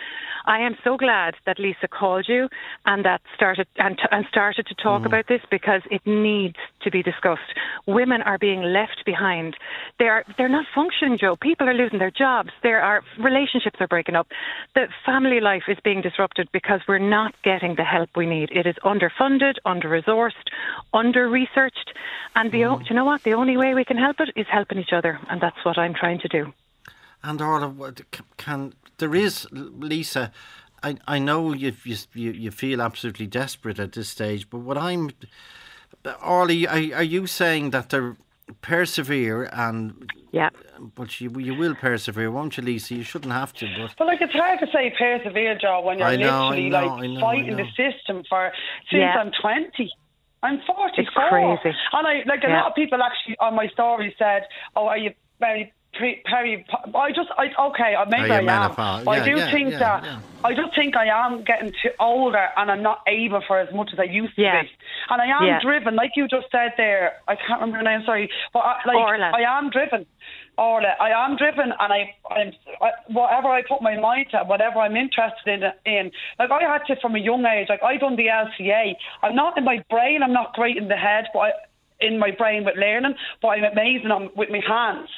I 0.46 0.60
am 0.60 0.76
so 0.82 0.96
glad 0.96 1.34
that 1.44 1.58
Lisa 1.58 1.86
called 1.88 2.26
you 2.26 2.48
and 2.86 3.04
that 3.04 3.20
started 3.34 3.66
and, 3.76 3.98
t- 3.98 4.08
and 4.10 4.24
started 4.30 4.66
to 4.66 4.74
talk 4.74 5.02
mm. 5.02 5.06
about 5.06 5.28
this 5.28 5.42
because 5.50 5.82
it 5.90 6.00
needs 6.06 6.56
to 6.82 6.90
be 6.90 7.02
discussed. 7.02 7.52
Women 7.86 8.22
are 8.22 8.38
being 8.38 8.62
left 8.62 9.02
behind. 9.04 9.56
They 9.98 10.06
are 10.06 10.24
they're 10.38 10.48
not 10.48 10.64
functioning, 10.74 11.18
Joe. 11.18 11.36
People 11.36 11.68
are 11.68 11.74
losing 11.74 11.98
their 11.98 12.10
jobs. 12.10 12.50
There 12.62 12.80
are 12.80 13.02
relationships 13.18 13.76
are 13.80 13.88
breaking 13.88 14.14
up. 14.14 14.28
The 14.74 14.86
family 15.04 15.40
life 15.40 15.64
is 15.68 15.76
being 15.84 16.00
disrupted 16.00 16.48
because 16.52 16.80
we're 16.88 16.98
not 16.98 17.34
getting 17.44 17.74
the 17.76 17.84
help 17.84 18.08
we 18.16 18.24
need. 18.24 18.50
It 18.50 18.66
is 18.66 18.76
underfunded, 18.84 19.54
under 19.66 19.88
resourced, 19.88 20.32
under 20.94 21.28
researched, 21.28 21.92
and 22.34 22.47
the 22.50 22.64
o- 22.64 22.76
mm. 22.76 22.80
do 22.80 22.86
you 22.88 22.94
know 22.94 23.04
what? 23.04 23.22
The 23.22 23.34
only 23.34 23.56
way 23.56 23.74
we 23.74 23.84
can 23.84 23.96
help 23.96 24.20
it 24.20 24.30
is 24.36 24.46
helping 24.50 24.78
each 24.78 24.92
other, 24.92 25.18
and 25.30 25.40
that's 25.40 25.64
what 25.64 25.78
I'm 25.78 25.94
trying 25.94 26.20
to 26.20 26.28
do. 26.28 26.52
And 27.22 27.40
Orla, 27.40 27.68
what 27.68 28.00
can 28.36 28.74
there 28.98 29.14
is 29.14 29.46
Lisa? 29.52 30.30
I 30.82 30.96
I 31.06 31.18
know 31.18 31.52
you 31.52 31.72
you 31.84 31.96
you 32.14 32.30
you 32.32 32.50
feel 32.50 32.80
absolutely 32.80 33.26
desperate 33.26 33.78
at 33.78 33.92
this 33.92 34.08
stage, 34.08 34.48
but 34.50 34.58
what 34.58 34.78
I'm, 34.78 35.10
Orla, 36.22 36.66
are, 36.66 36.96
are 36.98 37.02
you 37.02 37.26
saying 37.26 37.70
that 37.70 37.90
there 37.90 38.16
persevere 38.60 39.48
and 39.52 40.10
yeah, 40.30 40.50
but 40.94 41.20
you 41.20 41.30
you 41.38 41.54
will 41.54 41.74
persevere, 41.74 42.30
won't 42.30 42.56
you, 42.56 42.62
Lisa? 42.62 42.94
You 42.94 43.02
shouldn't 43.02 43.32
have 43.32 43.52
to, 43.54 43.66
but 43.78 43.94
But 43.98 44.06
like 44.06 44.20
it's 44.20 44.32
hard 44.32 44.60
to 44.60 44.66
say 44.72 44.92
persevere, 44.96 45.58
Joe, 45.58 45.80
when 45.82 45.98
you're 45.98 46.16
know, 46.16 46.48
literally 46.50 46.70
know, 46.70 46.86
like 46.86 47.10
know, 47.10 47.20
fighting 47.20 47.56
the 47.56 47.66
system 47.76 48.22
for 48.28 48.52
since 48.90 49.00
Yeah. 49.00 49.18
I'm 49.18 49.32
twenty. 49.40 49.90
I'm 50.42 50.60
44. 50.66 50.94
It's 50.98 51.10
crazy. 51.10 51.76
And 51.92 52.06
I 52.06 52.22
like 52.26 52.44
a 52.44 52.48
Yeah. 52.48 52.62
lot 52.62 52.66
of 52.70 52.74
people 52.74 53.02
actually 53.02 53.36
on 53.40 53.54
my 53.54 53.66
story 53.68 54.14
said, 54.18 54.46
"Oh, 54.76 54.86
are 54.86 54.98
you 54.98 55.12
very 55.40 55.72
pre- 55.94 56.22
peri?" 56.26 56.64
I 56.94 57.10
just, 57.10 57.30
I 57.36 57.50
okay, 57.68 57.96
I 57.96 58.04
maybe 58.04 58.28
you 58.28 58.34
I 58.34 58.38
am. 58.38 58.44
menopause? 58.46 59.04
But 59.04 59.10
I 59.18 59.24
do 59.24 59.36
yeah, 59.36 59.50
think 59.50 59.72
yeah, 59.72 59.78
that 59.78 60.04
yeah. 60.04 60.20
I 60.44 60.54
just 60.54 60.74
think 60.76 60.96
I 60.96 61.06
am 61.06 61.42
getting 61.42 61.72
too 61.82 61.90
older, 61.98 62.46
and 62.56 62.70
I'm 62.70 62.82
not 62.82 63.00
able 63.08 63.40
for 63.48 63.58
as 63.58 63.72
much 63.74 63.90
as 63.92 63.98
I 63.98 64.04
used 64.04 64.36
to 64.36 64.42
be. 64.42 64.70
And 65.10 65.20
I 65.20 65.26
am 65.26 65.46
Yeah. 65.46 65.60
driven, 65.60 65.96
like 65.96 66.12
you 66.14 66.28
just 66.28 66.46
said 66.52 66.74
there. 66.76 67.14
I 67.26 67.34
can't 67.34 67.60
remember 67.60 67.78
her 67.78 67.82
name. 67.82 68.04
Sorry, 68.06 68.30
but 68.52 68.60
I, 68.60 68.80
like 68.86 68.96
Orla. 68.96 69.32
I 69.34 69.42
am 69.58 69.70
driven. 69.70 70.06
Orla, 70.58 70.94
I 71.00 71.10
am 71.14 71.36
driven, 71.36 71.70
and 71.70 71.92
I, 71.92 72.10
I'm 72.34 72.52
I, 72.82 72.90
whatever 73.08 73.48
I 73.48 73.62
put 73.62 73.80
my 73.80 73.98
mind 73.98 74.26
to, 74.32 74.42
whatever 74.44 74.80
I'm 74.80 74.96
interested 74.96 75.46
in. 75.46 75.62
In 75.86 76.10
like 76.38 76.50
I 76.50 76.66
had 76.66 76.82
to 76.88 77.00
from 77.00 77.14
a 77.14 77.20
young 77.20 77.46
age. 77.46 77.68
Like 77.68 77.82
I 77.82 77.96
done 77.96 78.16
the 78.16 78.26
LCA. 78.26 78.94
I'm 79.22 79.36
not 79.36 79.56
in 79.56 79.64
my 79.64 79.84
brain. 79.88 80.20
I'm 80.22 80.32
not 80.32 80.54
great 80.54 80.76
in 80.76 80.88
the 80.88 80.96
head, 80.96 81.26
but 81.32 81.40
I, 81.40 81.50
in 82.00 82.18
my 82.18 82.32
brain 82.36 82.64
with 82.64 82.76
learning. 82.76 83.14
But 83.40 83.48
I'm 83.48 83.64
amazing 83.64 84.10
on 84.10 84.30
with 84.36 84.50
my 84.50 84.60
hands. 84.66 85.08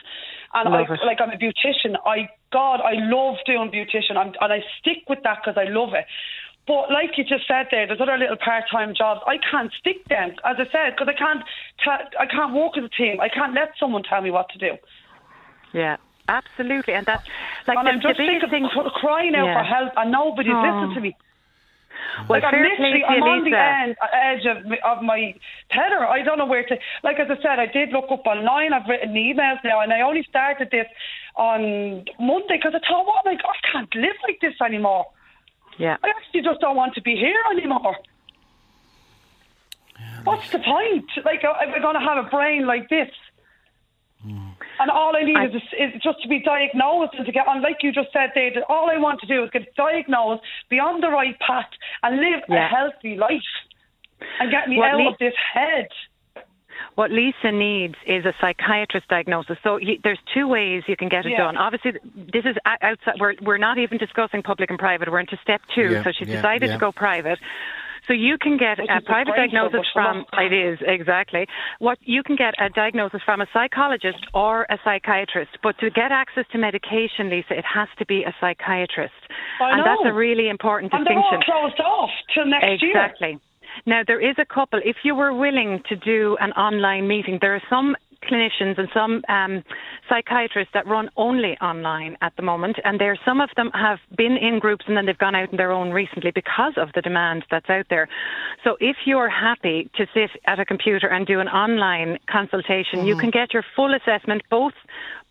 And 0.53 0.68
I, 0.68 0.82
it. 0.82 1.01
like 1.07 1.18
I'm 1.20 1.30
a 1.30 1.41
beautician. 1.41 1.97
I 2.05 2.28
God, 2.53 2.80
I 2.84 3.01
love 3.09 3.36
doing 3.47 3.70
beautician, 3.72 4.16
I'm, 4.16 4.34
and 4.41 4.53
I 4.53 4.61
stick 4.80 5.09
with 5.09 5.20
that 5.24 5.38
because 5.41 5.57
I 5.57 5.70
love 5.70 5.95
it. 5.95 6.05
But 6.66 6.93
like 6.93 7.16
you 7.16 7.24
just 7.24 7.49
said 7.49 7.66
there, 7.70 7.86
there's 7.86 8.01
other 8.01 8.18
little 8.18 8.36
part-time 8.36 8.95
jobs. 8.95 9.20
I 9.26 9.38
can't 9.51 9.72
stick 9.80 10.05
them, 10.09 10.36
as 10.45 10.57
I 10.59 10.66
said, 10.70 10.95
because 10.95 11.09
I 11.09 11.16
can't. 11.16 11.43
Ta- 11.82 12.11
I 12.20 12.26
can't 12.26 12.53
work 12.53 12.76
as 12.76 12.84
a 12.84 12.93
team. 12.93 13.20
I 13.20 13.28
can't 13.28 13.55
let 13.55 13.72
someone 13.80 14.03
tell 14.03 14.20
me 14.20 14.30
what 14.30 14.51
to 14.51 14.59
do. 14.59 14.76
Yeah, 15.72 15.96
absolutely. 16.28 16.94
And 16.94 17.06
that's 17.06 17.26
like, 17.66 17.78
and 17.78 17.86
the, 17.86 17.90
I'm 17.92 18.00
just 18.00 18.16
the 18.18 18.26
biggest 18.26 18.50
sick 18.50 18.62
of 18.86 18.92
crying 18.92 19.34
out 19.34 19.46
Yeah. 19.46 19.58
for 19.60 19.64
help, 19.64 19.92
and 19.96 20.10
nobody's 20.10 20.52
Oh. 20.54 20.60
listening 20.62 20.94
to 20.94 21.00
me. 21.00 21.16
Well, 22.28 22.40
like 22.40 22.44
I'm 22.44 22.60
literally, 22.62 23.04
I'm 23.04 23.18
you, 23.22 23.24
on 23.24 23.44
the 23.44 23.56
end, 23.56 23.96
edge 24.12 24.46
of, 24.46 24.66
my- 24.66 24.80
of 24.84 25.02
my 25.02 25.34
tether. 25.70 26.06
I 26.06 26.22
don't 26.22 26.38
know 26.38 26.46
where 26.46 26.64
to. 26.64 26.78
Like 27.02 27.18
as 27.20 27.28
I 27.30 27.36
said, 27.42 27.58
I 27.58 27.66
did 27.66 27.90
look 27.90 28.10
up 28.10 28.26
online. 28.26 28.72
I've 28.72 28.88
written 28.88 29.14
emails 29.14 29.62
now, 29.64 29.80
and 29.80 29.92
I 29.92 30.00
only 30.00 30.22
started 30.24 30.70
this 30.70 30.86
on 31.36 32.04
Monday 32.18 32.56
because 32.56 32.74
I 32.74 32.80
thought, 32.86 33.06
what? 33.06 33.24
Like 33.26 33.40
I 33.44 33.54
can't 33.72 33.94
live 33.94 34.16
like 34.26 34.40
this 34.40 34.54
anymore. 34.64 35.06
Yeah. 35.78 35.96
I 36.02 36.08
actually 36.08 36.42
just 36.42 36.60
don't 36.60 36.76
want 36.76 36.94
to 36.94 37.02
be 37.02 37.16
here 37.16 37.42
anymore. 37.52 37.96
What's 40.24 40.50
the 40.50 40.58
point? 40.58 41.06
Like, 41.24 41.44
uh, 41.44 41.52
am 41.62 41.74
I 41.74 41.78
going 41.78 41.94
to 41.94 42.00
have 42.00 42.26
a 42.26 42.28
brain 42.28 42.66
like 42.66 42.88
this? 42.88 43.08
And 44.80 44.90
all 44.90 45.14
I 45.14 45.22
need 45.24 45.54
is, 45.54 45.62
is 45.78 46.02
just 46.02 46.22
to 46.22 46.28
be 46.28 46.40
diagnosed 46.40 47.12
and 47.16 47.26
to 47.26 47.32
get 47.32 47.46
on. 47.46 47.60
Like 47.62 47.76
you 47.82 47.92
just 47.92 48.08
said, 48.14 48.30
David, 48.34 48.62
all 48.68 48.88
I 48.90 48.96
want 48.98 49.20
to 49.20 49.26
do 49.26 49.44
is 49.44 49.50
get 49.50 49.74
diagnosed, 49.76 50.42
be 50.70 50.78
on 50.78 51.00
the 51.02 51.08
right 51.10 51.38
path, 51.38 51.68
and 52.02 52.16
live 52.16 52.40
a 52.48 52.66
healthy 52.66 53.16
life, 53.16 53.52
and 54.40 54.50
get 54.50 54.68
me 54.68 54.78
What 54.78 54.90
out 54.90 54.96
me- 54.98 55.06
of 55.08 55.18
this 55.18 55.34
head. 55.52 55.88
What 56.94 57.10
Lisa 57.10 57.52
needs 57.52 57.94
is 58.06 58.24
a 58.24 58.32
psychiatrist 58.40 59.06
diagnosis. 59.08 59.58
So 59.62 59.76
you, 59.76 59.98
there's 60.02 60.18
two 60.34 60.48
ways 60.48 60.82
you 60.88 60.96
can 60.96 61.08
get 61.10 61.26
it 61.26 61.32
Yeah. 61.32 61.44
done. 61.44 61.56
Obviously, 61.58 61.92
this 62.14 62.44
is 62.46 62.56
o- 62.66 62.76
outside. 62.80 63.14
We're 63.20 63.34
we're 63.42 63.58
not 63.58 63.76
even 63.78 63.98
discussing 63.98 64.42
public 64.42 64.70
and 64.70 64.78
private. 64.78 65.10
We're 65.10 65.20
into 65.20 65.36
step 65.42 65.60
two. 65.74 65.90
Yeah, 65.92 66.04
so 66.04 66.10
she's 66.12 66.28
yeah, 66.28 66.36
decided 66.36 66.68
yeah. 66.68 66.74
to 66.74 66.80
go 66.80 66.90
private. 66.90 67.38
So 68.11 68.14
you 68.14 68.38
can 68.42 68.58
get 68.58 68.78
Which 68.78 68.90
a 68.90 69.00
private 69.06 69.34
diagnosis 69.36 69.86
from 69.94 70.24
it 70.32 70.52
is 70.52 70.80
exactly 70.82 71.46
what 71.78 71.96
you 72.02 72.24
can 72.24 72.34
get 72.34 72.54
a 72.58 72.68
diagnosis 72.68 73.20
from 73.24 73.40
a 73.40 73.46
psychologist 73.52 74.18
or 74.34 74.66
a 74.68 74.78
psychiatrist. 74.82 75.52
But 75.62 75.78
to 75.78 75.90
get 75.90 76.11
access 76.11 76.44
to 76.50 76.58
medication, 76.58 77.30
Lisa, 77.30 77.54
it 77.54 77.64
has 77.72 77.86
to 78.00 78.06
be 78.06 78.24
a 78.24 78.34
psychiatrist, 78.40 79.14
I 79.62 79.78
and 79.78 79.86
that's 79.86 80.02
a 80.04 80.12
really 80.12 80.48
important 80.48 80.90
distinction. 80.90 81.22
And 81.22 81.42
they're 81.46 81.54
all 81.54 81.70
closed 81.70 81.80
off 81.80 82.11
till 82.34 82.46
next 82.46 82.82
year. 82.82 82.90
Exactly. 82.90 83.38
Now, 83.86 84.02
there 84.04 84.20
is 84.20 84.34
a 84.38 84.44
couple. 84.44 84.80
If 84.84 84.96
you 85.04 85.14
were 85.14 85.32
willing 85.32 85.80
to 85.88 85.94
do 85.94 86.36
an 86.40 86.50
online 86.52 87.06
meeting, 87.06 87.38
there 87.40 87.54
are 87.54 87.62
some 87.70 87.94
clinicians 88.24 88.78
and 88.78 88.88
some 88.92 89.22
um, 89.28 89.64
psychiatrists 90.08 90.72
that 90.74 90.86
run 90.86 91.10
only 91.16 91.56
online 91.60 92.16
at 92.20 92.34
the 92.36 92.42
moment, 92.42 92.76
and 92.84 93.00
there 93.00 93.18
some 93.24 93.40
of 93.40 93.50
them 93.56 93.70
have 93.72 93.98
been 94.16 94.36
in 94.36 94.58
groups 94.58 94.84
and 94.88 94.96
then 94.96 95.06
they've 95.06 95.18
gone 95.18 95.34
out 95.34 95.50
on 95.50 95.56
their 95.56 95.72
own 95.72 95.90
recently 95.90 96.30
because 96.30 96.74
of 96.76 96.88
the 96.94 97.02
demand 97.02 97.44
that's 97.50 97.68
out 97.70 97.86
there. 97.90 98.08
So, 98.64 98.76
if 98.80 98.96
you're 99.04 99.28
happy 99.28 99.90
to 99.96 100.06
sit 100.14 100.30
at 100.46 100.60
a 100.60 100.64
computer 100.64 101.08
and 101.08 101.26
do 101.26 101.40
an 101.40 101.48
online 101.48 102.18
consultation, 102.28 103.06
you 103.06 103.16
can 103.16 103.30
get 103.30 103.52
your 103.52 103.64
full 103.74 103.94
assessment 103.94 104.42
both 104.50 104.74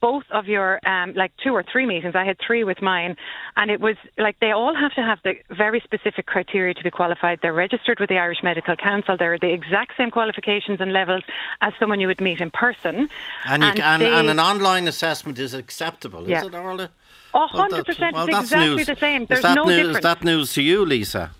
both 0.01 0.23
of 0.31 0.47
your 0.47 0.79
um, 0.87 1.13
like 1.13 1.31
two 1.43 1.53
or 1.53 1.63
three 1.63 1.85
meetings. 1.85 2.15
I 2.15 2.23
had 2.25 2.37
three 2.45 2.63
with 2.63 2.81
mine, 2.81 3.15
and 3.57 3.69
it 3.71 3.79
was 3.81 3.95
like 4.17 4.39
they 4.39 4.51
all 4.51 4.73
have 4.75 4.93
to 4.95 5.01
have 5.01 5.19
the 5.23 5.33
very 5.49 5.79
specific 5.81 6.25
criteria 6.25 6.73
to 6.73 6.83
be 6.83 6.91
qualified. 6.91 7.39
They're 7.41 7.53
registered 7.53 7.99
with 7.99 8.09
the 8.09 8.17
Irish 8.17 8.41
Medical 8.43 8.75
Council. 8.75 9.17
They're 9.17 9.37
the 9.39 9.51
exact 9.51 9.93
same 9.97 10.11
qualifications 10.11 10.79
and 10.81 10.93
levels 10.93 11.23
as 11.61 11.73
someone 11.79 11.99
you 11.99 12.07
would 12.07 12.21
meet 12.21 12.39
in 12.41 12.51
person. 12.51 13.09
And, 13.45 13.63
you, 13.63 13.69
And 13.69 13.79
and, 13.79 14.01
they- 14.01 14.13
and 14.13 14.29
an 14.29 14.39
online 14.39 14.87
assessment 14.87 15.37
is 15.39 15.53
acceptable, 15.53 16.23
is 16.31 16.43
it, 16.43 16.55
Orla? 16.55 16.83
A 16.83 17.37
Well, 17.37 17.47
hundred 17.47 17.77
that's- 17.79 17.95
percent, 17.95 18.15
well, 18.15 18.25
it's 18.25 18.33
that's 18.35 18.45
exactly 18.51 18.75
news. 18.77 18.87
the 18.87 18.95
same. 18.95 19.25
There's 19.25 19.43
no 19.43 19.63
news, 19.65 19.75
difference. 19.75 19.97
Is 19.97 20.03
that 20.03 20.23
news 20.23 20.53
to 20.53 20.61
you, 20.63 20.85
Lisa? 20.85 21.31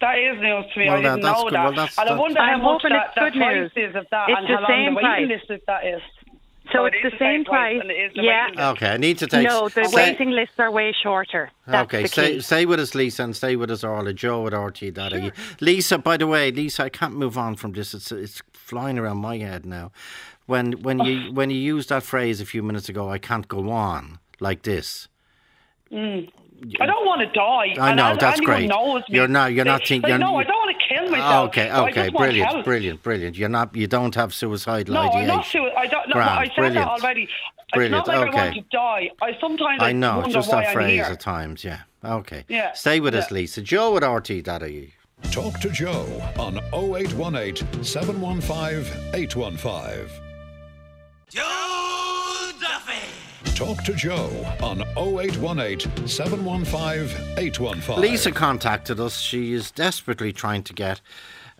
That 0.00 0.18
is 0.18 0.40
news 0.40 0.64
to 0.72 0.78
me. 0.80 0.86
Well, 0.86 0.96
I 0.96 1.02
that- 1.02 1.08
didn't 1.16 1.22
that's 1.24 1.38
know 1.38 1.44
good. 1.44 1.52
that. 1.54 1.62
Well, 1.64 1.72
that's- 1.72 1.98
and 1.98 2.08
I 2.08 2.14
wonder 2.16 2.40
how 2.40 2.46
I'm 2.46 2.62
much 2.62 2.82
that, 2.84 2.92
it's 2.92 3.14
that 3.16 3.32
good 3.32 3.32
price 3.34 3.56
news. 3.76 3.90
is 3.90 3.94
of 3.96 4.06
that 4.10 4.28
It's 4.30 4.38
and 4.38 4.48
the 4.48 4.54
how 4.54 4.60
long 4.62 4.70
same 4.70 4.94
the 4.94 5.00
price. 5.00 5.20
waiting 5.20 5.28
list 5.36 5.50
is 5.50 5.60
that 5.66 5.84
is. 5.84 6.00
So 6.72 6.84
it 6.84 6.94
it's 6.94 7.06
is 7.06 7.12
the 7.12 7.18
same 7.18 7.44
price. 7.44 7.78
and 7.80 7.90
it 7.90 7.94
is 7.94 8.12
the 8.14 8.22
Yeah. 8.22 8.70
Okay, 8.72 8.90
I 8.90 8.96
need 8.96 9.18
to 9.18 9.26
take. 9.26 9.46
no, 9.48 9.68
the 9.68 9.84
say- 9.84 10.10
waiting 10.10 10.30
lists 10.30 10.54
are 10.58 10.70
way 10.70 10.94
shorter. 11.02 11.50
That's 11.66 11.84
okay, 11.84 12.02
the 12.02 12.08
stay, 12.08 12.40
stay 12.40 12.66
with 12.66 12.80
us, 12.80 12.94
Lisa, 12.94 13.24
and 13.24 13.34
stay 13.36 13.56
with 13.56 13.70
us, 13.70 13.82
Orla. 13.84 14.12
Joe 14.12 14.46
at 14.46 14.52
RTE.ie. 14.52 15.32
Lisa, 15.60 15.98
by 15.98 16.16
the 16.16 16.26
way, 16.26 16.50
Lisa, 16.50 16.84
I 16.84 16.88
can't 16.88 17.14
move 17.14 17.36
on 17.38 17.56
from 17.56 17.72
this. 17.72 17.94
It's 17.94 18.12
it's 18.12 18.42
flying 18.52 18.98
around 18.98 19.18
my 19.18 19.38
head 19.38 19.64
now. 19.66 19.90
When 20.46 20.72
when 20.82 21.00
you 21.00 21.32
when 21.38 21.50
you 21.50 21.58
used 21.58 21.88
that 21.88 22.02
phrase 22.02 22.40
a 22.40 22.46
few 22.46 22.62
minutes 22.62 22.88
ago, 22.88 23.10
I 23.10 23.18
can't 23.18 23.48
go 23.48 23.70
on 23.70 24.18
like 24.40 24.62
this. 24.62 25.08
Mm. 25.92 26.30
I 26.80 26.86
don't 26.86 27.06
want 27.06 27.20
to 27.22 27.26
die. 27.28 27.74
I 27.80 27.94
know 27.94 28.10
an- 28.12 28.18
that's 28.18 28.38
anyone 28.38 28.56
great. 28.56 28.68
Knows 28.68 29.02
me. 29.08 29.16
You're 29.16 29.28
not. 29.28 29.52
You're 29.52 29.64
not 29.64 29.86
thinking. 29.86 30.10
like, 30.10 30.20
no, 30.20 30.36
I 30.36 30.44
don't 30.44 30.56
want 30.56 30.76
to 30.78 30.94
kill 30.94 31.04
ah, 31.08 31.10
myself. 31.10 31.48
Okay. 31.48 31.70
I 31.70 31.80
Okay. 31.88 32.02
just 32.04 32.16
Brilliant. 32.16 32.50
help. 32.52 32.64
Brilliant. 32.64 33.02
Brilliant. 33.02 33.38
You're 33.38 33.48
not. 33.48 33.74
You 33.74 33.86
don't 33.86 34.14
have 34.14 34.34
suicidal 34.34 34.94
No, 34.94 35.00
I'm 35.00 35.08
ideation. 35.08 35.26
not 35.28 35.44
sure. 35.44 35.70
I 35.78 35.86
don't. 35.86 36.08
No, 36.08 36.14
Grand, 36.14 36.30
I 36.30 36.44
said 36.46 36.54
brilliant. 36.56 36.74
that 36.74 36.88
already. 36.88 37.28
Brilliant, 37.72 37.94
It's 38.00 38.08
not 38.08 38.16
like 38.18 38.28
okay. 38.30 38.38
I 38.38 38.44
want 38.44 38.54
to 38.56 38.62
die. 38.76 39.10
I 39.22 39.36
sometimes 39.40 39.82
I 39.82 39.92
know. 39.92 40.18
wonder 40.18 40.32
Just 40.34 40.52
why 40.52 40.64
that 40.64 40.72
phrase 40.72 41.00
at 41.02 41.20
times. 41.20 41.62
Yeah. 41.64 41.80
Okay. 42.04 42.44
Yeah, 42.48 42.72
Stay 42.72 42.98
with 43.00 43.14
us. 43.14 43.30
Lisa. 43.30 43.62
Joe 43.62 43.96
at 43.96 44.02
RTE.ie. 44.02 44.92
Talk 45.30 45.60
to 45.60 45.70
Joe 45.70 46.06
on 46.38 46.58
0818 46.72 47.84
715 47.84 49.14
815. 49.14 50.08
Joe 51.30 51.42
Duffy. 51.42 52.09
Talk 53.44 53.82
to 53.84 53.94
Joe 53.94 54.30
on 54.62 54.82
0818 54.96 56.06
715 56.06 57.38
815. 57.38 58.00
Lisa 58.00 58.32
contacted 58.32 59.00
us. 59.00 59.18
She 59.18 59.52
is 59.52 59.70
desperately 59.70 60.32
trying 60.32 60.62
to 60.64 60.74
get 60.74 61.00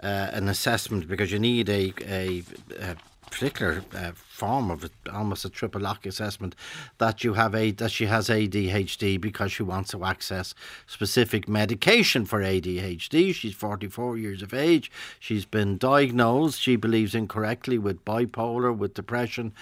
uh, 0.03 0.29
an 0.33 0.49
assessment 0.49 1.09
because 1.09 1.33
you 1.33 1.39
need 1.39 1.69
a, 1.69 1.93
a, 2.07 2.43
a 2.81 2.97
particular 3.31 3.83
uh, 3.95 4.13
form 4.15 4.71
of 4.71 4.91
almost 5.13 5.45
a 5.45 5.51
triple 5.51 5.81
lock 5.81 6.05
assessment 6.05 6.55
that 6.99 7.23
you 7.23 7.35
have 7.35 7.55
a 7.55 7.71
that 7.71 7.91
she 7.91 8.07
has 8.07 8.29
ADHD 8.29 9.21
because 9.21 9.53
she 9.53 9.63
wants 9.63 9.91
to 9.91 10.05
access 10.05 10.55
specific 10.87 11.49
medication 11.49 12.25
for 12.25 12.41
ADHD. 12.41 13.35
She's 13.35 13.55
44 13.55 14.19
years 14.19 14.43
of 14.43 14.53
age. 14.53 14.91
She's 15.19 15.45
been 15.45 15.79
diagnosed. 15.79 16.61
She 16.61 16.77
believes 16.77 17.15
incorrectly 17.15 17.79
with 17.79 18.05
bipolar, 18.05 18.77
with 18.77 18.95
depression, 18.95 19.53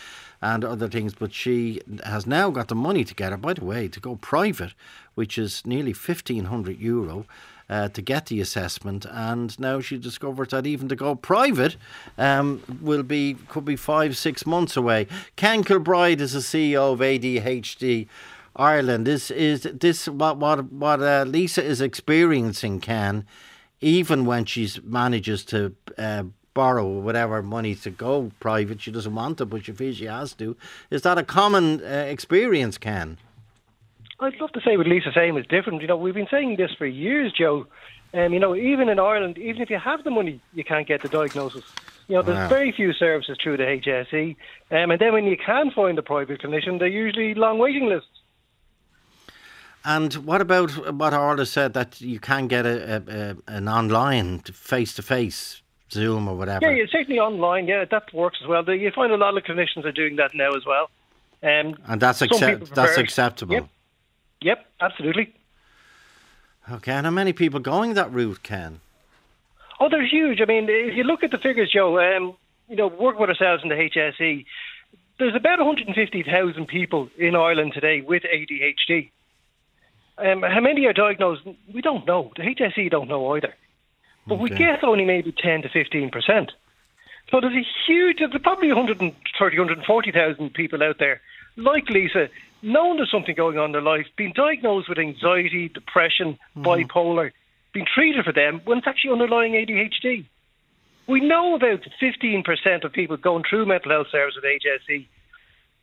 and 0.40 0.64
other 0.64 0.88
things. 0.88 1.14
But 1.14 1.32
she 1.32 1.80
has 2.04 2.26
now 2.26 2.50
got 2.50 2.68
the 2.68 2.74
money 2.74 3.04
together. 3.04 3.36
By 3.36 3.54
the 3.54 3.64
way, 3.64 3.88
to 3.88 4.00
go 4.00 4.16
private, 4.16 4.74
which 5.14 5.38
is 5.38 5.66
nearly 5.66 5.92
1500 5.92 6.78
euro 6.78 7.26
uh, 7.70 7.88
to 7.88 8.00
get 8.00 8.26
the 8.26 8.40
assessment, 8.40 9.04
and 9.10 9.58
now 9.60 9.80
she 9.80 9.98
discovered 9.98 10.50
that 10.50 10.66
even 10.66 10.88
to 10.88 10.96
go 10.96 11.14
private 11.14 11.76
um, 12.16 12.62
will 12.80 13.02
be 13.02 13.36
could 13.48 13.64
be 13.64 13.76
five 13.76 14.16
six 14.16 14.46
months 14.46 14.76
away. 14.76 15.06
Ken 15.36 15.62
Kilbride 15.62 16.20
is 16.20 16.32
the 16.32 16.38
CEO 16.38 16.94
of 16.94 17.00
ADHD 17.00 18.06
Ireland. 18.56 19.06
Is 19.06 19.30
is 19.30 19.62
this 19.62 20.08
what 20.08 20.38
what 20.38 20.72
what 20.72 21.02
uh, 21.02 21.24
Lisa 21.26 21.62
is 21.62 21.80
experiencing? 21.80 22.80
Ken, 22.80 23.26
even 23.80 24.24
when 24.24 24.44
she 24.44 24.70
manages 24.82 25.44
to. 25.46 25.74
Uh, 25.96 26.24
borrow 26.60 26.86
whatever 27.06 27.36
money 27.42 27.74
to 27.84 27.90
go 28.06 28.12
private 28.48 28.78
she 28.82 28.90
doesn't 28.96 29.14
want 29.20 29.38
to 29.38 29.44
but 29.46 29.64
she 29.64 29.72
feels 29.80 29.96
she 29.96 30.06
has 30.18 30.30
to 30.40 30.56
is 30.90 31.02
that 31.02 31.16
a 31.24 31.26
common 31.38 31.64
uh, 31.84 32.14
experience 32.14 32.76
Ken 32.78 33.08
I'd 34.20 34.40
love 34.40 34.52
to 34.52 34.60
say 34.66 34.76
what 34.76 34.86
Lisa's 34.88 35.14
saying 35.14 35.36
is 35.38 35.46
different. 35.46 35.80
You 35.80 35.88
know, 35.88 35.96
we've 35.96 36.14
been 36.14 36.26
saying 36.30 36.56
this 36.56 36.72
for 36.76 36.86
years, 36.86 37.32
Joe. 37.38 37.66
Um, 38.12 38.32
you 38.34 38.40
know, 38.40 38.54
even 38.56 38.88
in 38.88 38.98
Ireland, 38.98 39.38
even 39.38 39.62
if 39.62 39.70
you 39.70 39.78
have 39.78 40.02
the 40.02 40.10
money, 40.10 40.40
you 40.52 40.64
can't 40.64 40.88
get 40.88 41.02
the 41.02 41.08
diagnosis. 41.08 41.64
You 42.08 42.16
know, 42.16 42.22
there's 42.22 42.38
Wow. 42.38 42.48
very 42.48 42.72
few 42.72 42.92
services 42.94 43.36
through 43.42 43.58
the 43.58 43.64
HSE. 43.64 44.36
Um, 44.72 44.90
and 44.90 45.00
then 45.00 45.12
when 45.12 45.24
you 45.26 45.36
can 45.36 45.70
find 45.70 45.96
a 45.98 46.02
private 46.02 46.40
clinician, 46.42 46.78
they're 46.78 46.88
usually 46.88 47.34
long 47.34 47.58
waiting 47.58 47.86
lists. 47.88 48.08
And 49.84 50.12
what 50.28 50.40
about 50.40 50.70
what 51.02 51.14
Orla 51.14 51.46
said 51.46 51.74
that 51.74 52.00
you 52.00 52.18
can 52.18 52.48
get 52.48 52.66
a, 52.66 52.76
a, 52.96 52.98
a 53.20 53.56
an 53.58 53.68
online 53.68 54.40
face 54.40 54.92
to 54.94 55.02
face 55.02 55.62
Zoom 55.90 56.28
or 56.28 56.36
whatever? 56.36 56.70
Yeah, 56.70 56.76
yeah, 56.76 56.84
certainly 56.90 57.18
online. 57.18 57.66
Yeah, 57.66 57.84
that 57.90 58.12
works 58.12 58.38
as 58.42 58.48
well. 58.48 58.68
You 58.68 58.90
find 58.90 59.12
a 59.12 59.16
lot 59.16 59.36
of 59.36 59.44
clinicians 59.44 59.84
are 59.84 59.92
doing 59.92 60.16
that 60.16 60.34
now 60.34 60.54
as 60.54 60.64
well. 60.66 60.90
Um, 61.42 61.76
and 61.86 62.00
that's 62.00 62.20
accept 62.20 62.74
that's 62.74 62.98
acceptable. 62.98 63.54
Yep, 63.54 63.68
yep, 64.42 64.66
absolutely. 64.80 65.32
Okay, 66.70 66.92
and 66.92 67.06
how 67.06 67.12
many 67.12 67.32
people 67.32 67.60
going 67.60 67.94
that 67.94 68.12
route, 68.12 68.42
Ken? 68.42 68.80
Oh, 69.80 69.88
they're 69.88 70.06
huge. 70.06 70.40
I 70.40 70.44
mean, 70.44 70.66
if 70.68 70.96
you 70.96 71.04
look 71.04 71.22
at 71.22 71.30
the 71.30 71.38
figures, 71.38 71.70
Joe, 71.72 71.98
um, 71.98 72.36
you 72.68 72.76
know, 72.76 72.88
work 72.88 73.18
with 73.18 73.30
ourselves 73.30 73.62
in 73.62 73.68
the 73.68 73.76
HSE, 73.76 74.44
there's 75.18 75.34
about 75.34 75.58
150,000 75.58 76.66
people 76.66 77.08
in 77.16 77.34
Ireland 77.34 77.72
today 77.74 78.00
with 78.00 78.22
ADHD. 78.24 79.10
Um, 80.18 80.42
how 80.42 80.60
many 80.60 80.84
are 80.86 80.92
diagnosed? 80.92 81.42
We 81.72 81.80
don't 81.80 82.06
know. 82.06 82.32
The 82.36 82.42
HSE 82.42 82.90
don't 82.90 83.08
know 83.08 83.36
either. 83.36 83.54
But 84.28 84.38
we 84.40 84.50
Okay. 84.50 84.64
guess 84.64 84.80
only 84.82 85.04
maybe 85.04 85.32
10 85.32 85.62
to 85.62 85.68
15%. 85.68 86.52
So 87.30 87.40
there's 87.40 87.54
a 87.54 87.66
huge, 87.86 88.18
there's 88.18 88.32
probably 88.42 88.68
130, 88.68 89.58
140,000 89.58 90.54
people 90.54 90.82
out 90.82 90.98
there 90.98 91.20
like 91.56 91.90
Lisa, 91.90 92.28
knowing 92.62 92.96
there's 92.96 93.10
something 93.10 93.34
going 93.34 93.58
on 93.58 93.66
in 93.66 93.72
their 93.72 93.82
life, 93.82 94.06
being 94.16 94.32
diagnosed 94.34 94.88
with 94.88 94.98
anxiety, 94.98 95.68
depression, 95.68 96.38
Mm-hmm. 96.56 96.68
bipolar, 96.68 97.32
being 97.72 97.86
treated 97.94 98.24
for 98.24 98.32
them 98.32 98.60
when 98.64 98.78
it's 98.78 98.86
actually 98.86 99.12
underlying 99.12 99.52
ADHD. 99.52 100.24
We 101.06 101.20
know 101.20 101.54
about 101.54 101.80
15% 102.02 102.84
of 102.84 102.92
people 102.92 103.16
going 103.16 103.44
through 103.48 103.66
mental 103.66 103.92
health 103.92 104.08
services 104.10 104.42
with 104.42 104.62
HSE 104.62 105.06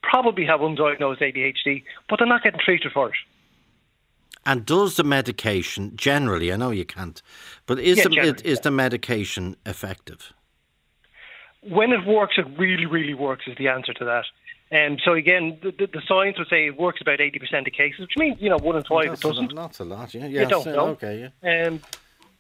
probably 0.04 0.46
have 0.46 0.60
undiagnosed 0.60 1.22
ADHD, 1.22 1.84
but 2.10 2.20
they're 2.20 2.28
not 2.28 2.44
getting 2.44 2.60
treated 2.64 2.92
for 2.92 3.10
it. 3.10 3.16
And 4.46 4.66
does 4.66 4.96
the 4.96 5.04
medication 5.04 5.94
generally? 5.96 6.54
I 6.54 6.56
know 6.56 6.70
you 6.72 6.86
can't, 6.86 7.22
but 7.66 7.80
is 7.80 7.98
Yeah, 7.98 8.32
the, 8.32 8.42
is 8.48 8.60
the 8.60 8.72
medication 8.72 9.56
effective? 9.66 10.34
When 11.62 11.92
it 11.92 12.06
works, 12.06 12.36
it 12.38 12.46
really, 12.58 12.86
really 12.86 13.16
works 13.16 13.46
is 13.48 13.58
the 13.58 13.68
answer 13.70 13.94
to 13.94 14.06
that. 14.06 14.26
Um, 14.72 14.98
so 15.04 15.14
again, 15.14 15.58
the, 15.64 15.72
the, 15.72 15.88
the 15.88 16.02
science 16.08 16.38
would 16.38 16.48
say 16.48 16.68
it 16.68 16.78
works 16.78 17.02
about 17.02 17.20
80% 17.20 17.66
of 17.68 17.74
cases, 17.74 18.02
which 18.02 18.18
means, 18.18 18.38
you 18.40 18.50
know, 18.50 18.58
one 18.58 18.76
in 18.76 18.84
five 18.84 19.06
That's 19.10 19.24
it 19.24 19.28
doesn't. 19.28 19.52
A 19.52 19.56
that's 19.56 19.80
a 19.80 19.84
lot. 19.86 20.14
Yeah, 20.14 20.26
You 20.28 20.42
yeah. 20.42 20.46
don't 20.46 20.64
so- 20.64 20.76
know. 20.76 20.88
Okay, 20.90 21.32
yeah. 21.44 21.68
Um, 21.68 21.80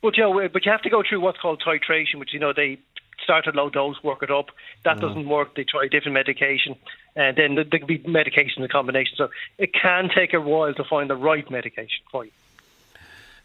but 0.01 0.17
you 0.17 0.23
know, 0.23 0.47
but 0.49 0.63
you 0.65 0.71
have 0.71 0.83
to 0.83 0.89
go 0.89 1.01
through 1.07 1.21
what's 1.21 1.39
called 1.39 1.63
titration, 1.65 2.19
which 2.19 2.31
you 2.33 2.39
know 2.39 2.53
they 2.53 2.77
start 3.25 3.47
at 3.47 3.55
low 3.55 3.69
dose, 3.69 3.97
work 4.03 4.23
it 4.23 4.31
up. 4.31 4.47
That 4.83 4.97
Mm. 4.97 5.01
doesn't 5.01 5.27
work. 5.27 5.55
They 5.55 5.65
try 5.65 5.87
different 5.87 6.13
medication, 6.13 6.71
and 7.15 7.35
then 7.35 7.55
there 7.55 7.65
can 7.65 7.87
be 7.95 7.99
medication 8.21 8.63
in 8.63 8.69
combination. 8.69 9.17
So 9.17 9.29
it 9.57 9.73
can 9.73 10.09
take 10.19 10.33
a 10.33 10.39
while 10.39 10.73
to 10.73 10.83
find 10.85 11.09
the 11.09 11.19
right 11.29 11.47
medication 11.51 12.03
for 12.11 12.23
you. 12.25 12.31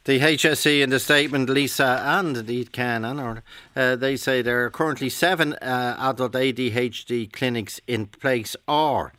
The 0.05 0.21
HSE 0.21 0.81
in 0.83 0.91
the 0.91 0.99
statement, 0.99 1.51
Lisa 1.51 2.03
and 2.05 2.37
indeed 2.37 2.73
Ken 2.73 3.05
uh, 3.05 3.97
they 3.97 4.17
say 4.17 4.41
there 4.41 4.65
are 4.65 4.71
currently 4.71 5.11
seven 5.11 5.53
uh, 5.55 5.97
adult 5.99 6.33
ADHD 6.33 7.31
clinics 7.31 7.81
in 7.87 8.07
place 8.07 8.57
or 8.67 9.13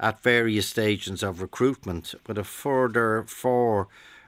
at 0.00 0.22
various 0.22 0.68
stages 0.68 1.22
of 1.22 1.40
recruitment, 1.40 2.14
with 2.26 2.36
a 2.36 2.44
further 2.44 3.24
four 3.28 3.86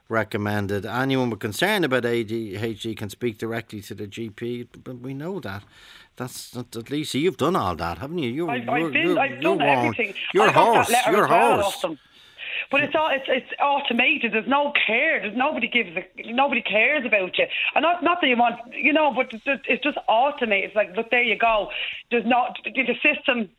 recommended. 0.09 0.87
Anyone 0.87 1.31
with 1.31 1.41
concern 1.41 1.85
about 1.85 2.05
ADHD 2.05 2.97
can 2.97 3.11
speak 3.11 3.39
directly 3.39 3.81
to 3.83 3.95
the 3.95 4.07
GP, 4.07 4.69
but 4.85 5.01
we 5.01 5.15
know 5.15 5.41
that. 5.41 5.65
That's 6.17 6.55
not, 6.55 6.75
at 6.75 6.91
least 6.91 7.15
you've 7.15 7.37
done 7.37 7.57
all 7.57 7.77
that, 7.77 7.99
haven't 7.99 8.19
you? 8.19 8.31
You're, 8.31 8.51
I've, 8.51 8.65
you're, 8.65 8.87
I've, 8.87 8.93
been, 8.93 9.07
you're, 9.09 9.19
I've 9.19 9.41
done 9.41 9.61
everything. 9.61 10.15
You're 10.33 10.49
I 10.49 10.53
got 10.53 10.75
horse. 10.87 10.95
You're 11.11 11.27
horse. 11.27 11.85
But 12.71 12.83
it's 12.83 12.95
all 12.97 13.11
it's 13.11 13.27
it's 13.29 13.53
automated. 13.63 14.33
There's 14.33 14.49
no 14.49 14.73
care. 14.87 15.21
There's 15.21 15.37
nobody 15.37 15.69
gives 15.69 15.91
a, 15.97 16.33
nobody 16.33 16.63
cares 16.63 17.07
about 17.07 17.39
you. 17.39 17.47
And 17.75 17.83
not 17.83 18.03
not 18.03 18.21
that 18.21 18.27
you 18.27 18.37
want 18.37 18.57
you 18.73 18.93
know, 18.93 19.13
but 19.15 19.33
it's 19.33 19.63
it's 19.69 19.85
just 19.85 19.99
automated. 20.09 20.71
It's 20.71 20.77
like 20.77 20.97
look, 20.97 21.11
there 21.11 21.23
you 21.23 21.39
go. 21.39 21.69
There's 22.11 22.27
not 22.27 22.59
the 22.65 22.95
system. 23.03 23.51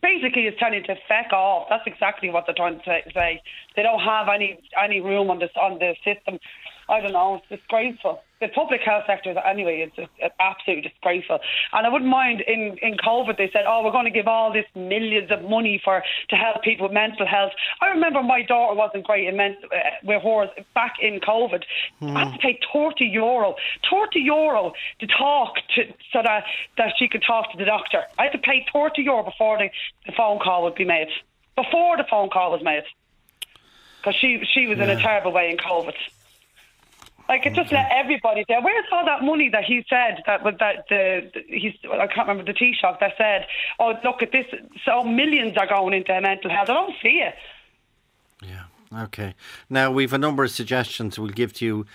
Basically, 0.00 0.46
is 0.46 0.54
telling 0.58 0.82
to 0.84 0.96
feck 1.08 1.32
off. 1.32 1.66
That's 1.68 1.86
exactly 1.86 2.30
what 2.30 2.46
they're 2.46 2.54
trying 2.54 2.78
to 2.78 2.84
say- 2.84 3.04
say. 3.12 3.42
They 3.76 3.82
don't 3.82 4.00
have 4.00 4.28
any 4.28 4.58
any 4.82 5.00
room 5.00 5.30
on 5.30 5.38
this 5.38 5.50
on 5.56 5.78
the 5.78 5.94
system. 6.04 6.40
I 6.88 7.00
don't 7.00 7.12
know. 7.12 7.36
It's 7.36 7.60
disgraceful. 7.60 8.22
The 8.44 8.50
public 8.62 8.82
health 8.90 9.04
sector, 9.06 9.30
is- 9.30 9.38
anyway, 9.54 9.74
it's 9.84 9.96
just 9.96 10.12
absolutely 10.38 10.84
disgraceful. 10.90 11.38
And 11.72 11.82
I 11.86 11.88
wouldn't 11.92 12.10
mind 12.22 12.38
in 12.54 12.62
in 12.86 12.92
COVID 13.08 13.34
they 13.42 13.50
said, 13.54 13.64
oh, 13.70 13.78
we're 13.84 13.96
going 13.98 14.10
to 14.12 14.16
give 14.20 14.28
all 14.28 14.48
this 14.58 14.66
millions 14.74 15.30
of 15.30 15.40
money 15.56 15.80
for 15.84 15.96
to 16.32 16.36
help 16.36 16.56
people 16.68 16.84
with 16.86 16.92
mental 17.04 17.26
health. 17.36 17.52
I 17.84 17.86
remember 17.96 18.22
my 18.22 18.42
daughter 18.42 18.74
wasn't 18.84 19.04
great 19.10 19.26
in 19.30 19.34
mental 19.44 19.68
uh, 19.72 19.78
with 20.08 20.22
hers 20.22 20.50
back 20.74 20.94
in 21.00 21.14
COVID. 21.20 21.62
I 22.02 22.24
had 22.24 22.32
to 22.36 22.38
pay 22.46 22.54
thirty 22.72 23.06
euro, 23.06 23.48
thirty 23.90 24.20
euro 24.20 24.62
to 25.00 25.06
talk 25.06 25.52
to 25.74 25.80
so 26.12 26.18
that 26.28 26.44
that 26.78 26.90
she 26.98 27.08
could 27.08 27.24
talk 27.32 27.44
to 27.52 27.56
the 27.62 27.64
doctor. 27.64 28.00
I 28.18 28.24
had 28.24 28.32
to 28.32 28.42
pay 28.50 28.58
thirty 28.72 29.02
euro 29.02 29.22
before 29.22 29.56
the, 29.58 29.68
the 30.06 30.12
phone 30.12 30.38
call 30.38 30.64
would 30.64 30.74
be 30.74 30.84
made. 30.84 31.08
Before 31.56 31.96
the 31.96 32.04
phone 32.12 32.28
call 32.30 32.50
was 32.56 32.62
made, 32.62 32.84
because 33.98 34.16
she 34.20 34.30
she 34.52 34.66
was 34.66 34.78
in 34.78 34.90
a 34.90 35.00
terrible 35.00 35.32
way 35.32 35.50
in 35.50 35.56
COVID. 35.56 35.94
Like 37.28 37.46
it 37.46 37.54
just 37.54 37.72
let 37.72 37.90
everybody 37.90 38.44
there. 38.48 38.60
Where's 38.60 38.84
all 38.92 39.04
that 39.06 39.22
money 39.22 39.48
that 39.48 39.64
he 39.64 39.84
said 39.88 40.22
that 40.26 40.44
was 40.44 40.54
that 40.60 40.84
the, 40.90 41.30
he's 41.48 41.72
I 41.90 42.06
can't 42.06 42.28
remember 42.28 42.44
the 42.44 42.58
Taoiseach 42.58 43.00
that 43.00 43.14
said, 43.16 43.46
oh 43.78 43.94
look 44.04 44.22
at 44.22 44.30
this, 44.30 44.46
so 44.84 45.02
millions 45.02 45.56
are 45.56 45.66
going 45.66 45.94
into 45.94 46.20
mental 46.20 46.50
health. 46.50 46.68
I 46.68 46.74
don't 46.74 46.94
see 47.02 47.22
it. 47.22 47.34
Yeah. 48.42 48.64
Okay. 49.04 49.34
Now 49.70 49.90
we've 49.90 50.12
a 50.12 50.18
number 50.18 50.44
of 50.44 50.50
suggestions 50.50 51.18
we'll 51.18 51.30
give 51.30 51.52
to 51.54 51.64
you 51.64 51.86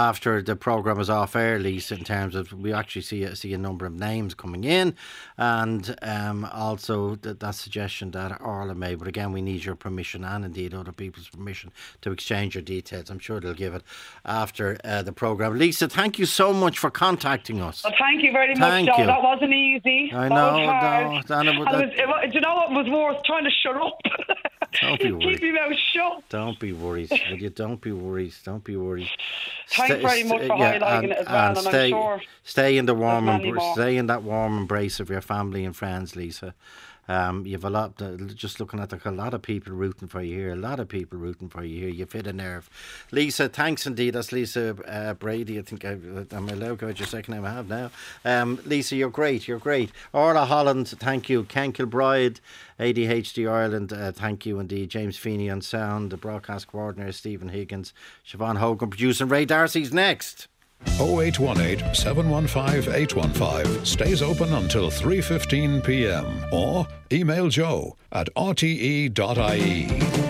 after 0.00 0.42
the 0.42 0.54
programme 0.54 1.00
is 1.00 1.08
off 1.08 1.34
air, 1.34 1.58
Lisa, 1.58 1.94
in 1.94 2.04
terms 2.04 2.34
of 2.34 2.52
we 2.52 2.70
actually 2.72 3.00
see 3.00 3.22
a, 3.24 3.34
see 3.34 3.54
a 3.54 3.58
number 3.58 3.86
of 3.86 3.94
names 3.94 4.34
coming 4.34 4.62
in, 4.64 4.94
and 5.38 5.96
um, 6.02 6.44
also 6.52 7.14
that, 7.22 7.40
that 7.40 7.54
suggestion 7.54 8.10
that 8.10 8.38
Orla 8.42 8.74
made. 8.74 8.98
But 8.98 9.08
again, 9.08 9.32
we 9.32 9.40
need 9.40 9.64
your 9.64 9.74
permission 9.74 10.22
and 10.22 10.44
indeed 10.44 10.74
other 10.74 10.92
people's 10.92 11.28
permission 11.28 11.72
to 12.02 12.12
exchange 12.12 12.54
your 12.54 12.62
details. 12.62 13.08
I'm 13.08 13.18
sure 13.18 13.40
they'll 13.40 13.54
give 13.54 13.74
it 13.74 13.82
after 14.26 14.76
uh, 14.84 15.00
the 15.00 15.12
programme. 15.12 15.56
Lisa, 15.58 15.88
thank 15.88 16.18
you 16.18 16.26
so 16.26 16.52
much 16.52 16.78
for 16.78 16.90
contacting 16.90 17.62
us. 17.62 17.82
Well, 17.82 17.94
thank 17.98 18.22
you 18.22 18.32
very 18.32 18.54
Thank 18.54 18.88
much, 18.88 18.96
Joe. 18.96 19.00
you. 19.02 19.06
That 19.06 19.22
wasn't 19.22 19.54
easy. 19.54 20.12
I 20.14 20.28
that 20.28 20.34
know, 20.34 20.58
was 21.14 21.28
no, 21.30 21.38
and 21.38 21.48
it 21.48 21.58
was- 21.58 21.66
And 21.72 21.82
it 21.82 22.06
was, 22.06 22.20
it 22.24 22.28
do 22.32 22.34
you 22.34 22.40
know 22.42 22.54
what 22.54 22.70
was 22.72 22.86
worse? 22.90 23.16
Trying 23.24 23.44
to 23.44 23.50
shut 23.50 23.76
up. 23.76 23.98
Don't 24.82 25.00
be 25.00 25.12
worried. 25.12 25.22
Keep 25.38 25.40
your 25.42 25.54
mouth 25.54 25.78
shut. 25.92 26.28
Don't 26.28 26.58
be 26.60 26.72
worried. 26.72 27.10
Will 27.10 27.38
you? 27.38 27.48
Don't 27.50 27.80
be 27.80 27.92
worried. 27.92 28.34
Don't 28.44 28.62
be 28.64 28.76
worried. 28.76 29.08
Thanks 29.88 30.02
very 30.02 30.22
much 30.24 30.42
for 30.42 30.48
highlighting 30.48 30.82
and, 30.82 31.12
it 31.12 31.18
as 31.18 31.26
well, 31.26 31.48
and 31.48 31.58
I'm 31.58 31.64
stay, 31.64 31.90
sure 31.90 32.22
stay 32.42 32.78
in 32.78 32.86
the 32.86 32.94
warm 32.94 33.28
embrace, 33.28 33.72
stay 33.72 33.96
in 33.96 34.06
that 34.06 34.22
warm 34.22 34.58
embrace 34.58 35.00
of 35.00 35.10
your 35.10 35.20
family 35.20 35.64
and 35.64 35.74
friends, 35.74 36.16
Lisa. 36.16 36.54
Um, 37.08 37.46
you've 37.46 37.64
a 37.64 37.70
lot. 37.70 38.00
Uh, 38.00 38.16
just 38.34 38.60
looking 38.60 38.80
at 38.80 38.90
the, 38.90 39.00
a 39.04 39.10
lot 39.10 39.34
of 39.34 39.42
people 39.42 39.72
rooting 39.72 40.08
for 40.08 40.22
you 40.22 40.34
here. 40.34 40.52
A 40.52 40.56
lot 40.56 40.80
of 40.80 40.88
people 40.88 41.18
rooting 41.18 41.48
for 41.48 41.64
you 41.64 41.80
here. 41.82 41.88
You've 41.88 42.12
hit 42.12 42.26
a 42.26 42.32
nerve, 42.32 42.68
Lisa. 43.12 43.48
Thanks 43.48 43.86
indeed. 43.86 44.14
That's 44.14 44.32
Lisa 44.32 44.76
uh, 44.86 45.14
Brady. 45.14 45.58
I 45.58 45.62
think 45.62 45.84
I, 45.84 45.98
I'm 46.30 46.48
allowed 46.48 46.80
to. 46.80 46.86
Your 46.96 47.06
second 47.06 47.34
name 47.34 47.44
I 47.44 47.50
have 47.50 47.68
now. 47.68 47.90
Um, 48.24 48.58
Lisa, 48.64 48.96
you're 48.96 49.10
great. 49.10 49.46
You're 49.46 49.58
great. 49.58 49.90
Orla 50.12 50.46
Holland, 50.46 50.88
thank 50.88 51.28
you. 51.28 51.44
Ken 51.44 51.72
Kilbride, 51.72 52.40
ADHD 52.80 53.50
Ireland, 53.50 53.92
uh, 53.92 54.12
thank 54.12 54.46
you 54.46 54.58
indeed. 54.58 54.88
James 54.88 55.16
Feeney 55.16 55.50
on 55.50 55.60
sound. 55.60 56.10
The 56.10 56.16
broadcast 56.16 56.68
coordinator 56.68 57.12
Stephen 57.12 57.48
Higgins, 57.48 57.92
Siobhan 58.26 58.56
Hogan, 58.56 58.90
producing 58.90 59.28
Ray 59.28 59.44
D'Arcy's 59.44 59.92
next. 59.92 60.48
0818 60.84 61.94
715 61.94 62.92
815 62.94 63.84
stays 63.84 64.22
open 64.22 64.52
until 64.54 64.90
3:15 64.90 65.84
p.m. 65.84 66.44
or 66.52 66.86
email 67.12 67.48
joe 67.48 67.96
at 68.12 68.28
rte.ie. 68.34 70.26